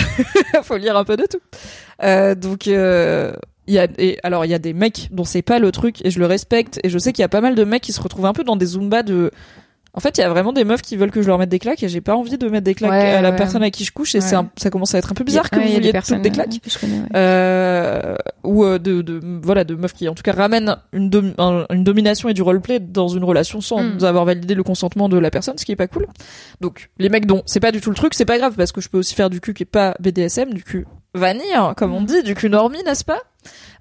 faut 0.63 0.77
lire 0.79 0.97
un 0.97 1.05
peu 1.05 1.17
de 1.17 1.27
tout 1.31 1.41
donc 2.41 2.69
euh, 2.69 3.33
il 3.67 3.75
y 3.75 3.79
a 3.79 3.87
et 3.99 4.19
alors 4.23 4.45
il 4.47 4.51
y 4.51 4.55
a 4.55 4.59
des 4.59 4.73
mecs 4.73 5.09
dont 5.13 5.25
c'est 5.25 5.43
pas 5.43 5.59
le 5.59 5.71
truc 5.73 6.05
et 6.05 6.11
je 6.11 6.19
le 6.19 6.27
respecte 6.27 6.81
et 6.83 6.89
je 6.89 6.99
sais 6.99 7.13
qu'il 7.13 7.23
y 7.23 7.25
a 7.25 7.29
pas 7.29 7.41
mal 7.43 7.55
de 7.55 7.65
mecs 7.65 7.83
qui 7.83 7.93
se 7.93 8.01
retrouvent 8.01 8.27
un 8.27 8.33
peu 8.33 8.45
dans 8.45 8.57
des 8.57 8.67
zumba 8.67 9.03
de 9.03 9.31
en 9.93 10.01
fait, 10.01 10.19
il 10.19 10.21
y 10.21 10.25
a 10.25 10.29
vraiment 10.29 10.53
des 10.53 10.65
meufs 10.65 10.83
qui 10.83 10.97
veulent 10.97 11.11
que 11.11 11.21
je 11.23 11.27
leur 11.27 11.39
mette 11.39 11.49
des 11.49 11.59
claques 11.59 11.83
et 11.83 11.89
j'ai 11.89 12.01
pas 12.01 12.15
envie 12.15 12.39
de 12.39 12.49
mettre 12.49 12.65
des 12.65 12.75
claques 12.75 12.91
Ouais, 12.93 13.11
à 13.11 13.21
la 13.23 13.31
ouais. 13.31 13.37
personne 13.37 13.63
à 13.63 13.71
qui 13.71 13.85
je 13.85 13.93
couche 13.93 14.15
et 14.15 14.19
Ouais. 14.19 14.25
c'est 14.25 14.37
un- 14.37 14.49
ça 14.57 14.71
commence 14.71 14.95
à 14.95 14.99
être 14.99 15.11
un 15.11 15.15
peu 15.15 15.25
bizarre 15.25 15.51
que 15.51 15.57
vous 15.57 15.63
vouliez 15.63 15.93
toutes 15.93 16.23
des 16.23 16.31
claques. 16.31 16.49
connais. 16.81 17.03
Euh, 17.17 18.15
ou 18.45 18.65
euh, 18.65 18.79
de, 18.79 19.03
de 19.03 19.21
voilà 19.43 19.65
de 19.65 19.75
meufs 19.75 19.93
qui 19.93 20.09
en 20.09 20.15
tout 20.15 20.23
cas 20.23 20.33
ramènent 20.33 20.77
une, 20.93 21.35
un- 21.39 21.67
une 21.71 21.85
domination 21.85 22.29
et 22.29 22.35
du 22.35 22.43
roleplay 22.43 22.79
dans 22.81 23.09
une 23.09 23.25
relation 23.25 23.61
sans 23.61 23.81
Mm. 23.83 24.05
avoir 24.05 24.25
validé 24.25 24.55
le 24.55 24.63
consentement 24.63 25.09
de 25.09 25.19
la 25.19 25.31
personne 25.31 25.57
ce 25.59 25.65
qui 25.65 25.73
est 25.73 25.77
pas 25.77 25.89
cool 25.89 26.07
donc 26.61 26.91
les 26.99 27.09
mecs 27.09 27.27
dont 27.27 27.43
c'est 27.47 27.61
pas 27.61 27.73
du 27.73 27.81
tout 27.81 27.91
le 27.91 27.97
truc 27.97 28.15
c'est 28.15 28.25
pas 28.25 28.39
grave 28.39 28.55
parce 28.57 28.73
que 28.73 28.81
je 28.81 28.89
peux 28.89 28.99
aussi 28.99 29.15
faire 29.15 29.31
du 29.31 29.41
cul 29.41 29.55
qui 29.55 29.63
est 29.63 29.67
pas 29.67 29.95
BDSM 30.01 30.53
du 30.55 30.63
cul 30.63 30.87
vanille 31.15 31.43
hein, 31.55 31.75
comme 31.77 31.93
on 31.95 32.03
dit 32.03 32.23
du 32.23 32.35
cul 32.35 32.49
normie 32.51 32.83
n'est-ce 32.85 33.05
pas? 33.05 33.21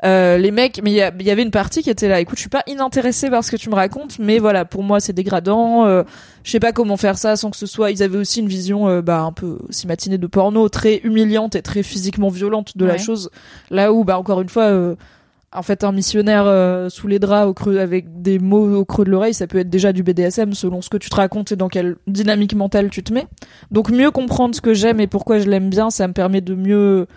Euh, 0.06 0.38
les 0.38 0.52
mecs 0.52 0.80
mais 0.84 0.92
il 0.92 0.96
y, 0.96 1.02
a- 1.02 1.12
il 1.20 1.26
y 1.26 1.32
avait 1.32 1.44
une 1.44 1.52
partie 1.52 1.82
qui 1.84 1.90
était 1.90 2.08
là 2.08 2.22
écoute 2.22 2.38
je 2.38 2.42
suis 2.42 2.50
pas 2.50 2.64
inintéressée 2.68 3.30
par 3.30 3.44
ce 3.44 3.52
que 3.52 3.58
tu 3.58 3.70
me 3.70 3.76
racontes 3.76 4.18
mais 4.18 4.40
voilà 4.40 4.64
pour 4.64 4.82
moi 4.82 5.00
c'est 5.02 5.12
dégradant 5.14 5.86
euh, 5.86 6.04
je 6.44 6.52
sais 6.52 6.60
pas 6.62 6.72
comment 6.72 6.96
faire 6.96 7.18
ça 7.18 7.36
sans 7.36 7.50
que 7.52 7.58
ce 7.58 7.66
soit 7.66 7.92
ils 7.92 8.02
avaient 8.02 8.18
aussi 8.18 8.40
une 8.40 8.48
vision 8.48 8.88
euh, 8.88 9.02
bah 9.02 9.20
un 9.22 9.34
peu 9.34 9.58
aussi 9.68 9.88
matinée 9.88 10.18
de 10.18 10.28
porno 10.28 10.70
très 10.70 10.98
humiliante 11.04 11.56
et 11.56 11.62
très 11.62 11.84
physiquement 11.84 12.30
violente 12.30 12.78
de 12.78 12.86
la 12.86 12.98
chose. 12.98 13.30
Là 13.72 13.92
où 13.92 14.04
bah 14.06 14.18
encore 14.18 14.40
une 14.42 14.48
fois 14.50 14.64
euh, 14.64 14.96
en 15.52 15.64
fait 15.64 15.84
un 15.84 15.92
missionnaire 15.92 16.44
euh, 16.46 16.90
sous 16.90 17.08
les 17.08 17.18
draps 17.20 17.48
au 17.50 17.54
creux 17.54 17.80
avec 17.80 18.22
des 18.22 18.38
mots 18.40 18.78
au 18.78 18.86
creux 18.86 19.04
de 19.04 19.10
l'oreille 19.10 19.34
ça 19.34 19.48
peut 19.48 19.58
être 19.58 19.70
déjà 19.70 19.92
du 19.92 20.04
BDSM 20.04 20.54
selon 20.54 20.82
ce 20.82 20.90
que 20.90 20.98
tu 20.98 21.10
te 21.10 21.16
racontes 21.16 21.52
et 21.52 21.56
dans 21.56 21.70
quelle 21.70 21.96
dynamique 22.08 22.56
mentale 22.56 22.90
tu 22.90 23.04
te 23.04 23.12
mets. 23.12 23.26
Donc 23.72 23.90
mieux 23.90 24.12
comprendre 24.12 24.56
ce 24.56 24.62
que 24.62 24.74
j'aime 24.74 25.00
et 25.02 25.08
pourquoi 25.08 25.40
je 25.40 25.50
l'aime 25.50 25.70
bien 25.70 25.90
ça 25.90 26.08
me 26.08 26.14
permet 26.14 26.40
de 26.42 26.54
mieux 26.56 27.08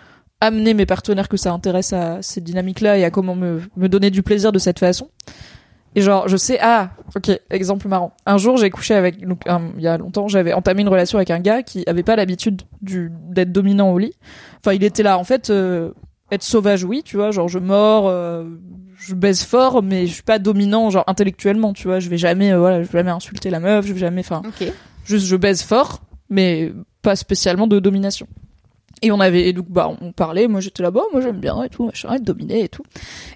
amener 0.43 0.73
mes 0.73 0.85
partenaires 0.85 1.29
que 1.29 1.37
ça 1.37 1.51
intéresse 1.51 1.93
à 1.93 2.21
ces 2.21 2.41
dynamiques 2.41 2.81
là 2.81 2.97
et 2.97 3.03
à 3.03 3.11
comment 3.11 3.35
me, 3.35 3.61
me 3.77 3.87
donner 3.89 4.09
du 4.11 4.23
plaisir 4.23 4.51
de 4.51 4.59
cette 4.59 4.79
façon 4.79 5.09
et 5.95 6.01
genre, 6.01 6.27
je 6.27 6.37
sais, 6.37 6.57
ah, 6.59 6.89
ok, 7.15 7.39
exemple 7.51 7.87
marrant. 7.87 8.13
Un 8.25 8.39
jour, 8.39 8.57
j'ai 8.57 8.71
couché 8.71 8.95
avec, 8.95 9.27
donc, 9.27 9.47
un- 9.47 9.69
il 9.77 9.83
y 9.83 9.87
a 9.87 9.95
longtemps, 9.99 10.27
j'avais 10.27 10.51
entamé 10.51 10.81
une 10.81 10.87
relation 10.89 11.19
avec 11.19 11.29
un 11.29 11.39
gars 11.39 11.61
qui 11.61 11.83
avait 11.85 12.01
pas 12.01 12.15
l'habitude 12.15 12.63
du, 12.81 13.11
d'être 13.29 13.51
dominant 13.51 13.91
au 13.91 13.99
lit. 13.99 14.15
Enfin, 14.59 14.73
il 14.73 14.83
était 14.83 15.03
là, 15.03 15.19
en 15.19 15.23
fait, 15.23 15.51
euh, 15.51 15.91
être 16.31 16.41
sauvage, 16.41 16.83
oui, 16.83 17.03
tu 17.05 17.15
vois, 17.17 17.29
genre, 17.29 17.47
je 17.47 17.59
mords, 17.59 18.07
euh, 18.07 18.43
je 18.97 19.13
baise 19.13 19.43
fort, 19.43 19.83
mais 19.83 20.07
je 20.07 20.13
suis 20.13 20.23
pas 20.23 20.39
dominant, 20.39 20.89
genre, 20.89 21.03
intellectuellement, 21.05 21.73
tu 21.73 21.87
vois, 21.87 21.99
je 21.99 22.09
vais 22.09 22.17
jamais, 22.17 22.53
euh, 22.53 22.57
voilà, 22.57 22.81
je 22.81 22.87
vais 22.87 22.97
jamais 22.97 23.11
insulter 23.11 23.51
la 23.51 23.59
meuf, 23.59 23.85
je 23.85 23.93
vais 23.93 23.99
jamais, 23.99 24.21
enfin, 24.21 24.41
juste 25.05 25.27
je 25.27 25.35
baise 25.35 25.61
fort, 25.61 26.01
mais 26.27 26.73
pas 27.03 27.15
spécialement 27.15 27.67
de 27.67 27.77
domination. 27.79 28.25
Et 29.01 29.11
on 29.11 29.19
avait, 29.19 29.49
et 29.49 29.53
donc, 29.53 29.65
bah, 29.69 29.91
on 29.99 30.13
parlait, 30.13 30.47
moi 30.47 30.61
j'étais 30.61 30.81
là-bas, 30.81 31.01
moi 31.11 31.19
j'aime 31.21 31.39
bien 31.39 31.61
et 31.63 31.69
tout, 31.69 31.85
machin, 31.85 32.13
être 32.13 32.23
dominé 32.23 32.63
et 32.63 32.69
tout. 32.69 32.83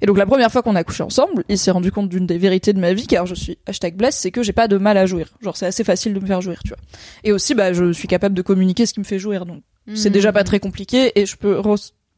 Et 0.01 0.05
donc 0.05 0.17
la 0.17 0.25
première 0.25 0.49
fois 0.49 0.61
qu'on 0.61 0.75
a 0.75 0.83
couché 0.85 1.03
ensemble, 1.03 1.43
il 1.49 1.57
s'est 1.57 1.71
rendu 1.71 1.91
compte 1.91 2.07
d'une 2.07 2.25
des 2.25 2.37
vérités 2.37 2.71
de 2.71 2.79
ma 2.79 2.93
vie, 2.93 3.05
car 3.05 3.25
je 3.25 3.35
suis 3.35 3.57
hashtag 3.65 3.95
blesse, 3.97 4.15
c'est 4.15 4.31
que 4.31 4.43
j'ai 4.43 4.53
pas 4.53 4.69
de 4.69 4.77
mal 4.77 4.95
à 4.97 5.05
jouir. 5.05 5.27
Genre 5.41 5.57
c'est 5.57 5.65
assez 5.65 5.83
facile 5.83 6.13
de 6.13 6.19
me 6.21 6.25
faire 6.25 6.39
jouir, 6.39 6.59
tu 6.63 6.69
vois. 6.69 6.77
Et 7.25 7.33
aussi, 7.33 7.53
bah, 7.53 7.73
je 7.73 7.91
suis 7.91 8.07
capable 8.07 8.33
de 8.35 8.41
communiquer 8.41 8.85
ce 8.85 8.93
qui 8.93 9.01
me 9.01 9.05
fait 9.05 9.19
jouir, 9.19 9.45
donc 9.45 9.61
c'est 9.93 10.09
Mhm. 10.09 10.13
déjà 10.13 10.31
pas 10.31 10.43
très 10.45 10.59
compliqué 10.59 11.11
et 11.19 11.25
je 11.25 11.35
peux 11.35 11.61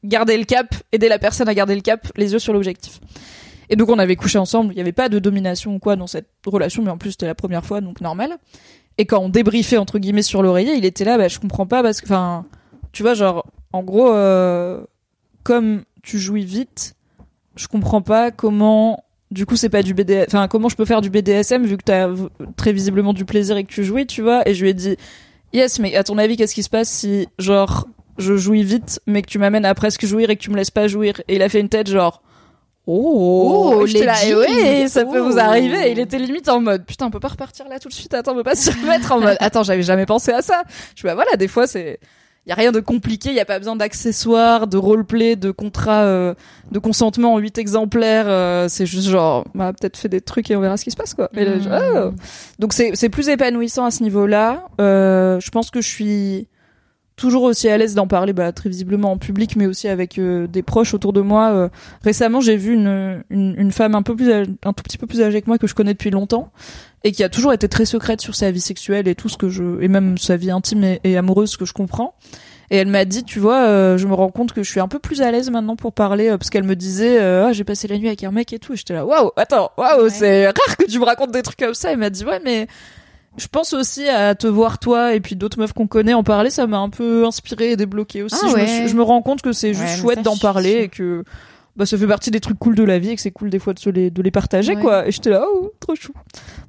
garder 0.04 0.38
le 0.38 0.44
cap, 0.46 0.76
aider 0.92 1.10
la 1.10 1.18
personne 1.20 1.50
à 1.50 1.54
garder 1.56 1.74
le 1.76 1.82
cap, 1.82 2.08
les 2.18 2.34
yeux 2.34 2.40
sur 2.40 2.54
l'objectif. 2.54 3.00
Et 3.70 3.76
donc 3.76 3.90
on 3.90 4.00
avait 4.00 4.16
couché 4.16 4.38
ensemble, 4.38 4.74
il 4.74 4.78
y 4.78 4.82
avait 4.82 4.92
pas 4.92 5.10
de 5.10 5.18
domination 5.20 5.76
ou 5.76 5.80
quoi 5.80 5.96
dans 5.96 6.08
cette 6.08 6.30
relation, 6.46 6.84
mais 6.84 6.90
en 6.92 6.98
plus 6.98 7.12
c'était 7.12 7.26
la 7.28 7.36
première 7.36 7.66
fois, 7.66 7.82
donc 7.82 8.02
normal. 8.02 8.38
Et 8.98 9.06
quand 9.06 9.20
on 9.20 9.30
débriefait 9.30 9.78
entre 9.78 9.98
guillemets 10.00 10.22
sur 10.24 10.42
l'oreiller, 10.42 10.74
il 10.76 10.86
était 10.86 11.04
là, 11.06 11.18
bah 11.18 11.28
je 11.28 11.40
comprends 11.40 11.66
pas 11.68 11.82
parce 11.84 12.02
que, 12.02 12.06
enfin, 12.08 12.46
tu 13.00 13.04
vois, 13.04 13.14
genre, 13.14 13.46
en 13.72 13.82
gros, 13.82 14.12
euh, 14.14 14.82
comme 15.44 15.84
tu 16.04 16.20
jouis 16.20 16.44
vite, 16.44 16.96
je 17.56 17.70
comprends 17.70 18.02
pas 18.02 18.30
comment. 18.30 19.06
Du 19.32 19.46
coup, 19.46 19.56
c'est 19.56 19.70
pas 19.70 19.84
du 19.84 19.94
BDSM. 19.94 20.26
Enfin, 20.28 20.50
comment 20.50 20.68
je 20.68 20.76
peux 20.76 20.84
faire 20.84 21.00
du 21.00 21.10
BDSM 21.10 21.64
vu 21.66 21.78
que 21.78 21.84
t'as 21.86 22.10
très 22.58 22.74
visiblement 22.74 23.14
du 23.14 23.24
plaisir 23.24 23.56
et 23.56 23.64
que 23.64 23.72
tu 23.72 23.86
jouis, 23.86 24.06
tu 24.06 24.22
vois 24.22 24.46
Et 24.46 24.54
je 24.54 24.62
lui 24.64 24.72
ai 24.72 24.74
dit, 24.74 24.98
yes, 25.54 25.80
mais 25.80 25.96
à 25.96 26.04
ton 26.04 26.18
avis, 26.18 26.36
qu'est-ce 26.36 26.54
qui 26.54 26.62
se 26.62 26.70
passe 26.70 26.90
si, 26.90 27.30
genre, 27.38 27.88
je 28.18 28.36
jouis 28.36 28.64
vite, 28.64 29.00
mais 29.08 29.22
que 29.22 29.28
tu 29.28 29.40
m'amènes 29.40 29.64
à 29.64 29.74
presque 29.74 30.06
jouir 30.06 30.30
et 30.30 30.36
que 30.36 30.42
tu 30.42 30.50
me 30.52 30.58
laisses 30.58 30.72
pas 30.72 30.90
jouir? 30.90 31.22
Et 31.30 31.38
il 31.38 31.42
a 31.42 31.48
fait 31.48 31.62
une 31.62 31.70
tête 31.70 31.88
genre. 31.88 32.22
Oh, 32.86 33.76
Oh, 33.78 33.86
j'étais 33.86 34.06
là, 34.08 34.16
les 34.26 34.32
et 34.32 34.36
ouais, 34.36 34.88
ça 34.90 35.06
peut 35.06 35.22
Oh. 35.22 35.32
vous 35.32 35.40
arriver. 35.40 35.90
Il 35.92 36.00
était 36.00 36.20
limite 36.20 36.50
en 36.50 36.60
mode, 36.60 36.86
putain, 36.86 37.06
on 37.06 37.12
peut 37.12 37.22
pas 37.22 37.30
repartir 37.30 37.66
là 37.70 37.80
tout 37.80 37.88
de 37.88 37.94
suite. 37.94 38.14
Attends, 38.14 38.34
on 38.34 38.36
peut 38.36 38.44
pas 38.44 38.56
se 38.56 38.72
remettre 38.82 39.10
en 39.14 39.22
mode, 39.22 39.38
attends, 39.40 39.64
j'avais 39.64 39.84
jamais 39.84 40.06
pensé 40.06 40.34
à 40.34 40.42
ça. 40.42 40.64
Je 40.98 41.04
bah 41.04 41.14
voilà, 41.16 41.38
des 41.38 41.48
fois 41.48 41.66
c'est, 41.66 42.00
y 42.50 42.52
a 42.52 42.56
rien 42.56 42.72
de 42.72 42.80
compliqué, 42.80 43.32
y 43.34 43.40
a 43.40 43.46
pas 43.46 43.60
besoin 43.60 43.76
d'accessoires, 43.76 44.68
de 44.68 44.78
roleplay, 44.78 45.36
de 45.36 45.52
contrat, 45.52 46.04
euh, 46.04 46.34
de 46.72 46.80
consentement 46.80 47.34
en 47.36 47.38
huit 47.38 47.58
exemplaires. 47.58 48.26
euh, 48.28 48.68
c'est 48.68 48.86
juste 48.86 49.08
genre, 49.08 49.46
on 49.56 49.60
va 49.60 49.72
peut-être 49.74 49.98
fait 49.98 50.10
des 50.10 50.22
trucs 50.22 50.50
et 50.52 50.56
on 50.56 50.62
verra 50.62 50.76
ce 50.78 50.84
qui 50.84 50.92
se 50.92 50.98
passe 50.98 51.14
quoi. 51.14 51.30
Et 51.36 51.46
là, 51.46 51.60
je- 51.60 51.70
oh. 51.70 52.12
Donc 52.60 52.74
c'est 52.74 52.92
c'est 52.96 53.10
plus 53.10 53.30
épanouissant 53.30 53.86
à 53.86 53.92
ce 53.92 54.04
niveau-là. 54.04 54.66
Euh, 54.82 55.40
je 55.40 55.50
pense 55.52 55.70
que 55.72 55.80
je 55.82 55.88
suis 55.88 56.48
toujours 57.16 57.44
aussi 57.44 57.68
à 57.68 57.78
l'aise 57.78 57.96
d'en 57.96 58.08
parler 58.08 58.32
bah, 58.32 58.52
très 58.54 58.70
visiblement 58.70 59.12
en 59.12 59.18
public 59.18 59.58
mais 59.58 59.66
aussi 59.66 59.90
avec 59.90 60.18
euh, 60.18 60.48
des 60.48 60.64
proches 60.64 60.94
autour 60.94 61.12
de 61.12 61.20
moi 61.20 61.52
Euh, 61.52 61.68
récemment 62.02 62.40
j'ai 62.40 62.56
vu 62.56 62.74
une, 62.74 63.22
une 63.30 63.56
une 63.58 63.72
femme 63.74 63.94
un 63.94 64.04
peu 64.04 64.16
plus 64.16 64.30
âgée- 64.32 64.50
un 64.64 64.72
tout 64.72 64.84
petit 64.84 64.98
peu 64.98 65.06
plus 65.06 65.22
âgée 65.22 65.42
que 65.42 65.48
moi 65.48 65.58
que 65.58 65.68
je 65.68 65.76
connais 65.76 65.92
depuis 65.92 66.12
longtemps 66.12 66.50
et 67.04 67.12
qui 67.12 67.24
a 67.24 67.30
toujours 67.30 67.54
été 67.54 67.68
très 67.70 67.86
secrète 67.86 68.22
sur 68.22 68.36
sa 68.36 68.52
vie 68.52 68.60
sexuelle 68.62 69.08
et 69.08 69.16
tout 69.16 69.30
ce 69.30 69.38
que 69.38 69.50
je 69.50 69.82
et 69.82 69.88
même 69.88 70.18
sa 70.18 70.36
vie 70.38 70.52
intime 70.52 70.84
et, 70.84 71.00
et 71.04 71.18
amoureuse 71.18 71.52
ce 71.52 71.58
que 71.58 71.66
je 71.66 71.74
comprends 71.74 72.14
et 72.72 72.78
elle 72.78 72.88
m'a 72.88 73.06
dit 73.06 73.24
tu 73.24 73.40
vois 73.40 73.62
euh, 73.64 73.98
je 73.98 74.06
me 74.08 74.14
rends 74.14 74.30
compte 74.30 74.52
que 74.54 74.62
je 74.64 74.70
suis 74.70 74.80
un 74.82 74.88
peu 74.88 75.00
plus 75.00 75.22
à 75.22 75.32
l'aise 75.32 75.50
maintenant 75.50 75.76
pour 75.76 75.94
parler 75.94 76.30
euh, 76.30 76.38
parce 76.38 76.50
qu'elle 76.50 76.64
me 76.66 76.76
disait 76.76 77.18
euh, 77.20 77.48
ah 77.48 77.54
j'ai 77.54 77.64
passé 77.64 77.88
la 77.88 77.98
nuit 77.98 78.08
avec 78.08 78.24
un 78.24 78.32
mec 78.32 78.52
et 78.54 78.60
tout 78.60 78.74
et 78.74 78.76
j'étais 78.76 78.94
là 78.94 79.06
waouh 79.06 79.32
attends 79.38 79.72
waouh 79.78 80.04
Ouais. 80.04 80.10
c'est 80.10 80.46
rare 80.46 80.78
que 80.78 80.86
tu 80.86 81.00
me 81.00 81.06
racontes 81.06 81.32
des 81.32 81.42
trucs 81.42 81.58
comme 81.60 81.74
ça 81.74 81.92
elle 81.92 81.98
m'a 82.00 82.10
dit 82.10 82.26
ouais 82.26 82.42
mais 82.44 82.68
je 83.38 83.48
pense 83.48 83.72
aussi 83.74 84.10
à 84.10 84.36
te 84.36 84.48
voir 84.48 84.80
toi 84.80 85.14
et 85.14 85.22
puis 85.22 85.36
d'autres 85.38 85.60
meufs 85.60 85.72
qu'on 85.72 85.88
connaît 85.88 86.16
en 86.16 86.24
parler, 86.24 86.50
ça 86.50 86.68
m'a 86.68 86.80
un 86.80 86.90
peu 86.90 87.26
inspiré 87.26 87.72
et 87.72 87.76
débloqué 87.78 88.22
aussi. 88.24 88.36
Ah 88.44 88.48
je, 88.50 88.56
me 88.56 88.60
ouais. 88.60 88.68
suis- 88.68 88.88
je 88.90 88.96
me 88.96 89.04
rends 89.04 89.22
compte 89.22 89.42
que 89.42 89.54
c'est 89.54 89.74
juste 89.74 89.84
Ouais, 89.96 90.02
chouette 90.02 90.22
d'en 90.24 90.36
parler 90.36 90.72
et 90.82 90.90
que 90.90 91.24
bah, 91.80 91.86
ça 91.86 91.98
fait 91.98 92.08
partie 92.08 92.30
des 92.30 92.42
trucs 92.42 92.60
cool 92.60 92.76
de 92.76 92.84
la 92.84 93.00
vie 93.00 93.12
et 93.12 93.16
que 93.16 93.22
c'est 93.22 93.32
cool 93.32 93.50
des 93.50 93.58
fois 93.58 93.74
de 93.74 93.80
se 93.80 93.90
les, 93.90 94.12
de 94.12 94.22
les 94.22 94.32
partager 94.32 94.76
Ouais. 94.76 94.82
quoi. 94.82 95.08
Et 95.08 95.12
j'étais 95.12 95.30
là, 95.30 95.46
oh, 95.50 95.72
trop 95.80 95.96
chou. 95.96 96.12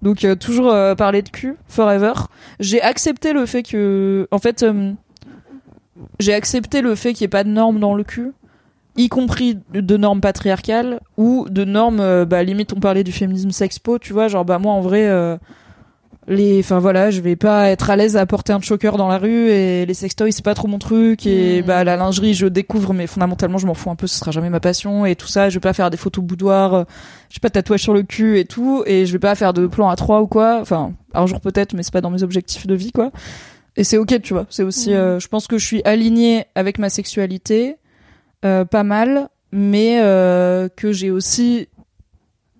Donc 0.03 0.25
euh, 0.25 0.37
toujours 0.37 0.73
euh, 0.73 0.95
parler 0.95 1.21
de 1.23 1.29
cul, 1.29 1.57
forever. 1.67 2.13
J'ai 2.61 2.81
accepté 2.81 3.33
le 3.33 3.45
fait 3.45 3.65
que, 3.65 4.29
en 4.31 4.39
fait, 4.39 4.63
euh, 4.63 4.93
j'ai 6.21 6.33
accepté 6.33 6.81
le 6.81 6.95
fait 6.95 7.13
qu'il 7.13 7.25
n'y 7.25 7.27
ait 7.27 7.29
pas 7.29 7.43
de 7.43 7.49
normes 7.49 7.81
dans 7.81 7.95
le 7.95 8.05
cul 8.05 8.31
y 8.97 9.09
compris 9.09 9.59
de 9.73 9.97
normes 9.97 10.21
patriarcales 10.21 11.01
ou 11.17 11.47
de 11.49 11.65
normes 11.65 12.25
bah 12.25 12.43
limite 12.43 12.73
on 12.73 12.81
parlait 12.81 13.05
du 13.05 13.13
féminisme 13.13 13.51
sexpo 13.53 13.99
tu 13.99 14.13
vois 14.13 14.27
genre 14.29 14.45
bah 14.45 14.59
moi 14.59 14.73
en 14.73 14.81
vrai 14.81 15.09
les 16.31 16.61
enfin 16.61 16.79
voilà 16.79 17.11
je 17.11 17.21
vais 17.21 17.37
pas 17.37 17.69
être 17.71 17.91
à 17.91 17.97
l'aise 17.97 18.17
à 18.17 18.25
porter 18.25 18.53
un 18.55 18.61
choker 18.61 18.97
dans 18.97 19.09
la 19.09 19.19
rue 19.19 19.51
et 19.51 19.85
les 19.85 19.95
sextoys 19.95 20.33
c'est 20.33 20.45
pas 20.45 20.55
trop 20.55 20.69
mon 20.69 20.79
truc 20.79 21.27
et 21.27 21.61
Mm. 21.61 21.67
bah 21.67 21.85
la 21.85 21.97
lingerie 21.97 22.33
je 22.35 22.47
découvre 22.47 22.95
mais 22.95 23.07
fondamentalement 23.07 23.59
je 23.59 23.67
m'en 23.67 23.75
fous 23.75 23.91
un 23.91 23.97
peu 23.97 24.07
ce 24.07 24.17
sera 24.17 24.31
jamais 24.31 24.49
ma 24.49 24.61
passion 24.61 25.05
et 25.05 25.17
tout 25.17 25.27
ça 25.27 25.49
je 25.51 25.57
vais 25.57 25.61
pas 25.61 25.73
faire 25.73 25.91
des 25.91 25.97
photos 25.97 26.25
boudoir 26.25 26.75
euh, 26.75 26.85
je 27.29 27.35
vais 27.37 27.41
pas 27.43 27.49
de 27.49 27.55
tatouage 27.55 27.83
sur 27.83 27.93
le 27.93 28.03
cul 28.05 28.39
et 28.39 28.45
tout 28.45 28.85
et 28.87 29.05
je 29.07 29.13
vais 29.13 29.19
pas 29.19 29.35
faire 29.35 29.53
de 29.53 29.67
plan 29.67 29.89
à 29.91 29.97
trois 29.97 30.23
ou 30.23 30.27
quoi 30.29 30.59
enfin 30.63 30.93
un 31.15 31.27
jour 31.27 31.41
peut-être 31.41 31.75
mais 31.75 31.83
c'est 31.83 31.93
pas 31.93 32.01
dans 32.01 32.11
mes 32.11 32.23
objectifs 32.23 32.67
de 32.67 32.75
vie 32.75 32.93
quoi 32.93 33.11
et 33.77 33.83
c'est 33.85 33.99
ok 33.99 34.23
tu 34.23 34.33
vois 34.33 34.47
c'est 34.51 34.63
aussi 34.63 34.91
Mm. 34.91 34.95
euh, 34.95 35.19
je 35.21 35.27
pense 35.29 35.49
que 35.49 35.59
je 35.59 35.67
suis 35.67 35.83
alignée 35.85 36.45
avec 36.55 36.79
ma 36.79 36.91
sexualité 36.91 37.77
euh, 38.45 38.65
pas 38.65 38.85
mal 38.85 39.29
mais 39.53 39.99
euh, 40.01 40.69
que 40.77 40.93
j'ai 40.93 41.11
aussi 41.11 41.67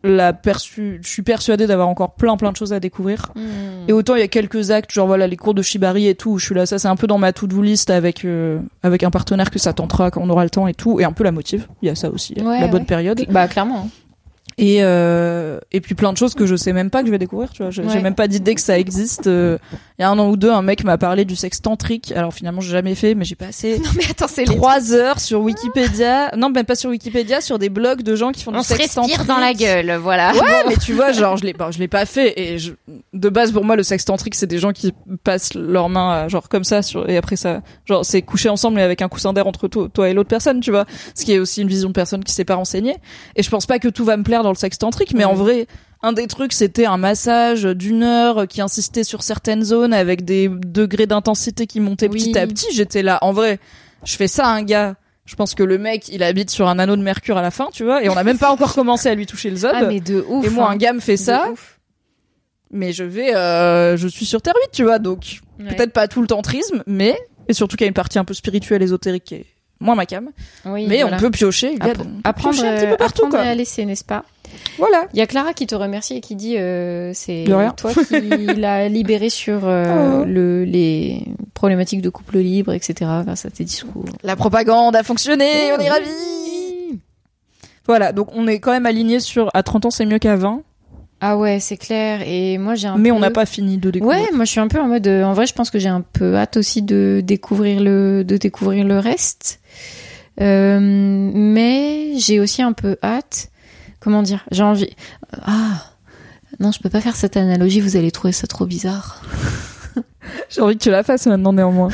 la 0.03 0.33
perçu, 0.33 0.99
je 1.03 1.09
suis 1.09 1.23
persuadée 1.23 1.67
d'avoir 1.67 1.89
encore 1.89 2.15
plein 2.15 2.37
plein 2.37 2.53
de 2.53 2.57
choses 2.57 2.73
à 2.73 2.81
découvrir. 2.81 3.33
Hmm. 3.35 3.89
Et 3.89 3.93
autant 3.93 4.15
il 4.15 4.21
y 4.21 4.23
a 4.25 4.29
quelques 4.29 4.71
actes, 4.71 4.93
genre 4.93 5.07
voilà 5.07 5.27
les 5.27 5.37
cours 5.37 5.55
de 5.55 5.63
shibari 5.63 6.07
et 6.09 6.15
tout, 6.15 6.31
où 6.33 6.39
je 6.39 6.47
suis 6.47 6.55
là, 6.55 6.67
ça 6.67 6.79
c'est 6.79 6.89
un 6.89 6.97
peu 6.97 7.07
dans 7.07 7.19
ma 7.19 7.33
to-do 7.33 7.61
list 7.63 7.91
avec 7.91 8.25
euh, 8.25 8.59
avec 8.83 9.03
un 9.03 9.11
partenaire 9.11 9.51
que 9.51 9.59
ça 9.59 9.73
tentera 9.73 10.11
quand 10.11 10.23
on 10.23 10.31
aura 10.31 10.45
le 10.45 10.51
temps 10.51 10.67
et 10.67 10.75
tout, 10.75 11.01
et 11.01 11.05
un 11.05 11.13
peu 11.13 11.25
la 11.25 11.33
motive. 11.33 11.67
Il 11.83 11.87
y 11.87 11.91
a 11.91 11.95
ça 11.95 12.11
aussi, 12.11 12.35
Ouais, 12.41 12.61
la 12.61 12.69
bonne 12.69 12.81
ouais. 12.81 12.87
période. 12.87 13.25
Bah 13.31 13.47
clairement. 13.49 13.89
Et 14.59 14.79
euh, 14.83 15.59
et 15.73 15.81
puis 15.81 15.95
plein 15.95 16.13
de 16.13 16.19
choses 16.19 16.35
que 16.35 16.45
je 16.45 16.55
sais 16.57 16.73
même 16.73 16.91
pas 16.91 17.01
que 17.01 17.07
je 17.07 17.11
vais 17.13 17.19
découvrir. 17.19 17.51
Tu 17.51 17.63
vois, 17.63 17.71
j'ai 17.71 17.83
Ouais. 17.83 18.01
même 18.03 18.15
pas 18.15 18.29
d'idée 18.29 18.55
que 18.55 18.61
ça 18.61 18.79
existe. 18.79 19.27
Euh, 19.27 19.57
Il 19.99 20.03
y 20.03 20.05
a 20.05 20.11
un 20.11 20.19
an 20.19 20.29
ou 20.29 20.37
deux, 20.37 20.51
un 20.51 20.63
mec 20.63 20.85
m'a 20.85 20.99
parlé 20.99 21.25
du 21.25 21.37
sexe 21.37 21.61
tantrique. 21.63 22.13
Alors 22.17 22.33
finalement 22.35 22.61
j'ai 22.61 22.73
jamais 22.73 22.95
fait, 22.95 23.15
mais 23.15 23.25
j'ai 23.25 23.35
passé 23.37 23.79
Non 23.85 23.91
mais 23.97 24.05
attends, 24.11 24.29
c'est 24.29 24.45
les 24.45 24.57
trois 24.57 24.93
heures 24.93 25.21
sur 25.21 25.41
Wikipédia. 25.41 26.31
Non, 26.37 26.51
même 26.51 26.65
pas 26.67 26.75
sur 26.75 26.91
Wikipédia, 26.91 27.41
sur 27.41 27.59
des 27.59 27.69
blogs 27.69 28.03
de 28.03 28.17
gens 28.17 28.33
qui 28.33 28.43
font 28.43 28.53
On 28.55 28.59
du 28.59 28.65
se 28.67 28.75
sexe 28.75 28.95
tantrique. 28.95 29.27
dans 29.27 29.39
la 29.39 29.55
gueule, 29.55 29.97
voilà. 30.03 30.33
Ouais, 30.33 30.41
mais 30.69 30.77
tu 30.77 30.93
vois, 30.93 31.13
genre, 31.13 31.37
je 31.37 31.45
l'ai, 31.45 31.53
bon, 31.53 31.71
je 31.71 31.79
l'ai 31.79 31.89
pas 31.89 32.07
fait 32.07 32.39
et 32.39 32.59
je, 32.59 32.73
de 33.13 33.29
base, 33.29 33.53
pour 33.53 33.65
moi, 33.65 33.77
le 33.77 33.83
sexe 33.83 34.05
tantrique, 34.05 34.35
c'est 34.35 34.47
des 34.47 34.59
gens 34.59 34.73
qui 34.73 34.93
passent 35.25 35.55
leurs 35.55 35.89
mains, 35.89 36.11
à- 36.25 36.29
genre, 36.29 36.49
comme 36.49 36.65
ça, 36.65 36.83
sur, 36.83 37.09
et 37.09 37.17
après 37.17 37.37
ça, 37.37 37.61
genre, 37.87 38.05
c'est 38.05 38.23
coucher 38.23 38.49
ensemble 38.49 38.77
mais 38.77 38.83
avec 38.83 39.03
un 39.03 39.09
coussin 39.09 39.33
d'air 39.33 39.47
entre 39.47 39.69
toi, 39.69 39.89
toi 39.93 40.09
et 40.09 40.15
l'autre 40.15 40.29
personne, 40.29 40.61
tu 40.61 40.71
vois. 40.71 40.85
Ce 41.15 41.25
qui 41.25 41.33
est 41.33 41.39
aussi 41.39 41.63
une 41.63 41.69
vision 41.69 41.89
de 41.89 41.95
personne 41.95 42.25
qui 42.25 42.33
s'est 42.33 42.45
pas 42.45 42.55
renseignée. 42.57 42.97
Et 43.37 43.43
je 43.43 43.51
pense 43.51 43.67
pas 43.67 43.79
que 43.79 43.89
tout 43.89 44.05
va 44.05 44.17
me 44.17 44.23
plaire 44.23 44.40
dans 44.43 44.51
le 44.51 44.55
sexe 44.57 44.79
tantrique, 44.79 45.15
mais 45.15 45.25
en 45.25 45.35
vrai, 45.35 45.67
un 46.03 46.13
des 46.13 46.27
trucs, 46.27 46.53
c'était 46.53 46.87
un 46.87 46.97
massage 46.97 47.63
d'une 47.65 48.03
heure 48.03 48.47
qui 48.49 48.61
insistait 48.61 49.05
sur 49.05 49.23
certaines 49.23 49.63
zones 49.65 49.93
avec 49.93 50.25
des 50.25 50.49
degrés 50.49 51.07
d'intensité 51.07 51.67
qui 51.67 51.81
montaient 51.81 52.09
Oui. 52.09 52.19
petit 52.33 52.39
à 52.39 52.47
petit. 52.47 52.67
J'étais 52.73 53.03
là, 53.03 53.19
en 53.23 53.33
vrai, 53.33 53.59
je 54.05 54.17
fais 54.17 54.29
ça 54.29 54.47
à 54.47 54.51
un 54.51 54.63
gars. 54.63 54.97
Je 55.27 55.37
pense 55.37 55.55
que 55.55 55.63
le 55.63 55.79
mec, 55.79 56.09
il 56.09 56.23
habite 56.23 56.51
sur 56.51 56.67
un 56.69 56.79
anneau 56.79 56.97
de 56.97 57.03
mercure 57.03 57.37
à 57.37 57.43
la 57.43 57.51
fin, 57.53 57.69
tu 57.73 57.85
vois, 57.85 58.03
et 58.03 58.09
on 58.09 58.17
a 58.17 58.25
même 58.25 58.39
pas 58.39 58.51
encore 58.51 58.75
commencé 58.75 59.09
à 59.09 59.15
lui 59.15 59.27
toucher 59.27 59.51
le 59.51 59.57
zob. 59.57 59.71
Ah 59.75 59.85
mais 59.87 60.01
de 60.01 60.25
ouf. 60.29 60.45
Et 60.47 60.51
moi, 60.51 60.69
hein. 60.69 60.73
un 60.73 60.77
gars 60.77 60.93
me 60.93 60.99
fait 61.01 61.17
ça, 61.19 61.51
ouf. 61.53 61.79
mais 62.73 62.93
je 62.93 63.05
vais, 63.05 63.35
euh, 63.37 63.97
je 63.97 64.09
suis 64.09 64.27
sur 64.27 64.43
Terre 64.43 64.55
8, 64.65 64.71
tu 64.73 64.83
vois, 64.85 64.99
donc 64.99 65.41
Ouais. 65.61 65.75
peut-être 65.77 65.93
pas 65.93 66.09
tout 66.09 66.21
le 66.23 66.27
tantrisme, 66.27 66.83
mais 66.87 67.17
et 67.49 67.53
surtout 67.53 67.77
qu'il 67.77 67.85
y 67.85 67.87
a 67.87 67.89
une 67.89 67.95
partie 67.95 68.19
un 68.19 68.25
peu 68.25 68.33
spirituelle, 68.35 68.83
ésotérique 68.83 69.25
qui 69.25 69.35
est 69.35 69.47
moins 69.81 69.95
ma 69.95 70.07
cam, 70.07 70.31
Oui, 70.67 70.87
mais 70.89 71.01
voilà. 71.03 71.17
on 71.17 71.21
peut 71.21 71.31
piocher, 71.31 71.75
gars, 71.77 71.87
Appre- 71.87 72.01
on 72.01 72.05
peut 72.05 72.11
apprendre, 72.25 72.55
piocher 72.55 72.69
un 72.69 72.77
petit 72.77 72.87
peu 72.87 72.97
partout, 72.97 73.23
apprendre 73.27 73.43
quoi. 73.43 73.51
à 73.51 73.55
laisser, 73.55 73.85
n'est-ce 73.87 74.05
pas? 74.05 74.25
Voilà. 74.79 75.07
Il 75.15 75.19
y 75.19 75.23
a 75.23 75.27
Clara 75.27 75.53
qui 75.55 75.67
te 75.67 75.75
remercie 75.75 76.17
et 76.17 76.21
qui 76.21 76.35
dit 76.37 76.57
euh, 76.59 77.13
c'est 77.15 77.45
toi 77.77 77.93
qui 77.95 78.47
l'as 78.57 78.89
libéré 78.89 79.31
sur 79.31 79.61
euh, 79.65 80.21
Oh. 80.21 80.25
le, 80.27 80.65
les 80.65 81.25
problématiques 81.55 82.03
de 82.03 82.11
couple 82.11 82.39
libre, 82.39 82.73
etc. 82.73 82.95
grâce 83.25 83.47
à 83.47 83.51
tes 83.51 83.65
discours. 83.65 84.05
La 84.23 84.37
propagande 84.37 84.97
a 84.97 85.03
fonctionné, 85.03 85.73
on 85.77 85.81
est 85.81 85.89
ravis. 85.89 87.01
Voilà, 87.87 88.13
donc 88.13 88.29
on 88.35 88.47
est 88.47 88.61
quand 88.61 88.73
même 88.73 88.87
aligné 88.87 89.21
sur 89.21 89.51
à 89.55 89.63
30 89.63 89.87
ans 89.87 89.91
c'est 89.91 90.07
mieux 90.07 90.19
qu'à 90.19 90.37
20, 90.37 90.63
Ah 91.21 91.37
ouais, 91.37 91.61
c'est 91.61 91.77
clair. 91.77 92.23
Et 92.27 92.57
moi 92.59 92.75
j'ai 92.75 92.89
un 92.89 92.97
mais 92.97 93.11
peu... 93.11 93.15
on 93.17 93.19
n'a 93.19 93.31
pas 93.31 93.47
fini 93.47 93.77
de 93.79 93.91
découvrir. 93.91 94.19
Ouais, 94.21 94.29
moi 94.35 94.45
je 94.45 94.51
suis 94.51 94.61
un 94.61 94.69
peu 94.69 94.81
en 94.81 94.87
mode. 94.89 95.07
euh, 95.07 95.23
en 95.25 95.35
vrai, 95.35 95.47
je 95.47 95.53
pense 95.55 95.71
que 95.71 95.79
j'ai 95.79 95.89
un 95.89 96.01
peu 96.01 96.37
hâte 96.37 96.57
aussi 96.57 96.83
de 96.83 97.21
découvrir 97.25 97.81
le 97.81 98.25
de 98.25 98.37
découvrir 98.37 98.85
le 98.87 98.99
reste. 98.99 99.61
Euh, 100.41 100.79
mais 100.81 102.15
j'ai 102.19 102.41
aussi 102.41 102.63
un 102.63 102.73
peu 102.73 102.97
hâte. 103.03 103.51
Comment 104.01 104.23
dire 104.23 104.45
J'ai 104.51 104.63
envie. 104.63 104.97
Ah 105.43 105.85
non, 106.59 106.73
je 106.73 106.81
peux 106.81 106.89
pas 106.89 107.01
faire 107.03 107.17
cette 107.17 107.37
analogie. 107.37 107.81
Vous 107.81 107.97
allez 107.97 108.11
trouver 108.11 108.33
ça 108.33 108.47
trop 108.47 108.67
bizarre. 108.67 109.23
J'ai 110.49 110.61
envie 110.61 110.77
que 110.77 110.83
tu 110.83 110.91
la 110.91 111.03
fasses 111.03 111.27
maintenant 111.27 111.53
néanmoins. 111.53 111.89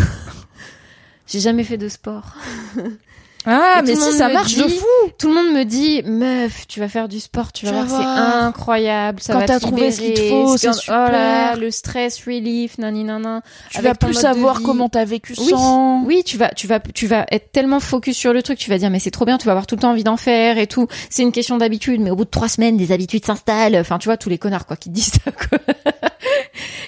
J'ai 1.26 1.40
jamais 1.40 1.64
fait 1.64 1.76
de 1.78 1.88
sport. 1.88 2.34
Ah, 3.47 3.80
mais 3.84 3.94
si 3.94 4.12
ça 4.12 4.28
marche 4.28 4.57
de 4.57 4.66
fou. 4.68 4.84
Tout 5.18 5.28
le 5.28 5.34
monde 5.34 5.55
me 5.55 5.64
dit, 5.64 6.03
meuf, 6.05 6.66
tu 6.66 6.80
vas 6.80 6.88
faire 6.88 7.09
du 7.09 7.20
sport, 7.20 7.53
tu 7.53 7.64
vas 7.66 7.82
voir, 7.84 8.01
c'est 8.03 8.07
incroyable. 8.44 9.20
Ça 9.20 9.34
Quand 9.34 9.38
va 9.40 9.47
t'as 9.47 9.61
trouvé 9.61 9.92
ce 9.92 10.01
qu'il 10.01 10.14
te 10.14 10.20
faut, 10.28 10.57
ce 10.57 10.72
c'est 10.72 10.86
qu'on- 10.88 10.92
Oh 11.07 11.11
là, 11.12 11.44
super. 11.53 11.57
le 11.61 11.70
stress 11.70 12.24
relief, 12.26 12.78
nani 12.78 13.05
nana. 13.05 13.42
Tu 13.70 13.78
Avec 13.78 13.88
vas 13.90 13.94
plus 13.94 14.14
savoir 14.14 14.62
comment 14.62 14.88
t'as 14.88 15.05
vécu 15.05 15.34
Oui, 15.38 15.51
sans. 15.51 16.03
oui, 16.05 16.22
tu 16.24 16.36
vas, 16.36 16.49
tu 16.51 16.66
vas, 16.66 16.80
tu 16.80 17.07
vas 17.07 17.24
être 17.30 17.53
tellement 17.53 17.80
focus 17.80 18.16
sur 18.16 18.32
le 18.32 18.42
truc, 18.42 18.59
tu 18.59 18.68
vas 18.70 18.78
dire 18.78 18.90
mais 18.90 18.99
c'est 18.99 19.11
trop 19.12 19.24
bien, 19.24 19.38
tu 19.38 19.47
vas 19.47 19.53
avoir 19.53 19.66
tout 19.66 19.76
le 19.76 19.80
temps 19.80 19.90
envie 19.92 20.05
d'en 20.05 20.16
faire 20.16 20.59
et 20.59 20.66
tout. 20.66 20.88
C'est 21.09 21.22
une 21.22 21.32
question 21.32 21.57
d'habitude, 21.57 22.01
mais 22.01 22.11
au 22.11 22.16
bout 22.16 22.24
de 22.24 22.30
trois 22.30 22.49
semaines, 22.49 22.76
des 22.76 22.90
habitudes 22.92 23.24
s'installent. 23.24 23.76
Enfin, 23.76 23.99
tu 23.99 24.09
vois 24.09 24.16
tous 24.16 24.28
les 24.28 24.38
connards 24.38 24.66
quoi 24.66 24.76
qui 24.76 24.88
te 24.90 24.94
disent 24.94 25.12
ça. 25.24 25.30
Quoi. 25.30 25.59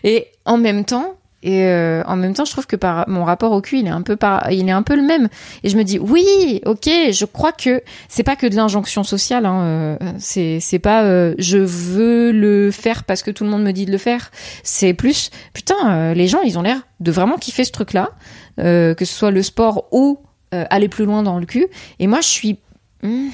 et 0.05 0.27
en 0.45 0.57
même 0.59 0.85
temps, 0.85 1.15
et 1.43 1.67
euh, 1.67 2.03
en 2.05 2.17
même 2.17 2.35
temps, 2.35 2.45
je 2.45 2.51
trouve 2.51 2.67
que 2.67 2.75
par 2.75 3.09
mon 3.09 3.25
rapport 3.25 3.53
au 3.53 3.61
cul, 3.61 3.79
il 3.79 3.87
est 3.87 3.91
un 3.91 4.03
peu 4.03 4.17
par, 4.17 4.51
il 4.51 4.69
est 4.69 4.73
un 4.73 4.83
peu 4.83 4.97
le 4.97 5.03
même. 5.03 5.29
Et 5.63 5.69
je 5.69 5.77
me 5.77 5.85
dis 5.85 5.99
oui, 5.99 6.61
ok, 6.67 6.89
je 7.13 7.25
crois 7.25 7.53
que 7.53 7.83
c'est 8.09 8.25
pas 8.25 8.35
que 8.35 8.47
de 8.47 8.57
l'injonction 8.57 9.05
sociale. 9.05 9.47
Hein, 9.47 9.63
euh, 9.63 9.97
c'est 10.19 10.59
c'est 10.61 10.81
pas 10.81 11.05
euh, 11.05 11.35
je 11.39 11.59
veux 11.59 12.33
le 12.33 12.73
faire 12.73 13.05
parce 13.05 13.23
que 13.23 13.31
tout 13.31 13.45
le 13.45 13.51
monde 13.51 13.63
me 13.63 13.73
dit 13.73 13.87
de 13.87 13.93
le 13.93 13.99
faire. 13.99 14.33
C'est 14.65 14.95
plus 14.95 15.31
putain, 15.53 15.77
euh, 15.87 16.15
les 16.15 16.27
gens 16.27 16.43
ils 16.43 16.59
ont 16.59 16.63
l'air 16.63 16.81
de 16.99 17.13
vraiment 17.13 17.37
kiffer 17.37 17.65
ce 17.65 17.73
truc-là, 17.73 18.11
que 18.57 18.97
ce 18.99 19.05
soit 19.05 19.31
le 19.31 19.43
sport 19.45 19.87
ou 19.93 20.19
aller 20.51 20.89
plus 20.89 21.05
loin 21.05 21.23
dans 21.23 21.39
le 21.39 21.47
cul. 21.47 21.67
Et 22.01 22.09
moi, 22.09 22.21
je 22.21 22.27
suis 22.27 22.59
hmm, 23.05 23.29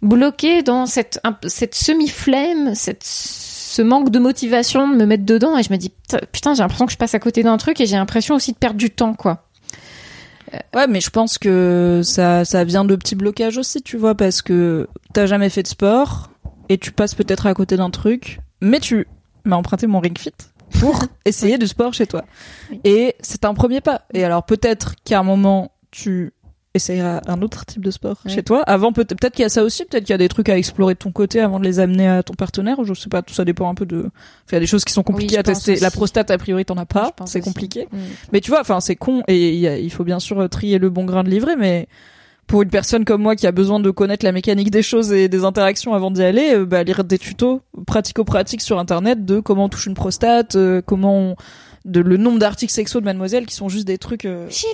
bloquée 0.00 0.62
dans 0.62 0.86
cette 0.86 1.20
cette 1.48 1.74
semi-flemme, 1.74 2.74
cette 2.74 3.04
ce 3.74 3.82
manque 3.82 4.10
de 4.10 4.20
motivation 4.20 4.88
de 4.88 4.94
me 4.94 5.04
mettre 5.04 5.24
dedans 5.24 5.58
et 5.58 5.64
je 5.64 5.72
me 5.72 5.76
dis 5.76 5.92
putain, 6.32 6.54
j'ai 6.54 6.62
l'impression 6.62 6.86
que 6.86 6.92
je 6.92 6.96
passe 6.96 7.14
à 7.14 7.18
côté 7.18 7.42
d'un 7.42 7.56
truc 7.56 7.80
et 7.80 7.86
j'ai 7.86 7.96
l'impression 7.96 8.36
aussi 8.36 8.52
de 8.52 8.56
perdre 8.56 8.76
du 8.76 8.90
temps 8.90 9.14
quoi. 9.14 9.48
Ouais, 10.74 10.86
mais 10.86 11.00
je 11.00 11.10
pense 11.10 11.38
que 11.38 12.02
ça, 12.04 12.44
ça 12.44 12.62
vient 12.62 12.84
de 12.84 12.94
petits 12.94 13.16
blocages 13.16 13.58
aussi, 13.58 13.82
tu 13.82 13.96
vois, 13.96 14.14
parce 14.14 14.42
que 14.42 14.86
t'as 15.12 15.26
jamais 15.26 15.48
fait 15.48 15.64
de 15.64 15.68
sport 15.68 16.30
et 16.68 16.78
tu 16.78 16.92
passes 16.92 17.16
peut-être 17.16 17.46
à 17.46 17.54
côté 17.54 17.76
d'un 17.76 17.90
truc, 17.90 18.38
mais 18.60 18.78
tu 18.78 19.08
m'as 19.44 19.56
emprunté 19.56 19.88
mon 19.88 19.98
Ring 19.98 20.16
Fit 20.16 20.30
pour 20.78 21.00
essayer 21.24 21.58
du 21.58 21.66
sport 21.66 21.92
chez 21.92 22.06
toi. 22.06 22.22
Oui. 22.70 22.80
Et 22.84 23.16
c'est 23.18 23.44
un 23.44 23.54
premier 23.54 23.80
pas. 23.80 24.02
Et 24.12 24.22
alors 24.22 24.44
peut-être 24.44 24.94
qu'à 25.04 25.18
un 25.18 25.24
moment 25.24 25.72
tu 25.90 26.32
essayeras 26.74 27.20
un 27.28 27.40
autre 27.42 27.64
type 27.64 27.84
de 27.84 27.90
sport 27.90 28.16
Ouais. 28.24 28.32
chez 28.32 28.42
toi. 28.42 28.62
Avant 28.62 28.92
peut- 28.92 29.04
peut-être 29.04 29.32
qu'il 29.34 29.42
y 29.42 29.46
a 29.46 29.48
ça 29.48 29.62
aussi, 29.62 29.84
peut-être 29.84 30.04
qu'il 30.04 30.12
y 30.12 30.14
a 30.14 30.18
des 30.18 30.28
trucs 30.28 30.48
à 30.48 30.58
explorer 30.58 30.94
de 30.94 30.98
ton 30.98 31.12
côté 31.12 31.40
avant 31.40 31.60
de 31.60 31.64
les 31.64 31.78
amener 31.80 32.08
à 32.08 32.22
ton 32.22 32.34
partenaire. 32.34 32.76
Je 32.84 32.94
sais 32.94 33.08
pas, 33.08 33.22
tout 33.22 33.32
ça 33.34 33.44
dépend 33.44 33.70
un 33.70 33.74
peu 33.74 33.86
de. 33.86 34.10
Il 34.50 34.54
y 34.54 34.56
a 34.56 34.60
des 34.60 34.66
choses 34.66 34.84
qui 34.84 34.92
sont 34.92 35.02
compliquées 35.04 35.38
à 35.38 35.42
tester. 35.42 35.76
La 35.76 35.90
prostate 35.90 36.30
a 36.30 36.38
priori 36.38 36.64
t'en 36.64 36.76
as 36.76 36.86
pas, 36.86 37.12
c'est 37.26 37.40
compliqué. 37.40 37.88
Mm. 37.92 37.96
Mais 38.32 38.40
tu 38.40 38.50
vois, 38.50 38.60
enfin, 38.60 38.80
c'est 38.80 38.96
con 38.96 39.22
et 39.28 39.80
il 39.84 39.90
faut 39.90 40.04
bien 40.04 40.18
sûr 40.18 40.40
euh, 40.40 40.48
trier 40.48 40.78
le 40.78 40.90
bon 40.90 41.04
grain 41.04 41.22
de 41.24 41.30
livret, 41.30 41.56
mais 41.56 41.86
pour 42.46 42.60
une 42.62 42.68
personne 42.68 43.04
comme 43.06 43.22
moi 43.22 43.36
qui 43.36 43.46
a 43.46 43.52
besoin 43.52 43.80
de 43.80 43.90
connaître 43.90 44.24
la 44.24 44.32
mécanique 44.32 44.70
des 44.70 44.82
choses 44.82 45.12
et 45.12 45.28
des 45.28 45.44
interactions 45.44 45.94
avant 45.94 46.10
d'y 46.10 46.22
aller, 46.22 46.54
euh, 46.54 46.66
bah, 46.66 46.82
lire 46.82 47.02
des 47.04 47.16
tutos 47.18 47.62
pratico-pratiques 47.86 48.60
sur 48.60 48.78
internet 48.78 49.24
de 49.24 49.40
comment 49.40 49.64
on 49.64 49.68
touche 49.70 49.86
une 49.86 49.94
prostate, 49.94 50.56
euh, 50.56 50.82
comment 50.84 51.16
on- 51.16 51.36
de 51.84 52.00
le 52.00 52.16
nombre 52.16 52.38
d'articles 52.38 52.72
sexuels 52.72 53.02
de 53.02 53.04
mademoiselle 53.06 53.44
qui 53.44 53.54
sont 53.54 53.68
juste 53.68 53.86
des 53.86 53.98
trucs 53.98 54.24
euh, 54.24 54.46
J'ai 54.48 54.66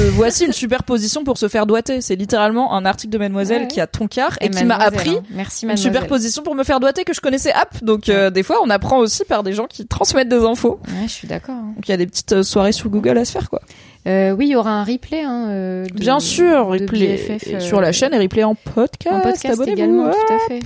de 0.00 0.08
voici 0.10 0.44
une 0.44 0.52
super 0.52 0.84
position 0.84 1.24
pour 1.24 1.36
se 1.36 1.48
faire 1.48 1.66
doigter. 1.66 2.00
C'est 2.00 2.14
littéralement 2.14 2.74
un 2.74 2.84
article 2.84 3.12
de 3.12 3.18
mademoiselle 3.18 3.62
Ouais. 3.62 3.68
qui 3.68 3.80
a 3.80 3.88
ton 3.88 4.06
quart 4.06 4.36
et, 4.40 4.46
Et 4.46 4.50
qui 4.50 4.64
m'a 4.64 4.76
appris 4.76 5.10
hein. 5.16 5.22
Merci 5.30 5.64
une 5.64 5.68
mademoiselle. 5.72 5.92
super 5.94 6.06
position 6.06 6.42
pour 6.44 6.54
me 6.54 6.62
faire 6.62 6.78
doigter 6.78 7.02
que 7.04 7.12
je 7.12 7.20
connaissais 7.20 7.52
app. 7.52 7.82
Donc 7.82 8.08
euh, 8.08 8.30
des 8.30 8.44
fois 8.44 8.60
on 8.64 8.70
apprend 8.70 8.98
aussi 8.98 9.24
par 9.24 9.42
des 9.42 9.52
gens 9.52 9.66
qui 9.66 9.84
transmettent 9.86 10.28
des 10.28 10.44
infos. 10.44 10.78
Ouais, 10.86 11.08
je 11.08 11.12
suis 11.12 11.26
d'accord. 11.26 11.56
hein. 11.56 11.72
Donc 11.74 11.88
il 11.88 11.90
y 11.90 11.94
a 11.94 11.96
des 11.96 12.06
petites 12.06 12.32
euh, 12.32 12.42
soirées 12.44 12.70
sur 12.72 12.88
Google 12.88 13.18
à 13.18 13.24
se 13.24 13.32
faire 13.32 13.50
quoi. 13.50 13.60
Euh, 14.06 14.30
oui, 14.32 14.46
il 14.46 14.50
y 14.52 14.56
aura 14.56 14.70
un 14.72 14.84
replay. 14.84 15.22
Hein, 15.22 15.48
euh, 15.48 15.86
de- 15.86 15.92
Bien 15.94 16.20
sûr, 16.20 16.66
de 16.66 16.82
replay 16.82 17.16
BFF, 17.16 17.48
euh, 17.54 17.58
sur 17.60 17.80
la 17.80 17.90
chaîne 17.90 18.12
et 18.14 18.18
replay 18.18 18.44
en 18.44 18.54
podcast. 18.54 19.16
En 19.16 19.20
podcast 19.20 19.60
également, 19.66 20.06
Ouais. 20.06 20.12
tout 20.12 20.32
à 20.34 20.38
fait. 20.46 20.60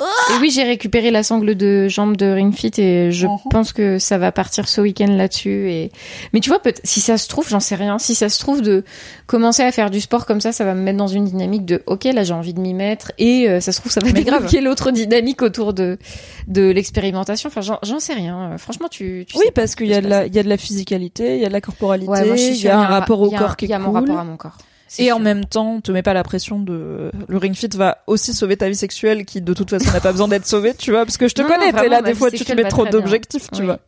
Et 0.00 0.40
oui, 0.40 0.50
j'ai 0.50 0.62
récupéré 0.62 1.10
la 1.10 1.22
sangle 1.24 1.56
de 1.56 1.88
jambe 1.88 2.16
de 2.16 2.26
Ring 2.26 2.54
Fit 2.54 2.70
et 2.78 3.10
je 3.10 3.26
Mhm. 3.26 3.36
pense 3.50 3.72
que 3.72 3.98
ça 3.98 4.16
va 4.18 4.30
partir 4.30 4.68
ce 4.68 4.80
week-end 4.80 5.08
là-dessus. 5.10 5.70
Et 5.70 5.90
mais 6.32 6.40
tu 6.40 6.50
vois, 6.50 6.60
peut 6.60 6.72
si 6.84 7.00
ça 7.00 7.18
se 7.18 7.26
trouve, 7.28 7.48
j'en 7.48 7.58
sais 7.60 7.74
rien. 7.74 7.98
Si 7.98 8.14
ça 8.14 8.28
se 8.28 8.38
trouve 8.38 8.62
de 8.62 8.84
commencer 9.26 9.62
à 9.62 9.72
faire 9.72 9.90
du 9.90 10.00
sport 10.00 10.24
comme 10.26 10.40
ça, 10.40 10.52
ça 10.52 10.64
va 10.64 10.74
me 10.74 10.82
mettre 10.82 10.98
dans 10.98 11.08
une 11.08 11.24
dynamique 11.24 11.64
de 11.64 11.82
OK, 11.86 12.04
là 12.04 12.22
j'ai 12.22 12.32
envie 12.34 12.54
de 12.54 12.60
m'y 12.60 12.74
mettre 12.74 13.10
et 13.18 13.48
euh, 13.48 13.60
ça 13.60 13.72
se 13.72 13.80
trouve 13.80 13.90
ça 13.90 14.00
va 14.00 14.12
débloquer 14.12 14.60
l'autre 14.60 14.90
dynamique 14.92 15.42
autour 15.42 15.72
de 15.72 15.98
de 16.46 16.70
l'expérimentation. 16.70 17.48
Enfin, 17.54 17.60
j'en 17.82 17.98
sais 18.00 18.14
rien. 18.14 18.56
Franchement, 18.58 18.88
tu, 18.88 19.24
tu 19.28 19.36
Oui, 19.36 19.44
sais 19.46 19.50
parce 19.52 19.72
ce 19.72 19.76
qu'il 19.76 19.86
qui 19.86 19.92
y 19.92 19.96
a 19.96 20.00
de 20.00 20.08
la, 20.08 20.26
il 20.26 20.34
y 20.34 20.38
a 20.38 20.42
de 20.42 20.48
la 20.48 20.56
physicalité, 20.56 21.36
il 21.36 21.42
y 21.42 21.44
a 21.44 21.48
de 21.48 21.52
la 21.52 21.60
corporalité, 21.60 22.10
Ouais, 22.10 22.22
il 22.52 22.56
y 22.56 22.68
a 22.68 22.78
un 22.78 22.82
ra- 22.84 23.00
rapport 23.00 23.20
au 23.20 23.30
corps 23.30 23.56
qui 23.56 23.64
est 23.64 23.68
Il 23.68 23.70
y 23.72 23.74
a 23.74 23.78
mon 23.78 23.86
cool. 23.90 23.94
rapport 24.00 24.18
à 24.18 24.24
mon 24.24 24.36
corps. 24.36 24.58
Et 24.98 25.12
en 25.12 25.18
même 25.18 25.44
temps, 25.44 25.80
te 25.80 25.92
mets 25.92 26.02
pas 26.02 26.14
la 26.14 26.22
pression 26.22 26.58
de 26.58 27.10
le 27.28 27.36
ring 27.38 27.54
fit 27.54 27.68
va 27.74 27.98
aussi 28.06 28.32
sauver 28.32 28.56
ta 28.56 28.68
vie 28.68 28.74
sexuelle 28.76 29.24
qui 29.24 29.40
de 29.42 29.52
toute 29.54 29.70
façon 29.70 29.90
n'a 29.92 30.00
pas 30.00 30.12
besoin 30.12 30.28
d'être 30.28 30.46
sauvée, 30.46 30.74
tu 30.74 30.90
vois, 30.92 31.04
parce 31.04 31.16
que 31.18 31.28
je 31.28 31.34
te 31.34 31.42
Non, 31.42 31.48
connais, 31.48 31.72
t'es 31.72 31.88
là 31.88 32.00
des 32.02 32.14
fois 32.14 32.30
tu 32.30 32.44
te 32.44 32.52
mets 32.54 32.64
trop 32.64 32.86
d'objectifs, 32.86 33.48
tu 33.52 33.60
Oui. 33.60 33.66
vois. 33.66 33.78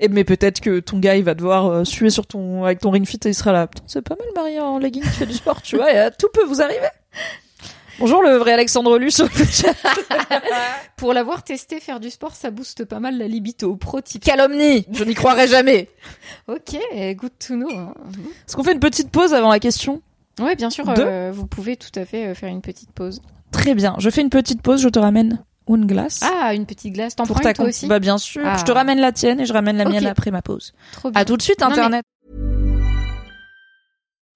Et 0.00 0.08
mais 0.08 0.24
peut-être 0.24 0.60
que 0.60 0.78
ton 0.80 0.98
gars 1.00 1.16
il 1.16 1.24
va 1.24 1.34
devoir 1.34 1.66
euh, 1.66 1.84
suer 1.84 2.10
sur 2.10 2.26
ton 2.26 2.64
avec 2.64 2.78
ton 2.80 2.90
ring 2.90 3.04
fit 3.06 3.18
et 3.24 3.28
il 3.30 3.34
sera 3.34 3.52
là. 3.52 3.66
Putain, 3.66 3.82
c'est 3.86 4.00
pas 4.02 4.14
mal 4.16 4.28
Marie 4.34 4.58
en 4.60 4.78
legging 4.78 5.02
qui 5.02 5.08
fait 5.08 5.26
du 5.26 5.34
sport, 5.34 5.60
tu 5.60 5.76
vois, 5.76 5.92
et 5.92 5.98
euh, 5.98 6.10
tout 6.18 6.28
peut 6.32 6.44
vous 6.44 6.62
arriver. 6.62 6.86
Bonjour 7.98 8.22
le 8.22 8.36
vrai 8.36 8.52
Alexandre 8.52 8.96
Lu 8.96 9.10
sur 9.10 9.24
le 9.36 9.44
chat. 9.44 9.74
Pour 10.96 11.12
l'avoir 11.12 11.42
testé, 11.42 11.80
faire 11.80 11.98
du 11.98 12.10
sport, 12.10 12.36
ça 12.36 12.52
booste 12.52 12.84
pas 12.84 13.00
mal 13.00 13.18
la 13.18 13.26
libido. 13.26 13.74
Pro 13.76 14.00
tip. 14.00 14.22
Calomnie, 14.22 14.86
je 14.92 15.02
n'y 15.02 15.14
croirais 15.14 15.48
jamais. 15.48 15.88
Ok, 16.46 16.76
good 17.16 17.32
to 17.44 17.54
know. 17.54 17.68
hein. 17.70 17.92
Est-ce 18.46 18.54
qu'on 18.54 18.62
fait 18.62 18.72
une 18.72 18.78
petite 18.80 19.10
pause 19.10 19.34
avant 19.34 19.50
la 19.50 19.58
question? 19.58 20.00
Ouais, 20.38 20.56
bien 20.56 20.70
sûr, 20.70 20.88
euh, 20.88 21.30
vous 21.32 21.46
pouvez 21.46 21.76
tout 21.76 21.90
à 21.94 22.04
fait 22.04 22.26
euh, 22.28 22.34
faire 22.34 22.48
une 22.48 22.62
petite 22.62 22.92
pause. 22.92 23.20
Très 23.52 23.74
bien. 23.74 23.96
Je 23.98 24.10
fais 24.10 24.20
une 24.20 24.30
petite 24.30 24.62
pause, 24.62 24.80
je 24.80 24.88
te 24.88 24.98
ramène 24.98 25.42
une 25.68 25.86
glace. 25.86 26.20
Ah, 26.22 26.54
une 26.54 26.66
petite 26.66 26.94
glace. 26.94 27.16
T'en 27.16 27.24
pour 27.26 27.36
prends 27.36 27.42
ta 27.42 27.50
une 27.50 27.54
toi 27.56 27.64
aussi 27.66 27.86
Bah 27.86 27.98
bien 27.98 28.18
sûr. 28.18 28.42
Ah. 28.44 28.56
Je 28.58 28.64
te 28.64 28.72
ramène 28.72 29.00
la 29.00 29.12
tienne 29.12 29.40
et 29.40 29.46
je 29.46 29.52
ramène 29.52 29.76
la 29.76 29.84
mienne 29.84 30.06
après 30.06 30.30
ma 30.30 30.42
pause. 30.42 30.72
Trop 30.92 31.10
bien. 31.10 31.20
À 31.20 31.24
tout 31.24 31.36
de 31.36 31.42
suite 31.42 31.60
Non, 31.60 31.68
mais- 31.68 31.72
internet. 31.74 32.04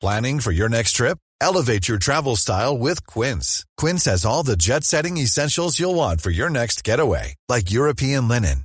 Planning 0.01 0.41
for 0.41 0.53
your 0.53 0.69
next 0.69 0.97
trip? 0.97 1.17
Elevate 1.41 1.89
your 1.89 1.99
travel 1.99 2.37
style 2.37 2.77
with 2.79 3.05
Quince. 3.07 3.65
Quince 3.77 4.05
has 4.07 4.25
all 4.25 4.43
the 4.45 4.57
jet-setting 4.57 5.17
essentials 5.17 5.79
you'll 5.79 5.95
want 5.95 6.21
for 6.21 6.31
your 6.31 6.51
next 6.51 6.85
getaway, 6.85 7.35
like 7.49 7.71
European 7.73 8.29
linen, 8.29 8.65